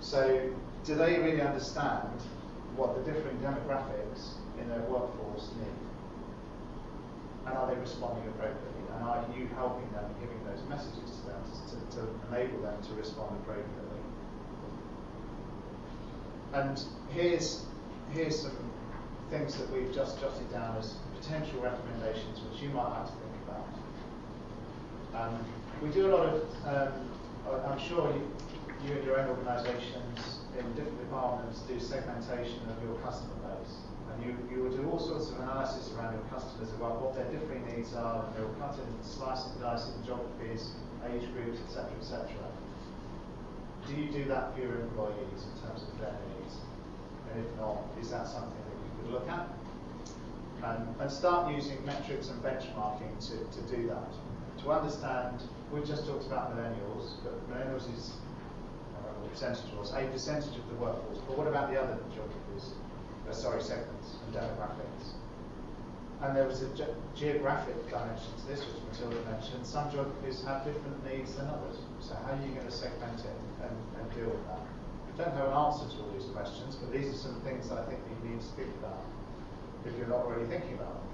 So 0.00 0.50
do 0.84 0.94
they 0.94 1.18
really 1.18 1.42
understand 1.42 2.20
what 2.76 2.96
the 2.96 3.12
different 3.12 3.42
demographics 3.42 4.34
in 4.60 4.68
their 4.68 4.80
workforce 4.80 5.50
need? 5.58 5.80
And 7.46 7.56
are 7.56 7.72
they 7.72 7.80
responding 7.80 8.26
appropriately? 8.28 8.84
And 8.94 9.04
are 9.04 9.24
you 9.36 9.48
helping 9.54 9.90
them 9.92 10.04
and 10.04 10.20
giving 10.20 10.42
those 10.44 10.62
messages 10.68 11.20
to 11.20 11.26
them 11.26 11.42
to, 11.70 11.96
to 11.96 12.08
enable 12.28 12.62
them 12.62 12.80
to 12.82 12.94
respond 12.94 13.36
appropriately? 13.42 14.00
And 16.52 16.82
here's 17.10 17.64
here's 18.12 18.40
some 18.40 18.56
things 19.30 19.56
that 19.56 19.70
we've 19.70 19.94
just 19.94 20.20
jotted 20.20 20.50
down 20.50 20.76
as 20.76 20.94
potential 21.20 21.60
recommendations 21.60 22.40
which 22.40 22.60
you 22.60 22.68
might 22.70 22.88
like 22.88 23.06
to 23.06 23.12
think 23.12 23.34
about. 23.46 23.66
Um, 25.22 25.44
we 25.80 25.88
do 25.90 26.08
a 26.08 26.12
lot 26.14 26.26
of, 26.26 26.42
um, 26.66 26.92
I'm 27.64 27.78
sure 27.78 28.12
you, 28.12 28.88
you 28.88 28.96
and 28.96 29.04
your 29.04 29.20
own 29.20 29.28
organisations 29.28 30.39
in 30.60 30.72
different 30.74 31.00
departments 31.00 31.60
do 31.64 31.80
segmentation 31.80 32.60
of 32.68 32.76
your 32.84 32.96
customer 33.00 33.34
base. 33.48 33.74
And 34.12 34.24
you, 34.24 34.36
you 34.50 34.62
will 34.62 34.74
do 34.76 34.84
all 34.90 34.98
sorts 34.98 35.30
of 35.30 35.40
analysis 35.40 35.92
around 35.94 36.14
your 36.14 36.26
customers 36.28 36.68
about 36.74 37.00
what 37.00 37.14
their 37.14 37.28
differing 37.32 37.64
needs 37.72 37.94
are, 37.94 38.26
and 38.26 38.34
they'll 38.36 38.54
cut 38.60 38.76
in, 38.76 38.90
slice 39.04 39.46
and 39.46 39.60
dice 39.60 39.88
in 39.88 40.04
geographies, 40.04 40.76
age 41.08 41.24
groups, 41.32 41.58
etc., 41.64 41.88
etc. 42.00 42.28
Do 43.86 43.94
you 43.96 44.10
do 44.10 44.24
that 44.28 44.54
for 44.54 44.60
your 44.60 44.80
employees 44.80 45.40
in 45.48 45.54
terms 45.64 45.82
of 45.82 45.98
their 45.98 46.14
needs? 46.36 46.54
And 47.32 47.44
if 47.44 47.50
not, 47.56 47.86
is 48.00 48.10
that 48.10 48.26
something 48.26 48.52
that 48.52 48.76
you 48.76 48.90
could 49.00 49.10
look 49.12 49.28
at? 49.28 49.48
Um, 50.62 50.94
and 51.00 51.10
start 51.10 51.54
using 51.54 51.84
metrics 51.86 52.28
and 52.28 52.42
benchmarking 52.42 53.16
to, 53.30 53.36
to 53.48 53.60
do 53.74 53.88
that. 53.88 54.12
To 54.62 54.72
understand, 54.72 55.40
we've 55.72 55.86
just 55.86 56.06
talked 56.06 56.26
about 56.26 56.54
millennials, 56.54 57.16
but 57.24 57.32
millennials 57.48 57.88
is, 57.96 58.12
I 58.92 59.00
don't 59.00 59.06
know 59.06 59.08
what 59.08 59.18
percentage 59.32 59.72
was, 59.78 59.92
a 59.92 60.04
percentage 60.10 60.56
of 60.56 60.66
the 60.68 60.76
workforce. 60.76 61.18
But 61.26 61.38
what 61.38 61.46
about 61.46 61.70
the 61.70 61.80
other 61.80 61.98
geographies? 62.12 62.74
Uh, 63.28 63.32
sorry, 63.32 63.62
segments 63.62 64.18
and 64.26 64.34
demographics. 64.34 65.14
And 66.22 66.36
there 66.36 66.46
was 66.46 66.60
a 66.62 66.68
ge- 66.76 66.92
geographic 67.16 67.78
dimension 67.88 68.28
to 68.36 68.44
this, 68.50 68.60
which 68.60 68.82
Matilda 68.92 69.16
mentioned. 69.30 69.64
Some 69.64 69.90
geographies 69.90 70.44
have 70.44 70.64
different 70.64 71.00
needs 71.06 71.34
than 71.36 71.48
others. 71.48 71.78
So 72.00 72.14
how 72.26 72.36
are 72.36 72.42
you 72.44 72.52
going 72.52 72.66
to 72.66 72.72
segment 72.72 73.20
it 73.24 73.38
and, 73.64 73.76
and 73.96 74.04
deal 74.12 74.28
with 74.28 74.44
that? 74.52 74.60
We 75.08 75.16
don't 75.16 75.32
have 75.32 75.48
an 75.48 75.56
answer 75.56 75.88
to 75.88 75.96
all 76.02 76.12
these 76.12 76.28
questions, 76.34 76.76
but 76.76 76.92
these 76.92 77.08
are 77.08 77.16
some 77.16 77.40
things 77.40 77.68
that 77.70 77.78
I 77.78 77.84
think 77.88 78.00
you 78.04 78.16
need 78.28 78.40
to 78.40 78.52
think 78.58 78.68
about 78.82 79.00
if 79.86 79.96
you're 79.96 80.12
not 80.12 80.28
already 80.28 80.44
thinking 80.44 80.74
about 80.74 80.92
them. 81.00 81.09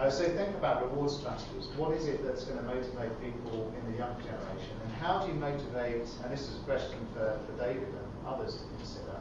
Uh, 0.00 0.08
so 0.08 0.24
think 0.24 0.56
about 0.56 0.80
reward 0.82 1.10
strategies. 1.10 1.68
What 1.76 1.92
is 1.92 2.08
it 2.08 2.24
that's 2.24 2.44
going 2.44 2.56
to 2.56 2.64
motivate 2.64 3.12
people 3.20 3.70
in 3.76 3.92
the 3.92 3.98
young 3.98 4.16
generation? 4.16 4.72
And 4.82 4.92
how 4.94 5.20
do 5.20 5.28
you 5.28 5.36
motivate, 5.36 6.08
and 6.24 6.32
this 6.32 6.48
is 6.48 6.56
a 6.56 6.64
question 6.64 6.96
for, 7.12 7.38
for 7.44 7.52
David 7.60 7.84
and 7.84 8.08
others 8.26 8.56
to 8.56 8.64
consider, 8.80 9.20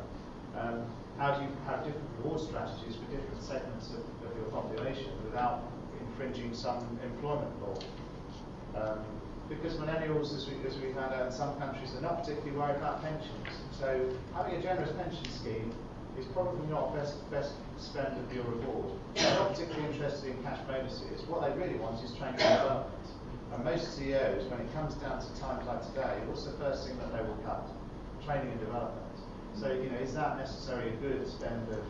um, 0.56 0.88
how 1.18 1.36
do 1.36 1.44
you 1.44 1.52
have 1.68 1.84
different 1.84 2.08
reward 2.24 2.40
strategies 2.40 2.96
for 2.96 3.04
different 3.12 3.44
segments 3.44 3.92
of, 3.92 4.08
of 4.24 4.32
your 4.40 4.48
population 4.56 5.12
without 5.26 5.68
infringing 6.00 6.56
some 6.56 6.88
employment 7.04 7.52
law? 7.60 7.76
Um, 8.80 9.04
because 9.50 9.74
millennials, 9.74 10.32
as 10.32 10.48
we, 10.48 10.64
as 10.66 10.80
we 10.80 10.94
found 10.94 11.14
out 11.14 11.26
in 11.26 11.34
some 11.34 11.60
countries, 11.60 11.92
are 11.96 12.02
not 12.08 12.24
particularly 12.24 12.56
worried 12.56 12.78
about 12.78 13.04
pensions. 13.04 13.52
So 13.78 14.16
having 14.34 14.56
a 14.56 14.62
generous 14.62 14.96
pension 14.96 15.26
scheme 15.28 15.76
is 16.20 16.26
probably 16.36 16.68
not 16.68 16.94
best 16.94 17.16
best 17.32 17.54
spend 17.78 18.12
of 18.20 18.28
your 18.34 18.44
reward. 18.44 18.92
They're 19.16 19.40
not 19.40 19.56
particularly 19.56 19.88
interested 19.88 20.36
in 20.36 20.44
cash 20.44 20.60
bonuses. 20.68 21.24
What 21.28 21.48
they 21.48 21.56
really 21.56 21.80
want 21.80 22.04
is 22.04 22.12
training 22.20 22.42
and 22.44 22.60
development. 22.60 23.08
And 23.56 23.64
most 23.64 23.98
CEOs, 23.98 24.46
when 24.52 24.60
it 24.60 24.70
comes 24.74 24.94
down 24.96 25.24
to 25.24 25.30
times 25.40 25.66
like 25.66 25.82
today, 25.90 26.20
what's 26.28 26.44
the 26.44 26.54
first 26.60 26.86
thing 26.86 27.00
that 27.00 27.16
they 27.16 27.24
will 27.24 27.40
cut? 27.48 27.66
Training 28.26 28.52
and 28.52 28.60
development. 28.60 29.16
So, 29.56 29.72
you 29.74 29.90
know, 29.90 29.98
is 29.98 30.14
that 30.14 30.38
necessarily 30.38 30.92
a 30.92 30.98
good 31.02 31.28
spend 31.28 31.68
of, 31.72 31.82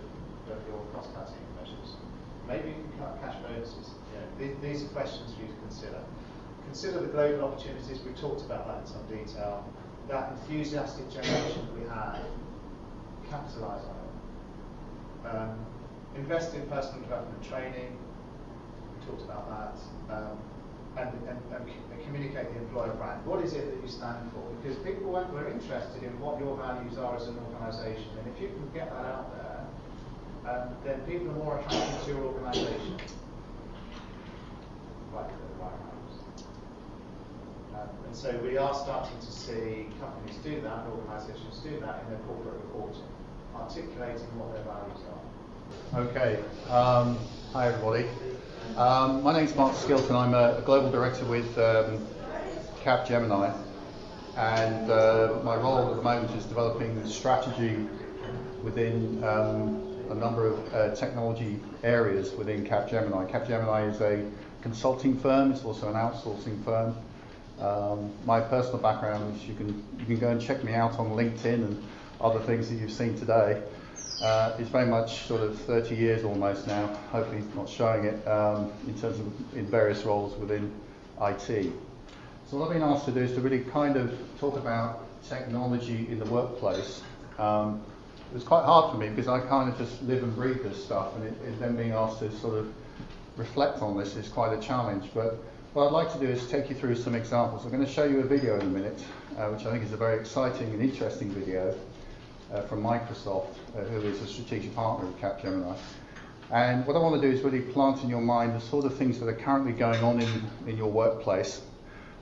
of 0.47 0.59
your 0.69 0.79
cost 0.93 1.11
cutting 1.13 1.43
measures? 1.59 1.97
Maybe 2.47 2.69
you 2.69 2.79
can 2.79 2.93
cut 2.97 3.19
cash 3.19 3.35
bonuses. 3.43 3.91
You 4.13 4.21
know, 4.21 4.27
th- 4.39 4.57
these 4.61 4.85
are 4.85 4.93
questions 4.93 5.35
for 5.35 5.41
you 5.41 5.49
to 5.51 5.59
consider. 5.67 5.99
Consider 6.65 7.01
the 7.01 7.11
global 7.11 7.51
opportunities. 7.51 7.99
We've 8.05 8.17
talked 8.17 8.45
about 8.45 8.67
that 8.69 8.85
in 8.85 8.87
some 8.87 9.05
detail. 9.09 9.67
That 10.07 10.31
enthusiastic 10.37 11.11
generation 11.11 11.65
that 11.65 11.75
we 11.75 11.85
have, 11.89 12.23
capitalise 13.29 13.83
on. 13.83 13.98
Um, 15.25 15.65
invest 16.15 16.53
in 16.53 16.65
personal 16.67 17.01
development 17.01 17.43
training. 17.43 17.97
We 18.93 19.05
talked 19.05 19.23
about 19.23 19.49
that. 19.49 20.13
Um, 20.13 20.37
and, 20.97 21.09
and, 21.27 21.39
and, 21.53 21.69
communicate 22.09 22.51
the 22.53 22.59
employer 22.59 22.93
brand. 22.95 23.23
What 23.25 23.45
is 23.45 23.53
it 23.53 23.69
that 23.69 23.77
you 23.81 23.87
stand 23.87 24.31
for? 24.33 24.41
Because 24.57 24.77
people 24.81 25.15
are, 25.15 25.29
were 25.29 25.47
interested 25.47 26.01
in 26.01 26.19
what 26.19 26.39
your 26.39 26.57
values 26.57 26.97
are 26.97 27.15
as 27.15 27.27
an 27.27 27.37
organisation. 27.37 28.09
And 28.17 28.25
if 28.33 28.41
you 28.41 28.49
can 28.49 28.65
get 28.73 28.89
that 28.89 29.05
out 29.05 29.29
there, 29.37 29.61
um, 30.49 30.73
then 30.83 30.99
people 31.05 31.29
are 31.29 31.37
more 31.37 31.59
attracted 31.59 32.01
to 32.05 32.09
your 32.09 32.23
organisation. 32.33 32.97
Right, 35.13 35.29
the 35.29 35.63
right. 35.63 35.73
Um, 37.77 37.89
and 38.05 38.15
so 38.15 38.33
we 38.41 38.57
are 38.57 38.73
starting 38.73 39.19
to 39.19 39.31
see 39.31 39.87
companies 40.01 40.37
do 40.43 40.61
that, 40.61 40.89
organisations 40.89 41.59
do 41.61 41.79
that 41.79 42.01
in 42.03 42.09
their 42.09 42.21
corporate 42.25 42.57
reporting, 42.65 43.13
articulating 43.59 44.27
what 44.39 44.53
their 44.53 44.63
values 44.63 44.99
are. 45.09 45.99
Okay. 46.01 46.39
Um, 46.69 47.17
hi, 47.53 47.67
everybody. 47.67 48.07
Um, 48.77 49.23
my 49.23 49.33
name's 49.33 49.55
Mark 49.55 49.75
Skilton. 49.75 50.15
I'm 50.15 50.33
a, 50.33 50.57
a 50.57 50.61
global 50.61 50.91
director 50.91 51.25
with 51.25 51.57
um, 51.57 52.05
Capgemini, 52.83 53.53
and 54.37 54.89
uh, 54.89 55.39
my 55.43 55.55
role 55.55 55.89
at 55.89 55.95
the 55.95 56.01
moment 56.01 56.31
is 56.37 56.45
developing 56.45 57.05
strategy 57.05 57.87
within 58.63 59.23
um, 59.23 59.85
a 60.09 60.15
number 60.15 60.47
of 60.47 60.73
uh, 60.73 60.95
technology 60.95 61.59
areas 61.83 62.33
within 62.33 62.65
Capgemini. 62.65 63.29
Capgemini 63.29 63.89
is 63.89 64.01
a 64.01 64.29
consulting 64.61 65.17
firm. 65.17 65.51
It's 65.51 65.65
also 65.65 65.89
an 65.89 65.95
outsourcing 65.95 66.63
firm. 66.63 66.95
Um, 67.59 68.13
my 68.25 68.39
personal 68.39 68.77
background 68.77 69.35
is 69.35 69.45
you 69.45 69.55
can 69.55 69.83
you 69.99 70.05
can 70.05 70.17
go 70.17 70.29
and 70.29 70.41
check 70.41 70.63
me 70.63 70.73
out 70.73 70.97
on 70.97 71.09
LinkedIn 71.09 71.55
and 71.55 71.83
other 72.21 72.39
things 72.39 72.69
that 72.69 72.75
you've 72.75 72.91
seen 72.91 73.17
today. 73.17 73.61
Uh, 74.21 74.53
it's 74.59 74.69
very 74.69 74.85
much 74.85 75.23
sort 75.27 75.41
of 75.41 75.57
30 75.61 75.95
years 75.95 76.25
almost 76.25 76.67
now, 76.67 76.87
hopefully 77.11 77.41
not 77.55 77.69
showing 77.69 78.03
it, 78.03 78.27
um, 78.27 78.71
in 78.85 78.93
terms 78.99 79.17
of 79.19 79.57
in 79.57 79.65
various 79.65 80.03
roles 80.03 80.35
within 80.37 80.71
IT. 81.21 81.71
So 82.49 82.57
what 82.57 82.67
I've 82.67 82.73
been 82.73 82.83
asked 82.83 83.05
to 83.05 83.11
do 83.11 83.21
is 83.21 83.31
to 83.33 83.41
really 83.41 83.63
kind 83.63 83.95
of 83.95 84.17
talk 84.39 84.57
about 84.57 85.05
technology 85.27 86.07
in 86.09 86.19
the 86.19 86.25
workplace. 86.25 87.01
Um, 87.37 87.81
it 88.31 88.33
was 88.33 88.43
quite 88.43 88.65
hard 88.65 88.91
for 88.91 88.97
me 88.97 89.07
because 89.07 89.27
I 89.29 89.39
kind 89.39 89.71
of 89.71 89.77
just 89.77 90.01
live 90.03 90.21
and 90.21 90.35
breathe 90.35 90.63
this 90.63 90.83
stuff, 90.83 91.15
and 91.15 91.23
it, 91.25 91.59
then 91.59 91.77
being 91.77 91.91
asked 91.91 92.19
to 92.19 92.31
sort 92.39 92.57
of 92.57 92.73
reflect 93.37 93.81
on 93.81 93.97
this 93.97 94.17
is 94.17 94.27
quite 94.27 94.51
a 94.51 94.61
challenge. 94.61 95.09
But 95.13 95.37
what 95.73 95.87
I'd 95.87 95.93
like 95.93 96.11
to 96.11 96.19
do 96.19 96.25
is 96.25 96.45
take 96.49 96.69
you 96.69 96.75
through 96.75 96.95
some 96.95 97.15
examples. 97.15 97.63
I'm 97.63 97.71
going 97.71 97.85
to 97.85 97.91
show 97.91 98.03
you 98.03 98.19
a 98.19 98.23
video 98.23 98.55
in 98.55 98.61
a 98.61 98.69
minute, 98.69 99.01
uh, 99.37 99.47
which 99.47 99.65
I 99.65 99.71
think 99.71 99.85
is 99.85 99.93
a 99.93 99.97
very 99.97 100.19
exciting 100.19 100.71
and 100.71 100.81
interesting 100.81 101.29
video 101.29 101.73
uh, 102.53 102.61
from 102.61 102.81
Microsoft, 102.81 103.55
uh, 103.75 103.81
who 103.81 104.01
is 104.07 104.21
a 104.21 104.27
strategic 104.27 104.75
partner 104.75 105.07
of 105.07 105.19
Capgemini. 105.19 105.77
And 106.51 106.85
what 106.87 106.95
I 106.95 106.99
want 106.99 107.21
to 107.21 107.27
do 107.27 107.31
is 107.31 107.41
really 107.43 107.61
plant 107.61 108.03
in 108.03 108.09
your 108.09 108.21
mind 108.21 108.55
the 108.55 108.61
sort 108.61 108.85
of 108.85 108.95
things 108.95 109.19
that 109.19 109.27
are 109.27 109.35
currently 109.35 109.71
going 109.71 110.03
on 110.03 110.19
in, 110.19 110.43
in 110.67 110.77
your 110.77 110.91
workplace, 110.91 111.61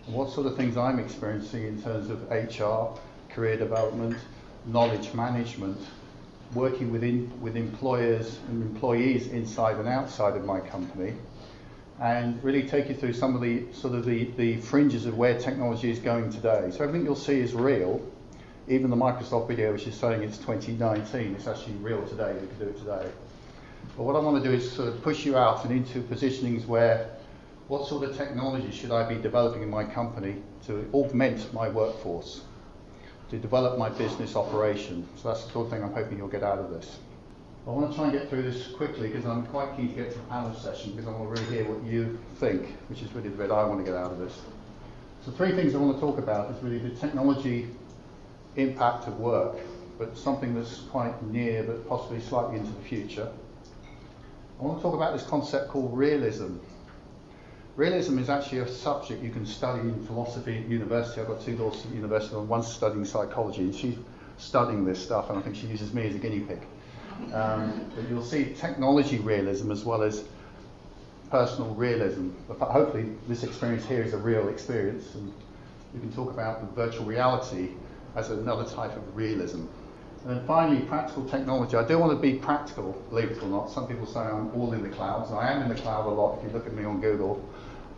and 0.05 0.15
what 0.15 0.29
sort 0.29 0.47
of 0.47 0.57
things 0.57 0.75
I'm 0.75 0.99
experiencing 0.99 1.65
in 1.65 1.81
terms 1.81 2.09
of 2.09 2.29
HR, 2.29 2.99
career 3.33 3.55
development, 3.57 4.17
knowledge 4.65 5.13
management, 5.13 5.77
working 6.53 6.91
within, 6.91 7.31
with 7.41 7.55
employers 7.55 8.39
and 8.49 8.61
employees 8.61 9.27
inside 9.27 9.77
and 9.77 9.87
outside 9.87 10.35
of 10.35 10.43
my 10.43 10.59
company, 10.59 11.13
and 12.01 12.41
really 12.43 12.63
take 12.63 12.89
you 12.89 12.95
through 12.95 13.13
some 13.13 13.33
of 13.33 13.41
the 13.41 13.63
sort 13.71 13.95
of 13.95 14.05
the, 14.05 14.25
the 14.37 14.57
fringes 14.57 15.05
of 15.05 15.17
where 15.17 15.39
technology 15.39 15.89
is 15.89 15.99
going 15.99 16.29
today. 16.29 16.69
So 16.71 16.83
everything 16.83 17.05
you'll 17.05 17.15
see 17.15 17.39
is 17.39 17.53
real. 17.53 18.01
Even 18.69 18.89
the 18.89 18.97
Microsoft 18.97 19.47
video, 19.47 19.71
which 19.71 19.87
is 19.87 19.95
saying 19.95 20.21
it's 20.23 20.37
2019, 20.39 21.35
it's 21.35 21.47
actually 21.47 21.75
real 21.75 22.05
today. 22.05 22.33
We 22.33 22.47
can 22.47 22.59
do 22.59 22.65
it 22.65 22.77
today. 22.77 23.09
But 23.95 24.03
what 24.03 24.17
I 24.17 24.19
want 24.19 24.43
to 24.43 24.49
do 24.49 24.53
is 24.53 24.69
sort 24.69 24.89
of 24.89 25.01
push 25.01 25.25
you 25.25 25.37
out 25.37 25.63
and 25.63 25.73
into 25.73 26.01
positionings 26.01 26.65
where 26.65 27.09
what 27.69 27.87
sort 27.87 28.09
of 28.09 28.17
technology 28.17 28.71
should 28.71 28.91
I 28.91 29.07
be 29.07 29.15
developing 29.21 29.61
in 29.61 29.69
my 29.69 29.85
company 29.85 30.35
to 30.65 30.85
augment 30.93 31.53
my 31.53 31.69
workforce, 31.69 32.41
to 33.29 33.37
develop 33.37 33.79
my 33.79 33.87
business 33.87 34.35
operation. 34.35 35.07
So 35.15 35.29
that's 35.29 35.45
the 35.45 35.51
sort 35.51 35.67
of 35.67 35.71
thing 35.71 35.83
I'm 35.83 35.93
hoping 35.93 36.17
you'll 36.17 36.27
get 36.27 36.43
out 36.43 36.59
of 36.59 36.69
this. 36.69 36.99
I 37.65 37.69
want 37.69 37.89
to 37.89 37.95
try 37.95 38.09
and 38.09 38.13
get 38.13 38.29
through 38.29 38.43
this 38.43 38.67
quickly 38.67 39.07
because 39.07 39.25
I'm 39.25 39.45
quite 39.47 39.77
keen 39.77 39.89
to 39.89 39.95
get 39.95 40.11
to 40.11 40.17
the 40.17 40.23
panel 40.25 40.53
session 40.53 40.91
because 40.91 41.07
I 41.07 41.11
want 41.11 41.35
to 41.35 41.41
really 41.41 41.55
hear 41.55 41.73
what 41.73 41.89
you 41.89 42.19
think, 42.35 42.67
which 42.89 43.01
is 43.01 43.13
really 43.13 43.29
the 43.29 43.37
bit 43.37 43.49
I 43.49 43.63
want 43.63 43.79
to 43.79 43.89
get 43.89 43.97
out 43.97 44.11
of 44.11 44.19
this. 44.19 44.41
So 45.25 45.31
three 45.31 45.53
things 45.53 45.73
I 45.73 45.77
want 45.77 45.95
to 45.95 46.01
talk 46.01 46.17
about 46.17 46.51
is 46.51 46.61
really 46.61 46.79
the 46.79 46.95
technology 46.95 47.69
impact 48.57 49.07
of 49.07 49.19
work, 49.19 49.55
but 49.97 50.17
something 50.17 50.53
that's 50.53 50.79
quite 50.91 51.21
near 51.23 51.63
but 51.63 51.87
possibly 51.87 52.19
slightly 52.19 52.57
into 52.57 52.71
the 52.71 52.81
future. 52.81 53.31
I 54.59 54.63
want 54.63 54.79
to 54.79 54.83
talk 54.83 54.95
about 54.95 55.13
this 55.13 55.25
concept 55.25 55.69
called 55.69 55.95
realism. 55.95 56.57
Realism 57.75 58.17
is 58.17 58.29
actually 58.29 58.59
a 58.59 58.67
subject 58.67 59.23
you 59.23 59.29
can 59.29 59.45
study 59.45 59.81
in 59.81 60.03
philosophy 60.07 60.57
at 60.57 60.67
university. 60.67 61.21
I've 61.21 61.27
got 61.27 61.45
two 61.45 61.55
daughters 61.55 61.85
at 61.85 61.91
university, 61.91 62.35
and 62.35 62.49
one's 62.49 62.67
studying 62.67 63.05
psychology, 63.05 63.61
and 63.61 63.75
she's 63.75 63.95
studying 64.37 64.83
this 64.83 65.03
stuff, 65.03 65.29
and 65.29 65.37
I 65.37 65.41
think 65.43 65.55
she 65.55 65.67
uses 65.67 65.93
me 65.93 66.07
as 66.07 66.15
a 66.15 66.17
guinea 66.17 66.39
pig. 66.39 66.61
Um, 67.33 67.91
but 67.95 68.09
you'll 68.09 68.23
see 68.23 68.55
technology 68.55 69.19
realism 69.19 69.71
as 69.71 69.85
well 69.85 70.01
as 70.01 70.23
personal 71.29 71.73
realism. 71.75 72.29
Hopefully, 72.59 73.11
this 73.27 73.43
experience 73.43 73.85
here 73.85 74.01
is 74.01 74.13
a 74.13 74.17
real 74.17 74.47
experience, 74.47 75.13
and 75.13 75.31
we 75.93 75.99
can 75.99 76.11
talk 76.13 76.31
about 76.31 76.61
the 76.61 76.85
virtual 76.85 77.05
reality 77.05 77.69
as 78.15 78.29
another 78.29 78.65
type 78.65 78.95
of 78.95 79.15
realism. 79.15 79.65
And 80.23 80.37
then 80.37 80.47
finally, 80.47 80.81
practical 80.81 81.25
technology. 81.25 81.77
I 81.77 81.87
do 81.87 81.97
want 81.99 82.11
to 82.11 82.17
be 82.17 82.37
practical, 82.37 82.91
believe 83.09 83.31
it 83.31 83.41
or 83.41 83.47
not. 83.47 83.69
Some 83.69 83.87
people 83.87 84.05
say 84.05 84.19
I'm 84.19 84.53
all 84.55 84.73
in 84.73 84.83
the 84.83 84.89
clouds. 84.89 85.31
I 85.31 85.51
am 85.51 85.61
in 85.61 85.69
the 85.69 85.75
cloud 85.75 86.05
a 86.05 86.09
lot 86.09 86.39
if 86.39 86.43
you 86.43 86.49
look 86.49 86.67
at 86.67 86.73
me 86.73 86.83
on 86.83 86.99
Google. 86.99 87.47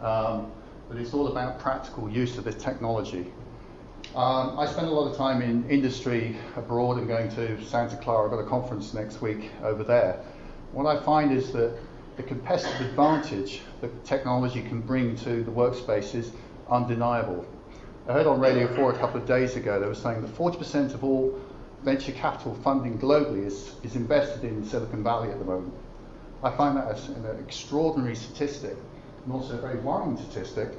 Um, 0.01 0.51
but 0.87 0.97
it's 0.97 1.13
all 1.13 1.27
about 1.27 1.59
practical 1.59 2.09
use 2.09 2.37
of 2.37 2.43
this 2.43 2.55
technology. 2.55 3.31
Um, 4.15 4.57
I 4.57 4.65
spend 4.65 4.87
a 4.87 4.91
lot 4.91 5.09
of 5.09 5.15
time 5.15 5.41
in 5.41 5.69
industry 5.69 6.35
abroad 6.55 6.97
and 6.97 7.07
going 7.07 7.29
to 7.35 7.63
Santa 7.63 7.95
Clara. 7.97 8.25
I've 8.25 8.31
got 8.31 8.39
a 8.39 8.49
conference 8.49 8.93
next 8.93 9.21
week 9.21 9.51
over 9.63 9.83
there. 9.83 10.23
What 10.71 10.85
I 10.87 11.03
find 11.03 11.31
is 11.31 11.51
that 11.53 11.77
the 12.17 12.23
competitive 12.23 12.81
advantage 12.81 13.61
that 13.81 14.03
technology 14.03 14.61
can 14.61 14.81
bring 14.81 15.15
to 15.17 15.43
the 15.43 15.51
workspace 15.51 16.15
is 16.15 16.31
undeniable. 16.69 17.45
I 18.07 18.13
heard 18.13 18.27
on 18.27 18.39
Radio 18.39 18.67
4 18.75 18.93
a 18.93 18.97
couple 18.97 19.21
of 19.21 19.27
days 19.27 19.55
ago, 19.55 19.79
they 19.79 19.85
were 19.87 19.93
saying 19.93 20.21
that 20.21 20.35
40% 20.35 20.93
of 20.93 21.03
all 21.03 21.39
venture 21.83 22.11
capital 22.11 22.55
funding 22.55 22.97
globally 22.97 23.45
is, 23.45 23.75
is 23.83 23.95
invested 23.95 24.43
in 24.43 24.63
Silicon 24.65 25.03
Valley 25.03 25.29
at 25.31 25.39
the 25.39 25.45
moment. 25.45 25.73
I 26.43 26.51
find 26.51 26.77
that 26.77 26.87
as 26.87 27.09
an 27.09 27.25
extraordinary 27.45 28.15
statistic 28.15 28.75
and 29.23 29.33
also 29.33 29.57
a 29.57 29.61
very 29.61 29.77
worrying 29.79 30.17
statistic 30.17 30.69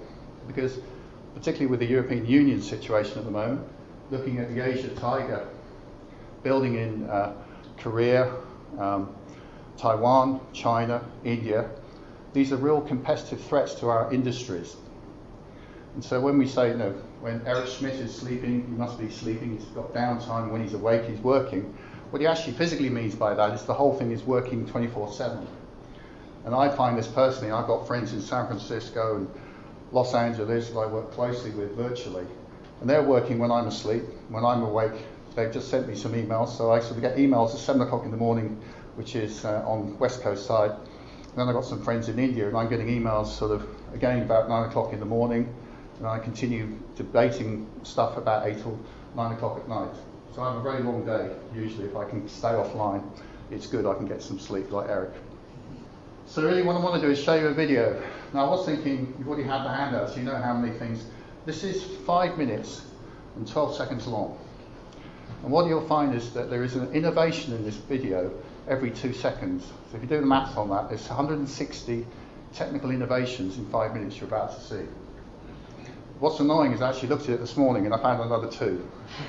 because 0.46 0.78
particularly 1.34 1.66
with 1.66 1.80
the 1.80 1.86
European 1.86 2.26
Union 2.26 2.60
situation 2.60 3.18
at 3.18 3.24
the 3.24 3.30
moment, 3.30 3.66
looking 4.10 4.38
at 4.38 4.52
the 4.52 4.60
Asia 4.66 4.88
Tiger, 4.88 5.46
building 6.42 6.76
in 6.76 7.08
uh, 7.08 7.32
Korea, 7.78 8.34
um, 8.78 9.14
Taiwan, 9.76 10.40
China, 10.52 11.04
India, 11.24 11.70
these 12.32 12.52
are 12.52 12.56
real 12.56 12.80
competitive 12.80 13.40
threats 13.40 13.74
to 13.76 13.88
our 13.88 14.12
industries. 14.12 14.76
And 15.94 16.04
so 16.04 16.20
when 16.20 16.38
we 16.38 16.46
say, 16.46 16.70
you 16.70 16.76
know, 16.76 16.94
when 17.20 17.42
Eric 17.46 17.68
Schmidt 17.68 17.94
is 17.94 18.14
sleeping, 18.14 18.66
he 18.66 18.72
must 18.72 18.98
be 18.98 19.10
sleeping, 19.10 19.58
he's 19.58 19.66
got 19.68 19.92
downtime, 19.92 20.50
when 20.50 20.62
he's 20.62 20.72
awake, 20.72 21.04
he's 21.04 21.18
working. 21.18 21.76
What 22.10 22.20
he 22.20 22.26
actually 22.26 22.54
physically 22.54 22.88
means 22.88 23.14
by 23.14 23.34
that 23.34 23.52
is 23.52 23.62
the 23.64 23.74
whole 23.74 23.94
thing 23.94 24.10
is 24.10 24.22
working 24.22 24.66
24 24.66 25.12
7. 25.12 25.46
And 26.46 26.54
I 26.54 26.70
find 26.70 26.96
this 26.96 27.06
personally, 27.06 27.52
I've 27.52 27.66
got 27.66 27.86
friends 27.86 28.14
in 28.14 28.22
San 28.22 28.46
Francisco 28.46 29.16
and 29.16 29.30
Los 29.92 30.14
Angeles 30.14 30.70
that 30.70 30.78
I 30.78 30.86
work 30.86 31.12
closely 31.12 31.50
with 31.50 31.76
virtually. 31.76 32.24
And 32.80 32.88
they're 32.88 33.02
working 33.02 33.38
when 33.38 33.50
I'm 33.50 33.66
asleep, 33.66 34.02
when 34.30 34.44
I'm 34.44 34.62
awake. 34.62 35.04
They've 35.36 35.52
just 35.52 35.68
sent 35.68 35.86
me 35.86 35.94
some 35.94 36.14
emails, 36.14 36.56
so 36.56 36.72
I 36.72 36.80
sort 36.80 36.96
of 36.96 37.02
get 37.02 37.16
emails 37.16 37.52
at 37.52 37.60
7 37.60 37.82
o'clock 37.82 38.04
in 38.04 38.10
the 38.10 38.16
morning, 38.16 38.60
which 38.96 39.14
is 39.14 39.44
uh, 39.44 39.62
on 39.66 39.96
West 39.98 40.22
Coast 40.22 40.46
side. 40.46 40.70
And 40.70 41.36
then 41.36 41.48
I've 41.48 41.54
got 41.54 41.66
some 41.66 41.82
friends 41.84 42.08
in 42.08 42.18
India, 42.18 42.48
and 42.48 42.56
I'm 42.56 42.68
getting 42.68 42.88
emails 42.88 43.26
sort 43.26 43.52
of 43.52 43.68
again 43.94 44.22
about 44.22 44.48
9 44.48 44.70
o'clock 44.70 44.94
in 44.94 44.98
the 44.98 45.06
morning. 45.06 45.54
And 46.00 46.08
I 46.08 46.18
continue 46.18 46.78
debating 46.96 47.70
stuff 47.82 48.16
about 48.16 48.46
8 48.46 48.64
or 48.64 48.78
9 49.14 49.32
o'clock 49.32 49.58
at 49.58 49.68
night. 49.68 49.94
So 50.34 50.40
I 50.40 50.50
have 50.50 50.56
a 50.56 50.62
very 50.62 50.82
long 50.82 51.04
day, 51.04 51.30
usually, 51.54 51.86
if 51.86 51.94
I 51.94 52.08
can 52.08 52.26
stay 52.26 52.48
offline. 52.48 53.04
It's 53.50 53.66
good, 53.66 53.84
I 53.84 53.94
can 53.94 54.06
get 54.06 54.22
some 54.22 54.38
sleep, 54.38 54.72
like 54.72 54.88
Eric. 54.88 55.12
So 56.26 56.42
really 56.42 56.62
what 56.62 56.74
I 56.74 56.80
want 56.80 56.98
to 56.98 57.06
do 57.06 57.12
is 57.12 57.22
show 57.22 57.34
you 57.34 57.48
a 57.48 57.54
video. 57.54 58.02
Now 58.32 58.46
I 58.46 58.50
was 58.50 58.64
thinking, 58.64 59.14
you've 59.18 59.28
already 59.28 59.42
had 59.42 59.62
the 59.62 59.68
handouts, 59.68 60.16
you 60.16 60.22
know 60.22 60.36
how 60.36 60.54
many 60.54 60.78
things. 60.78 61.04
This 61.44 61.64
is 61.64 61.84
five 62.06 62.38
minutes 62.38 62.82
and 63.36 63.46
12 63.46 63.76
seconds 63.76 64.06
long. 64.06 64.38
And 65.42 65.52
what 65.52 65.66
you'll 65.66 65.86
find 65.86 66.14
is 66.14 66.32
that 66.32 66.48
there 66.48 66.64
is 66.64 66.76
an 66.76 66.90
innovation 66.94 67.52
in 67.52 67.62
this 67.62 67.76
video 67.76 68.32
every 68.68 68.90
two 68.90 69.12
seconds. 69.12 69.66
So 69.90 69.96
if 69.96 70.02
you 70.02 70.08
do 70.08 70.20
the 70.20 70.26
maths 70.26 70.56
on 70.56 70.70
that, 70.70 70.88
there's 70.88 71.06
160 71.06 72.06
technical 72.54 72.90
innovations 72.90 73.58
in 73.58 73.66
five 73.66 73.92
minutes 73.92 74.16
you're 74.16 74.28
about 74.28 74.54
to 74.54 74.60
see. 74.64 74.86
What's 76.20 76.38
annoying 76.38 76.72
is 76.72 76.82
I 76.82 76.90
actually 76.90 77.08
looked 77.08 77.22
at 77.24 77.30
it 77.30 77.40
this 77.40 77.56
morning 77.56 77.86
and 77.86 77.94
I 77.94 78.02
found 78.02 78.20
another 78.20 78.46
two. 78.46 78.86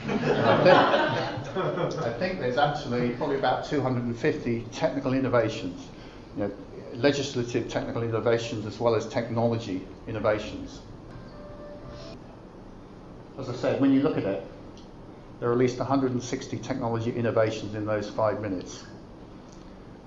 I, 0.10 0.58
think, 0.62 1.98
I 2.04 2.14
think 2.20 2.40
there's 2.42 2.58
actually 2.58 3.12
probably 3.12 3.38
about 3.38 3.64
250 3.64 4.66
technical 4.74 5.14
innovations. 5.14 5.88
You 6.36 6.44
know, 6.44 6.52
legislative 6.96 7.70
technical 7.70 8.04
innovations 8.04 8.66
as 8.66 8.78
well 8.78 8.94
as 8.94 9.08
technology 9.08 9.88
innovations. 10.06 10.82
As 13.40 13.48
I 13.48 13.56
said, 13.56 13.80
when 13.80 13.94
you 13.94 14.02
look 14.02 14.18
at 14.18 14.26
it, 14.26 14.46
there 15.40 15.48
are 15.48 15.54
at 15.54 15.58
least 15.58 15.80
160 15.80 16.58
technology 16.58 17.12
innovations 17.16 17.74
in 17.74 17.86
those 17.86 18.10
five 18.10 18.42
minutes. 18.42 18.84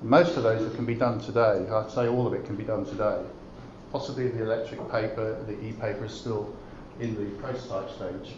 Most 0.02 0.36
of 0.36 0.42
those 0.42 0.74
can 0.74 0.84
be 0.84 0.94
done 0.94 1.18
today. 1.18 1.66
I'd 1.66 1.90
say 1.90 2.08
all 2.08 2.26
of 2.26 2.34
it 2.34 2.44
can 2.44 2.56
be 2.56 2.64
done 2.64 2.84
today. 2.84 3.22
Possibly 3.90 4.28
the 4.28 4.42
electric 4.42 4.80
paper, 4.90 5.42
the 5.46 5.58
e-paper 5.64 6.04
is 6.04 6.12
still 6.12 6.54
in 7.00 7.14
the 7.14 7.30
prototype 7.42 7.90
stage. 7.90 8.34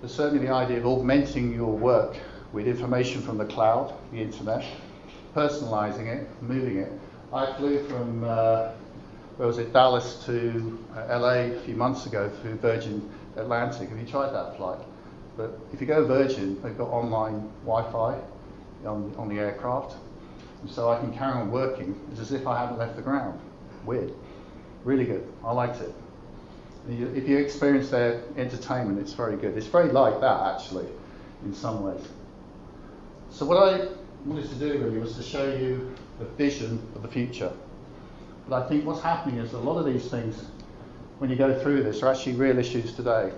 But 0.00 0.10
certainly 0.10 0.44
the 0.44 0.52
idea 0.52 0.78
of 0.78 0.86
augmenting 0.86 1.52
your 1.52 1.72
work 1.72 2.16
with 2.52 2.66
information 2.66 3.22
from 3.22 3.38
the 3.38 3.44
cloud, 3.44 3.94
the 4.12 4.20
internet, 4.20 4.64
personalizing 5.34 6.06
it, 6.06 6.28
moving 6.42 6.78
it, 6.78 6.92
I 7.32 7.52
flew 7.54 7.82
from, 7.88 8.24
uh, 8.24 8.72
where 9.36 9.48
was 9.48 9.58
it, 9.58 9.72
Dallas 9.72 10.22
to 10.26 10.78
uh, 10.94 11.18
LA 11.18 11.54
a 11.54 11.60
few 11.60 11.74
months 11.74 12.04
ago 12.04 12.30
through 12.42 12.56
Virgin 12.56 13.10
Atlantic. 13.36 13.88
Have 13.88 13.98
you 13.98 14.06
tried 14.06 14.32
that 14.32 14.56
flight? 14.56 14.78
But 15.36 15.58
if 15.72 15.80
you 15.80 15.86
go 15.86 16.04
Virgin, 16.04 16.60
they've 16.62 16.76
got 16.76 16.88
online 16.88 17.50
Wi-Fi 17.64 18.20
on, 18.84 19.14
on 19.16 19.28
the 19.28 19.38
aircraft, 19.38 19.96
and 20.60 20.70
so 20.70 20.90
I 20.90 20.98
can 21.00 21.16
carry 21.16 21.32
on 21.32 21.50
working. 21.50 21.98
It's 22.10 22.20
as 22.20 22.32
if 22.32 22.46
I 22.46 22.60
hadn't 22.60 22.78
left 22.78 22.96
the 22.96 23.02
ground. 23.02 23.40
Weird. 23.86 24.12
Really 24.84 25.04
good. 25.04 25.26
I 25.44 25.52
liked 25.52 25.80
it. 25.80 25.94
If 26.88 27.28
you 27.28 27.38
experience 27.38 27.90
their 27.90 28.22
entertainment, 28.36 28.98
it's 28.98 29.12
very 29.12 29.36
good. 29.36 29.56
It's 29.56 29.66
very 29.66 29.92
like 29.92 30.20
that, 30.20 30.54
actually, 30.54 30.86
in 31.44 31.54
some 31.54 31.82
ways. 31.82 32.02
So 33.30 33.46
what 33.46 33.56
I 33.56 33.88
wanted 34.24 34.48
to 34.48 34.54
do 34.56 34.78
really 34.78 34.98
was 34.98 35.16
to 35.16 35.22
show 35.22 35.54
you 35.54 35.94
the 36.18 36.24
vision 36.24 36.82
of 36.94 37.02
the 37.02 37.08
future. 37.08 37.52
But 38.48 38.64
I 38.64 38.68
think 38.68 38.84
what's 38.84 39.00
happening 39.00 39.38
is 39.38 39.52
a 39.52 39.58
lot 39.58 39.78
of 39.78 39.86
these 39.86 40.10
things, 40.10 40.44
when 41.18 41.30
you 41.30 41.36
go 41.36 41.58
through 41.62 41.84
this, 41.84 42.02
are 42.02 42.10
actually 42.10 42.34
real 42.34 42.58
issues 42.58 42.94
today. 42.94 43.32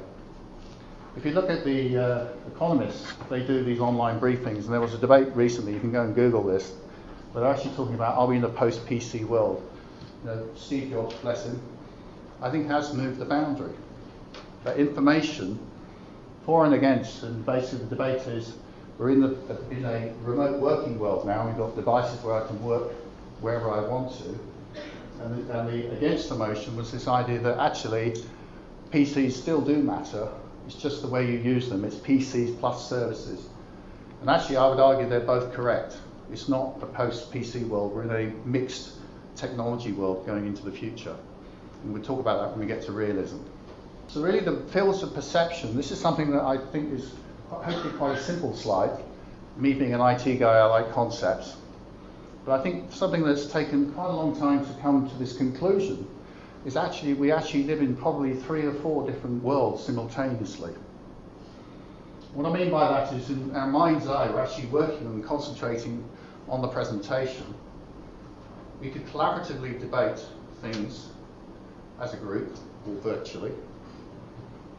If 1.17 1.25
you 1.25 1.33
look 1.33 1.51
at 1.51 1.65
the 1.65 1.97
uh, 1.97 2.29
economists, 2.49 3.13
they 3.31 3.47
do 3.47 3.63
these 3.63 3.79
online 3.79 4.19
briefings, 4.19 4.65
and 4.65 4.73
there 4.73 4.81
was 4.81 4.95
a 4.95 4.99
debate 4.99 5.29
recently, 5.37 5.75
you 5.75 5.81
can 5.81 5.93
go 5.93 6.03
and 6.03 6.15
Google 6.15 6.43
this, 6.43 6.73
but 7.33 7.41
they're 7.41 7.51
actually 7.51 7.75
talking 7.77 7.95
about 7.95 8.17
are 8.17 8.27
we 8.27 8.37
in 8.37 8.45
a 8.45 8.49
post 8.49 8.85
PC 8.87 9.25
world? 9.25 9.63
You 10.25 10.31
know, 10.31 10.49
Steve 10.57 10.91
Jobs, 10.91 11.15
bless 11.17 11.45
him, 11.45 11.61
I 12.41 12.51
think 12.51 12.67
has 12.69 12.93
moved 12.93 13.19
the 13.19 13.25
boundary. 13.25 13.75
That 14.65 14.79
information, 14.79 15.59
for 16.45 16.65
and 16.65 16.75
against, 16.75 17.23
and 17.23 17.45
basically 17.45 17.87
the 17.87 17.97
debate 17.97 18.27
is 18.27 18.55
we're 18.99 19.11
in, 19.11 19.21
the, 19.21 19.37
in 19.71 19.85
a 19.85 20.13
remote 20.23 20.61
working 20.61 20.99
world 20.99 21.27
now. 21.27 21.47
We've 21.47 21.57
got 21.57 21.75
devices 21.75 22.23
where 22.23 22.43
I 22.43 22.47
can 22.47 22.63
work 22.63 22.93
wherever 23.41 23.71
I 23.71 23.81
want 23.81 24.17
to. 24.19 24.39
And 25.23 25.49
the, 25.49 25.61
and 25.61 25.69
the 25.69 25.93
against 25.97 26.29
the 26.29 26.35
motion 26.35 26.77
was 26.77 26.93
this 26.93 27.09
idea 27.09 27.39
that 27.41 27.59
actually 27.59 28.15
PCs 28.91 29.33
still 29.33 29.61
do 29.61 29.77
matter. 29.77 30.29
It's 30.67 30.77
just 30.77 31.03
the 31.03 31.09
way 31.09 31.31
you 31.31 31.39
use 31.39 31.69
them. 31.69 31.85
It's 31.85 31.97
PCs 31.97 32.59
plus 32.61 32.89
services. 32.89 33.49
And 34.21 34.31
actually, 34.31 34.57
I 34.57 34.69
would 34.69 34.81
argue 34.81 35.09
they're 35.09 35.21
both 35.21 35.53
correct. 35.53 35.97
It's 36.33 36.49
not 36.49 36.79
a 36.81 36.87
post 36.87 37.33
PC 37.33 37.69
world, 37.69 37.93
we're 37.93 38.05
in 38.05 38.11
a 38.11 38.49
mixed 38.49 38.93
technology 39.37 39.93
world 39.93 40.25
going 40.25 40.47
into 40.47 40.65
the 40.65 40.73
future. 40.73 41.17
And 41.85 41.93
we'll 41.93 42.03
talk 42.03 42.19
about 42.19 42.41
that 42.41 42.51
when 42.51 42.61
we 42.61 42.67
get 42.67 42.83
to 42.87 42.93
realism. 42.93 43.39
So, 44.09 44.23
really, 44.23 44.41
the 44.41 44.57
fields 44.71 45.03
of 45.03 45.15
perception 45.15 45.77
this 45.77 45.91
is 45.91 46.01
something 46.01 46.31
that 46.31 46.43
I 46.43 46.57
think 46.57 46.93
is 46.93 47.13
hopefully 47.51 47.93
quite 47.95 48.17
a 48.17 48.23
simple 48.23 48.57
slide. 48.57 49.03
Me 49.57 49.75
being 49.75 49.95
an 49.95 50.01
IT 50.01 50.39
guy, 50.39 50.59
I 50.59 50.65
like 50.65 50.93
concepts. 50.93 51.57
But 52.45 52.59
I 52.59 52.63
think 52.63 52.93
something 52.93 53.23
that's 53.23 53.47
taken 53.47 53.93
quite 53.93 54.09
a 54.09 54.13
long 54.13 54.39
time 54.39 54.65
to 54.65 54.73
come 54.81 55.09
to 55.09 55.17
this 55.17 55.37
conclusion 55.37 56.09
is 56.65 56.77
actually 56.77 57.15
we 57.15 57.31
actually 57.31 57.65
live 57.65 57.81
in 57.81 57.97
probably 57.97 58.35
three 58.35 58.63
or 58.63 58.73
four 58.73 59.07
different 59.07 59.43
worlds 59.43 59.85
simultaneously. 59.85 60.73
What 62.33 62.47
I 62.47 62.53
mean 62.53 62.71
by 62.71 62.89
that 62.89 63.13
is 63.13 63.31
in 63.31 63.55
our 63.55 63.69
mind's 63.69 64.07
eye, 64.07 64.29
we're 64.31 64.41
actually 64.41 64.67
working 64.67 65.07
and 65.07 65.25
concentrating 65.25 66.05
on 66.49 66.63
the 66.63 66.69
presentation. 66.69 67.55
We 68.81 68.91
could 68.91 69.07
collaboratively 69.07 69.79
debate 69.79 70.21
things 70.61 71.09
as 72.01 72.15
a 72.15 72.17
group 72.17 72.57
or 72.87 72.95
virtually. 73.01 73.53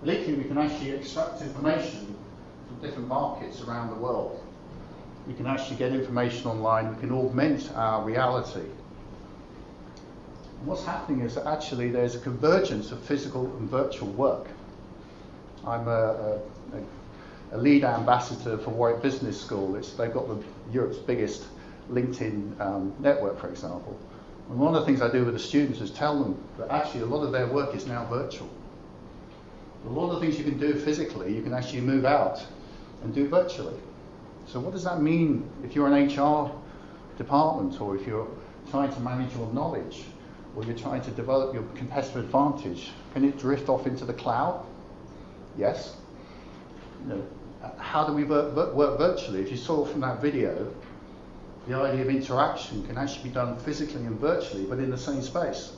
But 0.04 0.20
we 0.28 0.44
can 0.44 0.58
actually 0.58 0.92
extract 0.92 1.42
information 1.42 2.16
from 2.68 2.80
different 2.82 3.08
markets 3.08 3.62
around 3.62 3.90
the 3.90 3.96
world. 3.96 4.42
We 5.28 5.34
can 5.34 5.48
actually 5.48 5.78
get 5.78 5.92
information 5.92 6.48
online, 6.48 6.94
we 6.94 7.00
can 7.00 7.12
augment 7.12 7.72
our 7.76 8.04
reality. 8.04 8.62
And 10.60 10.68
what's 10.68 10.86
happening 10.86 11.22
is 11.22 11.36
that 11.36 11.48
actually 11.48 11.90
there's 11.90 12.16
a 12.16 12.20
convergence 12.20 12.92
of 12.92 13.02
physical 13.02 13.46
and 13.58 13.70
virtual 13.70 14.10
work. 14.10 14.48
I'm 15.66 15.88
a, 15.88 15.92
a, 15.92 16.40
a 17.54 17.58
lead 17.58 17.84
ambassador 17.84 18.58
for 18.58 18.70
Warwick 18.72 19.02
Business 19.02 19.40
School. 19.40 19.76
It's, 19.76 19.94
they've 19.94 20.14
got 20.14 20.28
the, 20.28 20.44
Europe's 20.72 20.98
biggest 20.98 21.46
LinkedIn 21.92 22.60
um, 22.60 22.94
network, 23.00 23.40
for 23.40 23.50
example. 23.50 23.98
And 24.50 24.60
one 24.60 24.76
of 24.76 24.82
the 24.82 24.86
things 24.86 25.02
I 25.02 25.12
do 25.12 25.26
with 25.26 25.34
the 25.34 25.40
students 25.40 25.82
is 25.82 25.92
tell 25.92 26.22
them 26.22 26.42
that 26.58 26.70
actually 26.70 27.02
a 27.02 27.06
lot 27.06 27.24
of 27.24 27.32
their 27.32 27.48
work 27.48 27.76
is 27.76 27.88
now 27.88 28.06
virtual. 28.06 28.50
A 29.86 29.90
lot 29.90 30.12
of 30.12 30.20
the 30.20 30.22
things 30.22 30.38
you 30.38 30.44
can 30.44 30.60
do 30.60 30.74
physically, 30.74 31.36
you 31.36 31.42
can 31.42 31.54
actually 31.54 31.82
move 31.82 32.06
out 32.06 32.44
and 33.04 33.14
do 33.14 33.28
virtually. 33.28 33.76
So, 34.48 34.60
what 34.60 34.74
does 34.74 34.84
that 34.84 35.02
mean 35.02 35.50
if 35.64 35.76
you're 35.76 35.88
an 35.88 36.08
HR 36.08 36.52
department 37.18 37.80
or 37.82 37.96
if 37.96 38.06
you're 38.06 38.28
trying 38.70 38.94
to 38.94 39.00
manage 39.00 39.36
your 39.36 39.52
knowledge 39.54 40.04
or 40.56 40.64
you're 40.64 40.78
trying 40.78 41.02
to 41.02 41.12
develop 41.12 41.54
your 41.54 41.64
competitive 41.76 42.18
advantage? 42.18 42.92
Can 43.14 43.26
it 43.26 43.38
drift 43.38 43.70
off 43.70 43.88
into 43.88 44.06
the 44.06 44.14
cloud? 44.14 44.66
Yes. 45.58 45.96
You 47.04 47.16
know, 47.16 47.28
how 47.78 48.06
do 48.06 48.14
we 48.14 48.24
work, 48.24 48.76
work 48.76 48.98
virtually? 48.98 49.42
If 49.42 49.50
you 49.50 49.58
saw 49.58 49.86
from 49.86 50.02
that 50.02 50.22
video, 50.22 50.74
the 51.68 51.76
idea 51.76 52.02
of 52.02 52.10
interaction 52.10 52.86
can 52.86 52.98
actually 52.98 53.30
be 53.30 53.30
done 53.30 53.58
physically 53.58 54.06
and 54.06 54.20
virtually, 54.20 54.66
but 54.66 54.78
in 54.78 54.92
the 54.92 54.98
same 54.98 55.22
space. 55.22 55.76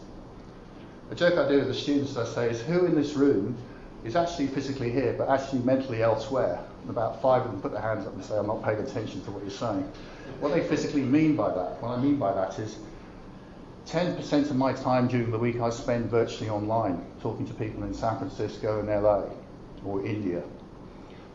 A 1.12 1.16
joke 1.16 1.38
I 1.38 1.48
do 1.48 1.60
with 1.60 1.68
the 1.68 1.74
students, 1.74 2.18
I 2.18 2.26
say, 2.26 2.50
is 2.50 2.62
who 2.62 2.86
in 2.86 2.96
this 2.96 3.14
room 3.14 3.56
is 4.04 4.16
actually 4.16 4.48
physically 4.48 4.92
here, 4.92 5.16
but 5.18 5.30
actually 5.30 5.60
mentally 5.60 6.04
elsewhere? 6.04 6.62
And 6.82 6.90
about 6.90 7.22
five 7.22 7.46
of 7.46 7.52
them 7.52 7.62
put 7.62 7.72
their 7.72 7.82
hands 7.82 8.06
up 8.06 8.14
and 8.14 8.24
say, 8.24 8.38
I'm 8.38 8.48
not 8.48 8.64
paying 8.64 8.80
attention 8.80 9.22
to 9.22 9.32
what 9.32 9.44
you're 9.44 9.52
saying. 9.52 9.90
What 10.42 10.54
they 10.54 10.62
physically 10.62 11.02
mean 11.02 11.38
by 11.38 11.50
that, 11.50 11.82
what 11.82 11.98
I 11.98 12.02
mean 12.02 12.18
by 12.18 12.34
that 12.34 12.60
is 12.60 12.78
10% 13.88 14.50
of 14.50 14.56
my 14.58 14.74
time 14.74 15.08
during 15.08 15.32
the 15.32 15.38
week 15.38 15.62
I 15.62 15.70
spend 15.70 16.12
virtually 16.12 16.50
online, 16.50 17.06
talking 17.22 17.48
to 17.48 17.54
people 17.54 17.84
in 17.84 17.94
San 17.94 18.18
Francisco 18.18 18.82
and 18.82 18.90
LA 18.90 19.24
or 19.86 20.06
India. 20.06 20.44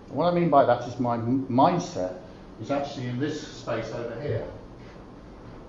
And 0.08 0.16
what 0.16 0.30
I 0.30 0.34
mean 0.34 0.50
by 0.50 0.66
that 0.66 0.86
is 0.86 1.00
my 1.00 1.16
mindset 1.16 2.21
is 2.62 2.70
actually 2.70 3.06
in 3.08 3.18
this 3.18 3.46
space 3.46 3.90
over 3.92 4.20
here. 4.22 4.46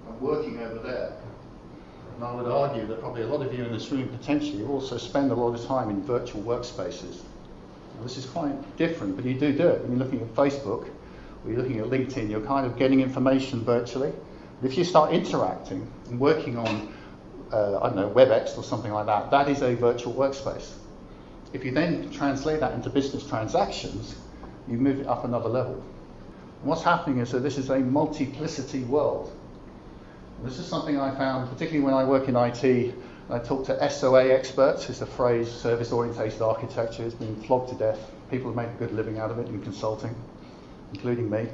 I'm 0.07 0.19
working 0.21 0.59
over 0.59 0.79
there. 0.79 1.13
And 2.15 2.23
I 2.23 2.35
would 2.35 2.45
argue 2.45 2.85
that 2.85 2.99
probably 2.99 3.23
a 3.23 3.27
lot 3.27 3.45
of 3.45 3.53
you 3.53 3.63
in 3.63 3.73
this 3.73 3.91
room 3.91 4.07
potentially 4.09 4.63
also 4.63 4.97
spend 4.97 5.31
a 5.31 5.33
lot 5.33 5.59
of 5.59 5.65
time 5.65 5.89
in 5.89 6.03
virtual 6.03 6.43
workspaces. 6.43 7.21
Now, 7.95 8.03
this 8.03 8.17
is 8.17 8.25
quite 8.27 8.77
different, 8.77 9.15
but 9.15 9.25
you 9.25 9.33
do 9.33 9.51
do 9.51 9.67
it. 9.67 9.81
When 9.81 9.97
you're 9.97 10.05
looking 10.05 10.21
at 10.21 10.33
Facebook 10.35 10.87
or 11.43 11.51
you're 11.51 11.57
looking 11.57 11.79
at 11.79 11.87
LinkedIn, 11.87 12.29
you're 12.29 12.45
kind 12.45 12.67
of 12.67 12.77
getting 12.77 13.01
information 13.01 13.63
virtually. 13.63 14.13
But 14.61 14.71
if 14.71 14.77
you 14.77 14.83
start 14.83 15.11
interacting 15.11 15.91
and 16.09 16.19
working 16.19 16.57
on, 16.57 16.93
uh, 17.51 17.79
I 17.79 17.87
don't 17.87 17.95
know, 17.95 18.09
WebEx 18.09 18.57
or 18.57 18.63
something 18.63 18.91
like 18.91 19.07
that, 19.07 19.31
that 19.31 19.49
is 19.49 19.63
a 19.63 19.75
virtual 19.75 20.13
workspace. 20.13 20.73
If 21.53 21.65
you 21.65 21.71
then 21.71 22.11
translate 22.11 22.59
that 22.59 22.73
into 22.73 22.89
business 22.89 23.27
transactions, 23.27 24.15
you 24.67 24.77
move 24.77 24.99
it 24.99 25.07
up 25.07 25.25
another 25.25 25.49
level. 25.49 25.83
What's 26.63 26.81
happening 26.81 27.19
is 27.19 27.31
that 27.31 27.39
this 27.39 27.57
is 27.57 27.69
a 27.69 27.79
multiplicity 27.79 28.85
world. 28.85 29.35
This 30.45 30.59
is 30.59 30.65
something 30.65 30.97
I 30.97 31.13
found, 31.13 31.49
particularly 31.49 31.83
when 31.83 31.93
I 31.93 32.05
work 32.05 32.29
in 32.29 32.37
IT. 32.37 32.95
I 33.29 33.39
talk 33.39 33.65
to 33.65 33.89
SOA 33.89 34.31
experts. 34.31 34.89
It's 34.89 35.01
a 35.01 35.05
phrase, 35.05 35.51
service 35.51 35.91
oriented 35.91 36.41
architecture. 36.41 37.03
It's 37.03 37.15
been 37.15 37.35
flogged 37.43 37.69
to 37.71 37.75
death. 37.75 37.99
People 38.31 38.47
have 38.47 38.55
made 38.55 38.73
a 38.73 38.79
good 38.79 38.93
living 38.93 39.19
out 39.19 39.29
of 39.29 39.39
it 39.39 39.49
in 39.49 39.61
consulting, 39.61 40.15
including 40.93 41.29
me. 41.29 41.49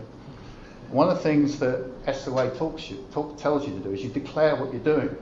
One 0.89 1.09
of 1.09 1.17
the 1.17 1.23
things 1.23 1.57
that 1.57 1.89
SOA 2.13 2.51
talks 2.55 2.91
you, 2.91 3.03
talk, 3.11 3.35
tells 3.39 3.67
you 3.67 3.73
to 3.73 3.79
do 3.79 3.91
is 3.91 4.03
you 4.03 4.09
declare 4.09 4.55
what 4.57 4.71
you're 4.71 4.83
doing. 4.83 5.15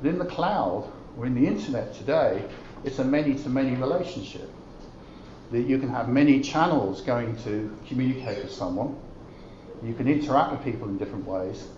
But 0.00 0.08
in 0.08 0.18
the 0.18 0.24
cloud, 0.24 0.90
or 1.18 1.26
in 1.26 1.34
the 1.34 1.46
internet 1.46 1.92
today, 1.94 2.42
it's 2.84 2.98
a 3.00 3.04
many 3.04 3.34
to 3.34 3.50
many 3.50 3.76
relationship 3.76 4.50
that 5.50 5.62
you 5.62 5.78
can 5.78 5.88
have 5.88 6.08
many 6.08 6.40
channels 6.40 7.00
going 7.00 7.36
to 7.44 7.76
communicate 7.86 8.42
with 8.42 8.52
someone. 8.52 8.96
You 9.82 9.94
can 9.94 10.08
interact 10.08 10.52
with 10.52 10.64
people 10.64 10.88
in 10.88 10.98
different 10.98 11.26
ways. 11.26 11.68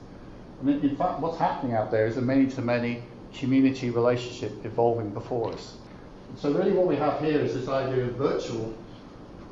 And 0.61 0.83
in 0.83 0.97
fact, 0.97 1.21
what's 1.21 1.39
happening 1.39 1.75
out 1.75 1.91
there 1.91 2.07
is 2.07 2.17
a 2.17 2.23
many 2.23 2.47
to 2.47 2.63
many 2.63 3.03
community 3.35 3.91
relationship 3.91 4.65
evolving 4.65 5.11
before 5.11 5.53
us. 5.53 5.77
So, 6.37 6.53
really, 6.53 6.73
what 6.73 6.87
we 6.87 6.97
have 6.97 7.21
here 7.21 7.41
is 7.41 7.55
this 7.55 7.69
idea 7.69 8.05
of 8.05 8.15
virtual 8.15 8.75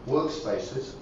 workspaces. 0.06 0.94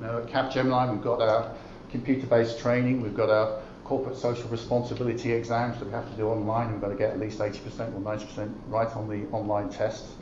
Now, 0.00 0.18
at 0.18 0.26
Capgemini, 0.26 0.92
we've 0.92 1.02
got 1.02 1.20
our 1.20 1.54
computer 1.90 2.26
based 2.26 2.58
training, 2.58 3.02
we've 3.02 3.16
got 3.16 3.30
our 3.30 3.60
corporate 3.84 4.16
social 4.16 4.48
responsibility 4.50 5.32
exams 5.32 5.78
that 5.78 5.86
we 5.86 5.92
have 5.92 6.08
to 6.10 6.16
do 6.16 6.28
online. 6.28 6.66
And 6.66 6.74
we've 6.74 6.82
got 6.82 6.88
to 6.88 6.94
get 6.94 7.10
at 7.10 7.18
least 7.18 7.38
80% 7.38 7.94
or 7.94 8.00
90% 8.00 8.52
right 8.68 8.94
on 8.94 9.08
the 9.08 9.26
online 9.34 9.70
tests. 9.70 10.12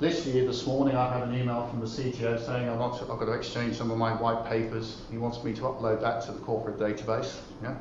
This 0.00 0.24
year, 0.24 0.46
this 0.46 0.66
morning, 0.66 0.96
I 0.96 1.12
had 1.12 1.28
an 1.28 1.34
email 1.34 1.68
from 1.68 1.80
the 1.80 1.86
CTO 1.86 2.42
saying 2.46 2.70
I've 2.70 2.78
got 2.78 3.26
to 3.26 3.32
exchange 3.32 3.76
some 3.76 3.90
of 3.90 3.98
my 3.98 4.14
white 4.14 4.46
papers. 4.46 5.02
He 5.10 5.18
wants 5.18 5.44
me 5.44 5.52
to 5.52 5.60
upload 5.60 6.00
that 6.00 6.22
to 6.24 6.32
the 6.32 6.38
corporate 6.38 6.78
database. 6.78 7.36
Yeah? 7.62 7.76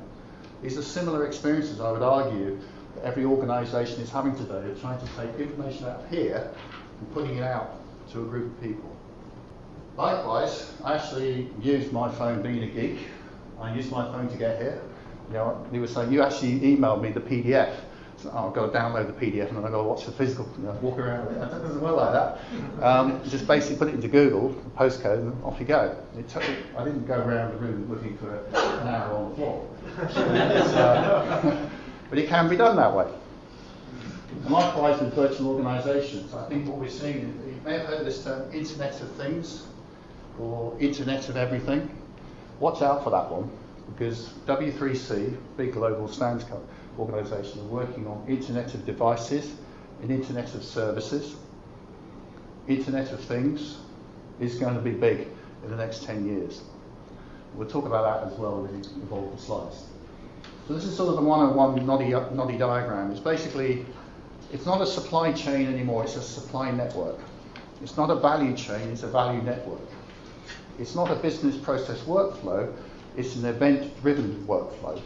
These 0.62 0.78
are 0.78 0.82
similar 0.82 1.26
experiences, 1.26 1.80
I 1.80 1.90
would 1.94 2.02
argue, 2.02 2.60
that 2.96 3.06
every 3.06 3.24
organisation 3.24 4.02
is 4.02 4.10
having 4.10 4.36
today 4.36 4.70
of 4.70 4.82
trying 4.82 5.00
to 5.00 5.06
take 5.16 5.34
information 5.40 5.86
out 5.86 6.02
of 6.02 6.10
here 6.10 6.52
and 7.00 7.14
putting 7.14 7.38
it 7.38 7.44
out 7.44 7.80
to 8.12 8.24
a 8.24 8.26
group 8.26 8.54
of 8.54 8.62
people. 8.62 8.94
Likewise, 9.96 10.74
I 10.84 10.96
actually 10.96 11.48
used 11.62 11.94
my 11.94 12.12
phone 12.12 12.42
being 12.42 12.64
a 12.64 12.68
geek. 12.68 13.00
I 13.62 13.74
used 13.74 13.92
my 13.92 14.04
phone 14.12 14.28
to 14.28 14.36
get 14.36 14.62
here. 14.62 14.82
You 15.30 15.36
know, 15.36 15.66
he 15.72 15.80
was 15.80 15.94
saying, 15.94 16.12
you 16.12 16.22
actually 16.22 16.60
emailed 16.60 17.02
me 17.02 17.14
the 17.14 17.22
PDF. 17.22 17.74
So, 18.22 18.30
I've 18.32 18.54
got 18.54 18.74
to 18.74 18.78
download 18.78 19.08
the 19.08 19.14
PDF 19.14 19.48
and 19.48 19.58
then 19.58 19.64
I've 19.66 19.72
got 19.72 19.82
to 19.82 19.88
watch 19.88 20.06
the 20.06 20.12
physical, 20.12 20.50
you 20.58 20.66
know, 20.66 20.72
walk 20.82 21.00
around 21.00 21.28
with 21.28 21.38
it. 21.42 21.50
Doesn't 21.50 21.80
work 21.82 21.96
like 21.96 22.12
that. 22.12 22.84
Um, 22.84 23.22
just 23.30 23.48
basically 23.48 23.78
put 23.78 23.88
it 23.88 23.96
into 23.96 24.10
Google, 24.10 24.54
postcode, 24.78 25.20
and 25.20 25.44
off 25.44 25.58
you 25.60 25.66
go. 25.66 25.96
Took, 26.28 26.44
I 26.78 26.84
didn't 26.84 27.06
go 27.06 27.16
around 27.16 27.54
the 27.54 27.58
room 27.60 27.90
looking 27.90 28.18
for 28.18 28.36
an 28.36 28.88
hour 28.88 29.14
on 29.16 29.30
the 29.30 29.36
floor. 29.36 29.68
uh, 29.98 31.70
but 32.10 32.20
it 32.20 32.28
can 32.28 32.50
be 32.50 32.58
done 32.58 32.76
that 32.76 32.94
way. 32.94 33.08
And 34.44 34.52
likewise 34.52 35.00
with 35.02 35.14
virtual 35.14 35.56
organisations, 35.56 36.34
I 36.34 36.48
think 36.50 36.68
what 36.68 36.78
we're 36.78 36.90
seeing, 36.90 37.42
you 37.48 37.62
may 37.64 37.78
have 37.78 37.88
heard 37.88 38.06
this 38.06 38.24
term 38.24 38.52
Internet 38.52 39.00
of 39.02 39.12
Things 39.12 39.66
or 40.38 40.76
Internet 40.82 41.30
of 41.30 41.38
Everything. 41.38 41.90
Watch 42.60 42.82
out 42.82 43.04
for 43.04 43.12
that 43.12 43.32
one 43.32 43.50
because 43.94 44.30
W3C, 44.46 45.38
big 45.58 45.74
global 45.74 46.08
standards 46.08 46.46
stands 46.46 46.66
organisation, 47.00 47.62
are 47.62 47.66
working 47.66 48.06
on 48.08 48.24
Internet 48.28 48.74
of 48.74 48.86
Devices 48.86 49.56
and 50.02 50.12
Internet 50.12 50.54
of 50.54 50.64
Services. 50.64 51.36
Internet 52.68 53.12
of 53.12 53.20
Things 53.22 53.78
is 54.40 54.56
going 54.56 54.76
to 54.76 54.82
be 54.82 54.92
big 54.92 55.28
in 55.64 55.70
the 55.70 55.78
next 55.78 56.04
10 56.04 56.26
years. 56.26 56.62
We'll 57.56 57.68
talk 57.68 57.86
about 57.86 58.22
that 58.22 58.32
as 58.32 58.38
well 58.38 58.62
when 58.62 58.80
we 58.80 58.88
evolve 59.04 59.36
the 59.36 59.42
slides. 59.42 59.84
So 60.68 60.76
this 60.76 60.86
is 60.86 60.96
sort 60.96 61.10
of 61.10 61.16
the 61.16 61.22
101 61.22 61.86
noddy, 61.86 62.10
noddy 62.36 62.58
diagram. 62.58 63.12
It's 63.12 63.20
basically, 63.20 63.86
it's 64.54 64.66
not 64.66 64.82
a 64.82 64.86
supply 64.86 65.32
chain 65.32 65.68
anymore, 65.68 66.04
it's 66.04 66.16
a 66.16 66.22
supply 66.22 66.72
network. 66.72 67.18
It's 67.82 67.98
not 67.98 68.10
a 68.10 68.16
value 68.16 68.56
chain, 68.56 68.90
it's 68.90 69.04
a 69.04 69.08
value 69.08 69.42
network. 69.42 69.82
It's 70.78 70.96
not 70.96 71.10
a 71.12 71.16
business 71.16 71.58
process 71.58 72.00
workflow, 72.02 72.72
it's 73.18 73.36
an 73.36 73.46
event 73.46 74.00
driven 74.02 74.46
workflow. 74.46 75.02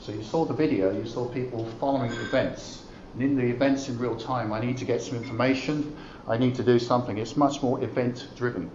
So 0.00 0.12
you 0.12 0.22
saw 0.22 0.44
the 0.44 0.54
video, 0.54 0.92
you 0.92 1.06
saw 1.06 1.28
people 1.28 1.64
following 1.80 2.12
events. 2.12 2.84
And 3.14 3.22
in 3.22 3.36
the 3.36 3.44
events 3.44 3.88
in 3.88 3.98
real 3.98 4.16
time, 4.16 4.52
I 4.52 4.60
need 4.60 4.78
to 4.78 4.84
get 4.84 5.02
some 5.02 5.16
information, 5.16 5.96
I 6.28 6.36
need 6.36 6.54
to 6.56 6.62
do 6.62 6.78
something. 6.78 7.18
It's 7.18 7.36
much 7.36 7.62
more 7.62 7.82
event 7.82 8.28
driven. 8.36 8.70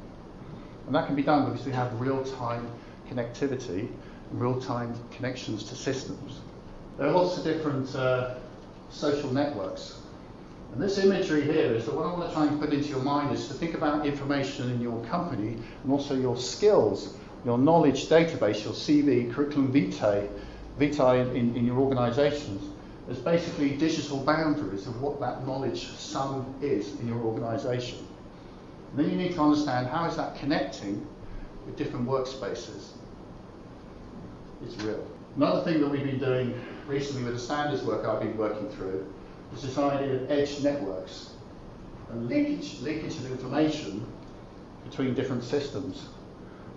And 0.85 0.95
that 0.95 1.05
can 1.05 1.15
be 1.15 1.23
done 1.23 1.49
because 1.49 1.65
we 1.65 1.71
have 1.71 1.99
real-time 1.99 2.67
connectivity 3.09 3.87
and 4.31 4.41
real-time 4.41 4.95
connections 5.11 5.63
to 5.65 5.75
systems. 5.75 6.41
There 6.97 7.07
are 7.07 7.11
lots 7.11 7.37
of 7.37 7.43
different 7.43 7.95
uh, 7.95 8.35
social 8.89 9.31
networks. 9.31 9.99
And 10.73 10.81
this 10.81 10.97
imagery 10.97 11.43
here 11.43 11.73
is 11.73 11.85
that 11.85 11.95
what 11.95 12.05
I 12.05 12.11
want 12.11 12.27
to 12.27 12.33
try 12.33 12.47
and 12.47 12.59
put 12.59 12.73
into 12.73 12.89
your 12.89 13.01
mind 13.01 13.33
is 13.33 13.47
to 13.47 13.53
think 13.53 13.75
about 13.75 14.05
information 14.05 14.71
in 14.71 14.81
your 14.81 15.03
company 15.05 15.57
and 15.83 15.91
also 15.91 16.15
your 16.15 16.35
skills, 16.35 17.15
your 17.45 17.57
knowledge 17.57 18.07
database, 18.07 18.63
your 18.63 18.73
CV, 18.73 19.31
curriculum 19.31 19.71
vitae, 19.71 20.27
vitae 20.77 21.21
in, 21.35 21.55
in 21.55 21.65
your 21.65 21.77
organizations 21.77 22.73
as 23.09 23.17
basically 23.19 23.71
digital 23.71 24.17
boundaries 24.17 24.87
of 24.87 25.01
what 25.01 25.19
that 25.19 25.45
knowledge 25.45 25.87
sum 25.97 26.55
is 26.61 26.99
in 26.99 27.07
your 27.07 27.19
organization. 27.19 28.07
Then 28.95 29.09
you 29.09 29.17
need 29.17 29.33
to 29.33 29.41
understand 29.41 29.87
how 29.87 30.05
is 30.05 30.15
that 30.15 30.35
connecting 30.35 31.05
with 31.65 31.75
different 31.75 32.07
workspaces. 32.07 32.91
It's 34.63 34.75
real. 34.83 35.05
Another 35.35 35.63
thing 35.63 35.81
that 35.81 35.87
we've 35.87 36.03
been 36.03 36.19
doing 36.19 36.59
recently 36.87 37.23
with 37.23 37.33
the 37.33 37.39
standards 37.39 37.83
work 37.83 38.05
I've 38.05 38.21
been 38.21 38.37
working 38.37 38.69
through 38.69 39.11
is 39.53 39.63
this 39.63 39.77
idea 39.77 40.15
of 40.15 40.31
edge 40.31 40.61
networks 40.61 41.31
and 42.09 42.27
leakage, 42.29 42.79
leakage 42.81 43.15
of 43.17 43.31
information 43.31 44.05
between 44.87 45.13
different 45.13 45.43
systems. 45.43 46.07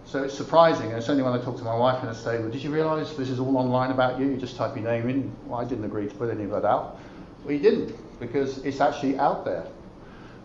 So 0.07 0.23
it's 0.23 0.35
surprising, 0.35 0.93
and 0.93 1.11
only 1.11 1.25
when 1.25 1.33
I 1.33 1.39
talk 1.39 1.57
to 1.59 1.65
my 1.65 1.75
wife 1.77 2.01
and 2.01 2.09
I 2.09 2.13
say, 2.13 2.39
well, 2.39 2.49
did 2.49 2.63
you 2.63 2.71
realise 2.71 3.13
this 3.15 3.29
is 3.29 3.41
all 3.41 3.57
online 3.57 3.91
about 3.91 4.21
you? 4.21 4.27
You 4.29 4.37
just 4.37 4.57
type 4.57 4.77
your 4.77 4.85
name 4.85 5.09
in. 5.09 5.35
Well, 5.47 5.61
I 5.61 5.65
didn't 5.65 5.85
agree 5.85 6.09
to 6.09 6.15
put 6.15 6.31
any 6.31 6.45
of 6.45 6.51
that 6.51 6.65
out. 6.65 7.01
Well, 7.43 7.53
you 7.53 7.59
didn't, 7.59 7.93
because 8.21 8.59
it's 8.65 8.81
actually 8.81 9.19
out 9.19 9.45
there. 9.45 9.67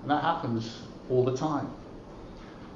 And 0.02 0.10
that 0.10 0.24
happens 0.24 0.82
all 1.12 1.24
the 1.24 1.38
time. 1.38 1.70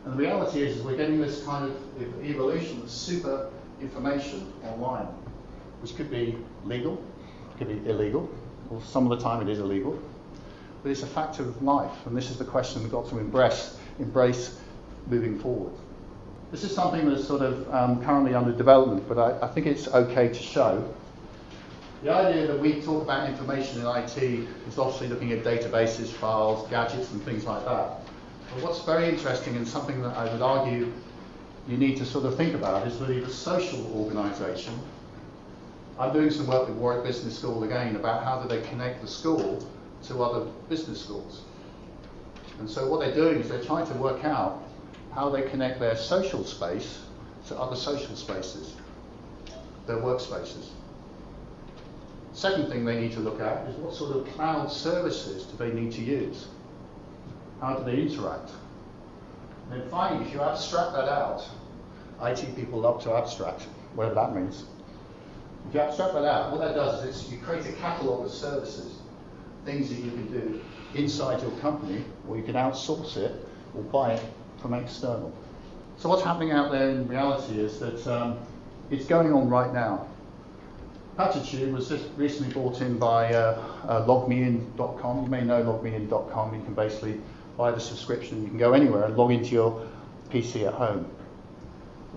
And 0.05 0.13
the 0.13 0.17
reality 0.17 0.61
is, 0.61 0.77
is 0.77 0.83
we're 0.83 0.95
getting 0.95 1.19
this 1.19 1.43
kind 1.43 1.71
of 1.71 2.23
evolution 2.23 2.83
of 2.83 2.91
super 2.91 3.49
information 3.81 4.53
online, 4.63 5.07
which 5.81 5.95
could 5.95 6.11
be 6.11 6.37
legal, 6.65 7.03
could 7.57 7.67
be 7.67 7.89
illegal, 7.89 8.29
or 8.69 8.79
some 8.83 9.11
of 9.11 9.17
the 9.17 9.23
time 9.23 9.41
it 9.41 9.49
is 9.51 9.57
illegal. 9.57 9.99
But 10.83 10.91
it's 10.91 11.01
a 11.01 11.07
fact 11.07 11.39
of 11.39 11.63
life, 11.63 12.05
and 12.05 12.15
this 12.15 12.29
is 12.29 12.37
the 12.37 12.45
question 12.45 12.83
we've 12.83 12.91
got 12.91 13.09
to 13.09 13.17
embrace, 13.17 13.75
embrace 13.97 14.59
moving 15.07 15.39
forward. 15.39 15.73
This 16.51 16.63
is 16.63 16.73
something 16.73 17.09
that's 17.09 17.25
sort 17.27 17.41
of 17.41 17.73
um, 17.73 18.03
currently 18.03 18.35
under 18.35 18.51
development, 18.51 19.07
but 19.07 19.17
I, 19.17 19.45
I, 19.45 19.47
think 19.49 19.65
it's 19.65 19.87
okay 19.87 20.27
to 20.27 20.41
show. 20.41 20.93
The 22.03 22.11
idea 22.11 22.47
that 22.47 22.59
we 22.59 22.81
talk 22.81 23.01
about 23.01 23.27
information 23.29 23.81
in 23.81 23.87
IT 23.87 24.47
is 24.67 24.77
obviously 24.77 25.07
looking 25.07 25.31
at 25.31 25.43
databases, 25.43 26.07
files, 26.07 26.69
gadgets, 26.69 27.11
and 27.11 27.21
things 27.23 27.45
like 27.45 27.65
that. 27.65 27.99
But 28.53 28.63
what's 28.63 28.83
very 28.83 29.09
interesting 29.09 29.55
and 29.55 29.67
something 29.67 30.01
that 30.03 30.15
I 30.15 30.31
would 30.31 30.41
argue 30.41 30.91
you 31.67 31.77
need 31.77 31.97
to 31.97 32.05
sort 32.05 32.25
of 32.25 32.37
think 32.37 32.53
about 32.53 32.87
is 32.87 32.95
really 32.97 33.19
the 33.19 33.29
social 33.29 33.83
organisation. 33.95 34.79
I'm 35.97 36.13
doing 36.13 36.29
some 36.29 36.45
work 36.45 36.67
with 36.67 36.77
Warwick 36.77 37.05
Business 37.05 37.37
School 37.37 37.63
again 37.63 37.95
about 37.95 38.23
how 38.23 38.39
do 38.39 38.47
they 38.47 38.61
connect 38.67 39.01
the 39.01 39.07
school 39.07 39.67
to 40.03 40.23
other 40.23 40.45
business 40.69 41.01
schools. 41.01 41.41
And 42.59 42.69
so 42.69 42.87
what 42.87 42.99
they're 42.99 43.15
doing 43.15 43.39
is 43.39 43.49
they're 43.49 43.63
trying 43.63 43.87
to 43.87 43.93
work 43.93 44.23
out 44.23 44.61
how 45.15 45.29
they 45.29 45.43
connect 45.43 45.79
their 45.79 45.95
social 45.95 46.43
space 46.43 46.99
to 47.47 47.57
other 47.57 47.75
social 47.75 48.15
spaces, 48.17 48.75
their 49.87 49.97
workspaces. 49.97 50.67
Second 52.33 52.67
thing 52.67 52.83
they 52.83 52.99
need 52.99 53.13
to 53.13 53.21
look 53.21 53.39
at 53.39 53.65
is 53.69 53.75
what 53.77 53.95
sort 53.95 54.17
of 54.17 54.27
cloud 54.33 54.69
services 54.69 55.45
do 55.45 55.55
they 55.55 55.71
need 55.71 55.93
to 55.93 56.01
use? 56.01 56.47
How 57.61 57.75
do 57.75 57.89
they 57.89 58.01
interact? 58.01 58.51
And 59.71 59.81
then 59.81 59.89
finally, 59.89 60.25
if 60.25 60.33
you 60.33 60.41
abstract 60.41 60.91
that 60.91 61.07
out, 61.07 61.47
IT 62.21 62.53
people 62.57 62.81
love 62.81 63.01
to 63.03 63.13
abstract, 63.13 63.61
whatever 63.95 64.15
that 64.15 64.35
means. 64.35 64.65
If 65.69 65.75
you 65.75 65.79
abstract 65.79 66.13
that 66.13 66.25
out, 66.25 66.51
what 66.51 66.59
that 66.59 66.75
does 66.75 67.05
is 67.05 67.31
you 67.31 67.37
create 67.37 67.65
a 67.65 67.71
catalogue 67.73 68.25
of 68.25 68.31
services, 68.31 68.99
things 69.63 69.89
that 69.89 69.95
you 69.95 70.11
can 70.11 70.29
do 70.29 70.61
inside 70.93 71.41
your 71.41 71.51
company, 71.61 72.03
or 72.27 72.35
you 72.35 72.43
can 72.43 72.55
outsource 72.55 73.15
it 73.15 73.31
or 73.73 73.81
buy 73.83 74.13
it 74.13 74.23
from 74.65 74.73
external. 74.73 75.31
So 75.97 76.09
what's 76.09 76.23
happening 76.23 76.51
out 76.51 76.71
there 76.71 76.89
in 76.89 77.07
reality 77.07 77.59
is 77.59 77.77
that 77.79 78.07
um, 78.07 78.39
it's 78.89 79.05
going 79.05 79.31
on 79.31 79.47
right 79.47 79.71
now. 79.71 80.07
Patitude 81.17 81.71
was 81.71 81.87
just 81.87 82.05
recently 82.17 82.51
bought 82.51 82.81
in 82.81 82.97
by 82.97 83.31
uh, 83.31 83.63
uh, 83.87 84.05
logmein.com. 84.07 85.23
You 85.23 85.29
may 85.29 85.43
know 85.43 85.63
logmein.com. 85.63 86.55
You 86.55 86.63
can 86.63 86.73
basically 86.73 87.21
buy 87.57 87.71
the 87.71 87.79
subscription. 87.79 88.41
You 88.41 88.49
can 88.49 88.57
go 88.57 88.73
anywhere 88.73 89.03
and 89.03 89.15
log 89.15 89.31
into 89.31 89.51
your 89.51 89.87
PC 90.31 90.67
at 90.67 90.73
home. 90.73 91.09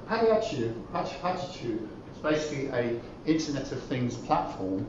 Patitude, 0.08 0.74
Patitude 0.90 1.86
is 2.10 2.18
basically 2.22 2.68
a 2.68 2.98
Internet 3.26 3.70
of 3.72 3.82
Things 3.82 4.16
platform. 4.16 4.86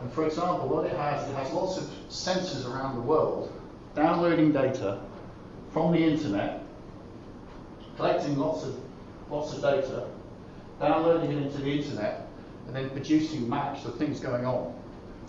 And 0.00 0.10
for 0.10 0.26
example, 0.26 0.68
what 0.68 0.86
it 0.86 0.96
has, 0.96 1.28
it 1.28 1.34
has 1.34 1.52
lots 1.52 1.76
of 1.76 1.84
sensors 2.08 2.66
around 2.66 2.94
the 2.94 3.02
world 3.02 3.52
downloading 3.94 4.52
data 4.52 4.98
from 5.72 5.92
the 5.92 5.98
internet 5.98 6.61
collecting 8.02 8.36
lots 8.36 8.64
of, 8.64 8.74
lots 9.30 9.52
of 9.52 9.62
data, 9.62 10.08
downloading 10.80 11.30
it 11.30 11.42
into 11.42 11.58
the 11.58 11.70
internet, 11.70 12.26
and 12.66 12.74
then 12.74 12.90
producing 12.90 13.48
maps 13.48 13.84
of 13.84 13.96
things 13.96 14.18
going 14.18 14.44
on. 14.44 14.74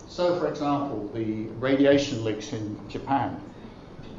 So, 0.08 0.38
for 0.40 0.48
example, 0.48 1.08
the 1.14 1.44
radiation 1.60 2.24
leaks 2.24 2.52
in 2.52 2.76
Japan, 2.88 3.40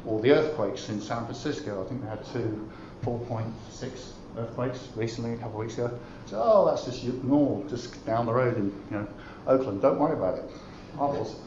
or 0.06 0.20
the 0.20 0.32
earthquakes 0.32 0.88
in 0.88 1.02
San 1.02 1.24
Francisco. 1.24 1.84
I 1.84 1.88
think 1.88 2.02
they 2.02 2.08
had 2.08 2.24
two 2.32 2.68
4.6 3.04 4.12
earthquakes 4.38 4.88
recently, 4.96 5.34
a 5.34 5.36
couple 5.36 5.60
of 5.60 5.66
weeks 5.66 5.74
ago. 5.74 5.98
So, 6.24 6.40
oh, 6.42 6.66
that's 6.66 6.86
just 6.86 7.04
normal, 7.04 7.62
just 7.68 8.06
down 8.06 8.24
the 8.24 8.32
road 8.32 8.56
in 8.56 8.66
you 8.90 8.96
know, 8.96 9.08
Oakland. 9.46 9.82
Don't 9.82 9.98
worry 9.98 10.14
about 10.14 10.38
it. 10.38 10.50
Marvels. 10.94 11.40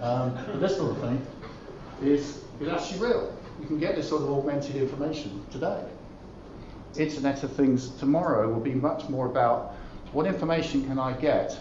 Um, 0.00 0.38
but 0.46 0.60
this 0.60 0.76
sort 0.76 0.92
of 0.92 1.00
thing 1.00 1.26
is, 2.00 2.44
is 2.60 2.68
actually 2.68 3.00
real. 3.00 3.36
You 3.60 3.66
can 3.66 3.78
get 3.78 3.96
this 3.96 4.08
sort 4.08 4.22
of 4.22 4.30
augmented 4.30 4.76
information 4.76 5.44
today. 5.50 5.84
Internet 6.96 7.42
of 7.42 7.52
Things 7.52 7.90
tomorrow 7.98 8.52
will 8.52 8.60
be 8.60 8.74
much 8.74 9.08
more 9.08 9.26
about 9.26 9.74
what 10.12 10.26
information 10.26 10.86
can 10.86 10.98
I 10.98 11.12
get. 11.12 11.58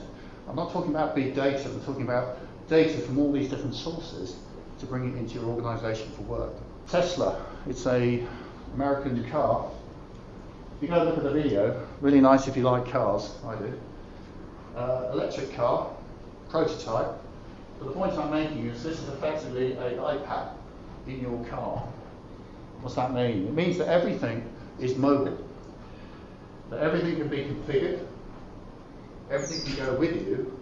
I'm 0.48 0.56
not 0.56 0.72
talking 0.72 0.92
about 0.92 1.16
big 1.16 1.36
data, 1.36 1.70
I'm 1.70 1.82
talking 1.82 2.04
about 2.04 2.38
data 2.70 3.00
from 3.00 3.18
all 3.18 3.32
these 3.32 3.50
different 3.50 3.76
sources 3.76 4.36
to 4.80 4.86
bring 4.86 5.14
it 5.14 5.18
into 5.18 5.36
your 5.36 5.46
organization 5.46 6.12
for 6.12 6.22
work. 6.24 6.54
Tesla, 6.88 7.44
it's 7.68 7.86
a 7.88 8.24
American 8.76 9.28
car. 9.30 9.70
If 10.78 10.84
you 10.84 10.88
go 10.90 11.04
look 11.04 11.18
at 11.18 11.24
the 11.24 11.32
video, 11.32 11.88
really 12.02 12.22
nice 12.22 12.48
if 12.48 12.58
you 12.58 12.64
like 12.64 12.88
cars, 12.92 13.36
I 13.46 13.56
do. 13.56 13.80
Uh, 14.76 15.10
electric 15.14 15.54
car, 15.54 15.90
prototype. 16.50 17.16
But 17.80 17.88
the 17.88 17.92
point 17.92 18.14
I'm 18.14 18.32
making 18.32 18.68
is 18.68 18.84
this 18.84 19.00
is 19.00 19.10
effectively 19.10 19.74
an 19.74 19.98
iPad 19.98 20.50
in 21.08 21.22
your 21.22 21.44
car. 21.46 21.88
What's 22.82 22.96
that 22.96 23.14
mean? 23.14 23.48
It 23.48 23.54
means 23.54 23.78
that 23.78 23.88
everything 23.88 24.48
is 24.80 24.96
mobile. 24.96 25.38
That 26.70 26.80
everything 26.80 27.18
can 27.18 27.28
be 27.28 27.44
configured, 27.44 28.06
everything 29.30 29.66
can 29.66 29.86
go 29.86 29.96
with 29.96 30.16
you, 30.16 30.60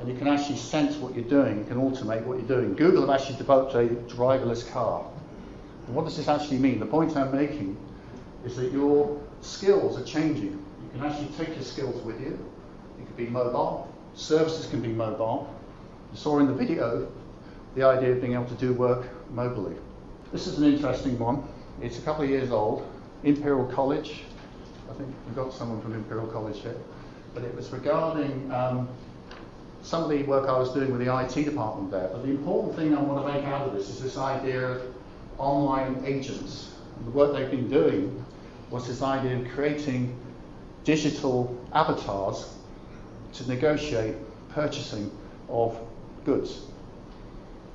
and 0.00 0.08
you 0.08 0.16
can 0.16 0.26
actually 0.26 0.56
sense 0.56 0.96
what 0.96 1.14
you're 1.14 1.24
doing, 1.24 1.58
you 1.58 1.64
can 1.64 1.76
automate 1.76 2.24
what 2.24 2.38
you're 2.38 2.48
doing. 2.48 2.74
Google 2.74 3.06
have 3.06 3.20
actually 3.20 3.36
developed 3.36 3.74
a 3.74 3.86
driverless 4.12 4.68
car. 4.72 5.04
And 5.86 5.94
what 5.94 6.04
does 6.04 6.16
this 6.16 6.28
actually 6.28 6.58
mean? 6.58 6.80
The 6.80 6.86
point 6.86 7.16
I'm 7.16 7.34
making 7.34 7.76
is 8.44 8.56
that 8.56 8.72
your 8.72 9.20
skills 9.40 9.98
are 10.00 10.04
changing. 10.04 10.52
You 10.52 11.00
can 11.00 11.04
actually 11.04 11.28
take 11.36 11.54
your 11.54 11.64
skills 11.64 12.02
with 12.02 12.20
you. 12.20 12.38
You 12.98 13.06
can 13.06 13.14
be 13.16 13.26
mobile. 13.26 13.92
Services 14.14 14.66
can 14.66 14.80
be 14.80 14.88
mobile. 14.88 15.52
You 16.12 16.18
saw 16.18 16.38
in 16.38 16.46
the 16.46 16.54
video 16.54 17.10
the 17.74 17.84
idea 17.84 18.12
of 18.12 18.20
being 18.20 18.34
able 18.34 18.46
to 18.46 18.54
do 18.54 18.72
work 18.74 19.06
mobily. 19.32 19.76
This 20.32 20.46
is 20.46 20.58
an 20.58 20.64
interesting 20.64 21.18
one. 21.18 21.42
It's 21.80 21.98
a 21.98 22.02
couple 22.02 22.24
of 22.24 22.30
years 22.30 22.50
old. 22.50 22.86
Imperial 23.24 23.66
College. 23.66 24.22
I 24.90 24.94
think 24.94 25.14
we've 25.26 25.36
got 25.36 25.52
someone 25.52 25.80
from 25.80 25.94
Imperial 25.94 26.26
College 26.26 26.60
here. 26.60 26.76
But 27.34 27.44
it 27.44 27.54
was 27.54 27.70
regarding 27.70 28.50
um, 28.52 28.88
some 29.82 30.02
of 30.02 30.10
the 30.10 30.22
work 30.24 30.48
I 30.48 30.58
was 30.58 30.72
doing 30.72 30.90
with 30.90 31.04
the 31.04 31.16
IT 31.20 31.44
department 31.44 31.90
there. 31.90 32.08
But 32.08 32.22
the 32.22 32.30
important 32.30 32.76
thing 32.76 32.96
I 32.96 33.00
want 33.00 33.26
to 33.26 33.32
make 33.32 33.44
out 33.44 33.66
of 33.66 33.74
this 33.74 33.88
is 33.88 34.02
this 34.02 34.16
idea 34.18 34.66
of 34.68 34.82
online 35.38 36.02
agents. 36.04 36.74
And 36.96 37.06
the 37.06 37.10
work 37.10 37.32
they've 37.32 37.50
been 37.50 37.70
doing 37.70 38.24
was 38.70 38.86
this 38.86 39.02
idea 39.02 39.38
of 39.38 39.48
creating 39.52 40.18
digital 40.84 41.58
avatars 41.72 42.54
to 43.34 43.48
negotiate 43.48 44.16
purchasing 44.50 45.10
of 45.48 45.78
goods. 46.24 46.62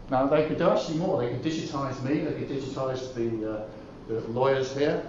Now 0.10 0.28
they 0.28 0.48
could 0.48 0.58
do 0.58 0.70
actually 0.70 0.98
more. 0.98 1.22
They 1.22 1.30
could 1.30 1.44
digitize 1.44 2.02
me. 2.04 2.20
They 2.20 2.34
could 2.34 2.50
digitize 2.50 3.14
the, 3.14 3.52
uh, 3.52 3.66
the 4.08 4.22
lawyers 4.30 4.76
here. 4.76 5.04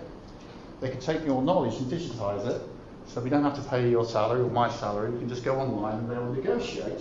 They 0.80 0.90
can 0.90 1.00
take 1.00 1.24
your 1.24 1.42
knowledge 1.42 1.74
and 1.76 1.90
digitize 1.90 2.46
it, 2.46 2.62
so 3.06 3.20
we 3.20 3.30
don't 3.30 3.42
have 3.42 3.56
to 3.56 3.62
pay 3.68 3.88
your 3.88 4.04
salary 4.04 4.42
or 4.42 4.50
my 4.50 4.70
salary. 4.70 5.10
We 5.10 5.18
can 5.18 5.28
just 5.28 5.44
go 5.44 5.58
online 5.58 5.98
and 5.98 6.10
they 6.10 6.16
will 6.16 6.32
negotiate. 6.32 7.00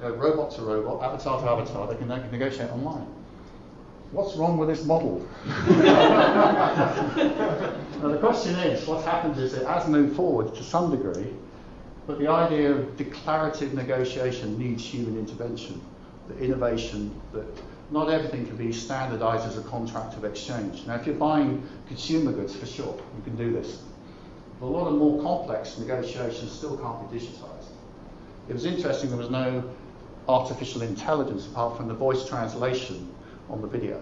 robot 0.00 0.50
to 0.56 0.62
robot, 0.62 1.02
avatar 1.02 1.40
to 1.40 1.50
avatar, 1.50 1.86
they 1.86 1.96
can, 1.96 2.08
they 2.08 2.18
can 2.18 2.30
negotiate 2.30 2.70
online. 2.70 3.06
what's 4.12 4.36
wrong 4.36 4.58
with 4.58 4.68
this 4.68 4.84
model? 4.84 5.26
now, 5.46 5.62
the 8.02 8.18
question 8.18 8.54
is, 8.56 8.86
what's 8.86 9.04
happened 9.04 9.38
is 9.38 9.54
it 9.54 9.66
has 9.66 9.88
moved 9.88 10.14
forward 10.14 10.54
to 10.54 10.62
some 10.62 10.90
degree, 10.90 11.32
but 12.06 12.18
the 12.18 12.28
idea 12.28 12.70
of 12.72 12.96
declarative 12.96 13.72
negotiation 13.72 14.58
needs 14.58 14.84
human 14.84 15.18
intervention, 15.18 15.80
the 16.28 16.38
innovation 16.38 17.18
that 17.32 17.46
not 17.90 18.10
everything 18.10 18.46
can 18.46 18.56
be 18.56 18.72
standardized 18.72 19.46
as 19.46 19.58
a 19.58 19.62
contract 19.62 20.16
of 20.16 20.24
exchange. 20.24 20.86
Now, 20.86 20.94
if 20.94 21.06
you're 21.06 21.16
buying 21.16 21.66
consumer 21.86 22.32
goods, 22.32 22.56
for 22.56 22.66
sure, 22.66 22.96
you 23.16 23.22
can 23.22 23.36
do 23.36 23.52
this. 23.52 23.82
But 24.60 24.66
a 24.66 24.68
lot 24.68 24.88
of 24.88 24.94
more 24.94 25.22
complex 25.22 25.78
negotiations 25.78 26.50
still 26.50 26.76
can't 26.78 27.10
be 27.10 27.18
digitized. 27.18 27.68
It 28.48 28.52
was 28.52 28.64
interesting 28.64 29.10
there 29.10 29.18
was 29.18 29.30
no 29.30 29.64
artificial 30.28 30.82
intelligence 30.82 31.46
apart 31.46 31.76
from 31.76 31.88
the 31.88 31.94
voice 31.94 32.26
translation 32.26 33.14
on 33.50 33.60
the 33.60 33.68
video. 33.68 33.98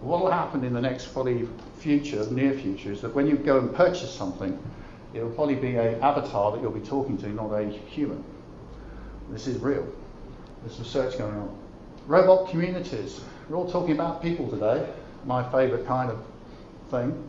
What 0.00 0.20
will 0.20 0.30
happen 0.30 0.64
in 0.64 0.72
the 0.72 0.80
next 0.80 1.12
probably 1.12 1.48
future, 1.78 2.28
near 2.30 2.52
future, 2.54 2.90
is 2.90 3.00
that 3.02 3.14
when 3.14 3.28
you 3.28 3.36
go 3.36 3.58
and 3.58 3.72
purchase 3.72 4.12
something, 4.12 4.58
it 5.14 5.22
will 5.22 5.30
probably 5.30 5.54
be 5.54 5.76
an 5.76 6.00
avatar 6.02 6.52
that 6.52 6.60
you'll 6.60 6.72
be 6.72 6.80
talking 6.80 7.16
to, 7.18 7.28
not 7.28 7.52
a 7.52 7.68
human. 7.68 8.24
This 9.30 9.46
is 9.46 9.58
real. 9.58 9.86
There's 10.64 10.78
research 10.78 11.18
going 11.18 11.34
on. 11.34 11.61
Robot 12.06 12.50
communities. 12.50 13.20
We're 13.48 13.56
all 13.56 13.70
talking 13.70 13.92
about 13.92 14.22
people 14.22 14.50
today, 14.50 14.88
my 15.24 15.48
favourite 15.52 15.86
kind 15.86 16.10
of 16.10 16.24
thing. 16.90 17.28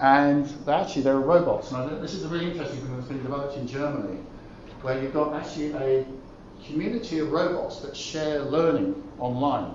And 0.00 0.48
actually, 0.68 1.02
there 1.02 1.14
are 1.14 1.20
robots. 1.20 1.72
And 1.72 2.00
this 2.00 2.14
is 2.14 2.24
a 2.24 2.28
really 2.28 2.48
interesting 2.48 2.78
thing 2.80 2.94
that's 2.96 3.08
been 3.08 3.22
developed 3.22 3.56
in 3.56 3.66
Germany, 3.66 4.20
where 4.82 5.02
you've 5.02 5.12
got 5.12 5.34
actually 5.34 5.72
a 5.72 6.06
community 6.64 7.18
of 7.18 7.32
robots 7.32 7.80
that 7.80 7.96
share 7.96 8.42
learning 8.42 8.94
online. 9.18 9.74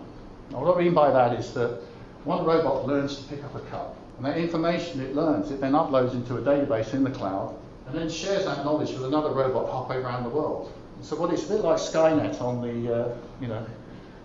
Now, 0.51 0.63
what 0.63 0.77
I 0.77 0.79
mean 0.81 0.93
by 0.93 1.11
that 1.11 1.37
is 1.37 1.53
that 1.55 1.81
one 2.23 2.45
robot 2.45 2.87
learns 2.87 3.17
to 3.17 3.23
pick 3.25 3.43
up 3.43 3.55
a 3.55 3.59
cup, 3.71 3.97
and 4.15 4.25
that 4.25 4.37
information 4.37 5.01
it 5.01 5.13
learns, 5.15 5.51
it 5.51 5.59
then 5.59 5.73
uploads 5.73 6.13
into 6.13 6.37
a 6.37 6.41
database 6.41 6.93
in 6.93 7.03
the 7.03 7.11
cloud, 7.11 7.57
and 7.87 7.95
then 7.95 8.09
shares 8.09 8.45
that 8.45 8.63
knowledge 8.63 8.91
with 8.91 9.03
another 9.03 9.31
robot 9.31 9.69
halfway 9.69 9.97
around 9.97 10.23
the 10.23 10.29
world. 10.29 10.71
So 11.01 11.17
what 11.17 11.33
it's 11.33 11.43
a 11.45 11.49
bit 11.49 11.61
like 11.61 11.77
Skynet 11.77 12.39
on 12.41 12.61
the, 12.61 12.95
uh, 12.95 13.15
you 13.41 13.47
know, 13.47 13.65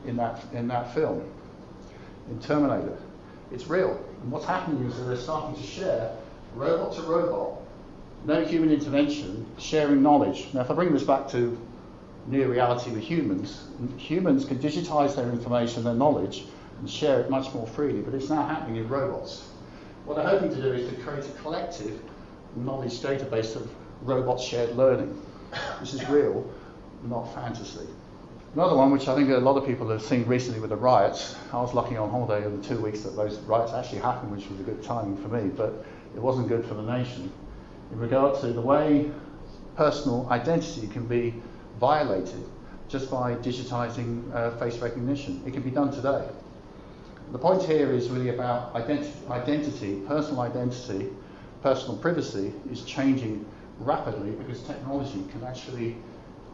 in 0.07 0.17
that 0.17 0.45
in 0.53 0.69
that 0.69 0.95
film, 0.95 1.25
in 2.31 2.41
Terminator. 2.41 2.97
It's 3.53 3.67
real. 3.67 3.99
And 4.23 4.31
what's 4.31 4.45
happening 4.45 4.85
is 4.87 4.97
that 4.97 5.05
they're 5.05 5.17
starting 5.17 5.61
to 5.61 5.67
share 5.67 6.15
robot 6.55 6.95
to 6.97 7.03
robot, 7.03 7.61
no 8.25 8.45
human 8.45 8.71
intervention, 8.71 9.47
sharing 9.59 10.03
knowledge. 10.03 10.49
Now, 10.53 10.61
if 10.61 10.71
I 10.71 10.75
bring 10.75 10.93
this 10.93 11.05
back 11.05 11.29
to 11.31 11.59
near 12.27 12.49
reality 12.49 12.91
with 12.91 13.03
humans, 13.03 13.65
humans 13.97 14.45
can 14.45 14.59
digitize 14.59 15.17
their 15.17 15.31
information, 15.31 15.85
their 15.85 15.95
knowledge, 15.95 16.45
and 16.79 16.91
share 16.91 17.21
it 17.21 17.31
much 17.31 17.53
more 17.55 17.67
freely, 17.67 18.01
but 18.01 18.15
it's 18.15 18.29
now 18.29 18.47
happening 18.47 18.77
in 18.77 18.89
robots. 18.89 19.49
What 20.05 20.17
they're 20.17 20.29
hoping 20.29 20.55
to 20.55 20.63
do 20.63 20.73
is 20.73 20.89
to 20.91 20.97
create 21.03 21.25
a 21.25 21.33
collective 21.43 22.01
knowledge 22.57 23.01
database 23.01 23.57
of 23.57 23.71
robot 24.03 24.41
shared 24.41 24.77
learning. 24.77 25.21
This 25.81 25.95
is 25.95 26.07
real, 26.09 26.49
not 27.05 27.35
fantasy. 27.35 27.87
Another 28.55 28.77
one, 28.77 28.91
which 28.91 29.07
I 29.09 29.15
think 29.15 29.29
a 29.29 29.37
lot 29.37 29.57
of 29.59 29.67
people 29.67 29.91
have 29.91 30.01
seen 30.01 30.25
recently 30.27 30.59
with 30.59 30.71
the 30.71 30.77
riots, 30.77 31.37
I 31.53 31.61
was 31.61 31.75
lucky 31.75 31.97
on 31.97 32.11
holiday 32.11 32.47
in 32.47 32.61
the 32.61 32.67
two 32.67 32.81
weeks 32.81 33.03
that 33.03 33.15
those 33.15 33.39
riots 33.41 33.73
actually 33.73 33.99
happened, 33.99 34.33
which 34.33 34.49
was 34.49 34.59
a 34.59 34.63
good 34.63 34.83
timing 34.83 35.17
for 35.19 35.29
me, 35.29 35.51
but 35.51 35.85
it 36.17 36.21
wasn't 36.21 36.49
good 36.49 36.65
for 36.65 36.75
the 36.75 36.83
nation. 36.83 37.31
In 37.93 37.99
regard 37.99 38.41
to 38.41 38.53
the 38.53 38.61
way 38.61 39.13
personal 39.77 40.27
identity 40.31 40.89
can 40.89 41.07
be 41.07 41.35
violated 41.79 42.43
just 42.89 43.11
by 43.11 43.35
digitizing 43.35 44.35
uh, 44.35 44.51
face 44.53 44.79
recognition. 44.79 45.43
It 45.47 45.53
can 45.53 45.63
be 45.63 45.71
done 45.71 45.93
today. 45.93 46.27
The 47.33 47.39
point 47.39 47.63
here 47.63 47.93
is 47.93 48.09
really 48.09 48.31
about 48.31 48.73
identi- 48.73 49.31
identity, 49.31 50.03
personal 50.07 50.41
identity, 50.41 51.11
personal 51.63 51.99
privacy 51.99 52.55
is 52.71 52.83
changing 52.83 53.45
rapidly 53.79 54.31
because 54.31 54.63
technology 54.63 55.23
can 55.31 55.45
actually 55.45 55.97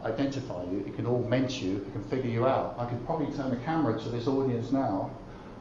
identify 0.05 0.63
you, 0.65 0.83
it 0.85 0.95
can 0.95 1.05
augment 1.07 1.61
you, 1.61 1.77
it 1.77 1.91
can 1.91 2.03
figure 2.05 2.29
you 2.29 2.45
out. 2.45 2.75
I 2.77 2.85
could 2.85 3.03
probably 3.05 3.35
turn 3.35 3.49
the 3.49 3.57
camera 3.57 3.99
to 3.99 4.09
this 4.09 4.27
audience 4.27 4.71
now, 4.71 5.11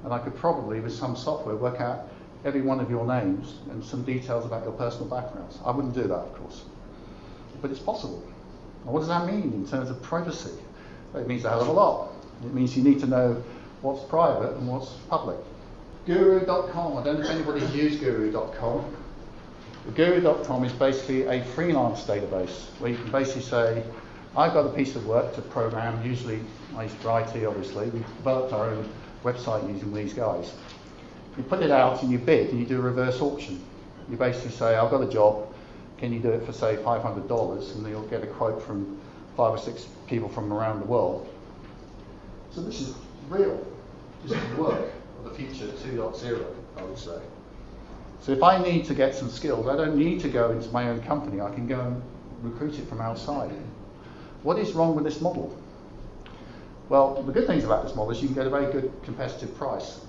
and 0.04 0.12
I 0.12 0.18
could 0.18 0.36
probably, 0.36 0.80
with 0.80 0.92
some 0.92 1.16
software, 1.16 1.56
work 1.56 1.80
out 1.80 2.08
every 2.44 2.60
one 2.60 2.78
of 2.78 2.90
your 2.90 3.06
names 3.06 3.54
and 3.70 3.82
some 3.82 4.04
details 4.04 4.44
about 4.44 4.64
your 4.64 4.72
personal 4.72 5.08
backgrounds. 5.08 5.58
I 5.64 5.70
wouldn't 5.70 5.94
do 5.94 6.02
that, 6.02 6.14
of 6.14 6.34
course. 6.34 6.64
But 7.62 7.70
it's 7.70 7.80
possible. 7.80 8.22
What 8.84 9.00
does 9.00 9.08
that 9.08 9.26
mean 9.26 9.54
in 9.54 9.66
terms 9.66 9.88
of 9.88 10.02
privacy? 10.02 10.52
It 11.14 11.26
means 11.26 11.44
a 11.44 11.50
hell 11.50 11.62
of 11.62 11.68
a 11.68 11.72
lot. 11.72 12.12
It 12.44 12.52
means 12.52 12.76
you 12.76 12.82
need 12.82 13.00
to 13.00 13.06
know 13.06 13.42
what's 13.80 14.04
private 14.04 14.56
and 14.56 14.68
what's 14.68 14.90
public. 15.08 15.38
Guru.com, 16.06 16.98
I 16.98 17.02
don't 17.02 17.20
know 17.20 17.24
if 17.24 17.30
anybody's 17.30 17.74
used 17.74 18.00
Guru.com. 18.00 18.84
Guru.com 19.94 20.64
is 20.64 20.72
basically 20.72 21.26
a 21.26 21.42
freelance 21.44 22.04
database 22.04 22.68
where 22.78 22.90
you 22.90 22.96
can 22.96 23.10
basically 23.10 23.42
say, 23.42 23.82
I've 24.36 24.52
got 24.52 24.66
a 24.66 24.70
piece 24.70 24.96
of 24.96 25.06
work 25.06 25.34
to 25.36 25.42
program, 25.42 26.04
usually 26.04 26.40
I 26.76 26.84
use 26.84 26.92
IT 26.94 27.46
obviously, 27.46 27.88
we 27.90 28.00
developed 28.00 28.52
our 28.52 28.70
own 28.70 28.88
website 29.22 29.68
using 29.72 29.94
these 29.94 30.12
guys. 30.12 30.52
You 31.36 31.44
put 31.44 31.62
it 31.62 31.70
out 31.70 32.02
and 32.02 32.10
you 32.10 32.18
bid 32.18 32.50
and 32.50 32.58
you 32.58 32.66
do 32.66 32.78
a 32.78 32.82
reverse 32.82 33.20
auction. 33.20 33.62
You 34.10 34.16
basically 34.16 34.50
say, 34.50 34.74
I've 34.76 34.90
got 34.90 35.02
a 35.02 35.08
job, 35.08 35.54
can 35.98 36.12
you 36.12 36.18
do 36.18 36.30
it 36.30 36.44
for 36.44 36.52
say 36.52 36.76
$500? 36.76 37.74
And 37.74 37.84
then 37.84 37.92
you'll 37.92 38.02
get 38.08 38.24
a 38.24 38.26
quote 38.26 38.60
from 38.62 39.00
five 39.36 39.52
or 39.52 39.58
six 39.58 39.86
people 40.06 40.28
from 40.28 40.52
around 40.52 40.80
the 40.80 40.86
world. 40.86 41.28
So 42.50 42.60
this 42.60 42.80
is 42.80 42.94
real. 43.28 43.64
This 44.24 44.32
is 44.32 44.56
work 44.56 44.92
of 45.18 45.24
the 45.24 45.30
future 45.30 45.66
2.0, 45.66 46.44
I 46.76 46.82
would 46.82 46.98
say. 46.98 47.20
So 48.20 48.32
if 48.32 48.42
I 48.42 48.62
need 48.62 48.84
to 48.86 48.94
get 48.94 49.14
some 49.14 49.28
skills, 49.28 49.68
I 49.68 49.76
don't 49.76 49.96
need 49.96 50.20
to 50.20 50.28
go 50.28 50.50
into 50.50 50.68
my 50.70 50.88
own 50.88 51.02
company. 51.02 51.40
I 51.40 51.52
can 51.52 51.66
go 51.66 51.80
and 51.80 52.02
recruit 52.42 52.78
it 52.78 52.88
from 52.88 53.00
outside. 53.00 53.52
What 54.44 54.58
is 54.58 54.72
wrong 54.74 54.94
with 54.94 55.04
this 55.04 55.22
model? 55.22 55.56
Well, 56.90 57.22
the 57.22 57.32
good 57.32 57.46
things 57.46 57.64
about 57.64 57.82
this 57.82 57.96
model 57.96 58.10
is 58.10 58.20
you 58.20 58.28
can 58.28 58.34
get 58.34 58.46
a 58.46 58.50
very 58.50 58.70
good 58.70 58.92
competitive 59.02 59.56
price. 59.56 60.00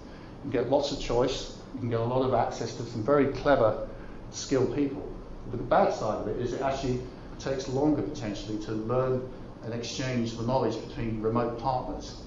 You 0.43 0.51
can 0.51 0.61
get 0.61 0.69
lots 0.69 0.91
of 0.91 0.99
choice. 0.99 1.57
You 1.73 1.79
can 1.79 1.89
get 1.89 2.01
a 2.01 2.03
lot 2.03 2.21
of 2.21 2.33
access 2.33 2.75
to 2.75 2.83
some 2.83 3.01
very 3.01 3.27
clever, 3.27 3.87
skilled 4.31 4.75
people. 4.75 5.09
But 5.49 5.59
the 5.59 5.63
bad 5.63 5.93
side 5.93 6.19
of 6.19 6.27
it 6.27 6.35
is 6.41 6.51
it 6.51 6.61
actually 6.61 6.99
takes 7.39 7.69
longer 7.69 8.01
potentially 8.01 8.61
to 8.65 8.73
learn 8.73 9.25
and 9.63 9.73
exchange 9.73 10.35
the 10.35 10.43
knowledge 10.43 10.85
between 10.85 11.21
remote 11.21 11.57
partners. 11.57 12.17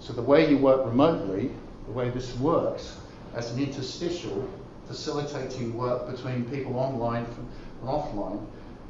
So 0.00 0.12
the 0.12 0.22
way 0.22 0.50
you 0.50 0.58
work 0.58 0.84
remotely, 0.84 1.52
the 1.86 1.92
way 1.92 2.10
this 2.10 2.34
works 2.38 2.96
as 3.36 3.52
an 3.52 3.62
interstitial 3.62 4.48
facilitating 4.88 5.76
work 5.76 6.10
between 6.10 6.46
people 6.46 6.76
online 6.76 7.26
and 7.26 7.88
offline 7.88 8.44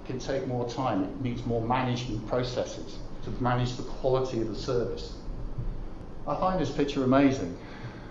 can 0.08 0.18
take 0.18 0.46
more 0.46 0.68
time. 0.68 1.04
It 1.04 1.20
needs 1.20 1.44
more 1.44 1.60
management 1.60 2.26
processes 2.26 2.98
to 3.24 3.30
manage 3.42 3.76
the 3.76 3.82
quality 3.84 4.40
of 4.40 4.48
the 4.48 4.56
service. 4.56 5.12
I 6.26 6.34
find 6.36 6.58
this 6.58 6.70
picture 6.70 7.04
amazing. 7.04 7.56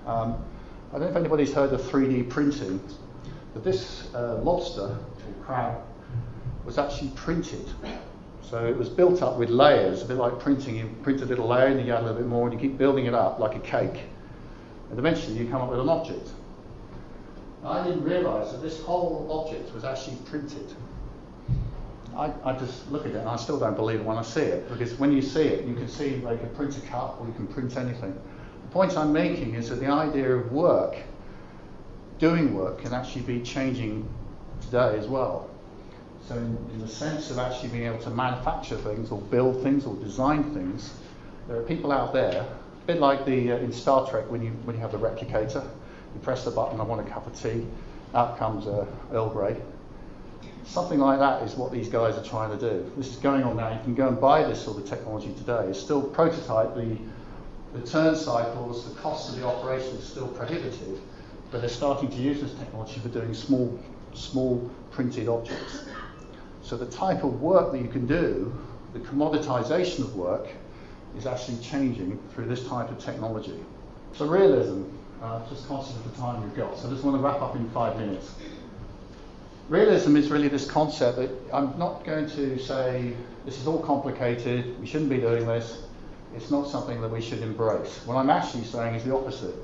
Um, 0.06 0.44
I 0.90 0.94
don't 0.94 1.02
know 1.02 1.08
if 1.08 1.16
anybody's 1.16 1.52
heard 1.52 1.74
of 1.74 1.82
3D 1.82 2.30
printing, 2.30 2.80
but 3.54 3.64
this 3.64 4.14
uh, 4.14 4.36
lobster 4.36 4.96
or 4.96 5.44
crab 5.44 5.82
was 6.66 6.78
actually 6.78 7.12
printed. 7.16 7.68
So 8.44 8.66
it 8.66 8.78
was 8.78 8.90
built 8.90 9.22
up 9.24 9.38
with 9.38 9.50
layers, 9.50 10.04
a 10.04 10.06
bit 10.06 10.18
like 10.18 10.40
printing. 10.40 10.76
You 10.76 10.96
print 11.02 11.22
a 11.22 11.26
little 11.26 11.48
layer 11.48 11.66
and 11.66 11.86
you 11.86 11.92
add 11.94 12.02
a 12.02 12.06
little 12.06 12.20
bit 12.20 12.28
more 12.28 12.48
and 12.48 12.54
you 12.54 12.70
keep 12.70 12.78
building 12.78 13.08
it 13.08 13.14
up 13.14 13.40
like 13.40 13.56
a 13.56 13.60
cake. 13.60 14.04
And 14.92 15.00
eventually 15.00 15.36
you 15.36 15.50
come 15.50 15.62
up 15.64 15.70
with 15.70 15.80
an 15.80 15.90
object. 15.90 16.30
I 17.66 17.84
didn't 17.84 18.04
realise 18.04 18.52
that 18.52 18.62
this 18.62 18.82
whole 18.82 19.28
object 19.32 19.74
was 19.74 19.84
actually 19.84 20.18
printed. 20.26 20.74
I, 22.18 22.34
I, 22.44 22.54
just 22.54 22.92
look 22.92 23.06
at 23.06 23.12
it 23.12 23.18
and 23.18 23.30
I 23.30 23.36
still 23.36 23.60
don't 23.60 23.76
believe 23.76 24.00
it 24.00 24.04
when 24.04 24.18
I 24.18 24.24
see 24.24 24.42
it 24.42 24.68
because 24.70 24.96
when 24.96 25.12
you 25.12 25.22
see 25.22 25.44
it, 25.44 25.66
you 25.66 25.76
can 25.76 25.88
see 25.88 26.16
like 26.18 26.42
a 26.42 26.48
print 26.48 26.76
a 26.76 26.82
cup 26.82 27.22
or 27.22 27.28
you 27.28 27.34
can 27.34 27.46
print 27.46 27.78
anything. 27.78 28.20
The 28.64 28.68
point 28.72 28.98
I'm 28.98 29.14
making 29.14 29.54
is 29.54 29.70
that 29.70 29.76
the 29.76 29.86
idea 29.86 30.36
of 30.36 30.52
work, 30.52 30.96
doing 32.18 32.56
work, 32.56 32.82
can 32.82 32.92
actually 32.92 33.22
be 33.22 33.42
changing 33.42 34.10
today 34.62 34.98
as 34.98 35.06
well. 35.08 35.48
So 36.28 36.36
in, 36.36 36.58
in, 36.74 36.80
the 36.80 36.88
sense 36.88 37.30
of 37.30 37.38
actually 37.38 37.70
being 37.70 37.86
able 37.86 38.00
to 38.00 38.10
manufacture 38.10 38.78
things 38.78 39.12
or 39.12 39.22
build 39.22 39.62
things 39.62 39.86
or 39.86 39.96
design 39.98 40.56
things, 40.56 40.94
there 41.48 41.58
are 41.58 41.64
people 41.64 41.92
out 41.92 42.14
there, 42.14 42.42
a 42.42 42.86
bit 42.88 43.00
like 43.00 43.26
the 43.26 43.52
uh, 43.52 43.58
in 43.58 43.72
Star 43.72 44.10
Trek 44.10 44.30
when 44.30 44.42
you 44.42 44.50
when 44.66 44.76
you 44.76 44.82
have 44.82 44.92
the 44.92 44.98
replicator, 44.98 45.64
you 45.64 46.20
press 46.24 46.44
the 46.44 46.52
button, 46.52 46.82
I 46.82 46.84
want 46.84 47.08
a 47.08 47.10
cup 47.10 47.28
of 47.28 47.40
tea, 47.40 47.66
out 48.16 48.40
comes 48.40 48.66
uh, 48.66 48.88
Earl 49.12 49.30
Grey. 49.30 49.56
Something 50.68 51.00
like 51.00 51.20
that 51.20 51.44
is 51.44 51.56
what 51.56 51.72
these 51.72 51.88
guys 51.88 52.18
are 52.18 52.24
trying 52.24 52.58
to 52.58 52.58
do. 52.58 52.92
This 52.98 53.08
is 53.08 53.16
going 53.16 53.44
on 53.44 53.56
now. 53.56 53.72
You 53.72 53.80
can 53.84 53.96
go 53.96 54.10
and 54.10 54.20
buy 54.20 54.44
this 54.44 54.62
sort 54.62 54.78
of 54.78 54.86
technology 54.88 55.34
today. 55.34 55.66
It's 55.70 55.80
still 55.80 56.02
prototype. 56.02 56.76
The 56.76 56.98
the 57.74 57.86
turn 57.86 58.16
cycles, 58.16 58.88
the 58.90 59.00
cost 59.00 59.30
of 59.30 59.40
the 59.40 59.46
operation 59.46 59.96
is 59.98 60.04
still 60.04 60.28
prohibitive, 60.28 61.00
but 61.52 61.62
they're 61.62 61.70
starting 61.70 62.10
to 62.10 62.16
use 62.16 62.42
this 62.42 62.54
technology 62.54 63.00
for 63.00 63.10
doing 63.10 63.34
small 63.34 63.80
small 64.14 64.70
printed 64.92 65.30
objects. 65.30 65.86
So 66.62 66.76
the 66.76 66.88
type 66.88 67.24
of 67.24 67.42
work 67.42 67.72
that 67.72 67.82
you 67.82 67.88
can 67.88 68.06
do, 68.06 68.54
the 68.94 69.00
commoditization 69.00 70.00
of 70.00 70.16
work, 70.16 70.48
is 71.18 71.26
actually 71.26 71.60
changing 71.60 72.20
through 72.34 72.46
this 72.46 72.68
type 72.68 72.90
of 72.90 73.00
technology. 73.00 73.64
So 74.14 74.26
realism, 74.26 74.84
uh, 75.22 75.48
just 75.50 75.68
conscious 75.68 75.96
of 75.96 76.12
the 76.12 76.18
time 76.20 76.44
we've 76.44 76.56
got, 76.56 76.78
so 76.78 76.88
I 76.88 76.92
just 76.92 77.04
want 77.04 77.16
to 77.16 77.24
wrap 77.24 77.42
up 77.42 77.56
in 77.56 77.70
five 77.70 77.98
minutes. 77.98 78.32
Realism 79.70 80.16
is 80.16 80.32
really 80.32 80.48
this 80.48 80.70
concept 80.70 81.18
that 81.18 81.30
I'm 81.52 81.78
not 81.78 82.06
going 82.06 82.30
to 82.30 82.58
say 82.58 83.14
this 83.46 83.60
is 83.60 83.68
all 83.68 83.80
complicated, 83.84 84.80
we 84.80 84.88
shouldn't 84.88 85.10
be 85.10 85.18
doing 85.18 85.46
this, 85.46 85.84
it's 86.34 86.50
not 86.50 86.70
something 86.70 87.02
that 87.02 87.10
we 87.10 87.22
should 87.22 87.42
embrace. 87.42 88.00
What 88.06 88.16
I'm 88.16 88.30
actually 88.30 88.64
saying 88.64 88.96
is 88.96 89.04
the 89.04 89.14
opposite. 89.14 89.56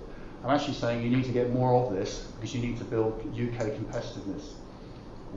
I'm 0.43 0.49
actually 0.49 0.73
saying 0.73 1.03
you 1.03 1.09
need 1.09 1.23
to 1.23 1.31
get 1.31 1.51
more 1.51 1.73
of 1.75 1.93
this 1.93 2.27
because 2.35 2.53
you 2.53 2.61
need 2.61 2.77
to 2.79 2.83
build 2.83 3.13
UK 3.31 3.67
competitiveness 3.77 4.55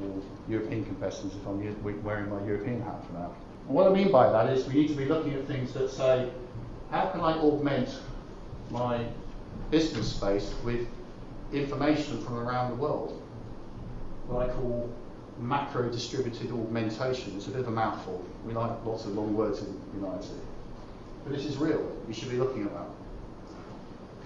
or 0.02 0.20
European 0.48 0.84
competitiveness 0.84 1.36
if 1.36 1.46
I'm 1.46 2.02
wearing 2.02 2.28
my 2.28 2.44
European 2.44 2.82
hat 2.82 3.06
for 3.06 3.12
now. 3.12 3.34
And 3.68 3.76
what 3.76 3.86
I 3.86 3.94
mean 3.94 4.10
by 4.10 4.32
that 4.32 4.52
is 4.52 4.66
we 4.66 4.74
need 4.74 4.88
to 4.88 4.94
be 4.94 5.04
looking 5.04 5.34
at 5.34 5.46
things 5.46 5.72
that 5.74 5.90
say, 5.90 6.28
how 6.90 7.06
can 7.06 7.20
I 7.20 7.34
augment 7.34 8.00
my 8.70 9.06
business 9.70 10.10
space 10.10 10.52
with 10.64 10.88
information 11.52 12.20
from 12.24 12.38
around 12.38 12.72
the 12.72 12.76
world? 12.76 13.22
What 14.28 14.48
I 14.48 14.52
call 14.52 14.92
macro 15.38 15.90
distributed 15.90 16.50
augmentation. 16.50 17.34
It's 17.36 17.46
a 17.46 17.50
bit 17.50 17.60
of 17.60 17.68
a 17.68 17.72
mouthful. 17.72 18.24
We 18.44 18.52
like 18.52 18.72
lots 18.84 19.04
of 19.04 19.12
long 19.12 19.34
words 19.34 19.60
in 19.60 19.80
United. 19.94 20.40
But 21.24 21.34
this 21.34 21.44
is 21.44 21.56
real. 21.56 21.92
You 22.08 22.14
should 22.14 22.30
be 22.30 22.36
looking 22.36 22.62
at 22.62 22.72
that. 22.72 22.86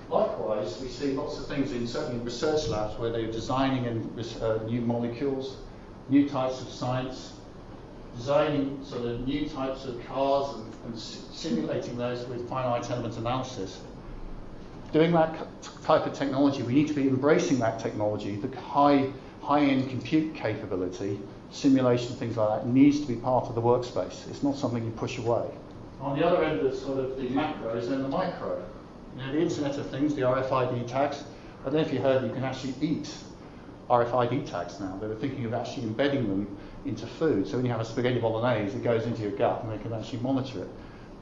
Likewise, 0.09 0.81
we 0.81 0.89
see 0.89 1.13
lots 1.13 1.39
of 1.39 1.47
things 1.47 1.73
in 1.73 1.87
certainly 1.87 2.23
research 2.25 2.69
labs 2.69 2.99
where 2.99 3.11
they're 3.11 3.31
designing 3.31 3.87
uh, 3.87 4.59
new 4.67 4.81
molecules, 4.81 5.57
new 6.09 6.29
types 6.29 6.61
of 6.61 6.69
science, 6.69 7.35
designing 8.17 8.85
sort 8.85 9.05
of 9.05 9.27
new 9.27 9.49
types 9.49 9.85
of 9.85 10.05
cars 10.07 10.57
and, 10.57 10.75
and 10.87 10.99
simulating 10.99 11.97
those 11.97 12.27
with 12.27 12.49
finite 12.49 12.91
element 12.91 13.17
analysis. 13.19 13.81
Doing 14.93 15.13
that 15.13 15.47
type 15.85 16.07
of 16.07 16.13
technology, 16.13 16.63
we 16.63 16.75
need 16.75 16.89
to 16.89 16.95
be 16.95 17.03
embracing 17.03 17.61
that 17.61 17.79
technology. 17.79 18.35
The 18.35 18.61
high 18.61 19.11
high-end 19.43 19.89
compute 19.89 20.35
capability, 20.35 21.21
simulation, 21.51 22.15
things 22.17 22.37
like 22.37 22.61
that, 22.61 22.67
needs 22.67 23.01
to 23.01 23.07
be 23.07 23.17
part 23.17 23.47
of 23.47 23.55
the 23.55 23.63
workspace. 23.63 24.29
It's 24.29 24.43
not 24.43 24.57
something 24.57 24.85
you 24.85 24.91
push 24.93 25.19
away. 25.19 25.47
On 26.01 26.19
the 26.19 26.27
other 26.27 26.45
end 26.45 26.61
of 26.61 26.75
sort 26.75 26.99
of 26.99 27.17
the 27.17 27.29
macro 27.31 27.77
is 27.77 27.89
then 27.89 28.03
the 28.03 28.09
micro. 28.09 28.65
You 29.17 29.27
know, 29.27 29.33
the 29.33 29.41
Internet 29.41 29.77
of 29.77 29.91
Things, 29.91 30.15
the 30.15 30.23
RFID 30.23 30.87
tags. 30.87 31.25
I 31.61 31.65
don't 31.65 31.75
know 31.75 31.81
if 31.81 31.93
you 31.93 31.99
heard, 32.01 32.25
you 32.25 32.33
can 32.33 32.45
actually 32.45 32.75
eat 32.81 33.13
RFID 33.91 34.49
tags 34.49 34.81
now. 34.81 34.97
They 35.01 35.09
were 35.09 35.17
thinking 35.17 35.45
of 35.45 35.53
actually 35.53 35.83
embedding 35.83 36.29
them 36.29 36.57
into 36.85 37.07
food. 37.07 37.47
So 37.47 37.57
when 37.57 37.67
you 37.67 37.73
have 37.73 37.81
a 37.81 37.85
spaghetti 37.85 38.21
bolognese, 38.21 38.77
it 38.77 38.85
goes 38.85 39.05
into 39.05 39.23
your 39.23 39.33
gut 39.33 39.65
and 39.65 39.73
they 39.73 39.83
can 39.83 39.93
actually 39.93 40.21
monitor 40.21 40.63
it. 40.63 40.69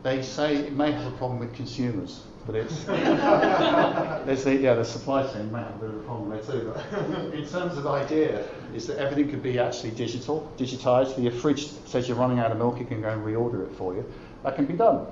They 0.03 0.23
say 0.23 0.57
it 0.57 0.73
may 0.75 0.93
have 0.93 1.13
a 1.13 1.17
problem 1.17 1.41
with 1.41 1.55
consumers, 1.55 2.23
but 2.49 2.57
it's 2.57 2.85
there's 4.25 4.45
the, 4.45 4.57
yeah 4.57 4.73
the 4.73 4.83
supply 4.83 5.23
chain 5.31 5.53
may 5.53 5.59
have 5.59 5.75
a 5.75 5.79
bit 5.79 5.91
of 5.91 5.97
a 5.97 6.03
problem 6.05 6.31
there 6.31 6.41
too. 6.41 6.73
But 6.75 7.35
in 7.35 7.47
terms 7.47 7.77
of 7.77 7.87
idea, 7.87 8.43
is 8.75 8.87
that 8.87 8.97
everything 8.97 9.31
could 9.31 9.43
be 9.43 9.59
actually 9.59 9.91
digital, 9.91 10.51
digitized. 10.57 11.15
So 11.15 11.21
your 11.21 11.33
fridge 11.33 11.67
says 11.87 12.09
you're 12.09 12.17
running 12.17 12.39
out 12.39 12.51
of 12.51 12.57
milk, 12.57 12.81
you 12.81 12.87
can 12.87 13.03
go 13.03 13.11
and 13.11 13.23
reorder 13.23 13.71
it 13.71 13.77
for 13.77 13.95
you. 13.95 14.11
That 14.45 14.57
can 14.57 14.65
be 14.65 14.73
done. 14.73 15.07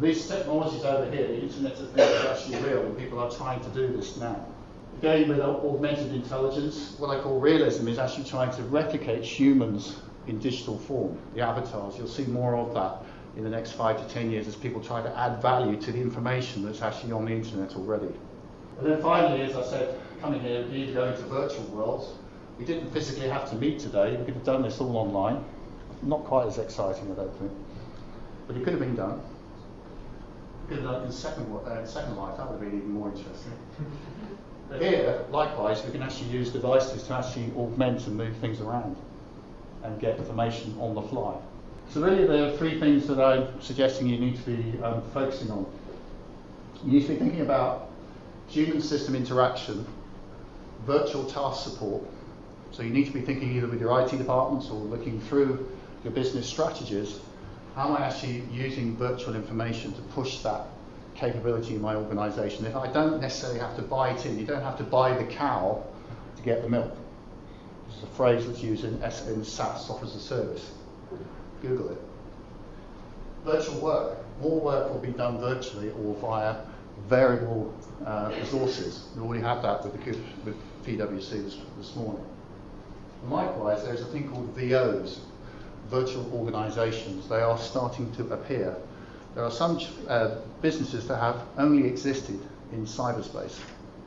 These 0.00 0.26
technologies 0.28 0.82
over 0.84 1.10
here, 1.10 1.26
the 1.26 1.42
Internet 1.42 1.72
of 1.72 1.90
Things 1.90 2.08
is 2.08 2.24
actually 2.24 2.70
real, 2.70 2.86
and 2.86 2.96
people 2.96 3.18
are 3.18 3.30
trying 3.30 3.60
to 3.60 3.68
do 3.70 3.88
this 3.88 4.16
now. 4.16 4.46
Again, 5.00 5.28
with 5.28 5.40
augmented 5.40 6.14
intelligence, 6.14 6.94
what 6.98 7.14
I 7.14 7.20
call 7.20 7.38
realism 7.38 7.86
is 7.86 7.98
actually 7.98 8.24
trying 8.24 8.50
to 8.56 8.62
replicate 8.62 9.24
humans 9.24 10.00
in 10.26 10.38
digital 10.38 10.78
form, 10.78 11.18
the 11.34 11.42
avatars. 11.42 11.98
You'll 11.98 12.08
see 12.08 12.24
more 12.24 12.56
of 12.56 12.72
that 12.74 13.02
in 13.38 13.44
the 13.44 13.50
next 13.50 13.70
five 13.72 13.96
to 13.96 14.12
ten 14.12 14.32
years 14.32 14.48
as 14.48 14.56
people 14.56 14.82
try 14.82 15.00
to 15.00 15.16
add 15.16 15.40
value 15.40 15.80
to 15.80 15.92
the 15.92 16.00
information 16.00 16.64
that's 16.64 16.82
actually 16.82 17.12
on 17.12 17.24
the 17.24 17.30
internet 17.30 17.76
already. 17.76 18.12
And 18.78 18.86
then 18.90 19.00
finally, 19.00 19.42
as 19.42 19.54
I 19.54 19.62
said, 19.62 20.00
coming 20.20 20.40
here, 20.40 20.64
we 20.64 20.78
need 20.78 20.86
to 20.88 20.92
go 20.92 21.04
into 21.04 21.22
virtual 21.22 21.62
worlds. 21.66 22.18
We 22.58 22.64
didn't 22.64 22.90
physically 22.90 23.28
have 23.28 23.48
to 23.50 23.56
meet 23.56 23.78
today. 23.78 24.16
We 24.16 24.24
could 24.24 24.34
have 24.34 24.44
done 24.44 24.62
this 24.62 24.80
all 24.80 24.96
online. 24.96 25.44
Not 26.02 26.24
quite 26.24 26.48
as 26.48 26.58
exciting, 26.58 27.12
I 27.12 27.14
don't 27.14 27.38
think. 27.38 27.52
But 28.48 28.56
it 28.56 28.64
could 28.64 28.72
have 28.72 28.80
been 28.80 28.96
done. 28.96 29.20
We 30.62 30.74
could 30.74 30.84
have 30.84 30.92
done 30.92 31.02
it 31.02 31.06
in 31.06 31.12
second, 31.12 31.46
uh, 31.54 31.86
second 31.86 32.16
life. 32.16 32.36
That 32.38 32.50
would 32.50 32.60
have 32.60 32.70
been 32.70 32.76
even 32.76 32.90
more 32.90 33.08
interesting. 33.08 33.52
but 34.68 34.82
here, 34.82 35.24
likewise, 35.30 35.84
we 35.84 35.92
can 35.92 36.02
actually 36.02 36.30
use 36.30 36.50
devices 36.50 37.04
to 37.04 37.14
actually 37.14 37.52
augment 37.56 38.04
and 38.08 38.16
move 38.16 38.36
things 38.38 38.60
around 38.60 38.96
and 39.84 40.00
get 40.00 40.18
information 40.18 40.76
on 40.80 40.96
the 40.96 41.02
fly. 41.02 41.36
So 41.90 42.02
really 42.02 42.26
there 42.26 42.52
are 42.52 42.56
three 42.58 42.78
things 42.78 43.06
that 43.06 43.18
I'm 43.18 43.60
suggesting 43.62 44.08
you 44.08 44.18
need 44.18 44.36
to 44.36 44.50
be 44.50 44.82
um, 44.82 45.02
focusing 45.14 45.50
on. 45.50 45.64
You 46.84 46.92
need 46.92 47.06
to 47.06 47.08
be 47.08 47.16
thinking 47.16 47.40
about 47.40 47.88
human 48.46 48.82
system 48.82 49.14
interaction, 49.14 49.86
virtual 50.84 51.24
task 51.24 51.64
support. 51.64 52.02
So 52.72 52.82
you 52.82 52.90
need 52.90 53.06
to 53.06 53.12
be 53.12 53.22
thinking 53.22 53.56
either 53.56 53.66
with 53.66 53.80
your 53.80 53.98
IT 54.02 54.10
departments 54.18 54.68
or 54.68 54.74
looking 54.74 55.18
through 55.18 55.66
your 56.04 56.12
business 56.12 56.46
strategies, 56.46 57.20
how 57.74 57.88
am 57.88 57.96
I 57.96 58.06
actually 58.06 58.42
using 58.52 58.94
virtual 58.96 59.34
information 59.34 59.94
to 59.94 60.02
push 60.12 60.40
that 60.40 60.66
capability 61.14 61.74
in 61.74 61.80
my 61.80 61.94
organization? 61.94 62.66
If 62.66 62.76
I 62.76 62.92
don't 62.92 63.18
necessarily 63.18 63.60
have 63.60 63.76
to 63.76 63.82
buy 63.82 64.10
it 64.10 64.26
in, 64.26 64.38
you 64.38 64.44
don't 64.44 64.62
have 64.62 64.76
to 64.76 64.84
buy 64.84 65.16
the 65.16 65.24
cow 65.24 65.82
to 66.36 66.42
get 66.42 66.62
the 66.62 66.68
milk. 66.68 66.94
This 67.86 67.96
is 67.96 68.02
a 68.02 68.08
phrase 68.08 68.46
that's 68.46 68.60
used 68.60 68.84
in, 68.84 69.02
in 69.02 69.44
SaaS, 69.44 69.86
software 69.86 70.10
as 70.10 70.14
a 70.14 70.20
service. 70.20 70.70
Google 71.62 71.90
it. 71.90 71.98
Virtual 73.44 73.80
work. 73.80 74.18
More 74.40 74.60
work 74.60 74.92
will 74.92 75.00
be 75.00 75.10
done 75.10 75.38
virtually 75.38 75.90
or 75.90 76.14
via 76.16 76.56
variable 77.08 77.74
uh, 78.04 78.32
resources. 78.38 79.08
We 79.16 79.22
already 79.22 79.42
have 79.42 79.62
that 79.62 79.84
with, 79.84 79.92
the, 80.04 80.18
with 80.44 80.56
PwC 80.84 81.44
this, 81.44 81.56
this 81.76 81.96
morning. 81.96 82.24
And 83.22 83.32
likewise, 83.32 83.84
there's 83.84 84.00
a 84.00 84.06
thing 84.06 84.28
called 84.30 84.54
VOs, 84.56 85.20
virtual 85.88 86.30
organizations. 86.32 87.28
They 87.28 87.40
are 87.40 87.58
starting 87.58 88.12
to 88.12 88.32
appear. 88.32 88.76
There 89.34 89.44
are 89.44 89.50
some 89.50 89.80
uh, 90.08 90.36
businesses 90.62 91.06
that 91.08 91.18
have 91.18 91.42
only 91.56 91.86
existed 91.86 92.40
in 92.72 92.86
cyberspace. 92.86 93.58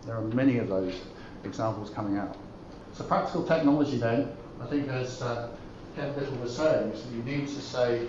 There 0.05 0.15
are 0.15 0.21
many 0.21 0.57
of 0.57 0.67
those 0.67 0.99
examples 1.43 1.89
coming 1.89 2.17
out. 2.17 2.37
So 2.93 3.03
practical 3.03 3.43
technology 3.43 3.97
then, 3.97 4.31
I 4.61 4.65
think 4.65 4.89
as 4.89 5.21
uh, 5.21 5.49
Kemp 5.95 6.17
Little 6.17 6.35
was 6.37 6.55
saying, 6.55 6.91
is 6.91 7.03
that 7.03 7.11
you 7.13 7.23
need 7.23 7.47
to 7.47 7.61
say 7.61 8.07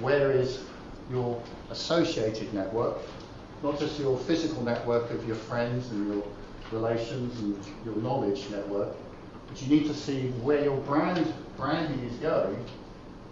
where 0.00 0.30
is 0.30 0.64
your 1.10 1.42
associated 1.70 2.52
network, 2.52 2.98
not 3.62 3.78
just 3.78 3.98
your 3.98 4.18
physical 4.18 4.62
network 4.62 5.10
of 5.10 5.26
your 5.26 5.36
friends 5.36 5.90
and 5.90 6.12
your 6.12 6.24
relations 6.70 7.38
and 7.40 7.58
your 7.84 7.96
knowledge 7.96 8.48
network, 8.50 8.94
but 9.48 9.62
you 9.62 9.68
need 9.68 9.86
to 9.86 9.94
see 9.94 10.28
where 10.42 10.62
your 10.62 10.76
brand 10.78 11.32
branding 11.56 12.00
is 12.04 12.16
going, 12.16 12.64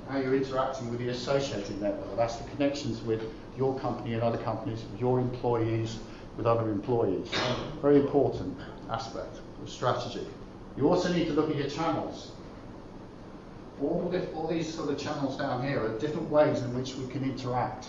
how 0.08 0.18
you're 0.18 0.34
interacting 0.34 0.90
with 0.90 0.98
the 0.98 1.08
associated 1.08 1.80
network. 1.80 2.16
That's 2.16 2.36
the 2.36 2.48
connections 2.50 3.00
with 3.02 3.22
your 3.56 3.78
company 3.80 4.14
and 4.14 4.22
other 4.22 4.38
companies, 4.38 4.82
with 4.90 5.00
your 5.00 5.20
employees, 5.20 5.98
with 6.36 6.46
other 6.46 6.70
employees. 6.70 7.28
Very 7.82 7.96
important 7.96 8.56
aspect 8.90 9.40
of 9.62 9.68
strategy. 9.68 10.26
You 10.76 10.88
also 10.88 11.12
need 11.12 11.26
to 11.26 11.32
look 11.32 11.50
at 11.50 11.56
your 11.56 11.68
channels 11.68 12.32
all, 13.82 14.08
the, 14.10 14.30
all 14.32 14.46
these 14.46 14.72
sort 14.72 14.90
of 14.90 14.98
channels 14.98 15.36
down 15.36 15.62
here 15.62 15.82
are 15.82 15.98
different 15.98 16.30
ways 16.30 16.60
in 16.60 16.74
which 16.74 16.94
we 16.94 17.06
can 17.08 17.24
interact. 17.24 17.88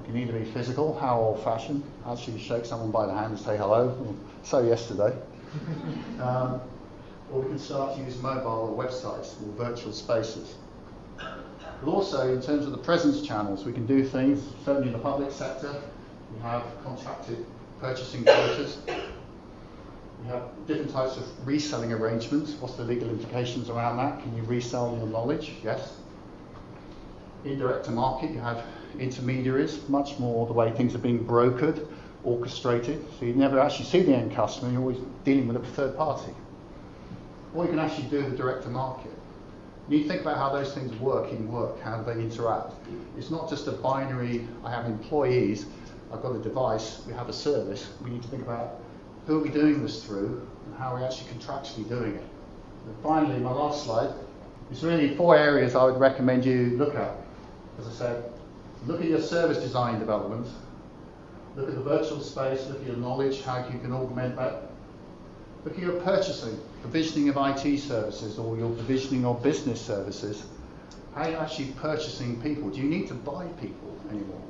We 0.00 0.06
can 0.06 0.16
either 0.16 0.38
be 0.38 0.44
physical, 0.44 0.98
how 0.98 1.18
old 1.18 1.42
fashioned, 1.42 1.82
actually 2.06 2.38
shake 2.38 2.64
someone 2.64 2.90
by 2.90 3.06
the 3.06 3.14
hand 3.14 3.32
and 3.32 3.38
say 3.38 3.56
hello, 3.56 4.16
so 4.42 4.60
yesterday. 4.60 5.16
um, 6.20 6.60
or 7.32 7.40
we 7.40 7.48
can 7.48 7.58
start 7.58 7.96
to 7.96 8.02
use 8.02 8.20
mobile 8.22 8.74
or 8.76 8.84
websites 8.84 9.34
or 9.42 9.52
virtual 9.64 9.92
spaces. 9.92 10.54
But 11.16 11.90
also, 11.90 12.32
in 12.32 12.40
terms 12.40 12.66
of 12.66 12.72
the 12.72 12.78
presence 12.78 13.22
channels, 13.22 13.64
we 13.64 13.72
can 13.72 13.86
do 13.86 14.04
things, 14.04 14.42
certainly 14.64 14.88
in 14.88 14.92
the 14.92 14.98
public 14.98 15.30
sector, 15.30 15.82
we 16.34 16.40
have 16.42 16.64
contracted 16.84 17.44
purchasing 17.80 18.24
quotas, 18.24 18.78
you 20.24 20.30
have 20.30 20.42
different 20.66 20.90
types 20.90 21.16
of 21.16 21.24
reselling 21.46 21.92
arrangements. 21.92 22.52
What's 22.54 22.74
the 22.74 22.84
legal 22.84 23.08
implications 23.08 23.70
around 23.70 23.96
that? 23.98 24.20
Can 24.22 24.36
you 24.36 24.42
resell 24.42 24.96
your 24.96 25.06
knowledge? 25.06 25.52
Yes. 25.62 25.94
Indirect 27.44 27.84
to 27.84 27.92
market, 27.92 28.30
you 28.32 28.40
have 28.40 28.64
intermediaries, 28.98 29.88
much 29.88 30.18
more 30.18 30.46
the 30.46 30.52
way 30.52 30.72
things 30.72 30.94
are 30.94 30.98
being 30.98 31.24
brokered, 31.24 31.86
orchestrated. 32.24 33.04
So 33.18 33.26
you 33.26 33.34
never 33.34 33.60
actually 33.60 33.84
see 33.86 34.02
the 34.02 34.14
end 34.14 34.34
customer, 34.34 34.72
you're 34.72 34.80
always 34.80 34.98
dealing 35.24 35.46
with 35.46 35.56
a 35.56 35.66
third 35.66 35.96
party. 35.96 36.32
Or 37.54 37.64
you 37.64 37.70
can 37.70 37.78
actually 37.78 38.08
do 38.08 38.22
the 38.22 38.36
direct 38.36 38.64
to 38.64 38.70
market. 38.70 39.12
You 39.88 39.98
need 39.98 40.02
to 40.02 40.08
think 40.08 40.22
about 40.22 40.36
how 40.36 40.52
those 40.52 40.74
things 40.74 40.94
work 41.00 41.30
in 41.30 41.50
work, 41.50 41.80
how 41.80 42.02
do 42.02 42.12
they 42.12 42.20
interact. 42.20 42.74
It's 43.16 43.30
not 43.30 43.48
just 43.48 43.68
a 43.68 43.72
binary, 43.72 44.46
I 44.64 44.70
have 44.70 44.84
employees, 44.84 45.66
I've 46.12 46.22
got 46.22 46.34
a 46.34 46.38
device, 46.40 47.02
we 47.06 47.12
have 47.14 47.28
a 47.28 47.32
service. 47.32 47.88
We 48.02 48.10
need 48.10 48.22
to 48.22 48.28
think 48.28 48.42
about 48.42 48.80
who 49.28 49.38
are 49.38 49.42
we 49.42 49.50
doing 49.50 49.80
this 49.80 50.02
through, 50.04 50.44
and 50.66 50.76
how 50.76 50.94
are 50.94 50.98
we 50.98 51.04
actually 51.04 51.30
contractually 51.30 51.88
doing 51.88 52.16
it. 52.16 52.24
And 52.86 52.96
finally, 53.02 53.38
my 53.38 53.52
last 53.52 53.84
slide 53.84 54.12
is 54.72 54.82
really 54.82 55.14
four 55.14 55.36
areas 55.36 55.76
I 55.76 55.84
would 55.84 56.00
recommend 56.00 56.44
you 56.44 56.76
look 56.76 56.96
at. 56.96 57.14
As 57.78 57.86
I 57.86 57.92
said, 57.92 58.32
look 58.86 59.00
at 59.00 59.06
your 59.06 59.20
service 59.20 59.58
design 59.58 60.00
development, 60.00 60.48
Look 61.58 61.70
at 61.70 61.74
the 61.74 61.82
virtual 61.82 62.20
space, 62.20 62.66
look 62.68 62.80
at 62.80 62.86
your 62.86 62.96
knowledge, 62.96 63.42
how 63.42 63.66
you 63.66 63.80
can 63.80 63.92
augment 63.92 64.36
that. 64.36 64.70
Look 65.64 65.74
at 65.74 65.82
your 65.82 66.00
purchasing, 66.02 66.56
provisioning 66.82 67.28
of 67.30 67.36
IT 67.36 67.78
services 67.80 68.38
or 68.38 68.56
your 68.56 68.70
provisioning 68.70 69.24
of 69.24 69.42
business 69.42 69.80
services. 69.80 70.46
How 71.16 71.22
are 71.22 71.30
you 71.30 71.36
actually 71.36 71.72
purchasing 71.72 72.40
people? 72.42 72.70
Do 72.70 72.80
you 72.80 72.88
need 72.88 73.08
to 73.08 73.14
buy 73.14 73.46
people 73.60 73.98
anymore? 74.08 74.40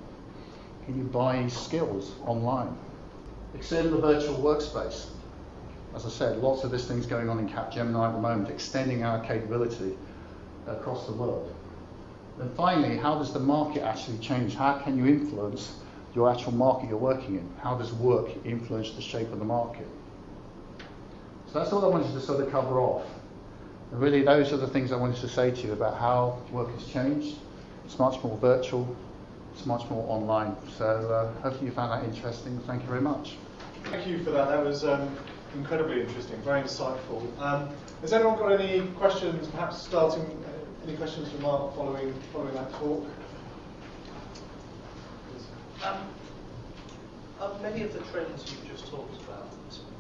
Can 0.85 0.99
you 0.99 1.05
buy 1.05 1.47
skills 1.49 2.13
online? 2.27 2.77
Extend 3.55 3.93
the 3.93 3.99
virtual 3.99 4.37
workspace. 4.37 5.07
As 5.95 6.05
I 6.05 6.11
said, 6.11 6.39
lots 6.39 6.65
of 6.65 6.71
this 6.71 6.87
things 6.87 7.07
going 7.07 7.29
on 7.29 7.39
in 7.39 7.49
Capgemini 7.49 8.07
at 8.07 8.13
the 8.13 8.21
moment, 8.21 8.51
extending 8.51 9.05
our 9.05 9.25
capability 9.25 9.97
across 10.67 11.07
the 11.07 11.13
world. 11.13 11.55
And 12.39 12.55
finally, 12.55 12.97
how 12.97 13.19
does 13.19 13.33
the 13.33 13.41
market 13.41 13.83
actually 13.83 14.19
change? 14.19 14.55
How 14.55 14.79
can 14.79 14.97
you 14.97 15.07
influence 15.07 15.77
your 16.15 16.31
actual 16.31 16.53
market 16.53 16.89
you're 16.89 16.99
working 16.99 17.37
in? 17.37 17.51
How 17.61 17.77
does 17.77 17.93
work 17.93 18.29
influence 18.45 18.93
the 18.93 19.03
shape 19.03 19.33
of 19.33 19.39
the 19.39 19.45
market? 19.45 19.87
So 21.47 21.59
that's 21.59 21.73
all 21.73 21.85
I 21.85 21.89
wanted 21.89 22.13
to 22.13 22.21
sort 22.21 22.41
of 22.45 22.51
cover 22.53 22.79
off. 22.81 23.07
And 23.91 24.01
really, 24.01 24.23
those 24.23 24.53
are 24.53 24.59
the 24.59 24.69
things 24.69 24.93
I 24.93 24.97
wanted 24.97 25.21
to 25.21 25.29
say 25.29 25.51
to 25.51 25.67
you 25.67 25.73
about 25.73 25.99
how 25.99 26.39
work 26.53 26.71
has 26.79 26.87
changed. 26.87 27.39
It's 27.87 27.99
much 27.99 28.23
more 28.23 28.37
virtual, 28.37 28.95
it's 29.59 29.67
much 29.67 29.91
more 29.91 30.05
online. 30.09 30.55
So 30.77 30.87
uh, 30.87 31.43
hopefully 31.43 31.67
you 31.67 31.73
found 31.73 31.91
that 31.91 32.09
interesting. 32.09 32.61
Thank 32.61 32.83
you 32.83 32.89
very 32.89 33.01
much. 33.01 33.37
Thank 33.87 34.07
you 34.07 34.23
for 34.23 34.31
that. 34.31 34.49
That 34.49 34.65
was 34.65 34.85
um, 34.85 35.17
incredibly 35.55 36.01
interesting, 36.01 36.41
very 36.43 36.63
insightful. 36.63 37.27
Um, 37.41 37.69
has 38.01 38.13
anyone 38.13 38.39
got 38.39 38.53
any 38.53 38.87
questions? 38.93 39.49
Perhaps 39.49 39.83
starting 39.83 40.23
uh, 40.23 40.87
any 40.87 40.97
questions 40.97 41.29
for 41.33 41.39
Mark 41.39 41.75
following 41.75 42.15
following 42.33 42.55
that 42.55 42.73
talk? 42.75 43.05
Um, 45.85 45.97
uh, 47.41 47.59
many 47.61 47.83
of 47.83 47.93
the 47.93 48.01
trends 48.13 48.45
you've 48.51 48.71
just 48.71 48.89
talked 48.91 49.21
about 49.23 49.49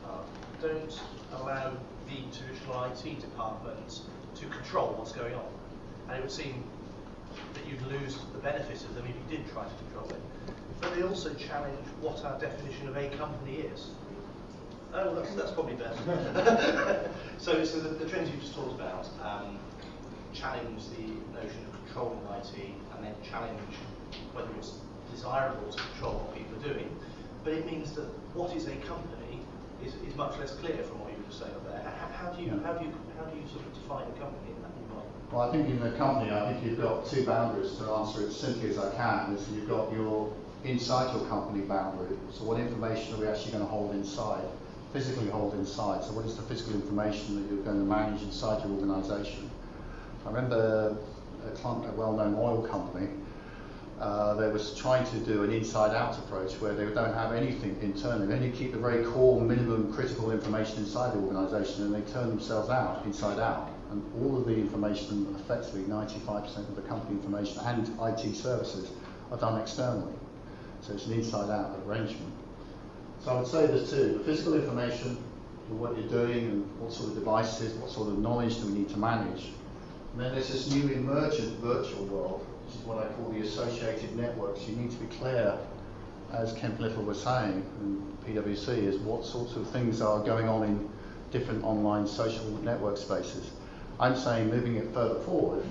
uh, 0.04 0.22
don't 0.62 1.00
allow 1.34 1.72
the 2.06 2.36
traditional 2.36 2.84
IT 2.84 3.20
department 3.20 4.02
to 4.36 4.46
control 4.46 4.94
what's 4.96 5.12
going 5.12 5.34
on. 5.34 5.46
And 6.08 6.18
it 6.18 6.22
would 6.22 6.30
seem 6.30 6.62
that 7.54 7.66
you'd 7.66 7.82
lose 7.86 8.18
the 8.32 8.38
benefit 8.38 8.82
of 8.84 8.94
them 8.94 9.06
if 9.06 9.14
you 9.14 9.38
did 9.38 9.52
try 9.52 9.64
to 9.64 9.74
control 9.84 10.08
it. 10.10 10.20
But 10.80 10.94
they 10.94 11.02
also 11.02 11.34
challenge 11.34 11.86
what 12.00 12.24
our 12.24 12.38
definition 12.38 12.88
of 12.88 12.96
a 12.96 13.08
company 13.16 13.56
is. 13.56 13.90
Oh, 14.94 15.14
that's, 15.14 15.34
that's 15.34 15.50
probably 15.50 15.74
better. 15.74 17.10
so, 17.38 17.64
so 17.64 17.80
the, 17.80 17.90
the, 17.90 18.08
trends 18.08 18.30
you 18.30 18.36
just 18.40 18.54
talked 18.54 18.72
about 18.72 19.06
um, 19.22 19.58
challenge 20.32 20.88
the 20.96 21.12
notion 21.36 21.60
of 21.68 21.84
controlling 21.84 22.18
IT 22.40 22.54
and 22.94 23.04
then 23.04 23.14
challenge 23.28 23.60
whether 24.32 24.48
it's 24.56 24.78
desirable 25.12 25.70
to 25.70 25.82
control 25.92 26.14
what 26.14 26.34
people 26.34 26.56
are 26.56 26.72
doing. 26.72 26.88
But 27.44 27.52
it 27.52 27.66
means 27.66 27.92
that 27.92 28.08
what 28.34 28.56
is 28.56 28.66
a 28.66 28.76
company 28.88 29.40
is, 29.84 29.94
is 30.08 30.16
much 30.16 30.38
less 30.38 30.54
clear 30.56 30.78
from 30.84 31.00
what 31.00 31.12
you 31.12 31.20
were 31.20 31.36
saying 31.36 31.52
there. 31.68 31.84
How, 31.84 32.08
how 32.08 32.32
do 32.32 32.42
you 32.42 32.50
how 32.64 32.72
do 32.74 32.84
you 32.86 32.92
how 33.18 33.24
do 33.28 33.36
you 33.36 33.46
sort 33.48 33.66
of 33.66 33.74
define 33.74 34.06
a 34.08 34.16
company 34.18 34.56
in 34.56 34.60
that? 34.62 34.77
Well, 35.30 35.42
I 35.42 35.52
think 35.52 35.68
in 35.68 35.78
the 35.78 35.90
company, 35.92 36.30
I 36.32 36.50
think 36.50 36.64
you've 36.64 36.80
got 36.80 37.06
two 37.06 37.26
boundaries 37.26 37.76
to 37.76 37.84
answer 37.84 38.22
it 38.22 38.28
as 38.28 38.36
simply 38.36 38.70
as 38.70 38.78
I 38.78 38.94
can. 38.94 39.34
Is 39.34 39.46
you've 39.50 39.68
got 39.68 39.92
your 39.92 40.32
inside 40.64 41.14
your 41.14 41.26
company 41.26 41.64
boundary. 41.64 42.16
So 42.32 42.44
what 42.44 42.58
information 42.58 43.14
are 43.14 43.18
we 43.18 43.26
actually 43.26 43.52
going 43.52 43.64
to 43.64 43.70
hold 43.70 43.94
inside? 43.94 44.44
Physically 44.94 45.28
hold 45.28 45.52
inside. 45.54 46.02
So 46.02 46.12
what 46.12 46.24
is 46.24 46.36
the 46.36 46.42
physical 46.42 46.74
information 46.74 47.36
that 47.36 47.54
you're 47.54 47.62
going 47.62 47.78
to 47.78 47.84
manage 47.84 48.22
inside 48.22 48.64
your 48.64 48.72
organisation? 48.72 49.50
I 50.24 50.28
remember 50.30 50.96
a, 51.44 51.68
a 51.68 51.92
well-known 51.92 52.34
oil 52.34 52.66
company. 52.66 53.08
Uh, 54.00 54.32
they 54.34 54.48
was 54.48 54.74
trying 54.76 55.04
to 55.10 55.16
do 55.18 55.42
an 55.42 55.50
inside-out 55.50 56.16
approach 56.18 56.52
where 56.54 56.72
they 56.72 56.86
don't 56.94 57.14
have 57.14 57.32
anything 57.32 57.76
internally. 57.82 58.26
They 58.28 58.34
only 58.34 58.52
keep 58.52 58.72
the 58.72 58.78
very 58.78 59.04
core, 59.04 59.40
minimum, 59.40 59.92
critical 59.92 60.30
information 60.30 60.78
inside 60.78 61.14
the 61.14 61.18
organisation, 61.18 61.82
and 61.82 61.94
they 61.94 62.12
turn 62.12 62.28
themselves 62.28 62.70
out, 62.70 63.04
inside 63.04 63.40
out. 63.40 63.70
And 63.90 64.02
all 64.20 64.36
of 64.36 64.46
the 64.46 64.54
information, 64.54 65.34
effectively 65.40 65.82
95% 65.82 66.58
of 66.58 66.76
the 66.76 66.82
company 66.82 67.16
information 67.16 67.58
and 67.64 67.88
IT 68.02 68.36
services, 68.36 68.90
are 69.30 69.38
done 69.38 69.60
externally. 69.60 70.12
So 70.82 70.94
it's 70.94 71.06
an 71.06 71.14
inside 71.14 71.50
out 71.50 71.78
arrangement. 71.86 72.32
So 73.24 73.30
I 73.30 73.40
would 73.40 73.48
say 73.48 73.66
there's 73.66 73.90
two 73.90 74.18
the 74.18 74.24
physical 74.24 74.54
information, 74.54 75.16
what 75.68 75.98
you're 75.98 76.08
doing, 76.08 76.44
and 76.46 76.80
what 76.80 76.92
sort 76.92 77.10
of 77.10 77.14
devices, 77.14 77.74
what 77.74 77.90
sort 77.90 78.08
of 78.08 78.18
knowledge 78.18 78.60
do 78.60 78.66
we 78.66 78.72
need 78.72 78.88
to 78.90 78.98
manage. 78.98 79.46
And 80.12 80.20
then 80.20 80.32
there's 80.32 80.48
this 80.48 80.70
new 80.72 80.88
emergent 80.92 81.58
virtual 81.58 82.04
world, 82.06 82.46
which 82.64 82.76
is 82.76 82.80
what 82.82 82.98
I 82.98 83.08
call 83.12 83.30
the 83.30 83.40
associated 83.40 84.16
networks. 84.16 84.66
You 84.68 84.76
need 84.76 84.90
to 84.90 84.96
be 84.96 85.06
clear, 85.16 85.58
as 86.32 86.52
Kemp 86.54 86.78
Little 86.78 87.02
was 87.02 87.22
saying, 87.22 87.64
and 87.80 88.18
PwC, 88.26 88.68
is 88.78 88.96
what 88.98 89.24
sorts 89.24 89.56
of 89.56 89.68
things 89.70 90.00
are 90.00 90.20
going 90.24 90.48
on 90.48 90.62
in 90.64 90.88
different 91.30 91.62
online 91.64 92.06
social 92.06 92.46
network 92.62 92.96
spaces. 92.96 93.50
I'm 94.00 94.16
saying 94.16 94.50
moving 94.50 94.76
it 94.76 94.92
further 94.94 95.20
forward, 95.20 95.64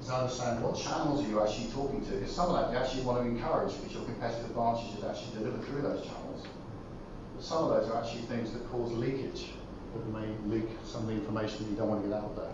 is 0.00 0.10
understand 0.10 0.62
what 0.62 0.76
channels 0.76 1.24
are 1.24 1.28
you 1.28 1.42
actually 1.42 1.70
talking 1.70 2.04
to. 2.06 2.12
Because 2.12 2.34
some 2.34 2.50
of 2.50 2.56
that 2.56 2.72
you 2.72 2.78
actually 2.78 3.02
want 3.02 3.22
to 3.22 3.28
encourage 3.28 3.74
because 3.76 3.94
your 3.94 4.04
competitive 4.04 4.50
advantage 4.50 4.98
is 4.98 5.04
actually 5.04 5.38
delivered 5.38 5.64
through 5.64 5.82
those 5.82 6.04
channels. 6.04 6.46
But 7.34 7.44
some 7.44 7.64
of 7.64 7.70
those 7.70 7.90
are 7.90 8.02
actually 8.02 8.22
things 8.22 8.52
that 8.52 8.68
cause 8.70 8.92
leakage, 8.92 9.46
that 9.94 10.06
may 10.12 10.26
leak 10.46 10.68
some 10.84 11.02
of 11.02 11.08
the 11.08 11.14
information 11.14 11.64
that 11.64 11.70
you 11.70 11.76
don't 11.76 11.88
want 11.88 12.02
to 12.02 12.08
get 12.08 12.18
out 12.18 12.36
there. 12.36 12.52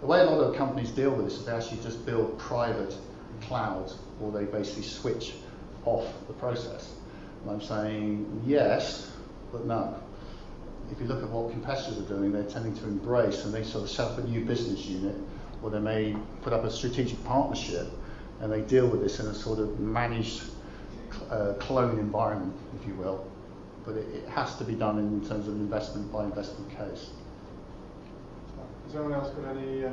The 0.00 0.06
way 0.06 0.20
a 0.20 0.24
lot 0.24 0.40
of 0.40 0.54
companies 0.56 0.90
deal 0.90 1.10
with 1.10 1.26
this 1.26 1.38
is 1.38 1.46
they 1.46 1.52
actually 1.52 1.82
just 1.82 2.04
build 2.04 2.38
private 2.38 2.94
clouds 3.42 3.96
or 4.20 4.30
they 4.30 4.44
basically 4.44 4.82
switch 4.82 5.34
off 5.84 6.06
the 6.26 6.34
process. 6.34 6.94
And 7.42 7.50
I'm 7.50 7.62
saying 7.62 8.42
yes, 8.46 9.10
but 9.52 9.64
no. 9.64 9.98
If 10.90 11.00
you 11.00 11.06
look 11.06 11.22
at 11.22 11.30
what 11.30 11.50
competitors 11.50 11.98
are 11.98 12.08
doing, 12.08 12.32
they're 12.32 12.44
tending 12.44 12.74
to 12.76 12.84
embrace 12.84 13.44
and 13.44 13.52
they 13.52 13.64
sort 13.64 13.84
of 13.84 13.90
set 13.90 14.06
up 14.08 14.18
a 14.18 14.22
new 14.22 14.44
business 14.44 14.86
unit 14.86 15.16
or 15.62 15.70
they 15.70 15.80
may 15.80 16.16
put 16.42 16.52
up 16.52 16.64
a 16.64 16.70
strategic 16.70 17.22
partnership 17.24 17.88
and 18.40 18.52
they 18.52 18.60
deal 18.60 18.86
with 18.86 19.02
this 19.02 19.18
in 19.18 19.26
a 19.26 19.34
sort 19.34 19.58
of 19.58 19.80
managed 19.80 20.42
uh, 21.30 21.54
clone 21.58 21.98
environment, 21.98 22.54
if 22.80 22.86
you 22.86 22.94
will. 22.94 23.26
But 23.84 23.96
it, 23.96 24.06
it, 24.14 24.28
has 24.28 24.56
to 24.56 24.64
be 24.64 24.74
done 24.74 24.98
in 24.98 25.26
terms 25.26 25.48
of 25.48 25.54
investment 25.54 26.12
by 26.12 26.24
investment 26.24 26.70
case. 26.70 27.10
Has 28.86 28.94
anyone 28.94 29.14
else 29.14 29.30
got 29.30 29.56
any? 29.56 29.84
Uh, 29.84 29.90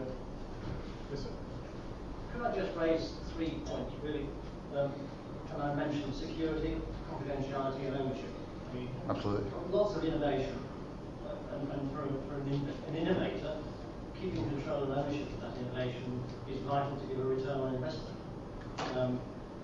yes, 1.11 1.25
Could 2.33 2.45
I 2.45 2.55
just 2.55 2.75
raise 2.77 3.13
three 3.35 3.61
points, 3.65 3.93
really? 4.03 4.25
Um, 4.75 4.91
can 5.49 5.61
I 5.61 5.75
mention 5.75 6.11
security, 6.13 6.77
confidentiality, 7.11 7.87
and 7.87 7.97
ownership? 7.97 8.33
Absolutely. 9.09 9.51
Lots 9.71 9.95
of 9.95 10.03
innovation, 10.03 10.57
and, 11.71 11.91
for, 11.91 12.07
for 12.27 12.35
an, 12.41 12.67
an 12.87 12.95
innovator, 12.95 13.57
keeping 14.19 14.47
control 14.49 14.83
and 14.83 14.93
ownership 14.93 15.27
of 15.33 15.41
that 15.41 15.59
innovation 15.59 16.23
is 16.49 16.59
vital 16.59 16.95
to 16.95 17.05
give 17.07 17.19
a 17.19 17.23
return 17.23 17.59
on 17.59 17.75
investment. 17.75 18.17
Um, 18.95 19.19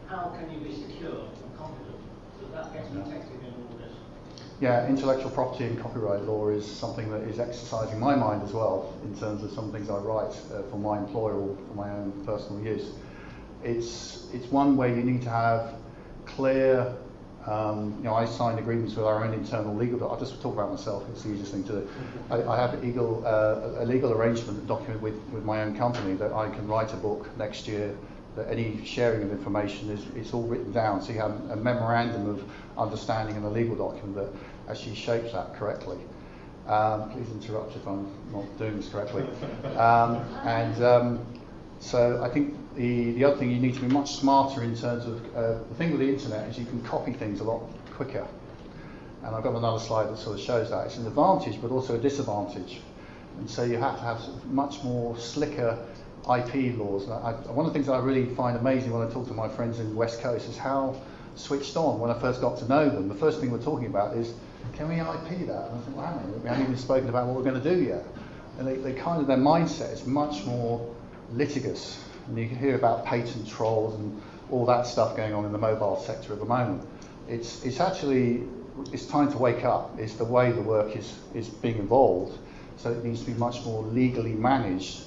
how 0.07 0.35
can 0.37 0.51
you 0.51 0.59
be 0.59 0.75
secure 0.75 1.25
and 1.25 1.57
confident 1.57 1.95
that 2.41 2.51
that 2.53 2.73
gets 2.73 2.89
protected 2.89 3.39
in 3.41 3.53
all 3.53 3.77
this? 3.77 3.93
Yeah, 4.59 4.87
intellectual 4.87 5.31
property 5.31 5.65
and 5.65 5.79
copyright 5.79 6.23
law 6.23 6.49
is 6.49 6.65
something 6.65 7.09
that 7.11 7.21
is 7.21 7.39
exercising 7.39 7.99
my 7.99 8.15
mind 8.15 8.43
as 8.43 8.51
well 8.51 8.93
in 9.03 9.17
terms 9.17 9.43
of 9.43 9.51
some 9.51 9.71
things 9.71 9.89
I 9.89 9.97
write 9.97 10.35
uh, 10.51 10.63
for 10.69 10.77
my 10.77 10.97
employer 10.97 11.35
or 11.35 11.55
for 11.55 11.75
my 11.75 11.89
own 11.89 12.11
personal 12.25 12.61
use. 12.61 12.91
It's, 13.63 14.27
it's 14.33 14.47
one 14.47 14.75
where 14.75 14.89
you 14.89 15.03
need 15.03 15.21
to 15.23 15.29
have 15.29 15.75
clear 16.25 16.95
um, 17.45 17.95
you 17.97 18.03
know, 18.03 18.13
I 18.13 18.25
signed 18.25 18.59
agreements 18.59 18.95
with 18.95 19.05
our 19.05 19.23
own 19.23 19.33
internal 19.33 19.73
legal. 19.73 20.09
I'll 20.09 20.19
just 20.19 20.41
talk 20.41 20.53
about 20.53 20.71
myself. 20.71 21.03
It's 21.11 21.23
the 21.23 21.31
easiest 21.31 21.51
thing 21.51 21.63
to 21.65 21.71
do. 21.71 21.89
I, 22.29 22.43
I 22.43 22.57
have 22.57 22.73
a 22.73 22.77
legal, 22.77 23.23
uh, 23.25 23.83
a 23.83 23.85
legal 23.85 24.11
arrangement 24.11 24.67
document 24.67 25.01
with, 25.01 25.15
with 25.31 25.43
my 25.45 25.61
own 25.61 25.77
company 25.77 26.13
that 26.15 26.33
I 26.33 26.49
can 26.49 26.67
write 26.67 26.93
a 26.93 26.97
book 26.97 27.29
next 27.37 27.67
year. 27.67 27.95
That 28.35 28.47
any 28.49 28.85
sharing 28.85 29.23
of 29.23 29.31
information 29.31 29.89
is 29.89 30.05
it's 30.15 30.33
all 30.33 30.43
written 30.43 30.71
down. 30.71 31.01
So 31.01 31.11
you 31.11 31.19
have 31.19 31.31
a 31.49 31.55
memorandum 31.55 32.29
of 32.29 32.43
understanding 32.77 33.35
and 33.35 33.43
a 33.45 33.49
legal 33.49 33.75
document 33.75 34.15
that 34.15 34.29
actually 34.71 34.95
shapes 34.95 35.33
that 35.33 35.55
correctly. 35.55 35.97
Um, 36.67 37.09
please 37.09 37.27
interrupt 37.31 37.75
if 37.75 37.87
I'm 37.87 38.07
not 38.31 38.45
doing 38.59 38.77
this 38.77 38.89
correctly. 38.89 39.25
Um, 39.77 40.17
and 40.43 40.83
um, 40.83 41.25
so 41.79 42.21
I 42.23 42.29
think 42.29 42.55
the, 42.75 43.11
the 43.13 43.23
other 43.23 43.37
thing 43.37 43.51
you 43.51 43.59
need 43.59 43.75
to 43.75 43.81
be 43.81 43.87
much 43.87 44.15
smarter 44.15 44.63
in 44.63 44.75
terms 44.75 45.05
of 45.05 45.35
uh, 45.35 45.59
the 45.69 45.75
thing 45.75 45.91
with 45.91 46.01
the 46.01 46.09
internet 46.09 46.49
is 46.49 46.57
you 46.57 46.65
can 46.65 46.81
copy 46.83 47.13
things 47.13 47.39
a 47.39 47.43
lot 47.43 47.61
quicker. 47.91 48.27
And 49.23 49.35
I've 49.35 49.43
got 49.43 49.55
another 49.55 49.79
slide 49.79 50.09
that 50.09 50.17
sort 50.17 50.39
of 50.39 50.45
shows 50.45 50.69
that. 50.69 50.87
It's 50.87 50.97
an 50.97 51.07
advantage 51.07 51.61
but 51.61 51.71
also 51.71 51.95
a 51.95 51.97
disadvantage. 51.97 52.81
And 53.37 53.49
so 53.49 53.63
you 53.63 53.77
have 53.77 53.95
to 53.97 54.03
have 54.03 54.45
much 54.45 54.83
more 54.83 55.17
slicker 55.17 55.77
IP 56.23 56.77
laws. 56.77 57.09
I, 57.09 57.31
one 57.51 57.65
of 57.65 57.73
the 57.73 57.79
things 57.79 57.89
I 57.89 57.99
really 57.99 58.25
find 58.35 58.57
amazing 58.57 58.91
when 58.91 59.07
I 59.07 59.11
talk 59.11 59.27
to 59.27 59.33
my 59.33 59.47
friends 59.47 59.79
in 59.79 59.89
the 59.89 59.95
West 59.95 60.21
Coast 60.21 60.47
is 60.49 60.57
how 60.57 61.01
switched 61.35 61.77
on 61.77 61.99
when 61.99 62.11
I 62.11 62.19
first 62.19 62.41
got 62.41 62.57
to 62.59 62.67
know 62.67 62.89
them. 62.89 63.07
The 63.07 63.15
first 63.15 63.39
thing 63.39 63.51
we're 63.51 63.63
talking 63.63 63.87
about 63.87 64.17
is, 64.17 64.33
can 64.73 64.89
we 64.89 64.95
IP 64.95 65.47
that? 65.47 65.69
And 65.69 65.79
I 65.79 65.81
think, 65.83 65.97
well, 65.97 66.23
we 66.43 66.49
haven't 66.49 66.63
even 66.63 66.77
spoken 66.77 67.09
about 67.09 67.27
what 67.27 67.37
we're 67.37 67.49
going 67.49 67.61
to 67.61 67.75
do 67.75 67.81
yet. 67.81 68.03
And 68.57 68.67
they, 68.67 68.75
they 68.75 68.93
kind 68.93 69.21
of, 69.21 69.27
their 69.27 69.37
mindset 69.37 69.93
is 69.93 70.05
much 70.05 70.43
more 70.45 70.93
litigious. 71.33 72.03
And 72.27 72.37
you 72.37 72.47
can 72.47 72.57
hear 72.57 72.75
about 72.75 73.05
patent 73.05 73.47
trolls 73.47 73.95
and 73.95 74.21
all 74.51 74.65
that 74.65 74.85
stuff 74.87 75.15
going 75.15 75.33
on 75.33 75.45
in 75.45 75.51
the 75.51 75.57
mobile 75.57 75.99
sector 75.99 76.33
at 76.33 76.39
the 76.39 76.45
moment. 76.45 76.87
it's, 77.29 77.63
it's 77.63 77.79
actually, 77.79 78.43
it's 78.91 79.05
time 79.05 79.31
to 79.31 79.37
wake 79.37 79.63
up. 79.63 79.97
It's 79.99 80.15
the 80.15 80.25
way 80.25 80.51
the 80.51 80.61
work 80.61 80.95
is, 80.95 81.13
is 81.33 81.47
being 81.47 81.77
involved. 81.77 82.37
So 82.77 82.91
it 82.91 83.03
needs 83.03 83.21
to 83.21 83.27
be 83.27 83.33
much 83.33 83.63
more 83.65 83.83
legally 83.83 84.33
managed, 84.33 85.01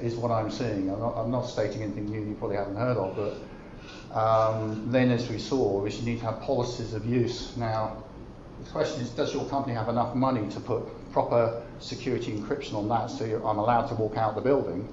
is 0.00 0.16
what 0.16 0.30
I'm 0.30 0.50
seeing. 0.50 0.90
I'm 0.90 1.00
not, 1.00 1.16
I'm 1.16 1.30
not 1.30 1.42
stating 1.42 1.82
anything 1.82 2.06
new 2.06 2.20
you 2.20 2.34
probably 2.34 2.56
haven't 2.56 2.76
heard 2.76 2.96
of, 2.96 3.16
but 3.16 4.18
um, 4.18 4.90
then 4.90 5.10
as 5.10 5.28
we 5.28 5.38
saw, 5.38 5.84
is 5.84 6.00
you 6.00 6.06
need 6.06 6.20
to 6.20 6.24
have 6.24 6.40
policies 6.40 6.94
of 6.94 7.04
use. 7.04 7.56
Now, 7.56 8.02
the 8.64 8.70
question 8.70 9.02
is, 9.02 9.10
does 9.10 9.34
your 9.34 9.44
company 9.48 9.74
have 9.74 9.88
enough 9.88 10.14
money 10.14 10.48
to 10.50 10.60
put 10.60 10.82
proper 11.12 11.62
security 11.78 12.32
encryption 12.32 12.74
on 12.74 12.88
that 12.88 13.10
so 13.10 13.24
I'm 13.44 13.58
allowed 13.58 13.86
to 13.88 13.94
walk 13.94 14.16
out 14.16 14.34
the 14.34 14.40
building? 14.40 14.88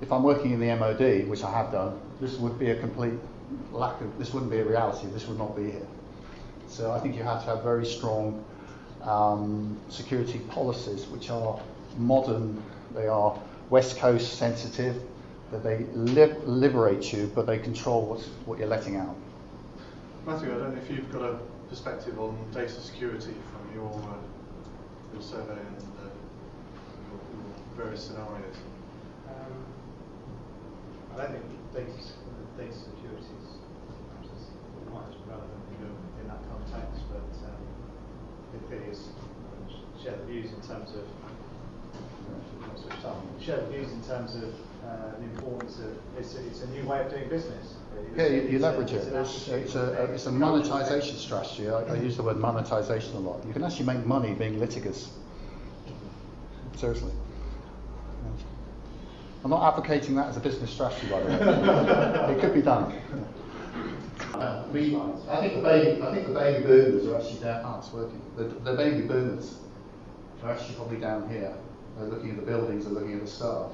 If 0.00 0.12
I'm 0.12 0.22
working 0.22 0.52
in 0.52 0.60
the 0.60 0.74
MOD, 0.76 1.28
which 1.28 1.42
I 1.42 1.50
have 1.50 1.72
done, 1.72 2.00
this 2.20 2.36
would 2.36 2.58
be 2.58 2.70
a 2.70 2.78
complete 2.78 3.14
lack 3.72 4.00
of, 4.00 4.18
this 4.18 4.32
wouldn't 4.32 4.50
be 4.50 4.58
a 4.58 4.64
reality, 4.64 5.08
this 5.08 5.26
would 5.26 5.38
not 5.38 5.56
be 5.56 5.70
here. 5.70 5.86
So 6.68 6.92
I 6.92 7.00
think 7.00 7.16
you 7.16 7.22
have 7.22 7.40
to 7.44 7.46
have 7.46 7.62
very 7.62 7.84
strong 7.84 8.44
um, 9.02 9.78
security 9.88 10.38
policies 10.50 11.06
which 11.06 11.30
are 11.30 11.60
modern, 11.98 12.62
they 12.94 13.08
are 13.08 13.38
West 13.68 13.98
Coast 13.98 14.38
sensitive, 14.38 15.02
that 15.50 15.62
they 15.62 15.84
li- 15.94 16.34
liberate 16.44 17.12
you, 17.12 17.30
but 17.34 17.46
they 17.46 17.58
control 17.58 18.06
what, 18.06 18.20
what 18.46 18.58
you're 18.58 18.68
letting 18.68 18.96
out. 18.96 19.16
Matthew, 20.26 20.54
I 20.54 20.58
don't 20.58 20.74
know 20.74 20.80
if 20.80 20.90
you've 20.90 21.10
got 21.12 21.22
a 21.22 21.38
perspective 21.68 22.18
on 22.20 22.36
data 22.52 22.68
security 22.68 23.34
from 23.50 23.74
your 23.74 23.92
uh, 23.92 24.16
your 25.12 25.22
survey 25.22 25.58
and 25.58 25.82
uh, 25.98 26.10
your, 27.08 27.20
your, 27.32 27.84
various 27.84 28.04
scenarios. 28.04 28.56
I 31.14 31.16
don't 31.18 31.32
think 31.32 31.44
data, 31.74 31.92
data 32.56 32.74
security 32.74 33.34
is 33.40 33.48
quite 34.90 35.06
as 35.08 35.16
relevant 35.26 35.62
in, 35.78 35.90
in 36.22 36.28
that 36.28 36.42
context, 36.50 37.02
but 37.10 37.26
um, 37.46 37.60
it 38.54 38.96
share 40.02 40.16
the 40.16 40.24
views 40.24 40.50
in 40.52 40.60
terms 40.66 40.90
of 40.94 41.04
share 43.40 43.56
the 43.56 43.66
views 43.66 43.90
in 43.90 44.02
terms 44.04 44.34
of 44.34 44.54
uh, 44.84 45.16
the 45.18 45.24
importance 45.24 45.78
of 45.78 45.96
it's 46.18 46.34
a, 46.34 46.46
it's 46.46 46.62
a 46.62 46.68
new 46.68 46.86
way 46.86 47.00
of 47.00 47.10
doing 47.10 47.28
business. 47.28 47.74
Yeah, 48.16 48.26
you, 48.26 48.42
you 48.42 48.58
leverage 48.58 48.92
it. 48.92 49.12
It's, 49.12 49.48
it's, 49.48 49.74
a, 49.74 50.04
it's 50.12 50.26
a 50.26 50.32
monetization 50.32 51.16
strategy. 51.16 51.68
I, 51.68 51.82
I, 51.82 51.96
use 51.96 52.16
the 52.16 52.22
word 52.22 52.36
monetization 52.38 53.14
a 53.16 53.20
lot. 53.20 53.44
You 53.46 53.52
can 53.52 53.64
actually 53.64 53.86
make 53.86 54.06
money 54.06 54.32
being 54.32 54.58
litigious. 54.58 55.10
Seriously. 56.76 57.12
I'm 59.42 59.50
not 59.50 59.72
advocating 59.72 60.14
that 60.16 60.28
as 60.28 60.36
a 60.36 60.40
business 60.40 60.70
strategy, 60.70 61.06
by 61.08 61.20
the 61.20 61.26
way. 61.26 62.34
it 62.34 62.40
could 62.40 62.54
be 62.54 62.62
done. 62.62 62.92
Uh, 64.34 64.64
we, 64.72 64.96
I 65.28 65.40
think 65.40 65.54
the 65.54 65.62
baby, 65.62 66.02
I 66.02 66.14
think 66.14 66.26
the 66.26 66.34
baby 66.34 66.66
boomers 66.66 67.06
are 67.06 67.16
actually 67.16 67.40
down. 67.40 67.62
Oh, 67.64 67.78
it's 67.78 67.92
working. 67.92 68.20
The, 68.36 68.44
the 68.44 68.74
baby 68.74 69.06
boomers 69.06 69.58
are 70.42 70.50
actually 70.52 70.74
probably 70.74 70.98
down 70.98 71.28
here. 71.28 71.54
They're 71.96 72.08
looking 72.08 72.30
at 72.30 72.36
the 72.36 72.42
buildings, 72.42 72.84
they're 72.84 72.94
looking 72.94 73.14
at 73.14 73.20
the 73.20 73.30
staff. 73.30 73.72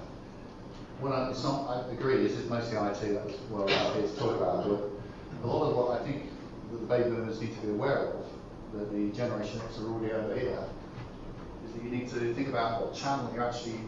Well, 1.01 1.13
uh, 1.13 1.31
it's 1.31 1.43
not. 1.43 1.69
I 1.69 1.93
agree. 1.93 2.17
This 2.23 2.33
is 2.33 2.49
mostly 2.49 2.79
IT. 2.79 3.15
That 3.15 3.27
was 3.27 3.35
what 3.51 3.71
I 3.71 3.95
here 3.95 4.09
to 4.09 4.17
talk 4.17 4.37
about. 4.37 4.65
But 4.65 4.91
a 5.43 5.47
lot 5.47 5.71
of 5.71 5.77
what 5.77 6.01
I 6.01 6.05
think 6.05 6.31
that 6.71 6.79
the 6.79 6.87
baby 6.87 7.11
boomers 7.11 7.41
need 7.41 7.55
to 7.55 7.61
be 7.61 7.71
aware 7.71 8.15
of, 8.15 8.27
that 8.75 8.93
the 8.93 9.11
Generation 9.11 9.61
X 9.69 9.79
are 9.79 9.85
already 9.87 10.13
over 10.13 10.35
here, 10.39 10.65
is 11.67 11.73
that 11.75 11.83
you 11.83 11.91
need 11.91 12.09
to 12.11 12.35
think 12.35 12.49
about 12.49 12.81
what 12.81 12.95
channel 12.95 13.31
you're 13.35 13.45
actually 13.45 13.81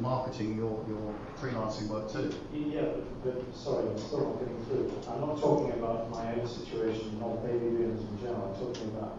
marketing 0.00 0.56
your, 0.56 0.84
your 0.88 1.14
freelancing 1.36 1.88
work 1.88 2.10
too. 2.10 2.32
Yeah, 2.52 2.82
but, 3.24 3.24
but 3.24 3.54
sorry, 3.54 3.88
I'm 3.88 3.98
still 3.98 4.30
not 4.30 4.38
getting 4.40 4.64
through. 4.64 4.92
I'm 5.08 5.20
not 5.20 5.38
talking 5.40 5.72
about 5.72 6.10
my 6.10 6.34
own 6.34 6.46
situation, 6.46 7.18
not 7.20 7.44
baby 7.44 7.68
boomers 7.70 8.00
in 8.00 8.18
general. 8.20 8.54
I'm 8.54 8.66
talking 8.66 8.88
about 8.88 9.18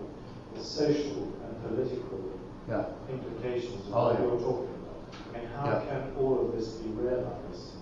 the 0.56 0.64
social 0.64 1.34
and 1.44 1.62
political 1.64 2.40
yeah. 2.70 2.86
implications 3.10 3.88
of 3.88 3.94
oh, 3.94 4.04
what 4.06 4.14
yeah. 4.14 4.26
you're 4.26 4.40
talking 4.40 4.76
about. 4.82 5.00
I 5.34 5.38
mean, 5.38 5.48
how 5.56 5.66
Yeah. 5.66 5.86
can 5.86 6.16
all 6.18 6.48
of 6.48 6.56
this 6.56 6.68
be 6.82 6.90
realized 6.92 7.74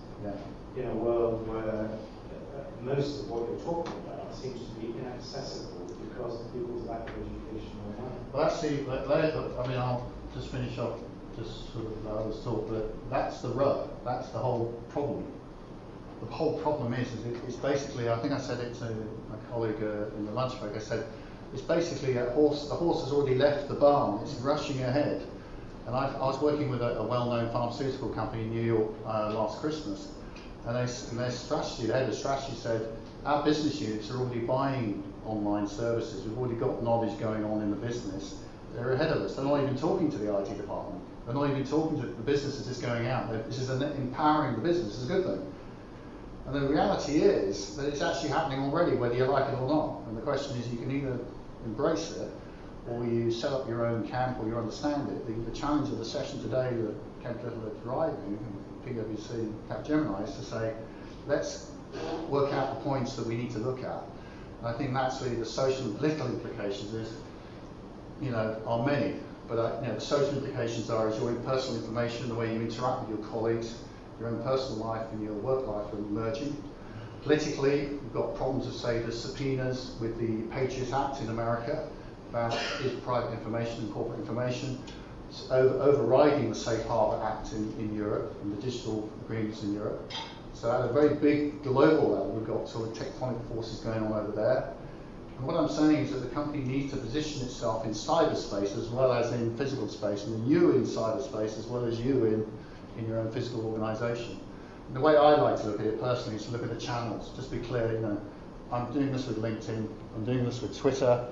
in 0.76 0.88
a 0.88 0.94
world 0.94 1.46
where 1.48 1.84
uh, 1.84 2.64
most 2.80 3.20
of 3.22 3.30
what 3.30 3.48
you're 3.48 3.60
talking 3.60 3.92
about 4.06 4.34
seems 4.34 4.60
to 4.60 4.74
be 4.80 4.94
inaccessible 4.98 5.84
because 6.08 6.40
of 6.40 6.52
people's 6.52 6.88
lack 6.88 7.08
of 7.08 7.14
education 7.16 7.76
or 7.84 8.02
money? 8.02 8.16
Well, 8.32 8.44
actually, 8.48 8.86
I 8.88 9.66
mean, 9.68 9.78
I'll 9.78 10.10
just 10.34 10.48
finish 10.48 10.78
off, 10.78 10.98
just 11.36 11.72
sort 11.72 11.86
of 11.86 12.04
let 12.04 12.14
others 12.14 12.42
talk, 12.44 12.68
but 12.68 13.10
that's 13.10 13.40
the 13.40 13.48
rub, 13.48 13.88
that's 14.04 14.28
the 14.30 14.38
whole 14.38 14.72
problem. 14.90 15.24
The 16.20 16.26
whole 16.26 16.58
problem 16.60 16.94
is, 16.94 17.12
is 17.12 17.26
it, 17.26 17.36
it's 17.46 17.56
basically, 17.56 18.08
I 18.08 18.18
think 18.18 18.32
I 18.32 18.38
said 18.38 18.60
it 18.60 18.74
to 18.74 18.84
my 18.84 19.36
colleague 19.50 19.82
uh, 19.82 20.14
in 20.16 20.26
the 20.26 20.32
lunch 20.32 20.58
break, 20.60 20.76
I 20.76 20.78
said, 20.78 21.06
it's 21.52 21.62
basically 21.62 22.16
a 22.16 22.30
horse, 22.30 22.68
the 22.68 22.74
horse 22.74 23.02
has 23.02 23.12
already 23.12 23.34
left 23.34 23.68
the 23.68 23.74
barn, 23.74 24.22
it's 24.22 24.34
rushing 24.34 24.82
ahead. 24.82 25.26
And 25.86 25.96
I, 25.96 26.08
I 26.08 26.26
was 26.26 26.40
working 26.40 26.70
with 26.70 26.80
a, 26.80 26.98
a 26.98 27.06
well-known 27.06 27.50
pharmaceutical 27.50 28.08
company 28.10 28.42
in 28.42 28.50
New 28.50 28.62
York 28.62 28.90
uh, 29.04 29.32
last 29.34 29.60
Christmas, 29.60 30.12
and, 30.66 30.76
they, 30.76 30.92
and 31.10 31.18
their 31.18 31.30
strategy, 31.30 31.88
the 31.88 31.92
head 31.92 32.08
of 32.08 32.14
strategy 32.14 32.56
said, 32.56 32.88
our 33.24 33.44
business 33.44 33.80
units 33.80 34.10
are 34.10 34.18
already 34.18 34.40
buying 34.40 35.02
online 35.26 35.66
services, 35.66 36.24
we've 36.24 36.38
already 36.38 36.56
got 36.56 36.82
knowledge 36.82 37.18
going 37.18 37.44
on 37.44 37.62
in 37.62 37.70
the 37.70 37.76
business, 37.76 38.36
they're 38.74 38.92
ahead 38.92 39.08
of 39.08 39.22
us, 39.22 39.34
they're 39.34 39.44
not 39.44 39.62
even 39.62 39.76
talking 39.76 40.10
to 40.10 40.18
the 40.18 40.36
IT 40.38 40.56
department, 40.56 41.01
they're 41.24 41.34
not 41.34 41.50
even 41.50 41.64
talking 41.64 42.00
to 42.00 42.06
the 42.06 42.22
business 42.22 42.66
is 42.66 42.78
going 42.78 43.06
out, 43.06 43.32
this 43.46 43.58
is 43.58 43.70
empowering 43.70 44.56
the 44.56 44.60
business, 44.60 44.94
it's 44.94 45.04
a 45.04 45.12
good 45.12 45.24
thing. 45.24 45.52
And 46.46 46.54
the 46.54 46.68
reality 46.68 47.20
is 47.20 47.76
that 47.76 47.86
it's 47.86 48.02
actually 48.02 48.30
happening 48.30 48.60
already, 48.60 48.96
whether 48.96 49.14
you 49.14 49.24
like 49.24 49.48
it 49.48 49.54
or 49.58 49.68
not. 49.68 50.00
And 50.08 50.16
the 50.16 50.22
question 50.22 50.56
is, 50.56 50.68
you 50.68 50.78
can 50.78 50.90
either 50.90 51.18
embrace 51.64 52.16
it 52.16 52.28
or 52.90 53.04
you 53.04 53.30
set 53.30 53.52
up 53.52 53.68
your 53.68 53.86
own 53.86 54.08
camp 54.08 54.38
or 54.40 54.48
you 54.48 54.58
understand 54.58 55.08
it. 55.08 55.26
The, 55.26 55.50
the 55.50 55.56
challenge 55.56 55.88
of 55.90 55.98
the 55.98 56.04
session 56.04 56.42
today 56.42 56.74
that 56.74 56.94
Kemp 57.22 57.44
Little 57.44 57.66
are 57.66 57.84
driving, 57.84 58.38
and 58.84 58.96
PwC 58.96 59.54
Capgemini, 59.68 60.28
is 60.28 60.34
to 60.34 60.42
say, 60.42 60.74
let's 61.28 61.70
work 62.28 62.52
out 62.52 62.74
the 62.74 62.80
points 62.82 63.14
that 63.14 63.26
we 63.26 63.36
need 63.36 63.50
to 63.52 63.58
look 63.58 63.84
at. 63.84 64.02
And 64.58 64.66
I 64.66 64.72
think 64.72 64.92
that's 64.92 65.22
really 65.22 65.36
the 65.36 65.46
social 65.46 65.84
and 65.84 65.96
political 65.96 66.26
implications 66.26 66.92
is, 66.94 67.14
you 68.20 68.30
know, 68.30 68.60
are 68.66 68.84
many. 68.84 69.16
But 69.52 69.58
uh, 69.58 69.80
you 69.82 69.88
know, 69.88 69.94
the 69.96 70.00
social 70.00 70.30
implications 70.30 70.88
are 70.88 71.10
is 71.10 71.20
your 71.20 71.34
personal 71.34 71.78
information, 71.78 72.30
the 72.30 72.34
way 72.34 72.54
you 72.54 72.62
interact 72.62 73.06
with 73.06 73.18
your 73.18 73.28
colleagues, 73.28 73.74
your 74.18 74.30
own 74.30 74.42
personal 74.42 74.78
life 74.78 75.06
and 75.12 75.22
your 75.22 75.34
work 75.34 75.66
life 75.66 75.92
are 75.92 75.96
merging. 75.96 76.56
Politically, 77.22 77.88
we've 77.88 78.12
got 78.14 78.34
problems 78.34 78.66
of, 78.66 78.72
say, 78.72 79.00
the 79.00 79.12
subpoenas 79.12 79.96
with 80.00 80.18
the 80.18 80.48
Patriot 80.54 80.90
Act 80.94 81.20
in 81.20 81.28
America 81.28 81.86
about 82.30 82.54
is 82.80 82.98
private 83.00 83.32
information 83.34 83.84
and 83.84 83.92
corporate 83.92 84.20
information, 84.20 84.82
over, 85.50 85.82
overriding 85.82 86.48
the 86.48 86.54
Safe 86.54 86.86
Harbour 86.86 87.22
Act 87.22 87.52
in, 87.52 87.74
in 87.78 87.94
Europe 87.94 88.34
and 88.42 88.56
the 88.56 88.62
digital 88.62 89.10
agreements 89.22 89.62
in 89.64 89.74
Europe. 89.74 90.10
So 90.54 90.72
at 90.72 90.88
a 90.88 90.92
very 90.94 91.14
big 91.16 91.62
global 91.62 92.08
level, 92.08 92.30
we've 92.30 92.46
got 92.46 92.70
sort 92.70 92.88
of 92.88 92.94
tectonic 92.94 93.46
forces 93.48 93.80
going 93.80 94.02
on 94.02 94.14
over 94.14 94.32
there. 94.32 94.72
And 95.42 95.50
what 95.50 95.58
I'm 95.60 95.68
saying 95.68 95.96
is 95.96 96.12
that 96.12 96.18
the 96.18 96.28
company 96.28 96.62
needs 96.62 96.92
to 96.92 96.98
position 96.98 97.42
itself 97.42 97.84
in 97.84 97.90
cyberspace 97.90 98.78
as 98.78 98.88
well 98.90 99.12
as 99.12 99.32
in 99.32 99.56
physical 99.56 99.88
space, 99.88 100.22
and 100.22 100.48
you 100.48 100.70
in 100.70 100.84
cyberspace 100.84 101.58
as 101.58 101.66
well 101.66 101.84
as 101.84 101.98
you 101.98 102.26
in, 102.26 102.46
in 102.96 103.08
your 103.08 103.18
own 103.18 103.28
physical 103.32 103.66
organisation. 103.66 104.38
And 104.86 104.94
the 104.94 105.00
way 105.00 105.16
I 105.16 105.34
like 105.34 105.56
to 105.62 105.66
look 105.66 105.80
at 105.80 105.86
it 105.86 106.00
personally 106.00 106.36
is 106.36 106.44
to 106.44 106.52
look 106.52 106.62
at 106.62 106.68
the 106.68 106.80
channels. 106.80 107.32
Just 107.34 107.50
be 107.50 107.58
clear, 107.58 107.90
you 107.90 107.98
know, 107.98 108.20
I'm 108.70 108.92
doing 108.92 109.10
this 109.10 109.26
with 109.26 109.42
LinkedIn, 109.42 109.88
I'm 110.14 110.24
doing 110.24 110.44
this 110.44 110.62
with 110.62 110.78
Twitter, 110.78 111.26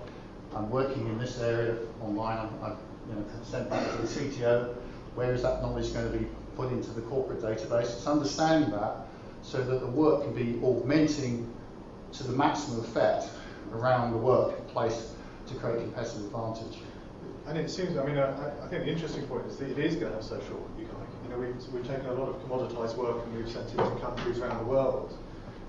I'm 0.57 0.69
working 0.71 1.07
in 1.07 1.17
this 1.17 1.39
area 1.39 1.77
online, 2.03 2.39
I've, 2.39 2.65
I've 2.65 2.79
you 3.09 3.15
know, 3.15 3.25
sent 3.45 3.71
back 3.71 3.93
to 3.93 3.97
the 3.99 4.09
CTO, 4.09 4.75
where 5.15 5.33
is 5.33 5.43
that 5.43 5.63
knowledge 5.63 5.93
going 5.93 6.11
to 6.11 6.19
be 6.19 6.27
put 6.57 6.73
into 6.73 6.91
the 6.91 7.03
corporate 7.03 7.43
database? 7.43 7.83
It's 7.83 8.09
understanding 8.09 8.73
that 8.73 9.07
so 9.43 9.63
that 9.63 9.79
the 9.79 9.87
work 9.87 10.25
can 10.25 10.35
be 10.35 10.61
augmenting 10.65 11.49
to 12.15 12.25
the 12.25 12.33
maximum 12.33 12.81
effect 12.81 13.29
around 13.73 14.13
the 14.13 14.19
workplace 14.19 15.15
to 15.47 15.55
create 15.55 15.81
competitive 15.81 16.25
advantage. 16.27 16.79
And 17.47 17.59
it 17.59 17.71
seems, 17.71 17.97
I 17.97 18.05
mean, 18.05 18.19
I, 18.19 18.31
I 18.65 18.69
think 18.69 18.85
the 18.85 18.91
interesting 18.91 19.27
point 19.27 19.47
is 19.47 19.57
that 19.57 19.71
it 19.71 19.79
is 19.79 19.97
going 19.97 20.13
to 20.13 20.17
have 20.19 20.25
social 20.25 20.69
economic. 20.79 21.09
You 21.25 21.31
know, 21.31 21.39
we've, 21.39 21.73
we've 21.73 21.87
taken 21.87 22.07
a 22.07 22.15
lot 22.15 22.29
of 22.29 22.37
commoditized 22.45 22.97
work 22.97 23.25
and 23.25 23.37
we've 23.37 23.51
sent 23.51 23.69
it 23.69 23.77
to 23.77 23.97
countries 24.01 24.39
around 24.39 24.59
the 24.59 24.71
world. 24.71 25.17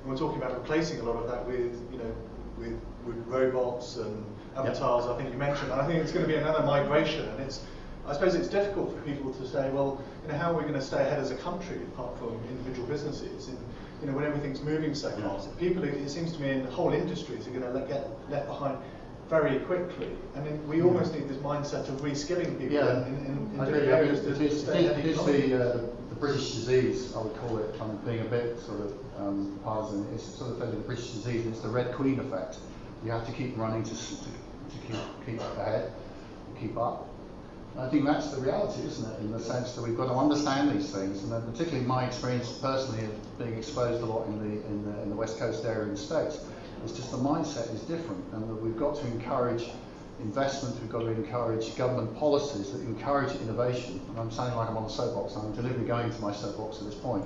And 0.01 0.11
we're 0.11 0.17
talking 0.17 0.37
about 0.37 0.53
replacing 0.53 0.99
a 0.99 1.03
lot 1.03 1.15
of 1.15 1.29
that 1.29 1.45
with, 1.47 1.79
you 1.91 1.97
know, 1.97 2.13
with, 2.57 2.79
with 3.05 3.17
robots 3.27 3.97
and 3.97 4.25
avatars, 4.55 5.05
I 5.05 5.17
think 5.17 5.31
you 5.31 5.37
mentioned. 5.37 5.71
And 5.71 5.81
I 5.81 5.87
think 5.87 5.99
it's 5.99 6.11
going 6.11 6.25
to 6.25 6.31
be 6.31 6.37
another 6.37 6.65
migration. 6.65 7.27
And 7.29 7.39
it's, 7.39 7.65
I 8.07 8.13
suppose 8.13 8.35
it's 8.35 8.47
difficult 8.47 8.93
for 8.93 9.01
people 9.01 9.33
to 9.33 9.47
say, 9.47 9.69
well, 9.71 10.01
you 10.23 10.31
know, 10.31 10.37
how 10.37 10.51
are 10.51 10.57
we 10.57 10.63
going 10.63 10.73
to 10.73 10.81
stay 10.81 11.01
ahead 11.01 11.19
as 11.19 11.31
a 11.31 11.35
country 11.35 11.77
apart 11.93 12.17
from 12.17 12.39
individual 12.49 12.87
businesses? 12.87 13.47
And, 13.47 13.57
you 14.01 14.07
know, 14.07 14.13
when 14.13 14.25
everything's 14.25 14.61
moving 14.61 14.95
so 14.95 15.11
fast, 15.11 15.57
people, 15.59 15.83
it 15.83 16.09
seems 16.09 16.33
to 16.33 16.41
me, 16.41 16.49
in 16.49 16.65
the 16.65 16.71
whole 16.71 16.91
industries 16.91 17.47
are 17.47 17.51
going 17.51 17.61
to 17.61 17.69
let, 17.69 17.87
get 17.87 18.09
left 18.29 18.47
behind 18.47 18.77
very 19.29 19.59
quickly. 19.59 20.09
And 20.35 20.45
then 20.45 20.67
we 20.67 20.81
almost 20.81 21.13
need 21.13 21.29
this 21.29 21.37
mindset 21.37 21.87
of 21.87 22.01
reskilling 22.01 22.57
people 22.57 22.75
Yeah, 22.75 23.05
in, 23.07 23.15
in, 23.15 23.51
in 23.53 23.59
I 23.59 23.65
different 23.65 23.83
agree. 23.83 23.93
I 23.93 24.01
mean, 24.01 24.09
areas 24.09 24.19
to, 24.21 24.31
it 24.31 24.37
to 24.37 24.45
is, 24.45 24.63
stay 24.63 24.85
ahead 24.87 24.99
it 24.99 25.05
is 25.05 25.25
the, 25.25 25.55
uh, 25.55 25.77
the 26.09 26.15
British 26.15 26.51
disease, 26.51 27.15
I 27.15 27.21
would 27.21 27.35
call 27.37 27.59
it, 27.59 27.77
kind 27.77 27.91
of 27.91 28.03
being 28.05 28.21
a 28.21 28.25
bit 28.25 28.59
sort 28.59 28.81
of 28.81 28.93
um, 29.19 29.59
partisan. 29.63 30.07
It's 30.13 30.23
sort 30.23 30.51
of 30.51 30.59
the 30.59 30.77
British 30.77 31.11
disease. 31.11 31.45
It's 31.45 31.61
the 31.61 31.69
Red 31.69 31.93
Queen 31.93 32.19
effect. 32.19 32.57
You 33.05 33.11
have 33.11 33.25
to 33.25 33.31
keep 33.31 33.57
running 33.57 33.83
to, 33.83 33.95
to, 33.95 33.95
to 33.95 34.77
keep, 34.87 34.97
keep 35.25 35.39
ahead, 35.39 35.93
keep 36.59 36.77
up. 36.77 37.07
I 37.77 37.87
think 37.87 38.05
that's 38.05 38.31
the 38.31 38.41
reality, 38.41 38.81
isn't 38.85 39.09
it? 39.09 39.19
In 39.21 39.31
the 39.31 39.39
sense 39.39 39.73
that 39.73 39.81
we've 39.81 39.95
got 39.95 40.07
to 40.07 40.13
understand 40.13 40.71
these 40.71 40.91
things, 40.91 41.23
and 41.23 41.31
particularly 41.53 41.85
my 41.85 42.05
experience 42.05 42.51
personally 42.61 43.05
of 43.05 43.39
being 43.39 43.57
exposed 43.57 44.01
a 44.01 44.05
lot 44.05 44.27
in 44.27 44.39
the 44.39 44.65
in 44.67 44.85
the, 44.85 45.01
in 45.03 45.09
the 45.09 45.15
West 45.15 45.39
Coast 45.39 45.63
area 45.63 45.83
in 45.83 45.91
the 45.91 45.97
States, 45.97 46.45
is 46.83 46.91
just 46.91 47.11
the 47.11 47.17
mindset 47.17 47.73
is 47.73 47.81
different, 47.83 48.23
and 48.33 48.43
that 48.49 48.61
we've 48.61 48.77
got 48.77 48.95
to 48.95 49.07
encourage 49.07 49.69
investment. 50.19 50.79
We've 50.81 50.91
got 50.91 50.99
to 50.99 51.11
encourage 51.11 51.75
government 51.77 52.15
policies 52.17 52.73
that 52.73 52.81
encourage 52.81 53.35
innovation. 53.37 54.01
And 54.09 54.19
I'm 54.19 54.31
sounding 54.31 54.57
like 54.57 54.69
I'm 54.69 54.77
on 54.77 54.83
a 54.83 54.89
soapbox. 54.89 55.35
I'm 55.35 55.53
deliberately 55.53 55.87
going 55.87 56.11
to 56.11 56.21
my 56.21 56.33
soapbox 56.33 56.79
at 56.79 56.85
this 56.85 56.95
point, 56.95 57.23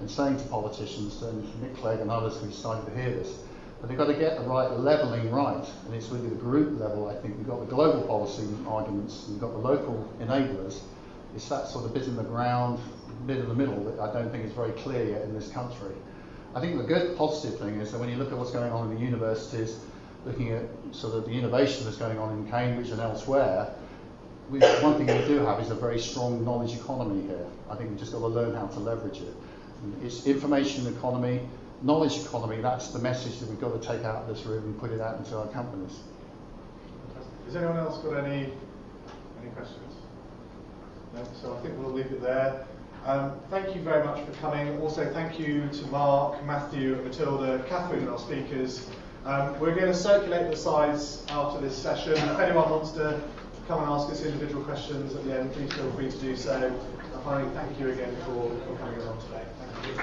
and 0.00 0.10
saying 0.10 0.36
to 0.36 0.44
politicians 0.44 1.22
and 1.22 1.62
Nick 1.62 1.74
Clegg 1.76 2.00
and 2.00 2.10
others 2.10 2.36
who 2.36 2.50
started 2.50 2.84
to 2.84 3.00
hear 3.00 3.10
this 3.10 3.45
but 3.86 3.90
they've 3.90 3.98
got 3.98 4.12
to 4.12 4.18
get 4.18 4.36
the 4.36 4.48
right 4.48 4.68
levelling 4.72 5.30
right, 5.30 5.64
and 5.84 5.94
it's 5.94 6.08
really 6.08 6.28
the 6.28 6.34
group 6.34 6.80
level. 6.80 7.08
I 7.08 7.14
think 7.14 7.36
we've 7.36 7.46
got 7.46 7.60
the 7.60 7.66
global 7.66 8.02
policy 8.02 8.48
arguments, 8.66 9.26
we've 9.28 9.40
got 9.40 9.52
the 9.52 9.58
local 9.58 10.12
enablers. 10.20 10.80
It's 11.36 11.48
that 11.50 11.68
sort 11.68 11.84
of 11.84 11.94
bit 11.94 12.04
in 12.04 12.16
the 12.16 12.24
ground, 12.24 12.80
bit 13.26 13.36
in 13.36 13.48
the 13.48 13.54
middle 13.54 13.84
that 13.84 14.00
I 14.00 14.12
don't 14.12 14.30
think 14.32 14.44
is 14.44 14.52
very 14.52 14.72
clear 14.72 15.04
yet 15.10 15.22
in 15.22 15.34
this 15.34 15.50
country. 15.50 15.94
I 16.54 16.60
think 16.60 16.78
the 16.78 16.84
good 16.84 17.16
positive 17.16 17.60
thing 17.60 17.80
is 17.80 17.92
that 17.92 18.00
when 18.00 18.08
you 18.08 18.16
look 18.16 18.32
at 18.32 18.38
what's 18.38 18.50
going 18.50 18.72
on 18.72 18.90
in 18.90 18.96
the 18.96 19.00
universities, 19.00 19.78
looking 20.24 20.50
at 20.50 20.64
sort 20.90 21.14
of 21.14 21.26
the 21.26 21.32
innovation 21.32 21.84
that's 21.84 21.98
going 21.98 22.18
on 22.18 22.32
in 22.32 22.50
Cambridge 22.50 22.90
and 22.90 23.00
elsewhere, 23.00 23.72
we, 24.50 24.58
one 24.58 24.96
thing 24.96 25.06
we 25.06 25.28
do 25.28 25.38
have 25.44 25.60
is 25.60 25.70
a 25.70 25.76
very 25.76 26.00
strong 26.00 26.44
knowledge 26.44 26.74
economy 26.74 27.22
here. 27.28 27.46
I 27.70 27.76
think 27.76 27.90
we've 27.90 27.98
just 27.98 28.12
got 28.12 28.20
to 28.20 28.26
learn 28.26 28.54
how 28.54 28.66
to 28.66 28.80
leverage 28.80 29.18
it. 29.18 29.34
It's 30.02 30.26
information 30.26 30.86
economy, 30.88 31.42
knowledge 31.86 32.18
economy, 32.18 32.60
that's 32.60 32.88
the 32.88 32.98
message 32.98 33.38
that 33.38 33.48
we've 33.48 33.60
got 33.60 33.80
to 33.80 33.88
take 33.88 34.04
out 34.04 34.16
of 34.16 34.28
this 34.28 34.44
room 34.44 34.64
and 34.64 34.78
put 34.78 34.90
it 34.90 35.00
out 35.00 35.18
into 35.18 35.36
our 35.38 35.46
companies. 35.48 36.00
Has 37.46 37.54
anyone 37.54 37.76
else 37.76 37.98
got 37.98 38.24
any 38.24 38.52
any 39.40 39.50
questions? 39.54 39.94
No? 41.14 41.22
So 41.40 41.56
I 41.56 41.60
think 41.60 41.78
we'll 41.78 41.92
leave 41.92 42.06
it 42.06 42.20
there. 42.20 42.66
Um, 43.04 43.38
thank 43.50 43.72
you 43.76 43.82
very 43.82 44.04
much 44.04 44.26
for 44.26 44.32
coming. 44.40 44.80
Also, 44.80 45.08
thank 45.12 45.38
you 45.38 45.68
to 45.68 45.86
Mark, 45.86 46.44
Matthew, 46.44 46.96
Matilda, 47.04 47.64
Kathryn, 47.68 47.98
and 47.98 48.08
our 48.08 48.18
speakers. 48.18 48.88
Um, 49.24 49.58
we're 49.60 49.76
going 49.76 49.86
to 49.86 49.94
circulate 49.94 50.50
the 50.50 50.56
slides 50.56 51.24
after 51.30 51.60
this 51.60 51.76
session. 51.76 52.14
If 52.14 52.38
anyone 52.40 52.68
wants 52.68 52.90
to 52.92 53.20
come 53.68 53.80
and 53.80 53.90
ask 53.92 54.10
us 54.10 54.24
individual 54.24 54.64
questions 54.64 55.14
at 55.14 55.24
the 55.24 55.38
end, 55.38 55.52
please 55.52 55.72
feel 55.72 55.90
free 55.92 56.10
to 56.10 56.18
do 56.18 56.36
so. 56.36 56.52
And 56.52 57.22
finally, 57.22 57.48
thank 57.54 57.78
you 57.78 57.90
again 57.90 58.14
for, 58.24 58.50
for 58.66 58.76
coming 58.76 59.00
along 59.00 59.20
today. 59.22 59.44
Thank. 59.60 59.65